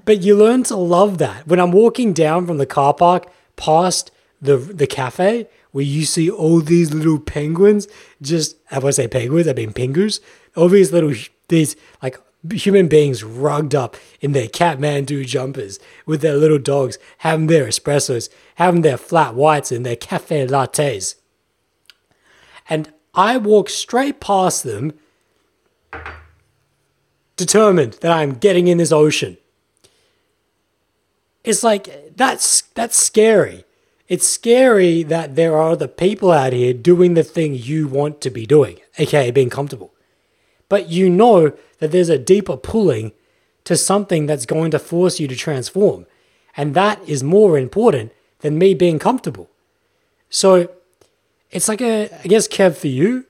But 0.04 0.22
you 0.22 0.36
learn 0.36 0.64
to 0.64 0.76
love 0.76 1.18
that. 1.18 1.46
When 1.46 1.60
I'm 1.60 1.72
walking 1.72 2.12
down 2.12 2.46
from 2.46 2.58
the 2.58 2.66
car 2.66 2.94
park 2.94 3.30
past 3.56 4.10
the 4.42 4.56
the 4.56 4.86
cafe 4.86 5.48
where 5.70 5.84
you 5.84 6.04
see 6.04 6.30
all 6.30 6.60
these 6.60 6.92
little 6.92 7.18
penguins, 7.18 7.86
just 8.20 8.56
I 8.70 8.78
want 8.78 8.94
to 8.94 9.02
say 9.02 9.08
penguins, 9.08 9.48
I 9.48 9.52
mean 9.52 9.72
pingus, 9.72 10.20
all 10.56 10.68
these 10.68 10.92
little 10.92 11.14
these 11.48 11.76
like 12.02 12.18
human 12.52 12.88
beings 12.88 13.24
rugged 13.24 13.74
up 13.74 13.96
in 14.20 14.32
their 14.32 14.48
Kathmandu 14.48 15.26
jumpers 15.26 15.78
with 16.04 16.20
their 16.20 16.36
little 16.36 16.58
dogs, 16.58 16.98
having 17.18 17.46
their 17.46 17.66
espressos, 17.66 18.28
having 18.56 18.82
their 18.82 18.98
flat 18.98 19.34
whites 19.34 19.72
and 19.72 19.86
their 19.86 19.96
cafe 19.96 20.46
lattes. 20.46 21.14
And 22.68 22.92
I 23.14 23.36
walk 23.36 23.68
straight 23.70 24.20
past 24.20 24.64
them, 24.64 24.92
determined 27.36 27.94
that 27.94 28.12
I'm 28.12 28.34
getting 28.34 28.68
in 28.68 28.78
this 28.78 28.92
ocean. 28.92 29.36
It's 31.44 31.62
like 31.62 32.16
that's 32.16 32.62
that's 32.74 32.96
scary. 32.96 33.64
It's 34.08 34.26
scary 34.26 35.02
that 35.04 35.34
there 35.34 35.56
are 35.56 35.70
other 35.70 35.88
people 35.88 36.30
out 36.30 36.52
here 36.52 36.74
doing 36.74 37.14
the 37.14 37.22
thing 37.22 37.54
you 37.54 37.88
want 37.88 38.20
to 38.22 38.30
be 38.30 38.46
doing, 38.46 38.80
aka 38.98 39.30
being 39.30 39.50
comfortable. 39.50 39.92
But 40.68 40.88
you 40.88 41.08
know 41.08 41.52
that 41.78 41.92
there's 41.92 42.08
a 42.08 42.18
deeper 42.18 42.56
pulling 42.56 43.12
to 43.64 43.76
something 43.76 44.26
that's 44.26 44.46
going 44.46 44.70
to 44.72 44.78
force 44.78 45.20
you 45.20 45.28
to 45.28 45.36
transform. 45.36 46.06
And 46.56 46.74
that 46.74 47.06
is 47.08 47.22
more 47.22 47.58
important 47.58 48.12
than 48.40 48.58
me 48.58 48.74
being 48.74 48.98
comfortable. 48.98 49.50
So 50.28 50.70
it's 51.54 51.68
like 51.68 51.80
a, 51.80 52.10
I 52.12 52.26
guess, 52.26 52.48
Kev, 52.48 52.76
for 52.76 52.88
you, 52.88 53.26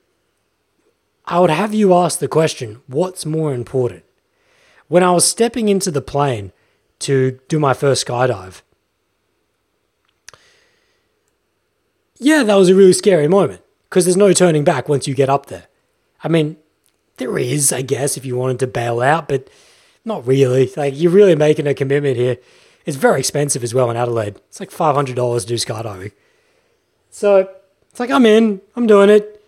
I 1.27 1.39
would 1.39 1.51
have 1.51 1.75
you 1.75 1.95
ask 1.95 2.19
the 2.19 2.27
question 2.27 2.81
what's 2.87 3.25
more 3.25 3.55
important? 3.55 4.03
When 4.89 5.03
I 5.03 5.11
was 5.13 5.27
stepping 5.27 5.69
into 5.69 5.91
the 5.91 6.01
plane 6.01 6.53
to 7.01 7.39
do 7.49 7.61
my 7.61 7.75
first 7.75 8.07
skydive, 8.07 8.63
yeah, 12.19 12.43
that 12.43 12.55
was 12.55 12.71
a 12.71 12.75
really 12.75 12.93
scary 12.95 13.29
moment 13.29 13.63
because 13.85 14.07
there's 14.07 14.17
no 14.17 14.33
turning 14.33 14.65
back 14.65 14.89
once 14.89 15.07
you 15.07 15.15
get 15.15 15.29
up 15.29 15.47
there. 15.47 15.67
I 16.23 16.29
mean, 16.29 16.57
there 17.19 17.37
is, 17.37 17.73
I 17.73 17.83
guess, 17.83 18.17
if 18.17 18.25
you 18.25 18.37
wanted 18.37 18.59
to 18.61 18.67
bail 18.67 19.03
out, 19.03 19.29
but 19.29 19.49
not 20.05 20.27
really. 20.27 20.71
Like, 20.77 20.95
you're 20.97 21.13
really 21.13 21.37
making 21.37 21.67
a 21.67 21.75
commitment 21.75 22.17
here. 22.17 22.39
It's 22.87 22.97
very 22.97 23.21
expensive 23.21 23.63
as 23.63 23.75
well 23.75 23.91
in 23.91 23.97
Adelaide. 23.97 24.37
It's 24.49 24.61
like 24.61 24.71
$500 24.71 25.41
to 25.41 25.47
do 25.47 25.55
skydiving. 25.55 26.13
So, 27.11 27.49
it's 27.95 28.01
like, 28.01 28.11
I'm 28.11 28.27
in, 28.27 28.61
I'm 28.75 28.89
doing 28.89 29.09
it. 29.09 29.41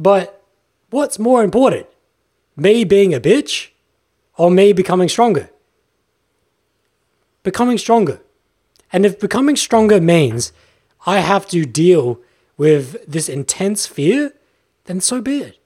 But 0.00 0.42
what's 0.90 1.16
more 1.16 1.44
important? 1.44 1.86
Me 2.56 2.82
being 2.82 3.14
a 3.14 3.20
bitch 3.20 3.68
or 4.36 4.50
me 4.50 4.72
becoming 4.72 5.08
stronger? 5.08 5.48
Becoming 7.44 7.78
stronger. 7.78 8.20
And 8.92 9.06
if 9.06 9.20
becoming 9.20 9.54
stronger 9.54 10.00
means 10.00 10.52
I 11.06 11.20
have 11.20 11.46
to 11.50 11.64
deal 11.64 12.18
with 12.56 13.06
this 13.06 13.28
intense 13.28 13.86
fear, 13.86 14.32
then 14.86 15.00
so 15.00 15.20
be 15.20 15.38
it. 15.38 15.56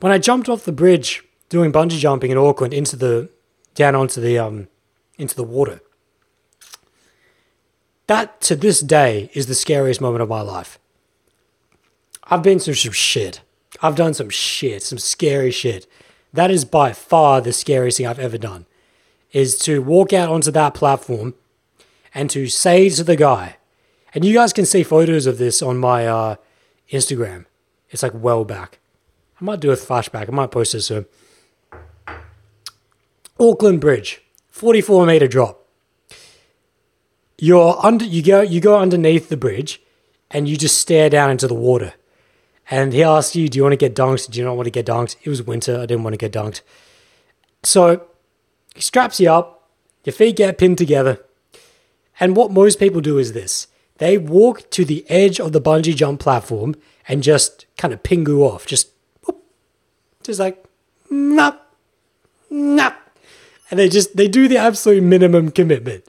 When 0.00 0.10
I 0.10 0.16
jumped 0.16 0.48
off 0.48 0.64
the 0.64 0.72
bridge 0.72 1.22
doing 1.50 1.70
bungee 1.70 1.98
jumping 1.98 2.30
in 2.30 2.38
Auckland 2.38 2.72
into 2.72 2.96
the 2.96 3.28
down 3.74 3.94
onto 3.94 4.22
the 4.22 4.38
um 4.38 4.68
into 5.18 5.36
the 5.36 5.44
water. 5.44 5.81
That 8.12 8.42
to 8.42 8.56
this 8.56 8.80
day 8.80 9.30
is 9.32 9.46
the 9.46 9.54
scariest 9.54 9.98
moment 10.02 10.20
of 10.20 10.28
my 10.28 10.42
life. 10.42 10.78
I've 12.24 12.42
been 12.42 12.58
through 12.58 12.74
some 12.74 12.92
shit. 12.92 13.40
I've 13.80 13.96
done 13.96 14.12
some 14.12 14.28
shit, 14.28 14.82
some 14.82 14.98
scary 14.98 15.50
shit. 15.50 15.86
That 16.30 16.50
is 16.50 16.66
by 16.66 16.92
far 16.92 17.40
the 17.40 17.54
scariest 17.54 17.96
thing 17.96 18.06
I've 18.06 18.18
ever 18.18 18.36
done. 18.36 18.66
Is 19.30 19.58
to 19.60 19.80
walk 19.80 20.12
out 20.12 20.28
onto 20.28 20.50
that 20.50 20.74
platform 20.74 21.32
and 22.12 22.28
to 22.28 22.48
say 22.48 22.90
to 22.90 23.02
the 23.02 23.16
guy, 23.16 23.56
and 24.14 24.26
you 24.26 24.34
guys 24.34 24.52
can 24.52 24.66
see 24.66 24.82
photos 24.82 25.24
of 25.24 25.38
this 25.38 25.62
on 25.62 25.78
my 25.78 26.06
uh, 26.06 26.36
Instagram. 26.90 27.46
It's 27.88 28.02
like 28.02 28.12
well 28.12 28.44
back. 28.44 28.78
I 29.40 29.44
might 29.46 29.60
do 29.60 29.70
a 29.70 29.74
flashback. 29.74 30.28
I 30.28 30.32
might 30.32 30.50
post 30.50 30.74
this 30.74 30.88
soon. 30.88 31.06
Auckland 33.40 33.80
Bridge, 33.80 34.20
44 34.50 35.06
meter 35.06 35.28
drop. 35.28 35.61
You're 37.42 37.76
under. 37.84 38.04
You 38.04 38.22
go. 38.22 38.40
You 38.40 38.60
go 38.60 38.78
underneath 38.78 39.28
the 39.28 39.36
bridge, 39.36 39.82
and 40.30 40.48
you 40.48 40.56
just 40.56 40.78
stare 40.78 41.10
down 41.10 41.28
into 41.28 41.48
the 41.48 41.54
water. 41.54 41.94
And 42.70 42.92
he 42.92 43.02
asks 43.02 43.34
you, 43.34 43.48
"Do 43.48 43.56
you 43.56 43.64
want 43.64 43.72
to 43.72 43.88
get 43.88 43.96
dunked? 43.96 44.30
Do 44.30 44.38
you 44.38 44.44
not 44.44 44.54
want 44.54 44.66
to 44.66 44.70
get 44.70 44.86
dunked?" 44.86 45.16
It 45.24 45.28
was 45.28 45.42
winter. 45.42 45.76
I 45.76 45.86
didn't 45.86 46.04
want 46.04 46.14
to 46.14 46.18
get 46.18 46.30
dunked. 46.30 46.60
So 47.64 48.06
he 48.76 48.80
straps 48.80 49.18
you 49.18 49.28
up. 49.28 49.68
Your 50.04 50.12
feet 50.12 50.36
get 50.36 50.56
pinned 50.56 50.78
together. 50.78 51.18
And 52.20 52.36
what 52.36 52.52
most 52.52 52.78
people 52.78 53.00
do 53.00 53.18
is 53.18 53.32
this 53.32 53.66
they 53.98 54.18
walk 54.18 54.70
to 54.70 54.84
the 54.84 55.04
edge 55.08 55.40
of 55.40 55.50
the 55.50 55.60
bungee 55.60 55.96
jump 55.96 56.20
platform 56.20 56.76
and 57.08 57.24
just 57.24 57.66
kind 57.76 57.92
of 57.92 58.04
pingu 58.04 58.38
off, 58.42 58.66
just, 58.66 58.90
whoop, 59.24 59.42
just 60.22 60.38
like, 60.38 60.64
nap, 61.10 61.66
nap. 62.50 63.16
And 63.68 63.80
they 63.80 63.88
just, 63.88 64.16
they 64.16 64.28
do 64.28 64.46
the 64.46 64.58
absolute 64.58 65.02
minimum 65.02 65.50
commitment. 65.50 66.04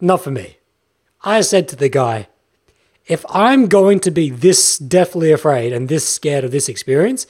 Not 0.00 0.22
for 0.22 0.30
me. 0.30 0.58
I 1.22 1.40
said 1.40 1.68
to 1.68 1.76
the 1.76 1.88
guy, 1.88 2.28
if 3.06 3.24
I'm 3.30 3.66
going 3.66 4.00
to 4.00 4.10
be 4.10 4.30
this 4.30 4.78
deathly 4.78 5.32
afraid 5.32 5.72
and 5.72 5.88
this 5.88 6.08
scared 6.08 6.44
of 6.44 6.50
this 6.52 6.68
experience, 6.68 7.26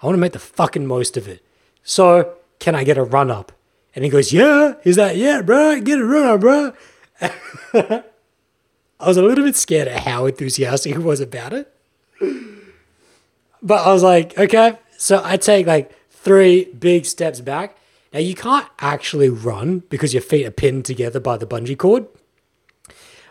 I 0.00 0.06
want 0.06 0.16
to 0.16 0.20
make 0.20 0.32
the 0.32 0.38
fucking 0.38 0.86
most 0.86 1.16
of 1.16 1.28
it. 1.28 1.44
So, 1.84 2.34
can 2.58 2.74
I 2.74 2.84
get 2.84 2.98
a 2.98 3.04
run 3.04 3.30
up? 3.30 3.52
And 3.94 4.04
he 4.04 4.10
goes, 4.10 4.32
Yeah. 4.32 4.74
He's 4.82 4.98
like, 4.98 5.16
Yeah, 5.16 5.42
bro, 5.42 5.80
get 5.80 5.98
a 5.98 6.04
run 6.04 6.26
up, 6.26 6.40
bro. 6.40 6.72
I 9.00 9.08
was 9.08 9.16
a 9.16 9.22
little 9.22 9.44
bit 9.44 9.56
scared 9.56 9.88
at 9.88 10.02
how 10.02 10.26
enthusiastic 10.26 10.92
he 10.92 10.98
was 10.98 11.20
about 11.20 11.52
it. 11.52 11.72
But 13.62 13.86
I 13.86 13.92
was 13.92 14.02
like, 14.02 14.38
okay. 14.38 14.78
So 14.96 15.20
I 15.24 15.36
take 15.36 15.66
like 15.66 15.92
three 16.10 16.64
big 16.64 17.06
steps 17.06 17.40
back. 17.40 17.76
Now 18.12 18.20
you 18.20 18.34
can't 18.34 18.68
actually 18.78 19.30
run 19.30 19.80
because 19.88 20.12
your 20.12 20.22
feet 20.22 20.46
are 20.46 20.50
pinned 20.50 20.84
together 20.84 21.20
by 21.20 21.36
the 21.36 21.46
bungee 21.46 21.78
cord, 21.78 22.06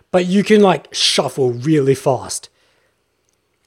but 0.10 0.26
you 0.26 0.44
can 0.44 0.62
like 0.62 0.94
shuffle 0.94 1.52
really 1.52 1.96
fast. 1.96 2.50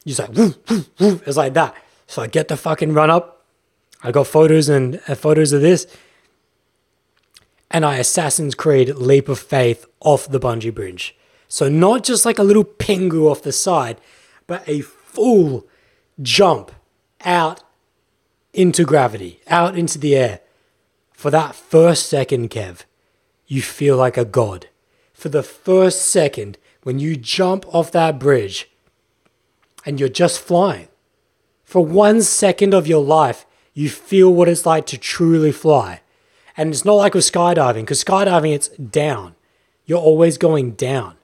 You're 0.04 0.16
like, 0.18 0.36
woof, 0.36 0.58
woof, 0.68 0.90
woof. 1.00 1.28
it's 1.28 1.36
like 1.36 1.54
that. 1.54 1.74
So 2.06 2.22
I 2.22 2.26
get 2.26 2.48
the 2.48 2.56
fucking 2.56 2.92
run 2.92 3.10
up. 3.10 3.44
I 4.02 4.12
got 4.12 4.26
photos 4.26 4.68
and 4.68 5.00
uh, 5.08 5.14
photos 5.14 5.52
of 5.52 5.62
this. 5.62 5.86
And 7.70 7.84
I 7.84 7.96
Assassin's 7.96 8.54
Creed 8.54 8.90
leap 8.96 9.28
of 9.28 9.38
faith 9.38 9.86
off 10.00 10.28
the 10.28 10.38
bungee 10.38 10.74
bridge. 10.74 11.16
So 11.48 11.68
not 11.68 12.04
just 12.04 12.24
like 12.24 12.38
a 12.38 12.42
little 12.42 12.64
pingu 12.64 13.30
off 13.30 13.42
the 13.42 13.52
side, 13.52 13.98
but 14.46 14.68
a 14.68 14.82
full 14.82 15.66
jump 16.20 16.72
out 17.24 17.62
into 18.52 18.84
gravity, 18.84 19.40
out 19.48 19.76
into 19.76 19.98
the 19.98 20.14
air. 20.14 20.40
For 21.24 21.30
that 21.30 21.54
first 21.54 22.10
second, 22.10 22.50
Kev, 22.50 22.80
you 23.46 23.62
feel 23.62 23.96
like 23.96 24.18
a 24.18 24.26
god. 24.26 24.68
For 25.14 25.30
the 25.30 25.42
first 25.42 26.02
second, 26.02 26.58
when 26.82 26.98
you 26.98 27.16
jump 27.16 27.64
off 27.74 27.90
that 27.92 28.18
bridge 28.18 28.68
and 29.86 29.98
you're 29.98 30.10
just 30.10 30.38
flying, 30.38 30.88
for 31.62 31.82
one 31.82 32.20
second 32.20 32.74
of 32.74 32.86
your 32.86 33.02
life, 33.02 33.46
you 33.72 33.88
feel 33.88 34.34
what 34.34 34.50
it's 34.50 34.66
like 34.66 34.84
to 34.84 34.98
truly 34.98 35.50
fly. 35.50 36.02
And 36.58 36.68
it's 36.68 36.84
not 36.84 36.96
like 36.96 37.14
with 37.14 37.24
skydiving, 37.24 37.84
because 37.84 38.04
skydiving, 38.04 38.54
it's 38.54 38.68
down. 38.68 39.34
You're 39.86 39.98
always 39.98 40.36
going 40.36 40.72
down. 40.72 41.16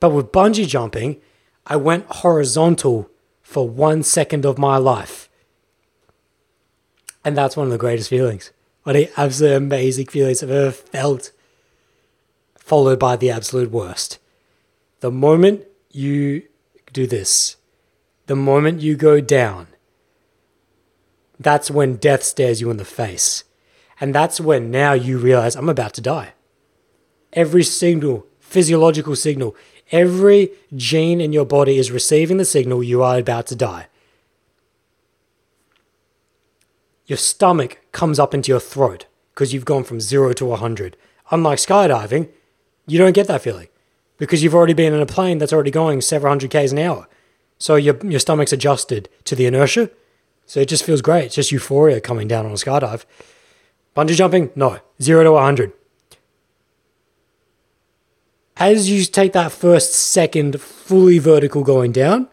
But 0.00 0.12
with 0.12 0.32
bungee 0.32 0.66
jumping, 0.66 1.20
I 1.66 1.76
went 1.76 2.06
horizontal 2.06 3.10
for 3.42 3.68
one 3.68 4.02
second 4.02 4.46
of 4.46 4.56
my 4.56 4.78
life. 4.78 5.28
And 7.22 7.36
that's 7.36 7.54
one 7.54 7.66
of 7.66 7.70
the 7.70 7.76
greatest 7.76 8.08
feelings. 8.08 8.50
One 8.82 8.96
of 8.96 9.02
the 9.02 9.20
absolute 9.20 9.54
amazing 9.54 10.06
feelings 10.06 10.42
I've 10.42 10.50
ever 10.50 10.70
felt. 10.70 11.32
Followed 12.58 12.98
by 12.98 13.16
the 13.16 13.30
absolute 13.30 13.70
worst. 13.70 14.18
The 15.00 15.10
moment 15.10 15.64
you 15.90 16.42
do 16.92 17.06
this, 17.06 17.56
the 18.26 18.36
moment 18.36 18.80
you 18.80 18.96
go 18.96 19.20
down, 19.20 19.66
that's 21.38 21.70
when 21.70 21.96
death 21.96 22.22
stares 22.22 22.60
you 22.60 22.70
in 22.70 22.76
the 22.76 22.84
face. 22.84 23.44
And 24.00 24.14
that's 24.14 24.40
when 24.40 24.70
now 24.70 24.92
you 24.92 25.18
realize 25.18 25.56
I'm 25.56 25.68
about 25.68 25.94
to 25.94 26.00
die. 26.00 26.32
Every 27.32 27.64
signal, 27.64 28.26
physiological 28.38 29.16
signal, 29.16 29.56
every 29.90 30.50
gene 30.76 31.20
in 31.20 31.32
your 31.32 31.44
body 31.44 31.78
is 31.78 31.90
receiving 31.90 32.36
the 32.36 32.44
signal 32.44 32.82
you 32.82 33.02
are 33.02 33.18
about 33.18 33.46
to 33.48 33.56
die. 33.56 33.88
Your 37.06 37.18
stomach 37.18 37.79
comes 37.92 38.18
up 38.18 38.34
into 38.34 38.50
your 38.50 38.60
throat 38.60 39.06
because 39.34 39.52
you've 39.52 39.64
gone 39.64 39.84
from 39.84 40.00
zero 40.00 40.32
to 40.32 40.44
100. 40.44 40.96
Unlike 41.30 41.58
skydiving, 41.58 42.28
you 42.86 42.98
don't 42.98 43.14
get 43.14 43.26
that 43.28 43.42
feeling 43.42 43.68
because 44.18 44.42
you've 44.42 44.54
already 44.54 44.74
been 44.74 44.92
in 44.92 45.00
a 45.00 45.06
plane 45.06 45.38
that's 45.38 45.52
already 45.52 45.70
going 45.70 46.00
several 46.00 46.30
hundred 46.30 46.50
Ks 46.50 46.72
an 46.72 46.78
hour. 46.78 47.08
So 47.58 47.76
your, 47.76 47.96
your 48.06 48.20
stomach's 48.20 48.52
adjusted 48.52 49.08
to 49.24 49.34
the 49.34 49.46
inertia. 49.46 49.90
So 50.46 50.60
it 50.60 50.68
just 50.68 50.84
feels 50.84 51.02
great. 51.02 51.26
It's 51.26 51.34
just 51.36 51.52
euphoria 51.52 52.00
coming 52.00 52.26
down 52.26 52.46
on 52.46 52.52
a 52.52 52.56
skydive. 52.56 53.04
Bungee 53.96 54.16
jumping? 54.16 54.50
No. 54.54 54.80
Zero 55.00 55.22
to 55.24 55.32
100. 55.32 55.72
As 58.56 58.90
you 58.90 59.04
take 59.04 59.32
that 59.32 59.52
first 59.52 59.92
second 59.92 60.60
fully 60.60 61.18
vertical 61.18 61.64
going 61.64 61.92
down, 61.92 62.28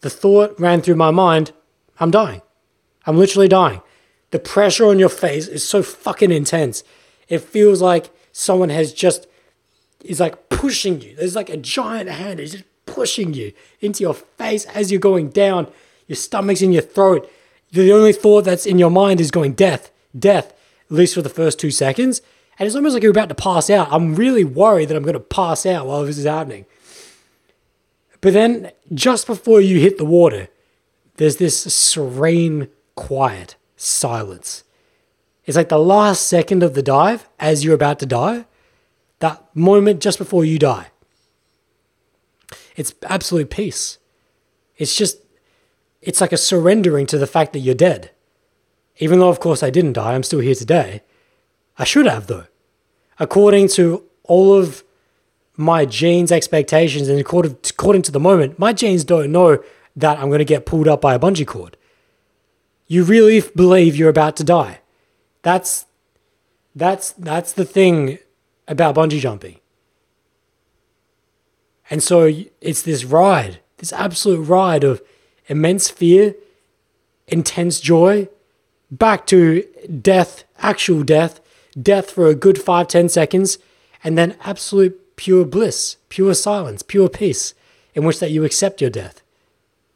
the 0.00 0.10
thought 0.10 0.58
ran 0.58 0.80
through 0.80 0.96
my 0.96 1.10
mind 1.10 1.52
I'm 1.98 2.10
dying. 2.10 2.42
I'm 3.06 3.18
literally 3.18 3.48
dying. 3.48 3.82
The 4.32 4.38
pressure 4.38 4.86
on 4.86 4.98
your 4.98 5.10
face 5.10 5.46
is 5.46 5.62
so 5.62 5.82
fucking 5.82 6.32
intense. 6.32 6.82
It 7.28 7.38
feels 7.40 7.82
like 7.82 8.10
someone 8.32 8.70
has 8.70 8.92
just 8.92 9.26
is 10.02 10.20
like 10.20 10.48
pushing 10.48 11.00
you. 11.00 11.14
There's 11.14 11.36
like 11.36 11.50
a 11.50 11.56
giant 11.56 12.08
hand 12.08 12.40
is 12.40 12.52
just 12.52 12.64
pushing 12.86 13.34
you 13.34 13.52
into 13.80 14.02
your 14.02 14.14
face 14.14 14.64
as 14.66 14.90
you're 14.90 15.00
going 15.00 15.28
down. 15.28 15.70
Your 16.08 16.16
stomach's 16.16 16.62
in 16.62 16.72
your 16.72 16.82
throat. 16.82 17.30
The 17.72 17.92
only 17.92 18.12
thought 18.12 18.44
that's 18.44 18.66
in 18.66 18.78
your 18.78 18.90
mind 18.90 19.20
is 19.20 19.30
going 19.30 19.52
death, 19.52 19.92
death, 20.18 20.52
at 20.90 20.96
least 20.96 21.14
for 21.14 21.22
the 21.22 21.28
first 21.28 21.60
two 21.60 21.70
seconds. 21.70 22.22
And 22.58 22.66
it's 22.66 22.74
almost 22.74 22.94
like 22.94 23.02
you're 23.02 23.12
about 23.12 23.28
to 23.28 23.34
pass 23.34 23.68
out. 23.68 23.88
I'm 23.90 24.14
really 24.14 24.44
worried 24.44 24.88
that 24.88 24.96
I'm 24.96 25.04
going 25.04 25.12
to 25.12 25.20
pass 25.20 25.66
out 25.66 25.86
while 25.86 26.04
this 26.04 26.18
is 26.18 26.24
happening. 26.24 26.64
But 28.22 28.32
then, 28.32 28.72
just 28.94 29.26
before 29.26 29.60
you 29.60 29.78
hit 29.78 29.98
the 29.98 30.04
water, 30.04 30.48
there's 31.16 31.36
this 31.36 31.62
serene, 31.62 32.68
quiet 32.94 33.56
silence. 33.82 34.64
It's 35.44 35.56
like 35.56 35.68
the 35.68 35.78
last 35.78 36.26
second 36.26 36.62
of 36.62 36.74
the 36.74 36.82
dive 36.82 37.28
as 37.38 37.64
you're 37.64 37.74
about 37.74 37.98
to 37.98 38.06
die, 38.06 38.46
that 39.18 39.44
moment 39.54 40.00
just 40.00 40.18
before 40.18 40.44
you 40.44 40.58
die. 40.58 40.88
It's 42.76 42.94
absolute 43.08 43.50
peace. 43.50 43.98
It's 44.76 44.96
just, 44.96 45.18
it's 46.00 46.20
like 46.20 46.32
a 46.32 46.36
surrendering 46.36 47.06
to 47.06 47.18
the 47.18 47.26
fact 47.26 47.52
that 47.52 47.60
you're 47.60 47.74
dead. 47.74 48.10
Even 48.98 49.18
though, 49.18 49.28
of 49.28 49.40
course, 49.40 49.62
I 49.62 49.70
didn't 49.70 49.94
die, 49.94 50.14
I'm 50.14 50.22
still 50.22 50.40
here 50.40 50.54
today. 50.54 51.02
I 51.78 51.84
should 51.84 52.06
have, 52.06 52.26
though. 52.26 52.46
According 53.18 53.68
to 53.68 54.04
all 54.24 54.54
of 54.54 54.84
my 55.56 55.84
genes' 55.84 56.32
expectations 56.32 57.08
and 57.08 57.18
according, 57.18 58.02
to 58.02 58.12
the 58.12 58.20
moment, 58.20 58.58
my 58.58 58.72
genes 58.72 59.04
don't 59.04 59.32
know 59.32 59.62
that 59.96 60.18
I'm 60.18 60.28
going 60.28 60.38
to 60.38 60.44
get 60.44 60.66
pulled 60.66 60.88
up 60.88 61.00
by 61.00 61.14
a 61.14 61.18
bungee 61.18 61.46
cord. 61.46 61.76
You 62.92 63.04
really 63.04 63.40
believe 63.56 63.96
you're 63.96 64.10
about 64.10 64.36
to 64.36 64.44
die. 64.44 64.80
That's 65.40 65.86
that's 66.76 67.12
that's 67.12 67.54
the 67.54 67.64
thing 67.64 68.18
about 68.68 68.96
bungee 68.96 69.18
jumping. 69.18 69.60
And 71.88 72.02
so 72.02 72.30
it's 72.60 72.82
this 72.82 73.04
ride, 73.06 73.60
this 73.78 73.94
absolute 73.94 74.42
ride 74.42 74.84
of 74.84 75.00
immense 75.46 75.88
fear, 75.88 76.34
intense 77.26 77.80
joy, 77.80 78.28
back 78.90 79.26
to 79.28 79.66
death, 80.02 80.44
actual 80.58 81.02
death, 81.02 81.40
death 81.80 82.10
for 82.10 82.26
a 82.26 82.34
good 82.34 82.60
five, 82.60 82.88
ten 82.88 83.08
seconds, 83.08 83.56
and 84.04 84.18
then 84.18 84.36
absolute 84.44 85.16
pure 85.16 85.46
bliss, 85.46 85.96
pure 86.10 86.34
silence, 86.34 86.82
pure 86.82 87.08
peace, 87.08 87.54
in 87.94 88.04
which 88.04 88.20
that 88.20 88.32
you 88.32 88.44
accept 88.44 88.82
your 88.82 88.90
death. 88.90 89.22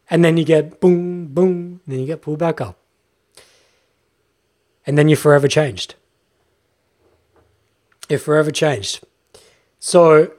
And 0.08 0.24
then 0.24 0.38
you 0.38 0.46
get 0.46 0.80
boom, 0.80 1.26
boom, 1.26 1.80
and 1.84 1.92
then 1.92 2.00
you 2.00 2.06
get 2.06 2.22
pulled 2.22 2.38
back 2.38 2.62
up. 2.62 2.78
And 4.86 4.96
then 4.96 5.08
you're 5.08 5.16
forever 5.16 5.48
changed. 5.48 5.94
You're 8.08 8.18
forever 8.18 8.50
changed. 8.50 9.04
So 9.78 10.32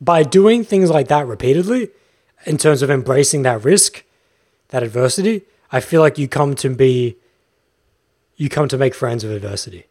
by 0.00 0.22
doing 0.22 0.64
things 0.64 0.90
like 0.90 1.08
that 1.08 1.26
repeatedly, 1.26 1.90
in 2.44 2.58
terms 2.58 2.82
of 2.82 2.90
embracing 2.90 3.42
that 3.42 3.64
risk, 3.64 4.04
that 4.68 4.82
adversity, 4.82 5.42
I 5.70 5.80
feel 5.80 6.00
like 6.00 6.18
you 6.18 6.28
come 6.28 6.54
to 6.56 6.70
be 6.70 7.16
you 8.36 8.48
come 8.48 8.66
to 8.68 8.76
make 8.76 8.94
friends 8.94 9.22
with 9.22 9.32
adversity. 9.32 9.86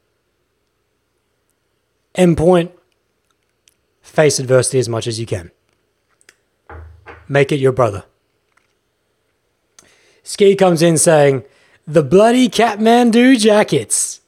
End 2.14 2.38
point 2.38 2.72
face 4.02 4.38
adversity 4.38 4.78
as 4.80 4.90
much 4.90 5.08
as 5.08 5.20
you 5.20 5.26
can. 5.26 5.50
Make 7.28 7.52
it 7.52 7.60
your 7.60 7.72
brother. 7.72 8.04
Ski 10.22 10.56
comes 10.56 10.82
in 10.82 10.98
saying, 10.98 11.44
the 11.86 12.04
bloody 12.04 12.50
Kathmandu 12.50 13.38
jackets. 13.40 14.22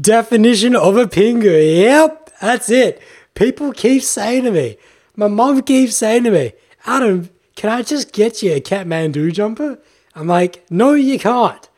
Definition 0.00 0.74
of 0.74 0.96
a 0.96 1.06
pingu. 1.06 1.80
Yep, 1.82 2.30
that's 2.40 2.70
it. 2.70 3.02
People 3.34 3.72
keep 3.72 4.02
saying 4.02 4.44
to 4.44 4.50
me, 4.50 4.76
my 5.16 5.28
mom 5.28 5.62
keeps 5.62 5.96
saying 5.96 6.24
to 6.24 6.30
me, 6.30 6.52
Adam, 6.86 7.30
can 7.56 7.70
I 7.70 7.82
just 7.82 8.12
get 8.12 8.42
you 8.42 8.52
a 8.52 8.60
Kathmandu 8.60 9.32
jumper? 9.32 9.78
I'm 10.14 10.26
like, 10.26 10.64
no, 10.70 10.92
you 10.94 11.18
can't. 11.18 11.68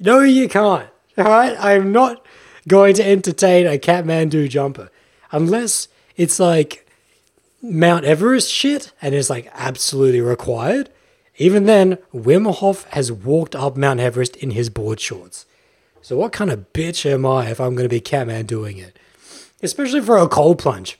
No, 0.00 0.20
you 0.20 0.48
can't. 0.48 0.88
All 1.18 1.24
right? 1.24 1.56
I'm 1.58 1.92
not 1.92 2.24
going 2.66 2.94
to 2.94 3.06
entertain 3.06 3.66
a 3.66 3.78
Kathmandu 3.78 4.48
jumper 4.48 4.90
unless 5.30 5.88
it's 6.16 6.40
like 6.40 6.88
Mount 7.62 8.04
Everest 8.04 8.50
shit 8.50 8.92
and 9.00 9.14
it's 9.14 9.30
like 9.30 9.50
absolutely 9.54 10.20
required. 10.20 10.90
Even 11.36 11.64
then, 11.64 11.98
Wim 12.12 12.52
Hof 12.52 12.84
has 12.90 13.10
walked 13.10 13.56
up 13.56 13.76
Mount 13.76 14.00
Everest 14.00 14.36
in 14.36 14.52
his 14.52 14.70
board 14.70 15.00
shorts. 15.00 15.46
So 16.00 16.16
what 16.16 16.32
kind 16.32 16.50
of 16.50 16.72
bitch 16.72 17.10
am 17.10 17.26
I 17.26 17.48
if 17.50 17.60
I'm 17.60 17.74
going 17.74 17.88
to 17.88 17.94
be 17.94 18.00
Catman 18.00 18.46
doing 18.46 18.78
it? 18.78 18.98
Especially 19.62 20.00
for 20.00 20.18
a 20.18 20.28
cold 20.28 20.58
plunge. 20.58 20.98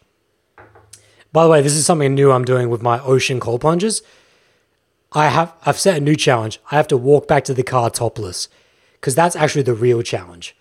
By 1.32 1.44
the 1.44 1.51
way, 1.51 1.62
this 1.62 1.74
is 1.74 1.85
something 1.85 2.15
new 2.15 2.32
I'm 2.32 2.44
doing 2.44 2.70
with 2.70 2.82
my 2.82 3.01
ocean 3.01 3.39
cold 3.39 3.61
plunges. 3.61 4.02
I 5.12 5.28
have 5.28 5.52
I've 5.65 5.78
set 5.78 5.98
a 5.98 6.01
new 6.01 6.16
challenge. 6.16 6.61
I 6.70 6.77
have 6.77 6.89
to 6.89 6.97
walk 6.97 7.28
back 7.28 7.44
to 7.44 7.55
the 7.55 7.62
car 7.62 7.90
topless 7.90 8.48
because 8.94 9.15
that's 9.15 9.36
actually 9.36 9.62
the 9.62 9.74
real 9.74 10.02
challenge. 10.02 10.56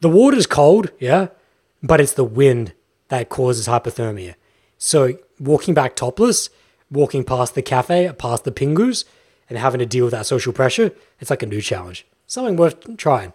The 0.00 0.08
water's 0.08 0.46
cold, 0.46 0.90
yeah, 0.98 1.28
but 1.82 2.00
it's 2.00 2.12
the 2.12 2.24
wind 2.24 2.72
that 3.08 3.28
causes 3.28 3.66
hypothermia. 3.66 4.34
So 4.78 5.18
walking 5.40 5.74
back 5.74 5.96
topless, 5.96 6.50
walking 6.90 7.24
past 7.24 7.54
the 7.54 7.62
cafe, 7.62 8.10
past 8.18 8.44
the 8.44 8.52
pingus, 8.52 9.04
and 9.48 9.58
having 9.58 9.78
to 9.78 9.86
deal 9.86 10.04
with 10.04 10.12
that 10.12 10.26
social 10.26 10.52
pressure, 10.52 10.92
it's 11.20 11.30
like 11.30 11.42
a 11.42 11.46
new 11.46 11.60
challenge. 11.60 12.06
Something 12.26 12.56
worth 12.56 12.96
trying. 12.96 13.32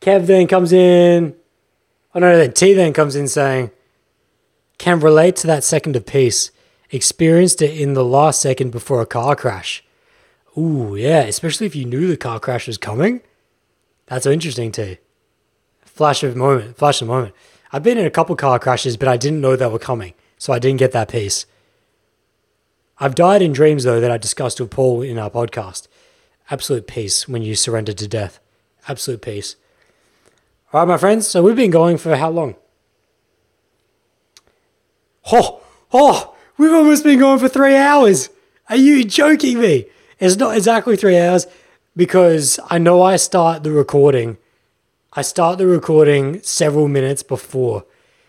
Kev 0.00 0.26
then 0.26 0.46
comes 0.46 0.72
in. 0.72 1.34
Oh 2.14 2.20
no, 2.20 2.36
then 2.36 2.52
T 2.52 2.72
then 2.72 2.92
comes 2.92 3.16
in 3.16 3.28
saying, 3.28 3.70
can 4.78 5.00
relate 5.00 5.36
to 5.36 5.46
that 5.48 5.64
second 5.64 5.96
of 5.96 6.06
peace. 6.06 6.50
Experienced 6.90 7.60
it 7.60 7.78
in 7.78 7.94
the 7.94 8.04
last 8.04 8.40
second 8.40 8.70
before 8.70 9.02
a 9.02 9.06
car 9.06 9.36
crash. 9.36 9.84
Ooh, 10.56 10.96
yeah, 10.96 11.20
especially 11.22 11.66
if 11.66 11.76
you 11.76 11.84
knew 11.84 12.06
the 12.06 12.16
car 12.16 12.40
crash 12.40 12.66
was 12.66 12.78
coming. 12.78 13.20
That's 14.06 14.24
interesting 14.24 14.72
too. 14.72 14.96
Flash 15.82 16.22
of 16.22 16.36
moment, 16.36 16.78
flash 16.78 17.02
of 17.02 17.08
moment. 17.08 17.34
I've 17.72 17.82
been 17.82 17.98
in 17.98 18.06
a 18.06 18.10
couple 18.10 18.34
car 18.36 18.58
crashes, 18.58 18.96
but 18.96 19.08
I 19.08 19.16
didn't 19.16 19.40
know 19.40 19.56
they 19.56 19.66
were 19.66 19.78
coming, 19.78 20.14
so 20.38 20.52
I 20.52 20.58
didn't 20.58 20.78
get 20.78 20.92
that 20.92 21.08
peace. 21.08 21.46
I've 22.98 23.14
died 23.14 23.42
in 23.42 23.52
dreams 23.52 23.84
though 23.84 24.00
that 24.00 24.10
I 24.10 24.16
discussed 24.16 24.60
with 24.60 24.70
Paul 24.70 25.02
in 25.02 25.18
our 25.18 25.30
podcast. 25.30 25.88
Absolute 26.50 26.86
peace 26.86 27.28
when 27.28 27.42
you 27.42 27.54
surrender 27.54 27.92
to 27.92 28.08
death. 28.08 28.40
Absolute 28.88 29.20
peace. 29.20 29.56
All 30.72 30.80
right, 30.80 30.88
my 30.88 30.96
friends. 30.96 31.26
So 31.26 31.42
we've 31.42 31.56
been 31.56 31.70
going 31.70 31.98
for 31.98 32.16
how 32.16 32.30
long? 32.30 32.56
Oh, 35.30 35.60
oh, 35.92 36.34
we've 36.56 36.72
almost 36.72 37.04
been 37.04 37.18
going 37.18 37.38
for 37.38 37.48
three 37.48 37.76
hours. 37.76 38.30
Are 38.70 38.76
you 38.76 39.04
joking 39.04 39.60
me? 39.60 39.86
It's 40.18 40.36
not 40.36 40.56
exactly 40.56 40.96
three 40.96 41.18
hours 41.18 41.46
because 41.94 42.58
I 42.70 42.78
know 42.78 43.02
I 43.02 43.16
start 43.16 43.62
the 43.62 43.72
recording. 43.72 44.38
I 45.12 45.22
start 45.22 45.58
the 45.58 45.66
recording 45.66 46.42
several 46.42 46.88
minutes 46.88 47.22
before. 47.22 47.84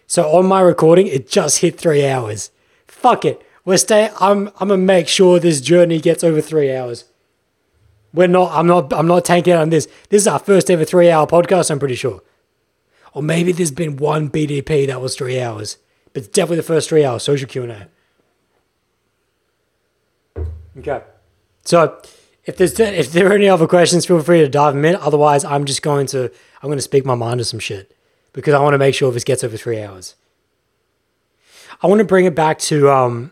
So 0.09 0.27
on 0.35 0.47
my 0.47 0.59
recording, 0.61 1.05
it 1.05 1.29
just 1.29 1.59
hit 1.59 1.77
three 1.77 2.03
hours. 2.03 2.49
Fuck 2.87 3.25
it. 3.25 3.45
We're 3.63 3.77
staying. 3.77 4.11
I'm. 4.19 4.47
I'm 4.59 4.69
gonna 4.69 4.77
make 4.77 5.07
sure 5.07 5.39
this 5.39 5.61
journey 5.61 5.99
gets 5.99 6.23
over 6.23 6.41
three 6.41 6.75
hours. 6.75 7.05
We're 8.11 8.27
not. 8.27 8.51
I'm 8.51 8.65
not. 8.65 8.91
I'm 8.91 9.05
not 9.05 9.23
tanking 9.23 9.53
out 9.53 9.61
on 9.61 9.69
this. 9.69 9.87
This 10.09 10.23
is 10.23 10.27
our 10.27 10.39
first 10.39 10.71
ever 10.71 10.83
three-hour 10.83 11.27
podcast. 11.27 11.69
I'm 11.69 11.77
pretty 11.77 11.93
sure. 11.93 12.23
Or 13.13 13.21
maybe 13.21 13.51
there's 13.51 13.69
been 13.69 13.97
one 13.97 14.31
BDP 14.31 14.87
that 14.87 14.99
was 14.99 15.15
three 15.15 15.39
hours, 15.39 15.77
but 16.11 16.23
it's 16.23 16.27
definitely 16.29 16.57
the 16.57 16.63
first 16.63 16.89
three 16.89 17.05
hours. 17.05 17.21
Social 17.21 17.47
Q 17.47 17.63
and 17.69 17.71
A. 17.71 17.87
Okay. 20.79 21.03
So 21.65 22.01
if 22.45 22.57
there's 22.57 22.79
if 22.79 23.11
there 23.11 23.29
are 23.29 23.33
any 23.33 23.47
other 23.47 23.67
questions, 23.67 24.07
feel 24.07 24.23
free 24.23 24.39
to 24.39 24.49
dive 24.49 24.73
them 24.73 24.85
in. 24.85 24.95
Otherwise, 24.95 25.45
I'm 25.45 25.65
just 25.65 25.83
going 25.83 26.07
to 26.07 26.31
I'm 26.63 26.69
going 26.69 26.79
to 26.79 26.81
speak 26.81 27.05
my 27.05 27.13
mind 27.13 27.37
to 27.37 27.45
some 27.45 27.59
shit 27.59 27.95
because 28.33 28.53
I 28.53 28.59
want 28.59 28.73
to 28.73 28.77
make 28.77 28.95
sure 28.95 29.11
this 29.11 29.23
gets 29.23 29.43
over 29.43 29.57
three 29.57 29.81
hours. 29.81 30.15
I 31.81 31.87
want 31.87 31.99
to 31.99 32.05
bring 32.05 32.25
it 32.25 32.35
back 32.35 32.59
to 32.59 32.89
um, 32.89 33.31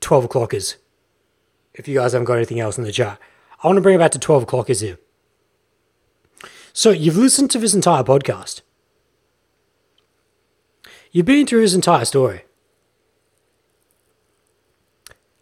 12 0.00 0.26
o'clockers. 0.26 0.76
If 1.74 1.88
you 1.88 1.94
guys 1.94 2.12
haven't 2.12 2.26
got 2.26 2.34
anything 2.34 2.60
else 2.60 2.78
in 2.78 2.84
the 2.84 2.92
chat, 2.92 3.18
I 3.62 3.66
want 3.66 3.76
to 3.76 3.82
bring 3.82 3.96
it 3.96 3.98
back 3.98 4.12
to 4.12 4.18
12 4.18 4.44
o'clockers 4.44 4.82
here. 4.82 4.98
So 6.72 6.90
you've 6.90 7.16
listened 7.16 7.50
to 7.52 7.58
this 7.58 7.74
entire 7.74 8.04
podcast. 8.04 8.62
You've 11.10 11.26
been 11.26 11.46
through 11.46 11.62
his 11.62 11.74
entire 11.74 12.04
story. 12.04 12.44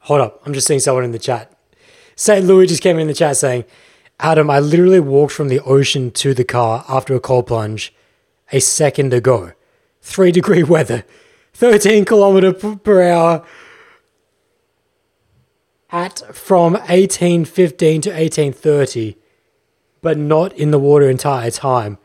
Hold 0.01 0.21
up, 0.21 0.43
I'm 0.47 0.55
just 0.55 0.67
seeing 0.67 0.81
someone 0.81 1.05
in 1.05 1.11
the 1.11 1.19
chat. 1.19 1.53
St. 2.15 2.47
Louis 2.47 2.69
just 2.69 2.83
came 2.83 2.99
in 2.99 3.09
the 3.09 3.15
chat 3.15 3.37
saying, 3.37 3.65
Adam, 4.21 4.49
I 4.49 4.61
literally 4.61 5.01
walked 5.01 5.33
from 5.33 5.49
the 5.49 5.61
ocean 5.61 6.11
to 6.13 6.33
the 6.33 6.45
car 6.45 6.85
after 6.89 7.15
a 7.15 7.21
cold 7.21 7.49
plunge 7.49 7.93
a 8.53 8.61
second 8.61 9.13
ago. 9.13 9.53
Three 10.01 10.33
degree 10.33 10.63
weather, 10.75 11.05
13 11.55 12.05
kilometer 12.05 12.53
per 12.53 13.03
hour 13.03 13.45
at 15.91 16.23
from 16.35 16.73
1815 16.75 18.03
to 18.03 18.11
1830, 18.11 19.17
but 20.03 20.19
not 20.19 20.53
in 20.53 20.71
the 20.71 20.79
water 20.79 21.09
entire 21.09 21.51
time. 21.51 21.99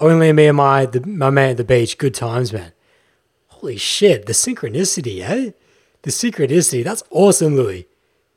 Only 0.00 0.32
me 0.32 0.46
and 0.46 0.56
my, 0.56 0.86
the, 0.86 1.00
my 1.06 1.30
man 1.30 1.50
at 1.50 1.56
the 1.56 1.64
beach. 1.64 1.98
Good 1.98 2.14
times, 2.14 2.52
man. 2.52 2.72
Holy 3.48 3.76
shit, 3.76 4.26
the 4.26 4.32
synchronicity, 4.32 5.20
eh? 5.20 5.52
The 6.02 6.10
synchronicity. 6.10 6.82
That's 6.82 7.02
awesome, 7.10 7.54
Louis. 7.54 7.86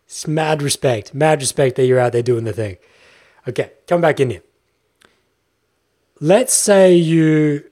It's 0.06 0.28
mad 0.28 0.62
respect. 0.62 1.14
Mad 1.14 1.42
respect 1.42 1.76
that 1.76 1.86
you're 1.86 2.00
out 2.00 2.14
there 2.14 2.24
doing 2.24 2.46
the 2.46 2.54
thing. 2.54 2.78
Okay, 3.48 3.72
come 3.88 4.02
back 4.02 4.20
in 4.20 4.30
here. 4.30 4.44
Let's 6.20 6.56
say 6.56 6.96
you 6.96 7.64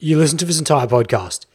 you 0.00 0.18
listen 0.18 0.36
to 0.38 0.44
this 0.44 0.58
entire 0.58 0.88
podcast 0.88 1.46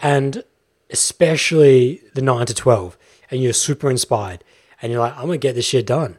and 0.00 0.42
especially 0.90 2.02
the 2.14 2.22
9 2.22 2.46
to 2.46 2.54
12 2.54 2.98
and 3.30 3.40
you're 3.40 3.52
super 3.52 3.88
inspired 3.88 4.42
and 4.82 4.90
you're 4.90 5.00
like 5.00 5.14
i'm 5.14 5.26
gonna 5.26 5.38
get 5.38 5.54
this 5.54 5.66
shit 5.66 5.86
done. 5.86 6.18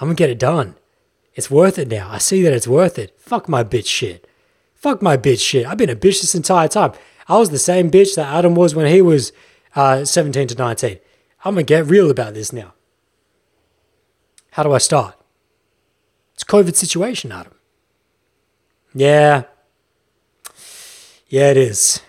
I'm 0.00 0.08
gonna 0.08 0.16
get 0.16 0.30
it 0.30 0.40
done. 0.40 0.74
It's 1.34 1.50
worth 1.50 1.78
it 1.78 1.86
now. 1.86 2.08
I 2.10 2.18
see 2.18 2.42
that 2.42 2.52
it's 2.52 2.66
worth 2.66 2.98
it. 2.98 3.14
Fuck 3.20 3.48
my 3.48 3.62
bitch 3.62 3.86
shit. 3.86 4.26
Fuck 4.74 5.02
my 5.02 5.16
bitch 5.16 5.40
shit. 5.40 5.66
I've 5.66 5.78
been 5.78 5.88
a 5.90 5.94
bitch 5.94 6.20
this 6.20 6.34
entire 6.34 6.66
time. 6.66 6.92
I 7.28 7.38
was 7.38 7.50
the 7.50 7.60
same 7.60 7.92
bitch 7.92 8.16
that 8.16 8.26
adam 8.26 8.56
was 8.56 8.74
when 8.74 8.86
he 8.86 9.00
was 9.00 9.32
uh, 9.76 10.04
17 10.04 10.48
to 10.48 10.54
19 10.56 10.98
i'm 11.44 11.54
gonna 11.54 11.62
get 11.62 11.86
real 11.86 12.10
about 12.10 12.34
this 12.34 12.52
now. 12.52 12.74
How 14.50 14.64
do 14.64 14.72
i 14.72 14.78
start? 14.78 15.14
It's 16.34 16.42
covid 16.42 16.74
situation 16.74 17.30
adam 17.30 17.55
yeah 18.96 19.44
yeah 21.28 21.50
it 21.50 21.56
is 21.56 22.00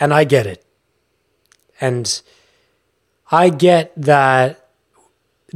and 0.00 0.12
i 0.12 0.24
get 0.24 0.46
it 0.46 0.66
and 1.80 2.22
I 3.30 3.48
get 3.48 3.92
that 3.96 4.68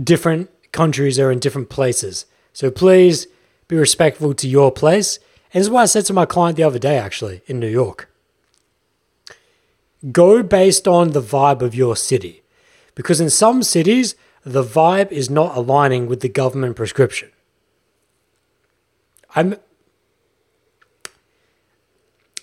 different 0.02 0.50
countries 0.72 1.18
are 1.18 1.30
in 1.30 1.38
different 1.38 1.68
places. 1.68 2.26
So 2.52 2.70
please 2.70 3.26
be 3.68 3.76
respectful 3.76 4.34
to 4.34 4.48
your 4.48 4.72
place. 4.72 5.18
And 5.52 5.60
this 5.60 5.66
is 5.66 5.70
what 5.70 5.82
I 5.82 5.86
said 5.86 6.06
to 6.06 6.12
my 6.12 6.26
client 6.26 6.56
the 6.56 6.64
other 6.64 6.78
day, 6.78 6.98
actually, 6.98 7.42
in 7.46 7.60
New 7.60 7.68
York. 7.68 8.08
Go 10.10 10.42
based 10.42 10.88
on 10.88 11.10
the 11.10 11.22
vibe 11.22 11.62
of 11.62 11.74
your 11.74 11.96
city. 11.96 12.42
Because 12.94 13.20
in 13.20 13.30
some 13.30 13.62
cities, 13.62 14.14
the 14.44 14.64
vibe 14.64 15.12
is 15.12 15.30
not 15.30 15.56
aligning 15.56 16.06
with 16.06 16.20
the 16.20 16.28
government 16.28 16.76
prescription. 16.76 17.30
I'm 19.34 19.56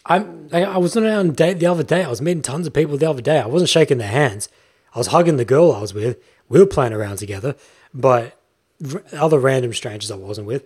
I'm, 0.07 0.49
I 0.53 0.77
was 0.77 0.95
on 0.95 1.05
a 1.05 1.23
date 1.31 1.59
the 1.59 1.65
other 1.65 1.83
day. 1.83 2.03
I 2.03 2.09
was 2.09 2.21
meeting 2.21 2.41
tons 2.41 2.65
of 2.65 2.73
people 2.73 2.97
the 2.97 3.09
other 3.09 3.21
day. 3.21 3.39
I 3.39 3.45
wasn't 3.45 3.69
shaking 3.69 3.97
their 3.97 4.07
hands. 4.07 4.47
I 4.95 4.97
was 4.97 5.07
hugging 5.07 5.37
the 5.37 5.45
girl 5.45 5.73
I 5.73 5.81
was 5.81 5.93
with. 5.93 6.17
We 6.49 6.59
were 6.59 6.65
playing 6.65 6.93
around 6.93 7.17
together, 7.17 7.55
but 7.93 8.39
other 9.11 9.39
random 9.39 9.73
strangers 9.73 10.09
I 10.09 10.15
wasn't 10.15 10.47
with. 10.47 10.65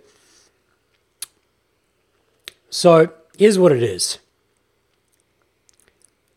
So 2.70 3.12
here's 3.36 3.58
what 3.58 3.72
it 3.72 3.82
is 3.82 4.18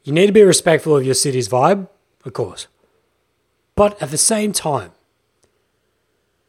you 0.03 0.13
need 0.13 0.27
to 0.27 0.33
be 0.33 0.43
respectful 0.43 0.97
of 0.97 1.05
your 1.05 1.15
city's 1.15 1.49
vibe, 1.49 1.87
of 2.25 2.33
course. 2.33 2.67
But 3.75 4.01
at 4.01 4.11
the 4.11 4.17
same 4.17 4.51
time, 4.51 4.91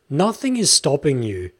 nothing 0.08 0.56
is 0.56 0.70
stopping 0.70 1.22
you 1.22 1.50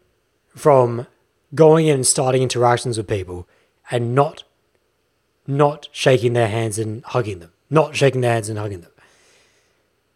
from 0.55 1.07
going 1.55 1.87
in 1.87 1.97
and 1.97 2.07
starting 2.07 2.43
interactions 2.43 2.97
with 2.99 3.09
people 3.09 3.49
and 3.91 4.15
not 4.15 4.45
not 5.47 5.89
shaking 5.93 6.33
their 6.33 6.49
hands 6.49 6.79
and 6.79 7.05
hugging 7.05 7.39
them, 7.39 7.53
not 7.71 7.97
shaking 7.97 8.21
their 8.21 8.33
hands 8.33 8.49
and 8.49 8.59
hugging 8.59 8.81
them. 8.81 8.91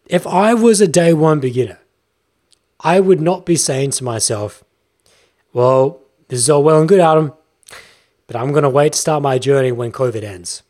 If 0.05 0.27
I 0.27 0.53
was 0.53 0.81
a 0.81 0.87
day 0.87 1.13
one 1.13 1.39
beginner, 1.39 1.79
I 2.79 2.99
would 2.99 3.21
not 3.21 3.45
be 3.45 3.55
saying 3.55 3.91
to 3.91 4.03
myself, 4.03 4.63
well, 5.53 6.01
this 6.27 6.39
is 6.39 6.49
all 6.49 6.63
well 6.63 6.79
and 6.79 6.89
good, 6.89 6.99
Adam, 6.99 7.33
but 8.27 8.35
I'm 8.35 8.51
going 8.51 8.63
to 8.63 8.69
wait 8.69 8.93
to 8.93 8.99
start 8.99 9.21
my 9.21 9.37
journey 9.37 9.71
when 9.71 9.91
COVID 9.91 10.23
ends. 10.23 10.63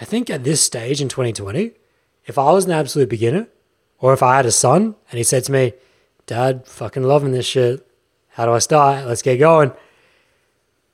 I 0.00 0.04
think 0.04 0.28
at 0.28 0.44
this 0.44 0.60
stage 0.60 1.00
in 1.00 1.08
2020, 1.08 1.72
if 2.26 2.38
I 2.38 2.50
was 2.52 2.64
an 2.64 2.72
absolute 2.72 3.08
beginner, 3.08 3.48
or 3.98 4.12
if 4.12 4.22
I 4.22 4.36
had 4.36 4.46
a 4.46 4.50
son 4.50 4.96
and 5.10 5.18
he 5.18 5.22
said 5.22 5.44
to 5.44 5.52
me, 5.52 5.72
Dad, 6.26 6.66
fucking 6.66 7.02
loving 7.02 7.32
this 7.32 7.46
shit. 7.46 7.86
How 8.30 8.46
do 8.46 8.52
I 8.52 8.58
start? 8.58 9.06
Let's 9.06 9.22
get 9.22 9.38
going. 9.38 9.72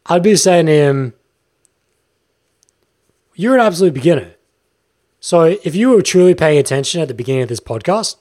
I'd 0.06 0.22
be 0.22 0.36
saying 0.36 0.66
to 0.66 0.72
him, 0.72 1.14
you're 3.40 3.54
an 3.54 3.60
absolute 3.60 3.94
beginner. 3.94 4.34
So 5.18 5.56
if 5.64 5.74
you 5.74 5.88
were 5.88 6.02
truly 6.02 6.34
paying 6.34 6.58
attention 6.58 7.00
at 7.00 7.08
the 7.08 7.14
beginning 7.14 7.42
of 7.42 7.48
this 7.48 7.58
podcast, 7.58 8.16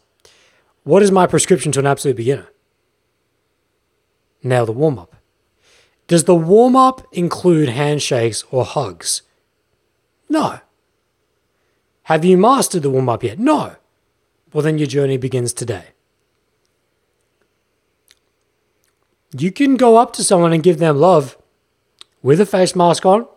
what 0.84 1.04
is 1.04 1.12
my 1.12 1.28
prescription 1.28 1.74
to 1.74 1.80
an 1.80 1.88
absolute 1.88 2.16
beginner? 2.16 2.48
Now 4.42 4.64
the 4.64 4.72
warm 4.72 4.98
up. 4.98 5.18
Does 6.08 6.24
the 6.24 6.36
warm 6.36 6.78
up 6.78 7.06
include 7.12 7.68
handshakes 7.68 8.46
or 8.50 8.64
hugs? 8.64 9.24
No. 10.30 10.62
Have 12.04 12.24
you 12.24 12.38
mastered 12.38 12.84
the 12.84 12.90
warm 12.90 13.10
up 13.10 13.22
yet? 13.22 13.40
No. 13.40 13.76
Well, 14.54 14.64
then 14.64 14.78
your 14.78 14.88
journey 14.88 15.18
begins 15.18 15.52
today. 15.52 15.88
You 19.38 19.52
can 19.52 19.76
go 19.76 19.98
up 19.98 20.14
to 20.14 20.24
someone 20.24 20.54
and 20.54 20.64
give 20.64 20.80
them 20.80 20.98
love 20.98 21.38
with 22.22 22.40
a 22.40 22.46
face 22.46 22.74
mask 22.74 23.06
on 23.06 23.28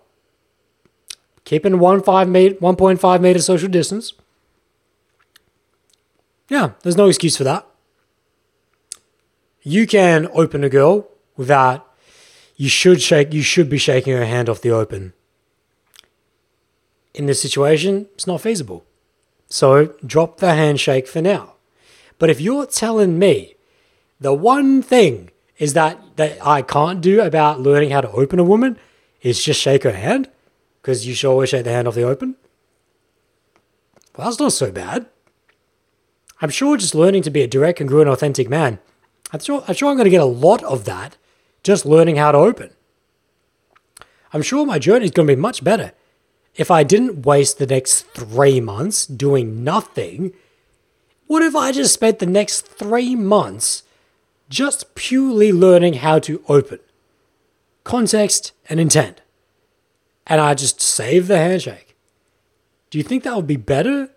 keeping 1.45 1.79
one 1.79 2.03
five 2.03 2.29
meter, 2.29 2.55
1.5 2.57 3.21
meter 3.21 3.41
social 3.41 3.69
distance. 3.69 4.13
Yeah, 6.49 6.73
there's 6.83 6.97
no 6.97 7.09
excuse 7.09 7.37
for 7.37 7.45
that. 7.45 7.67
You 9.63 9.87
can 9.87 10.29
open 10.35 10.65
a 10.65 10.69
girl 10.69 11.09
without 11.37 11.89
you 12.57 12.69
should 12.69 13.01
shake 13.01 13.33
you 13.33 13.43
should 13.43 13.71
be 13.71 13.79
shaking 13.79 14.13
her 14.13 14.25
hand 14.25 14.49
off 14.49 14.61
the 14.61 14.71
open. 14.71 15.13
In 17.15 17.27
this 17.27 17.41
situation, 17.41 18.09
it's 18.15 18.27
not 18.27 18.41
feasible. 18.41 18.85
So 19.49 19.95
drop 20.05 20.39
the 20.39 20.55
handshake 20.55 21.07
for 21.07 21.21
now. 21.21 21.55
But 22.19 22.31
if 22.31 22.41
you're 22.41 22.67
telling 22.67 23.19
me 23.19 23.55
the 24.21 24.33
one 24.33 24.83
thing 24.83 25.31
is 25.59 25.75
that 25.75 25.99
that 26.17 26.39
I 26.45 26.63
can't 26.63 27.01
do 27.01 27.21
about 27.21 27.61
learning 27.61 27.91
how 27.91 28.01
to 28.01 28.11
open 28.11 28.39
a 28.39 28.45
woman 28.45 28.79
is 29.23 29.43
just 29.43 29.61
shake 29.61 29.85
her 29.85 29.93
hand, 29.93 30.29
because 30.83 31.07
you 31.07 31.15
should 31.15 31.31
always 31.31 31.49
shake 31.49 31.65
the 31.65 31.73
hand 31.73 31.87
off 31.87 31.95
the 31.95 32.03
open. 32.03 32.35
Well, 34.17 34.27
that's 34.27 34.41
not 34.41 34.53
so 34.53 34.71
bad. 34.71 35.07
I'm 36.41 36.51
sure 36.51 36.77
just 36.77 36.95
learning 36.95 37.23
to 37.23 37.31
be 37.31 37.43
a 37.43 37.47
direct, 37.47 37.79
congruent, 37.79 38.11
authentic 38.11 38.51
man. 38.51 38.81
I'm 39.33 39.41
sure, 39.41 39.65
I'm 39.67 39.75
sure 39.75 39.89
I'm 39.89 39.97
going 39.97 40.05
to 40.05 40.11
get 40.11 40.21
a 40.21 40.27
lot 40.27 40.63
of 40.65 40.85
that 40.85 41.17
just 41.63 41.87
learning 41.87 42.17
how 42.17 42.33
to 42.33 42.39
open. 42.39 42.71
I'm 44.33 44.43
sure 44.43 44.67
my 44.67 44.79
journey 44.79 45.05
is 45.05 45.13
going 45.13 45.29
to 45.29 45.37
be 45.37 45.41
much 45.41 45.63
better 45.63 45.93
if 46.57 46.71
I 46.71 46.83
didn't 46.83 47.25
waste 47.25 47.59
the 47.59 47.67
next 47.67 48.03
three 48.09 48.61
months 48.61 49.07
doing 49.07 49.63
nothing. 49.63 50.33
What 51.27 51.43
if 51.43 51.55
I 51.55 51.71
just 51.73 51.95
spent 51.95 52.19
the 52.19 52.27
next 52.27 52.67
three 52.67 53.15
months 53.15 53.85
just 54.49 54.95
purely 54.95 55.53
learning 55.53 55.95
how 55.95 56.19
to 56.21 56.43
open? 56.49 56.81
Context 57.85 58.53
and 58.69 58.81
intent. 58.81 59.23
And 60.27 60.41
I 60.41 60.55
just 60.55 60.81
save 60.81 61.27
the 61.27 61.37
handshake. 61.37 61.97
Do 62.91 62.99
you 62.99 63.05
think 63.05 63.25
that 63.25 63.35
would 63.35 63.47
be 63.47 63.57
better 63.57 64.11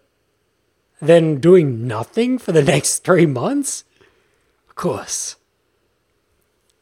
than 1.01 1.39
doing 1.39 1.87
nothing 1.87 2.37
for 2.37 2.51
the 2.51 2.63
next 2.73 2.99
three 2.99 3.25
months? 3.25 3.83
Of 4.69 4.75
course. 4.75 5.37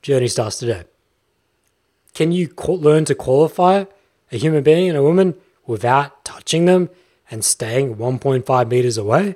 Journey 0.01 0.27
starts 0.27 0.57
today. 0.57 0.83
Can 2.13 2.31
you 2.31 2.53
learn 2.67 3.05
to 3.05 3.15
qualify 3.15 3.85
a 4.31 4.37
human 4.37 4.63
being 4.63 4.89
and 4.89 4.97
a 4.97 5.03
woman 5.03 5.35
without 5.65 6.25
touching 6.25 6.65
them 6.65 6.89
and 7.31 7.43
staying 7.43 7.95
1.5 7.95 8.69
meters 8.69 8.97
away? 8.97 9.35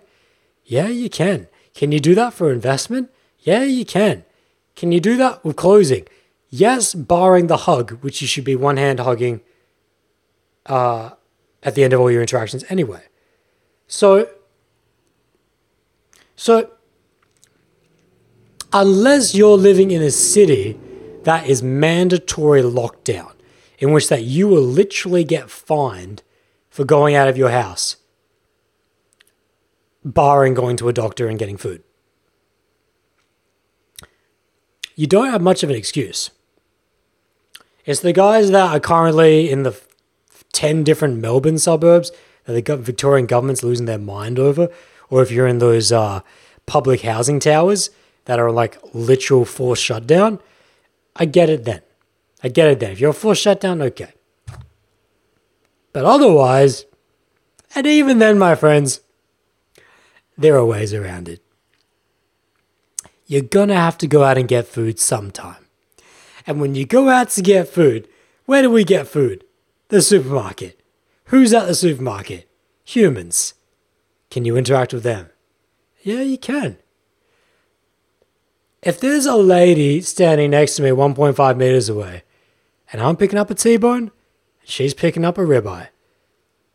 Yeah, 0.66 0.88
you 0.88 1.10
can. 1.10 1.48
Can 1.74 1.92
you 1.92 2.00
do 2.00 2.14
that 2.16 2.34
for 2.34 2.52
investment? 2.52 3.10
Yeah, 3.40 3.64
you 3.64 3.86
can. 3.86 4.26
Can 4.76 4.92
you 4.92 5.00
do 5.00 5.16
that 5.18 5.44
with 5.46 5.56
closing? 5.56 6.06
Yes, 6.50 6.94
barring 6.94 7.48
the 7.48 7.58
hug, 7.58 8.04
which 8.04 8.22
you 8.22 8.28
should 8.28 8.44
be 8.44 8.56
one 8.56 8.78
hand 8.78 9.00
hugging 9.00 9.42
uh, 10.68 11.12
at 11.64 11.76
the 11.76 11.84
end 11.84 11.94
of 11.94 12.00
all 12.00 12.12
your 12.12 12.22
interactions 12.22 12.64
anyway. 12.70 13.04
So, 13.88 14.30
so 16.36 16.72
unless 18.74 19.34
you're 19.34 19.58
living 19.58 19.92
in 19.92 20.02
a 20.02 20.12
city 20.12 20.80
that 21.24 21.48
is 21.48 21.64
mandatory 21.64 22.62
lockdown, 22.62 23.34
in 23.80 23.92
which 23.92 24.10
that 24.10 24.24
you 24.24 24.48
will 24.48 24.62
literally 24.62 25.24
get 25.24 25.50
fined 25.50 26.24
for 26.70 26.84
going 26.84 27.16
out 27.16 27.28
of 27.28 27.38
your 27.38 27.50
house, 27.50 27.98
barring 30.04 30.54
going 30.54 30.78
to 30.78 30.90
a 30.90 30.94
doctor 30.94 31.28
and 31.28 31.38
getting 31.38 31.58
food. 31.58 31.84
You 34.96 35.06
don't 35.06 35.30
have 35.30 35.42
much 35.42 35.64
of 35.64 35.70
an 35.70 35.76
excuse. 35.76 36.32
It's 37.86 38.00
the 38.00 38.14
guys 38.14 38.50
that 38.52 38.74
are 38.74 38.80
currently 38.80 39.50
in 39.50 39.64
the 39.64 39.72
10 40.58 40.84
different 40.84 41.20
Melbourne 41.20 41.60
suburbs 41.60 42.12
that 42.46 42.66
the 42.66 42.78
Victorian 42.78 43.28
government's 43.28 43.62
losing 43.62 43.86
their 43.86 44.00
mind 44.00 44.40
over, 44.40 44.70
or 45.08 45.22
if 45.22 45.30
you're 45.30 45.46
in 45.46 45.60
those 45.60 45.92
uh, 45.92 46.22
public 46.66 47.02
housing 47.02 47.40
towers 47.40 47.92
that 48.26 48.40
are 48.40 48.52
like 48.52 48.80
literal 48.92 49.46
forced 49.46 49.84
shutdown, 49.84 50.40
I 51.16 51.26
get 51.26 51.48
it 51.48 51.64
then. 51.64 51.82
I 52.44 52.50
get 52.50 52.70
it 52.70 52.80
then. 52.80 52.92
If 52.92 53.00
you're 53.00 53.14
forced 53.14 53.44
shutdown, 53.44 53.84
okay. 53.84 54.14
But 55.94 56.06
otherwise, 56.06 56.86
and 57.76 57.86
even 57.86 58.18
then, 58.18 58.40
my 58.40 58.56
friends, 58.56 59.02
there 60.36 60.58
are 60.58 60.66
ways 60.66 60.92
around 60.92 61.30
it. 61.30 61.44
You're 63.28 63.44
gonna 63.44 63.76
have 63.76 64.00
to 64.00 64.08
go 64.08 64.24
out 64.24 64.40
and 64.40 64.48
get 64.48 64.66
food 64.66 65.00
sometime. 65.00 65.68
And 66.48 66.60
when 66.60 66.74
you 66.74 66.88
go 66.88 67.10
out 67.10 67.30
to 67.32 67.44
get 67.44 67.70
food, 67.70 68.08
where 68.46 68.64
do 68.64 68.72
we 68.72 68.84
get 68.84 69.08
food? 69.08 69.44
The 69.90 70.02
supermarket. 70.02 70.82
Who's 71.26 71.54
at 71.54 71.68
the 71.68 71.76
supermarket? 71.76 72.50
Humans. 72.84 73.54
Can 74.30 74.44
you 74.44 74.58
interact 74.58 74.94
with 74.94 75.04
them? 75.04 75.30
Yeah, 76.02 76.22
you 76.22 76.38
can. 76.38 76.78
If 78.84 79.00
there's 79.00 79.26
a 79.26 79.36
lady 79.36 80.02
standing 80.02 80.52
next 80.52 80.76
to 80.76 80.84
me 80.84 80.90
1.5 80.90 81.58
meters 81.58 81.90
away, 81.90 82.24
and 82.92 83.02
I'm 83.02 83.16
picking 83.16 83.40
up 83.40 83.50
a 83.50 83.56
T-bone, 83.56 84.00
and 84.00 84.12
she's 84.64 84.94
picking 84.94 85.26
up 85.26 85.38
a 85.38 85.42
ribeye. 85.42 85.88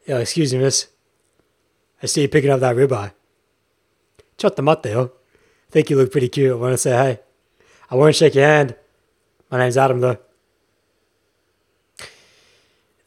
Yeah, 0.06 0.18
excuse 0.18 0.52
me, 0.52 0.60
miss. 0.60 0.88
I 2.02 2.06
see 2.06 2.22
you 2.22 2.28
picking 2.28 2.50
up 2.50 2.60
that 2.60 2.76
ribeye. 2.76 3.12
Chot 4.38 4.56
the 4.56 4.62
mutt 4.62 4.82
there. 4.82 5.10
Think 5.70 5.90
you 5.90 5.96
look 5.96 6.12
pretty 6.12 6.28
cute. 6.28 6.52
I 6.52 6.54
want 6.54 6.72
to 6.72 6.78
say 6.78 6.90
hey. 6.90 7.20
I 7.90 7.94
won't 7.94 8.16
shake 8.16 8.34
your 8.34 8.46
hand. 8.46 8.74
My 9.50 9.58
name's 9.58 9.76
Adam, 9.76 10.00
though. 10.00 10.18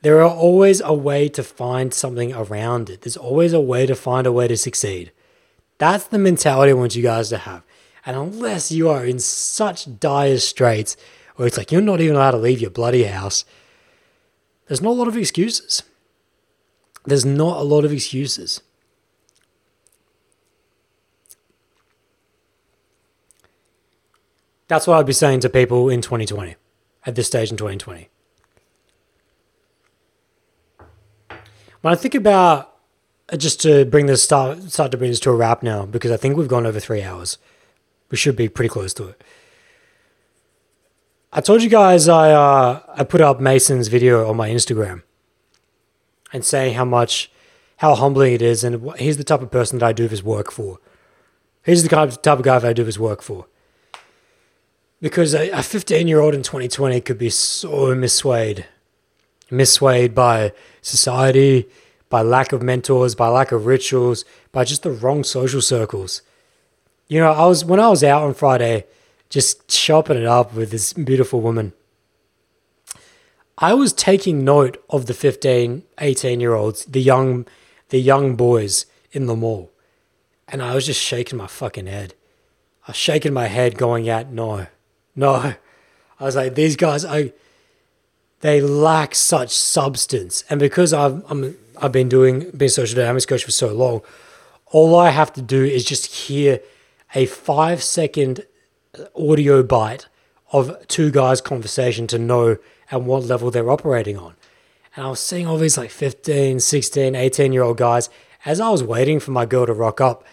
There 0.05 0.21
are 0.21 0.29
always 0.29 0.81
a 0.81 0.93
way 0.93 1.29
to 1.29 1.41
find 1.41 1.91
something 1.91 2.31
around 2.31 2.91
it. 2.91 3.01
There's 3.01 3.17
always 3.17 3.53
a 3.53 3.59
way 3.59 3.87
to 3.87 3.95
find 3.95 4.27
a 4.27 4.31
way 4.31 4.47
to 4.47 4.55
succeed. 4.55 5.11
That's 5.79 6.05
the 6.05 6.19
mentality 6.19 6.69
I 6.69 6.73
want 6.75 6.95
you 6.95 7.01
guys 7.01 7.29
to 7.29 7.39
have. 7.39 7.63
And 8.05 8.15
unless 8.15 8.71
you 8.71 8.87
are 8.87 9.03
in 9.03 9.17
such 9.17 9.99
dire 9.99 10.37
straits 10.37 10.95
where 11.37 11.47
it's 11.47 11.57
like 11.57 11.71
you're 11.71 11.81
not 11.81 12.01
even 12.01 12.17
allowed 12.17 12.31
to 12.31 12.37
leave 12.37 12.61
your 12.61 12.69
bloody 12.69 13.05
house, 13.05 13.45
there's 14.67 14.79
not 14.79 14.91
a 14.91 14.93
lot 14.93 15.07
of 15.07 15.17
excuses. 15.17 15.81
There's 17.05 17.25
not 17.25 17.57
a 17.57 17.63
lot 17.63 17.83
of 17.83 17.91
excuses. 17.91 18.61
That's 24.67 24.85
what 24.85 24.99
I'd 24.99 25.07
be 25.07 25.13
saying 25.13 25.39
to 25.39 25.49
people 25.49 25.89
in 25.89 26.01
2020, 26.01 26.57
at 27.07 27.15
this 27.15 27.25
stage 27.25 27.49
in 27.49 27.57
2020. 27.57 28.09
When 31.85 31.93
I 31.93 31.97
think 31.97 32.15
about 32.15 32.73
uh, 33.31 33.37
just 33.37 33.61
to 33.61 33.85
bring 33.85 34.07
this 34.07 34.23
start 34.23 34.59
start 34.71 34.89
to 34.89 34.97
bring 34.97 35.11
this 35.11 35.19
to 35.19 35.29
a 35.29 35.35
wrap 35.35 35.61
now, 35.61 35.85
because 35.85 36.09
I 36.09 36.17
think 36.17 36.35
we've 36.35 36.47
gone 36.47 36.65
over 36.65 36.79
three 36.79 37.03
hours. 37.03 37.37
We 38.09 38.17
should 38.17 38.35
be 38.35 38.49
pretty 38.49 38.69
close 38.69 38.91
to 38.95 39.09
it. 39.09 39.23
I 41.31 41.41
told 41.41 41.61
you 41.61 41.69
guys 41.69 42.09
I 42.09 42.31
uh, 42.31 42.81
I 42.87 43.03
put 43.03 43.21
up 43.21 43.39
Mason's 43.39 43.87
video 43.87 44.27
on 44.27 44.35
my 44.35 44.49
Instagram 44.49 45.03
and 46.33 46.43
saying 46.43 46.73
how 46.73 46.85
much 46.85 47.29
how 47.77 47.93
humbling 47.93 48.33
it 48.33 48.41
is, 48.41 48.63
and 48.63 48.91
he's 48.97 49.17
the 49.17 49.23
type 49.23 49.43
of 49.43 49.51
person 49.51 49.77
that 49.77 49.85
I 49.85 49.93
do 49.93 50.07
this 50.07 50.23
work 50.23 50.51
for. 50.51 50.79
He's 51.63 51.83
the 51.83 51.89
type 51.89 52.39
of 52.39 52.43
guy 52.43 52.57
that 52.57 52.67
I 52.67 52.73
do 52.73 52.83
this 52.83 52.97
work 52.97 53.21
for. 53.21 53.45
Because 55.01 55.35
a 55.35 55.61
15 55.61 56.07
year 56.07 56.19
old 56.19 56.33
in 56.33 56.41
2020 56.41 56.99
could 57.01 57.19
be 57.19 57.29
so 57.29 57.93
miswayed, 57.93 58.65
miswayed 59.51 60.13
by 60.13 60.53
society, 60.81 61.67
by 62.09 62.21
lack 62.21 62.51
of 62.51 62.61
mentors, 62.61 63.15
by 63.15 63.27
lack 63.27 63.51
of 63.51 63.65
rituals, 63.65 64.25
by 64.51 64.63
just 64.63 64.83
the 64.83 64.91
wrong 64.91 65.23
social 65.23 65.61
circles. 65.61 66.21
You 67.07 67.19
know, 67.19 67.31
I 67.31 67.45
was 67.45 67.63
when 67.63 67.79
I 67.79 67.89
was 67.89 68.03
out 68.03 68.23
on 68.23 68.33
Friday, 68.33 68.85
just 69.29 69.71
shopping 69.71 70.17
it 70.17 70.25
up 70.25 70.53
with 70.53 70.71
this 70.71 70.93
beautiful 70.93 71.41
woman. 71.41 71.73
I 73.57 73.73
was 73.73 73.93
taking 73.93 74.43
note 74.43 74.83
of 74.89 75.05
the 75.05 75.13
15, 75.13 75.83
18 75.99 76.39
year 76.39 76.53
olds, 76.53 76.85
the 76.85 77.01
young, 77.01 77.47
the 77.89 77.99
young 77.99 78.35
boys 78.35 78.85
in 79.11 79.27
the 79.27 79.35
mall. 79.35 79.71
And 80.47 80.61
I 80.61 80.75
was 80.75 80.85
just 80.85 81.01
shaking 81.01 81.37
my 81.37 81.47
fucking 81.47 81.87
head. 81.87 82.13
I 82.87 82.91
was 82.91 82.97
shaking 82.97 83.33
my 83.33 83.47
head 83.47 83.77
going 83.77 84.09
out, 84.09 84.29
no, 84.29 84.67
no. 85.15 85.55
I 86.19 86.23
was 86.23 86.35
like, 86.35 86.55
these 86.55 86.75
guys, 86.75 87.05
I, 87.05 87.33
they 88.45 88.61
lack 88.61 89.15
such 89.15 89.49
substance. 89.49 90.43
And 90.51 90.59
because 90.59 90.93
I've 90.93 91.23
I'm 91.31 91.57
I've 91.81 91.91
been 91.91 92.07
doing 92.07 92.51
being 92.51 92.69
social 92.69 92.95
dynamics 92.95 93.25
coach 93.25 93.43
for 93.43 93.49
so 93.49 93.73
long, 93.73 94.01
all 94.67 94.95
I 94.95 95.09
have 95.09 95.33
to 95.33 95.41
do 95.41 95.63
is 95.63 95.83
just 95.83 96.05
hear 96.27 96.59
a 97.15 97.25
five 97.25 97.81
second 97.81 98.45
audio 99.15 99.63
bite 99.63 100.05
of 100.51 100.87
two 100.87 101.09
guys' 101.09 101.41
conversation 101.41 102.05
to 102.05 102.19
know 102.19 102.57
at 102.91 103.01
what 103.01 103.23
level 103.23 103.49
they're 103.49 103.71
operating 103.71 104.15
on. 104.15 104.35
And 104.95 105.07
I 105.07 105.09
was 105.09 105.19
seeing 105.19 105.47
all 105.47 105.57
these 105.57 105.75
like 105.75 105.89
15, 105.89 106.59
16, 106.59 107.15
18 107.15 107.51
year 107.51 107.63
old 107.63 107.77
guys 107.77 108.11
as 108.45 108.61
I 108.61 108.69
was 108.69 108.83
waiting 108.83 109.19
for 109.19 109.31
my 109.31 109.47
girl 109.47 109.65
to 109.65 109.73
rock 109.73 109.99
up. 109.99 110.23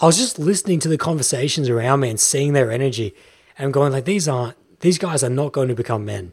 I 0.00 0.06
was 0.06 0.16
just 0.16 0.38
listening 0.38 0.80
to 0.80 0.88
the 0.88 0.96
conversations 0.96 1.68
around 1.68 2.00
me 2.00 2.08
and 2.08 2.18
seeing 2.18 2.54
their 2.54 2.72
energy 2.72 3.14
and 3.58 3.70
going 3.70 3.92
like 3.92 4.06
these 4.06 4.26
aren't 4.26 4.56
these 4.80 4.96
guys 4.96 5.22
are 5.22 5.28
not 5.28 5.52
going 5.52 5.68
to 5.68 5.74
become 5.74 6.06
men 6.06 6.32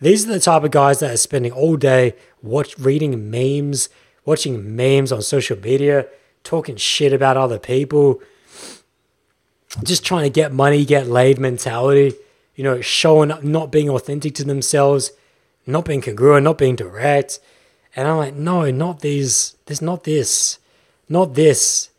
These 0.00 0.26
are 0.26 0.32
the 0.32 0.40
type 0.40 0.62
of 0.62 0.70
guys 0.70 1.00
that 1.00 1.12
are 1.12 1.16
spending 1.16 1.52
all 1.52 1.76
day 1.76 2.14
watch 2.42 2.78
reading 2.78 3.30
memes, 3.30 3.88
watching 4.24 4.76
memes 4.76 5.10
on 5.10 5.22
social 5.22 5.58
media, 5.58 6.06
talking 6.44 6.76
shit 6.76 7.12
about 7.12 7.36
other 7.36 7.58
people, 7.58 8.20
just 9.82 10.04
trying 10.04 10.24
to 10.24 10.30
get 10.30 10.52
money, 10.52 10.84
get 10.84 11.08
laid 11.08 11.38
mentality, 11.38 12.14
you 12.54 12.64
know, 12.64 12.80
showing 12.80 13.30
up, 13.30 13.42
not 13.42 13.72
being 13.72 13.88
authentic 13.88 14.34
to 14.36 14.44
themselves, 14.44 15.10
not 15.66 15.84
being 15.84 16.00
congruent, 16.00 16.44
not 16.44 16.58
being 16.58 16.76
direct. 16.76 17.40
And 17.94 18.06
I'm 18.06 18.16
like, 18.16 18.34
no, 18.34 18.70
not 18.70 19.00
these, 19.00 19.56
this, 19.66 19.82
not 19.82 20.04
this, 20.04 20.58
not 21.08 21.34
this, 21.34 21.90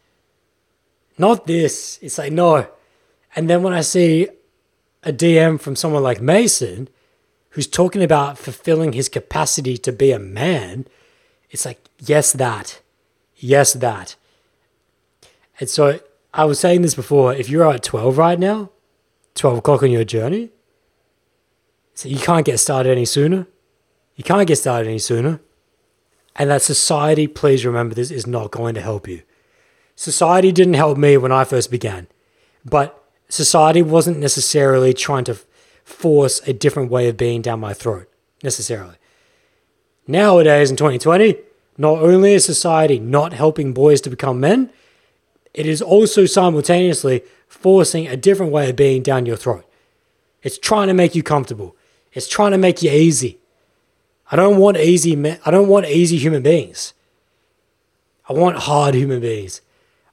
not 1.18 1.46
this. 1.46 2.00
It's 2.02 2.18
like, 2.18 2.32
no. 2.32 2.68
And 3.36 3.50
then 3.50 3.62
when 3.62 3.74
I 3.74 3.82
see 3.82 4.28
a 5.04 5.12
DM 5.12 5.60
from 5.60 5.76
someone 5.76 6.04
like 6.04 6.22
Mason, 6.22 6.90
who's 7.52 7.68
talking 7.68 8.04
about 8.04 8.38
fulfilling 8.38 8.94
his 8.94 9.10
capacity 9.10 9.78
to 9.78 9.92
be 9.92 10.12
a 10.12 10.20
man, 10.20 10.86
it's 11.50 11.66
like, 11.66 11.80
yes, 12.00 12.32
that. 12.34 12.82
Yes, 13.36 13.74
that. 13.74 14.16
And 15.60 15.70
so 15.70 16.00
I 16.34 16.46
was 16.46 16.60
saying 16.60 16.82
this 16.82 16.96
before 16.96 17.34
if 17.34 17.50
you're 17.50 17.70
at 17.70 17.84
12 17.84 18.18
right 18.18 18.40
now, 18.40 18.70
12 19.36 19.60
o'clock 19.60 19.84
on 19.84 19.92
your 19.92 20.04
journey, 20.04 20.52
so 21.94 22.08
you 22.08 22.20
can't 22.20 22.46
get 22.46 22.60
started 22.60 22.92
any 22.92 23.06
sooner. 23.06 23.48
You 24.16 24.24
can't 24.24 24.48
get 24.48 24.58
started 24.58 24.88
any 24.88 25.00
sooner. 25.00 25.42
And 26.36 26.50
that 26.50 26.62
society, 26.62 27.28
please 27.28 27.66
remember 27.66 27.96
this, 27.96 28.12
is 28.12 28.26
not 28.26 28.52
going 28.52 28.76
to 28.76 28.82
help 28.82 29.08
you. 29.08 29.24
Society 29.96 30.54
didn't 30.54 30.76
help 30.76 30.98
me 30.98 31.18
when 31.18 31.34
I 31.34 31.44
first 31.44 31.70
began, 31.70 32.08
but 32.64 33.04
society 33.28 33.82
wasn't 33.82 34.20
necessarily 34.20 34.94
trying 34.94 35.26
to 35.26 35.38
force 35.90 36.40
a 36.48 36.54
different 36.54 36.92
way 36.92 37.10
of 37.10 37.18
being 37.18 37.42
down 37.42 37.60
my 37.60 37.74
throat, 37.74 38.08
necessarily. 38.44 38.96
Nowadays 40.08 40.70
in 40.70 40.78
2020, 40.78 41.36
not 41.78 42.00
only 42.00 42.34
is 42.34 42.46
society 42.46 43.00
not 43.00 43.34
helping 43.34 43.74
boys 43.74 44.02
to 44.02 44.10
become 44.10 44.40
men, 44.40 44.70
it 45.54 45.66
is 45.66 45.82
also 45.82 46.26
simultaneously 46.26 47.24
forcing 47.48 48.08
a 48.08 48.16
different 48.16 48.52
way 48.52 48.70
of 48.70 48.76
being 48.76 49.02
down 49.02 49.26
your 49.26 49.36
throat. 49.36 49.66
It's 50.44 50.58
trying 50.58 50.88
to 50.88 50.94
make 50.94 51.16
you 51.16 51.24
comfortable. 51.24 51.76
It's 52.14 52.28
trying 52.28 52.52
to 52.52 52.58
make 52.58 52.82
you 52.82 52.92
easy. 52.92 53.40
I 54.32 54.36
don't 54.36 54.58
want 54.58 54.78
easy 54.78 55.16
men. 55.16 55.40
I 55.46 55.52
don't 55.52 55.68
want 55.68 55.88
easy 55.88 56.18
human 56.18 56.44
beings. 56.44 56.94
I 58.28 58.34
want 58.34 58.58
hard 58.58 58.94
human 58.94 59.20
beings. 59.20 59.62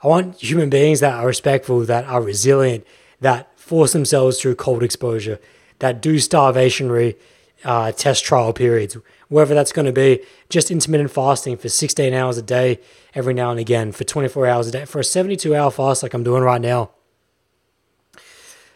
I 0.02 0.08
want 0.08 0.42
human 0.42 0.70
beings 0.70 1.00
that 1.00 1.14
are 1.14 1.26
respectful, 1.26 1.80
that 1.80 2.06
are 2.06 2.22
resilient, 2.22 2.86
that 3.20 3.58
force 3.58 3.92
themselves 3.92 4.40
through 4.40 4.54
cold 4.54 4.82
exposure, 4.82 5.38
that 5.78 6.00
do 6.00 6.16
starvationary 6.16 7.16
uh, 7.64 7.92
test 7.92 8.24
trial 8.24 8.52
periods, 8.52 8.96
whether 9.28 9.54
that's 9.54 9.72
going 9.72 9.86
to 9.86 9.92
be 9.92 10.20
just 10.48 10.70
intermittent 10.70 11.10
fasting 11.10 11.56
for 11.56 11.68
16 11.68 12.12
hours 12.12 12.38
a 12.38 12.42
day 12.42 12.80
every 13.14 13.34
now 13.34 13.50
and 13.50 13.58
again, 13.58 13.92
for 13.92 14.04
24 14.04 14.46
hours 14.46 14.68
a 14.68 14.70
day, 14.70 14.84
for 14.84 15.00
a 15.00 15.04
72 15.04 15.54
hour 15.54 15.70
fast 15.70 16.02
like 16.02 16.14
I'm 16.14 16.22
doing 16.22 16.42
right 16.42 16.60
now. 16.60 16.90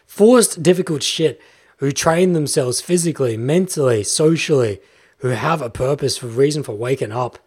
Forced, 0.05 0.61
difficult 0.61 1.03
shit 1.03 1.41
who 1.77 1.91
train 1.91 2.33
themselves 2.33 2.81
physically, 2.81 3.37
mentally, 3.37 4.03
socially, 4.03 4.79
who 5.19 5.29
have 5.29 5.61
a 5.61 5.69
purpose, 5.69 6.21
a 6.21 6.27
reason 6.27 6.63
for 6.63 6.73
waking 6.73 7.11
up. 7.11 7.39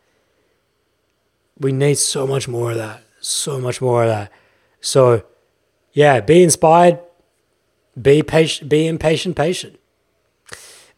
We 1.58 1.72
need 1.72 1.98
so 1.98 2.26
much 2.26 2.48
more 2.48 2.72
of 2.72 2.76
that. 2.78 3.02
So 3.20 3.60
much 3.60 3.80
more 3.80 4.02
of 4.02 4.08
that. 4.08 4.32
So, 4.80 5.24
yeah, 5.92 6.20
be 6.20 6.42
inspired, 6.42 6.98
be 8.00 8.22
patient, 8.22 8.68
be 8.68 8.86
impatient, 8.86 9.36
patient. 9.36 9.78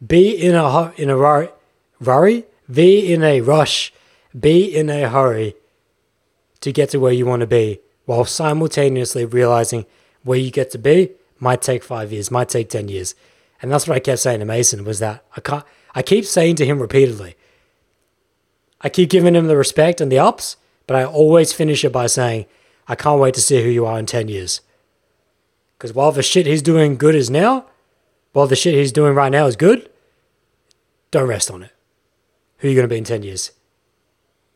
Be 0.05 0.31
in 0.31 0.55
a 0.55 0.93
in 0.97 1.11
a 1.11 1.17
worry, 1.17 2.45
be 2.71 3.13
in 3.13 3.23
a 3.23 3.41
rush, 3.41 3.93
be 4.39 4.65
in 4.65 4.91
a 4.91 5.09
hurry 5.09 5.55
to 6.61 6.73
get 6.73 6.91
to 6.91 6.99
where 6.99 7.13
you 7.13 7.27
want 7.27 7.41
to 7.41 7.47
be, 7.47 7.81
while 8.05 8.25
simultaneously 8.25 9.25
realizing 9.25 9.87
where 10.23 10.39
you 10.39 10.51
get 10.51 10.71
to 10.73 10.79
be 10.79 11.11
might 11.39 11.63
take 11.63 11.83
five 11.83 12.13
years, 12.13 12.31
might 12.31 12.49
take 12.49 12.69
ten 12.69 12.89
years, 12.89 13.15
and 13.63 13.71
that's 13.71 13.87
what 13.87 13.97
I 13.97 14.01
kept 14.01 14.21
saying 14.21 14.41
to 14.41 14.47
Mason 14.47 14.85
was 14.85 14.99
that 14.99 15.25
I 15.37 15.41
can't. 15.41 15.65
I 15.95 16.03
keep 16.03 16.27
saying 16.27 16.57
to 16.57 16.67
him 16.67 16.81
repeatedly. 16.81 17.37
I 18.83 18.91
keep 18.91 19.09
giving 19.09 19.35
him 19.35 19.47
the 19.47 19.57
respect 19.57 20.01
and 20.01 20.13
the 20.13 20.19
ups, 20.19 20.57
but 20.87 20.97
I 20.97 21.05
always 21.05 21.53
finish 21.53 21.85
it 21.85 21.93
by 21.93 22.07
saying, 22.07 22.47
I 22.87 22.95
can't 22.95 23.21
wait 23.21 23.35
to 23.35 23.41
see 23.41 23.63
who 23.63 23.69
you 23.69 23.87
are 23.87 23.99
in 23.99 24.07
10 24.07 24.29
years. 24.29 24.61
Because 25.77 25.93
while 25.93 26.13
the 26.13 26.23
shit 26.23 26.47
he's 26.47 26.63
doing 26.63 26.97
good 26.97 27.15
is 27.15 27.31
now, 27.31 27.67
while 28.33 28.47
the 28.47 28.57
shit 28.57 28.75
he's 28.75 28.93
doing 28.93 29.15
right 29.15 29.33
now 29.33 29.47
is 29.47 29.57
good, 29.57 29.91
don't 31.11 31.29
rest 31.29 31.51
on 31.51 31.63
it. 31.63 31.73
Who 32.59 32.69
are 32.69 32.71
you 32.71 32.77
going 32.77 32.89
to 32.89 32.93
be 32.93 32.99
in 32.99 33.05
10 33.05 33.23
years? 33.23 33.53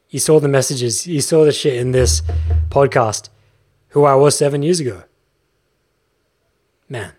You 0.08 0.18
saw 0.18 0.40
the 0.40 0.48
messages, 0.48 1.06
you 1.06 1.20
saw 1.20 1.44
the 1.44 1.52
shit 1.52 1.74
in 1.74 1.92
this 1.92 2.22
podcast, 2.68 3.28
who 3.88 4.04
I 4.04 4.14
was 4.14 4.36
seven 4.36 4.62
years 4.62 4.80
ago. 4.80 5.04
Man. 6.88 7.12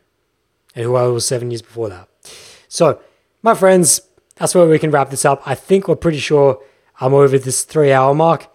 And 0.76 0.86
who 0.86 0.96
I 0.96 1.08
was 1.08 1.26
seven 1.26 1.52
years 1.52 1.62
before 1.62 1.90
that. 1.90 2.08
So, 2.68 3.02
my 3.42 3.54
friends, 3.54 4.02
that's 4.36 4.56
where 4.56 4.68
we 4.68 4.80
can 4.80 4.92
wrap 4.92 5.10
this 5.10 5.26
up. 5.26 5.42
I 5.46 5.56
think 5.56 5.88
we're 5.88 5.96
pretty 5.96 6.20
sure 6.20 6.62
I'm 7.00 7.14
over 7.14 7.38
this 7.38 7.64
three 7.64 7.92
hour 7.92 8.14
mark. 8.14 8.48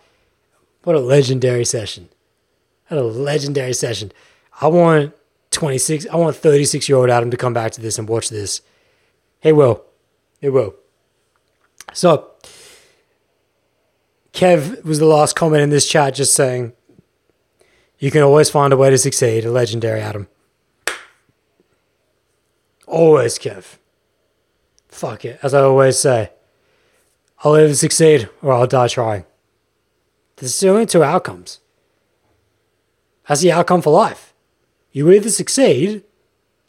What 0.85 0.97
a 0.97 1.01
legendary 1.01 1.65
session. 1.65 2.09
What 2.89 3.01
a 3.01 3.05
legendary 3.05 3.73
session. 3.73 4.13
I 4.61 4.69
want 4.69 5.13
26, 5.57 6.07
I 6.13 6.17
want 6.17 6.37
36 6.37 6.89
year 6.89 6.99
old 6.99 7.11
Adam 7.11 7.31
to 7.31 7.37
come 7.37 7.55
back 7.55 7.73
to 7.73 7.81
this 7.81 7.99
and 7.99 8.09
watch 8.09 8.29
this. 8.29 8.61
He 9.41 9.53
will. 9.53 9.83
He 10.41 10.51
will. 10.51 10.75
So, 11.93 12.31
Kev 14.33 14.85
was 14.85 14.99
the 14.99 15.07
last 15.07 15.35
comment 15.35 15.63
in 15.63 15.71
this 15.71 15.89
chat 15.89 16.15
just 16.15 16.35
saying, 16.35 16.75
you 17.99 18.11
can 18.11 18.23
always 18.23 18.51
find 18.51 18.73
a 18.73 18.77
way 18.77 18.91
to 18.91 18.99
succeed. 18.99 19.47
A 19.47 19.51
legendary 19.51 20.01
Adam. 20.01 20.29
Always, 22.87 23.39
Kev. 23.39 23.79
Fuck 24.89 25.25
it. 25.25 25.41
As 25.43 25.55
I 25.55 25.63
always 25.63 25.99
say, 25.99 26.33
I'll 27.43 27.57
either 27.57 27.75
succeed 27.75 28.29
or 28.43 28.53
I'll 28.53 28.67
die 28.67 28.89
trying. 28.89 29.25
There's 30.37 30.63
only 30.65 30.85
two 30.85 31.03
outcomes. 31.03 31.61
That's 33.27 33.41
the 33.41 33.53
outcome 33.53 33.81
for 33.81 33.91
life. 33.91 34.26
You 34.97 35.11
either 35.11 35.29
succeed 35.29 36.05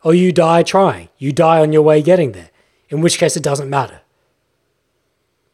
or 0.03 0.13
you 0.13 0.33
die 0.33 0.61
trying. 0.61 1.07
You 1.17 1.31
die 1.31 1.61
on 1.61 1.71
your 1.71 1.81
way 1.81 2.01
getting 2.01 2.33
there, 2.33 2.49
in 2.89 2.99
which 2.99 3.19
case 3.19 3.37
it 3.37 3.41
doesn't 3.41 3.69
matter. 3.69 4.01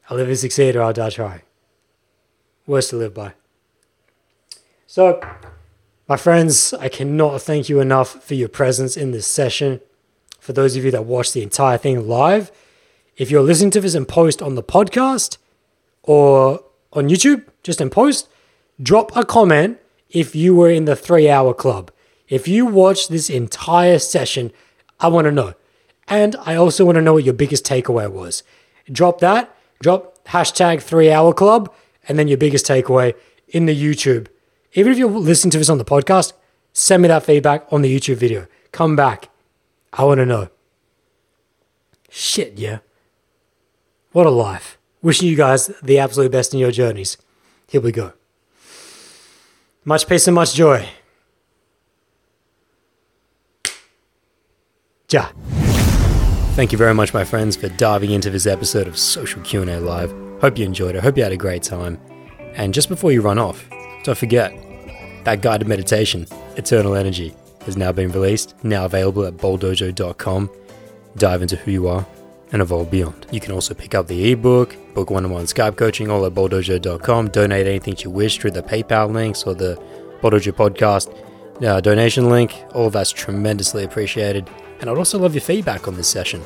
I'll 0.09 0.19
either 0.19 0.35
succeed 0.35 0.75
or 0.75 0.81
I'll 0.81 0.91
die 0.91 1.11
trying. 1.11 1.43
Words 2.65 2.87
to 2.87 2.95
live 2.95 3.13
by. 3.13 3.33
So, 4.87 5.21
my 6.09 6.17
friends, 6.17 6.73
I 6.73 6.89
cannot 6.89 7.43
thank 7.43 7.69
you 7.69 7.79
enough 7.79 8.23
for 8.23 8.33
your 8.33 8.49
presence 8.49 8.97
in 8.97 9.11
this 9.11 9.27
session. 9.27 9.79
For 10.39 10.53
those 10.53 10.75
of 10.75 10.83
you 10.83 10.89
that 10.89 11.05
watched 11.05 11.35
the 11.35 11.43
entire 11.43 11.77
thing 11.77 12.07
live, 12.07 12.51
if 13.17 13.29
you're 13.29 13.43
listening 13.43 13.69
to 13.69 13.81
this 13.81 13.93
in 13.93 14.07
post 14.07 14.41
on 14.41 14.55
the 14.55 14.63
podcast 14.63 15.37
or 16.01 16.63
on 16.91 17.07
YouTube, 17.07 17.45
just 17.61 17.79
in 17.79 17.91
post, 17.91 18.27
drop 18.81 19.15
a 19.15 19.23
comment 19.23 19.77
if 20.09 20.33
you 20.33 20.55
were 20.55 20.71
in 20.71 20.85
the 20.85 20.95
three 20.95 21.29
hour 21.29 21.53
club. 21.53 21.91
If 22.33 22.47
you 22.47 22.65
watched 22.65 23.11
this 23.11 23.29
entire 23.29 23.99
session, 23.99 24.51
I 24.99 25.07
want 25.07 25.25
to 25.25 25.31
know. 25.31 25.53
And 26.07 26.35
I 26.37 26.55
also 26.55 26.83
want 26.83 26.95
to 26.95 27.01
know 27.03 27.13
what 27.13 27.23
your 27.23 27.35
biggest 27.35 27.63
takeaway 27.63 28.11
was. 28.11 28.41
Drop 28.91 29.19
that, 29.19 29.55
drop 29.79 30.25
hashtag 30.29 30.81
three 30.81 31.11
hour 31.11 31.31
club, 31.31 31.71
and 32.07 32.17
then 32.17 32.27
your 32.27 32.39
biggest 32.39 32.65
takeaway 32.65 33.13
in 33.49 33.67
the 33.67 33.79
YouTube. 33.79 34.29
Even 34.73 34.91
if 34.91 34.97
you're 34.97 35.11
listening 35.11 35.51
to 35.51 35.59
this 35.59 35.69
on 35.69 35.77
the 35.77 35.85
podcast, 35.85 36.33
send 36.71 37.03
me 37.03 37.07
that 37.07 37.21
feedback 37.21 37.67
on 37.71 37.83
the 37.83 37.95
YouTube 37.95 38.15
video. 38.15 38.47
Come 38.71 38.95
back. 38.95 39.29
I 39.93 40.03
want 40.03 40.17
to 40.17 40.25
know. 40.25 40.49
Shit, 42.09 42.57
yeah. 42.57 42.79
What 44.11 44.25
a 44.25 44.31
life. 44.31 44.79
Wishing 45.03 45.27
you 45.27 45.35
guys 45.35 45.67
the 45.83 45.99
absolute 45.99 46.31
best 46.31 46.51
in 46.51 46.59
your 46.59 46.71
journeys. 46.71 47.15
Here 47.67 47.79
we 47.79 47.91
go. 47.91 48.13
Much 49.85 50.07
peace 50.07 50.25
and 50.27 50.33
much 50.33 50.55
joy. 50.55 50.89
Ja. 55.13 55.29
Thank 56.55 56.71
you 56.71 56.77
very 56.77 56.93
much, 56.93 57.13
my 57.13 57.23
friends, 57.23 57.55
for 57.55 57.69
diving 57.69 58.11
into 58.11 58.29
this 58.31 58.47
episode 58.47 58.87
of 58.87 58.97
Social 58.97 59.41
Q&A 59.43 59.79
Live. 59.79 60.11
Hope 60.41 60.57
you 60.57 60.65
enjoyed 60.65 60.95
it. 60.95 61.03
Hope 61.03 61.17
you 61.17 61.23
had 61.23 61.31
a 61.31 61.37
great 61.37 61.61
time. 61.61 61.99
And 62.55 62.73
just 62.73 62.89
before 62.89 63.11
you 63.11 63.21
run 63.21 63.37
off, 63.37 63.63
don't 64.03 64.17
forget 64.17 64.51
that 65.23 65.41
guided 65.41 65.67
meditation, 65.67 66.25
Eternal 66.57 66.95
Energy, 66.95 67.33
has 67.65 67.77
now 67.77 67.91
been 67.91 68.11
released, 68.11 68.55
now 68.63 68.85
available 68.85 69.25
at 69.25 69.37
boldojo.com. 69.37 70.49
Dive 71.15 71.41
into 71.43 71.57
who 71.57 71.71
you 71.71 71.87
are 71.87 72.05
and 72.51 72.61
evolve 72.61 72.89
beyond. 72.89 73.27
You 73.31 73.39
can 73.39 73.51
also 73.51 73.73
pick 73.73 73.93
up 73.95 74.07
the 74.07 74.31
ebook, 74.31 74.75
book 74.95 75.11
one-on-one 75.11 75.41
oh 75.41 75.45
Skype 75.45 75.75
coaching, 75.75 76.09
all 76.09 76.25
at 76.25 76.33
boldojo.com. 76.33 77.29
Donate 77.29 77.67
anything 77.67 77.95
you 77.99 78.09
wish 78.09 78.39
through 78.39 78.51
the 78.51 78.63
PayPal 78.63 79.11
links 79.11 79.43
or 79.43 79.53
the 79.53 79.75
Boldojo 80.21 80.53
podcast 80.53 81.15
uh, 81.61 81.81
donation 81.81 82.29
link. 82.29 82.55
All 82.73 82.87
of 82.87 82.93
that's 82.93 83.11
tremendously 83.11 83.83
appreciated. 83.83 84.49
And 84.79 84.89
I'd 84.89 84.97
also 84.97 85.19
love 85.19 85.33
your 85.33 85.41
feedback 85.41 85.87
on 85.87 85.95
this 85.95 86.07
session. 86.07 86.41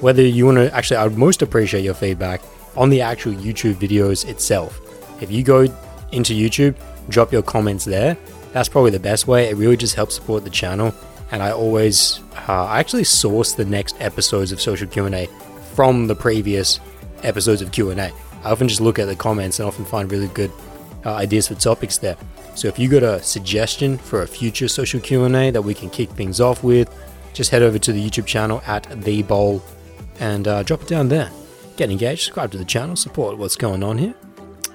whether 0.00 0.22
you 0.22 0.46
want 0.46 0.58
to 0.58 0.74
actually, 0.74 0.96
I 0.96 1.04
would 1.04 1.16
most 1.16 1.42
appreciate 1.42 1.84
your 1.84 1.94
feedback 1.94 2.42
on 2.76 2.90
the 2.90 3.00
actual 3.00 3.32
YouTube 3.34 3.74
videos 3.74 4.28
itself. 4.28 4.80
If 5.22 5.30
you 5.30 5.44
go 5.44 5.66
into 6.10 6.34
YouTube, 6.34 6.74
drop 7.08 7.32
your 7.32 7.42
comments 7.42 7.84
there. 7.84 8.16
That's 8.52 8.68
probably 8.68 8.90
the 8.90 8.98
best 9.00 9.28
way. 9.28 9.48
It 9.48 9.56
really 9.56 9.76
just 9.76 9.94
helps 9.94 10.16
support 10.16 10.42
the 10.42 10.50
channel. 10.50 10.92
And 11.30 11.42
I 11.42 11.52
always, 11.52 12.20
uh, 12.48 12.64
I 12.64 12.80
actually 12.80 13.04
source 13.04 13.52
the 13.52 13.64
next 13.64 13.96
episodes 14.00 14.50
of 14.50 14.60
Social 14.60 14.88
Q&A 14.88 15.28
from 15.74 16.08
the 16.08 16.16
previous 16.16 16.80
episodes 17.22 17.62
of 17.62 17.70
Q&A. 17.70 17.94
I 17.94 18.12
often 18.50 18.68
just 18.68 18.80
look 18.80 18.98
at 18.98 19.06
the 19.06 19.16
comments 19.16 19.60
and 19.60 19.68
often 19.68 19.84
find 19.84 20.10
really 20.10 20.28
good 20.28 20.50
uh, 21.06 21.14
ideas 21.14 21.48
for 21.48 21.54
topics 21.54 21.98
there. 21.98 22.16
So 22.54 22.68
if 22.68 22.78
you 22.78 22.88
got 22.88 23.02
a 23.02 23.22
suggestion 23.22 23.98
for 23.98 24.22
a 24.22 24.26
future 24.26 24.68
social 24.68 25.00
Q&A 25.00 25.50
that 25.50 25.62
we 25.62 25.74
can 25.74 25.90
kick 25.90 26.10
things 26.10 26.40
off 26.40 26.62
with, 26.62 26.94
just 27.32 27.50
head 27.50 27.62
over 27.62 27.78
to 27.78 27.92
the 27.92 28.10
YouTube 28.10 28.26
channel 28.26 28.62
at 28.66 28.84
The 29.02 29.22
Bowl 29.22 29.62
and 30.20 30.46
uh, 30.46 30.62
drop 30.62 30.82
it 30.82 30.88
down 30.88 31.08
there. 31.08 31.30
Get 31.76 31.90
engaged, 31.90 32.24
subscribe 32.24 32.52
to 32.52 32.58
the 32.58 32.64
channel, 32.64 32.96
support 32.96 33.38
what's 33.38 33.56
going 33.56 33.82
on 33.82 33.96
here, 33.96 34.14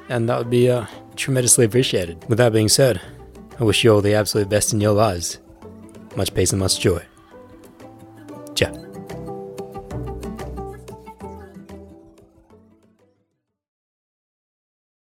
and 0.10 0.28
that 0.28 0.38
would 0.40 0.50
be 0.50 0.70
uh, 0.70 0.88
tremendously 1.16 1.66
appreciated. 1.66 2.26
With 2.28 2.40
that 2.40 2.52
being 2.52 2.70
said, 2.70 3.00
I 3.60 3.64
wish 3.64 3.84
you 3.84 3.94
all 3.94 4.02
the 4.02 4.16
absolute 4.16 4.50
best 4.50 4.74
in 4.74 4.82
your 4.82 4.94
lives. 4.94 5.38
Much 6.16 6.34
peace 6.34 6.52
and 6.52 6.60
much 6.60 6.80
joy. 6.80 7.04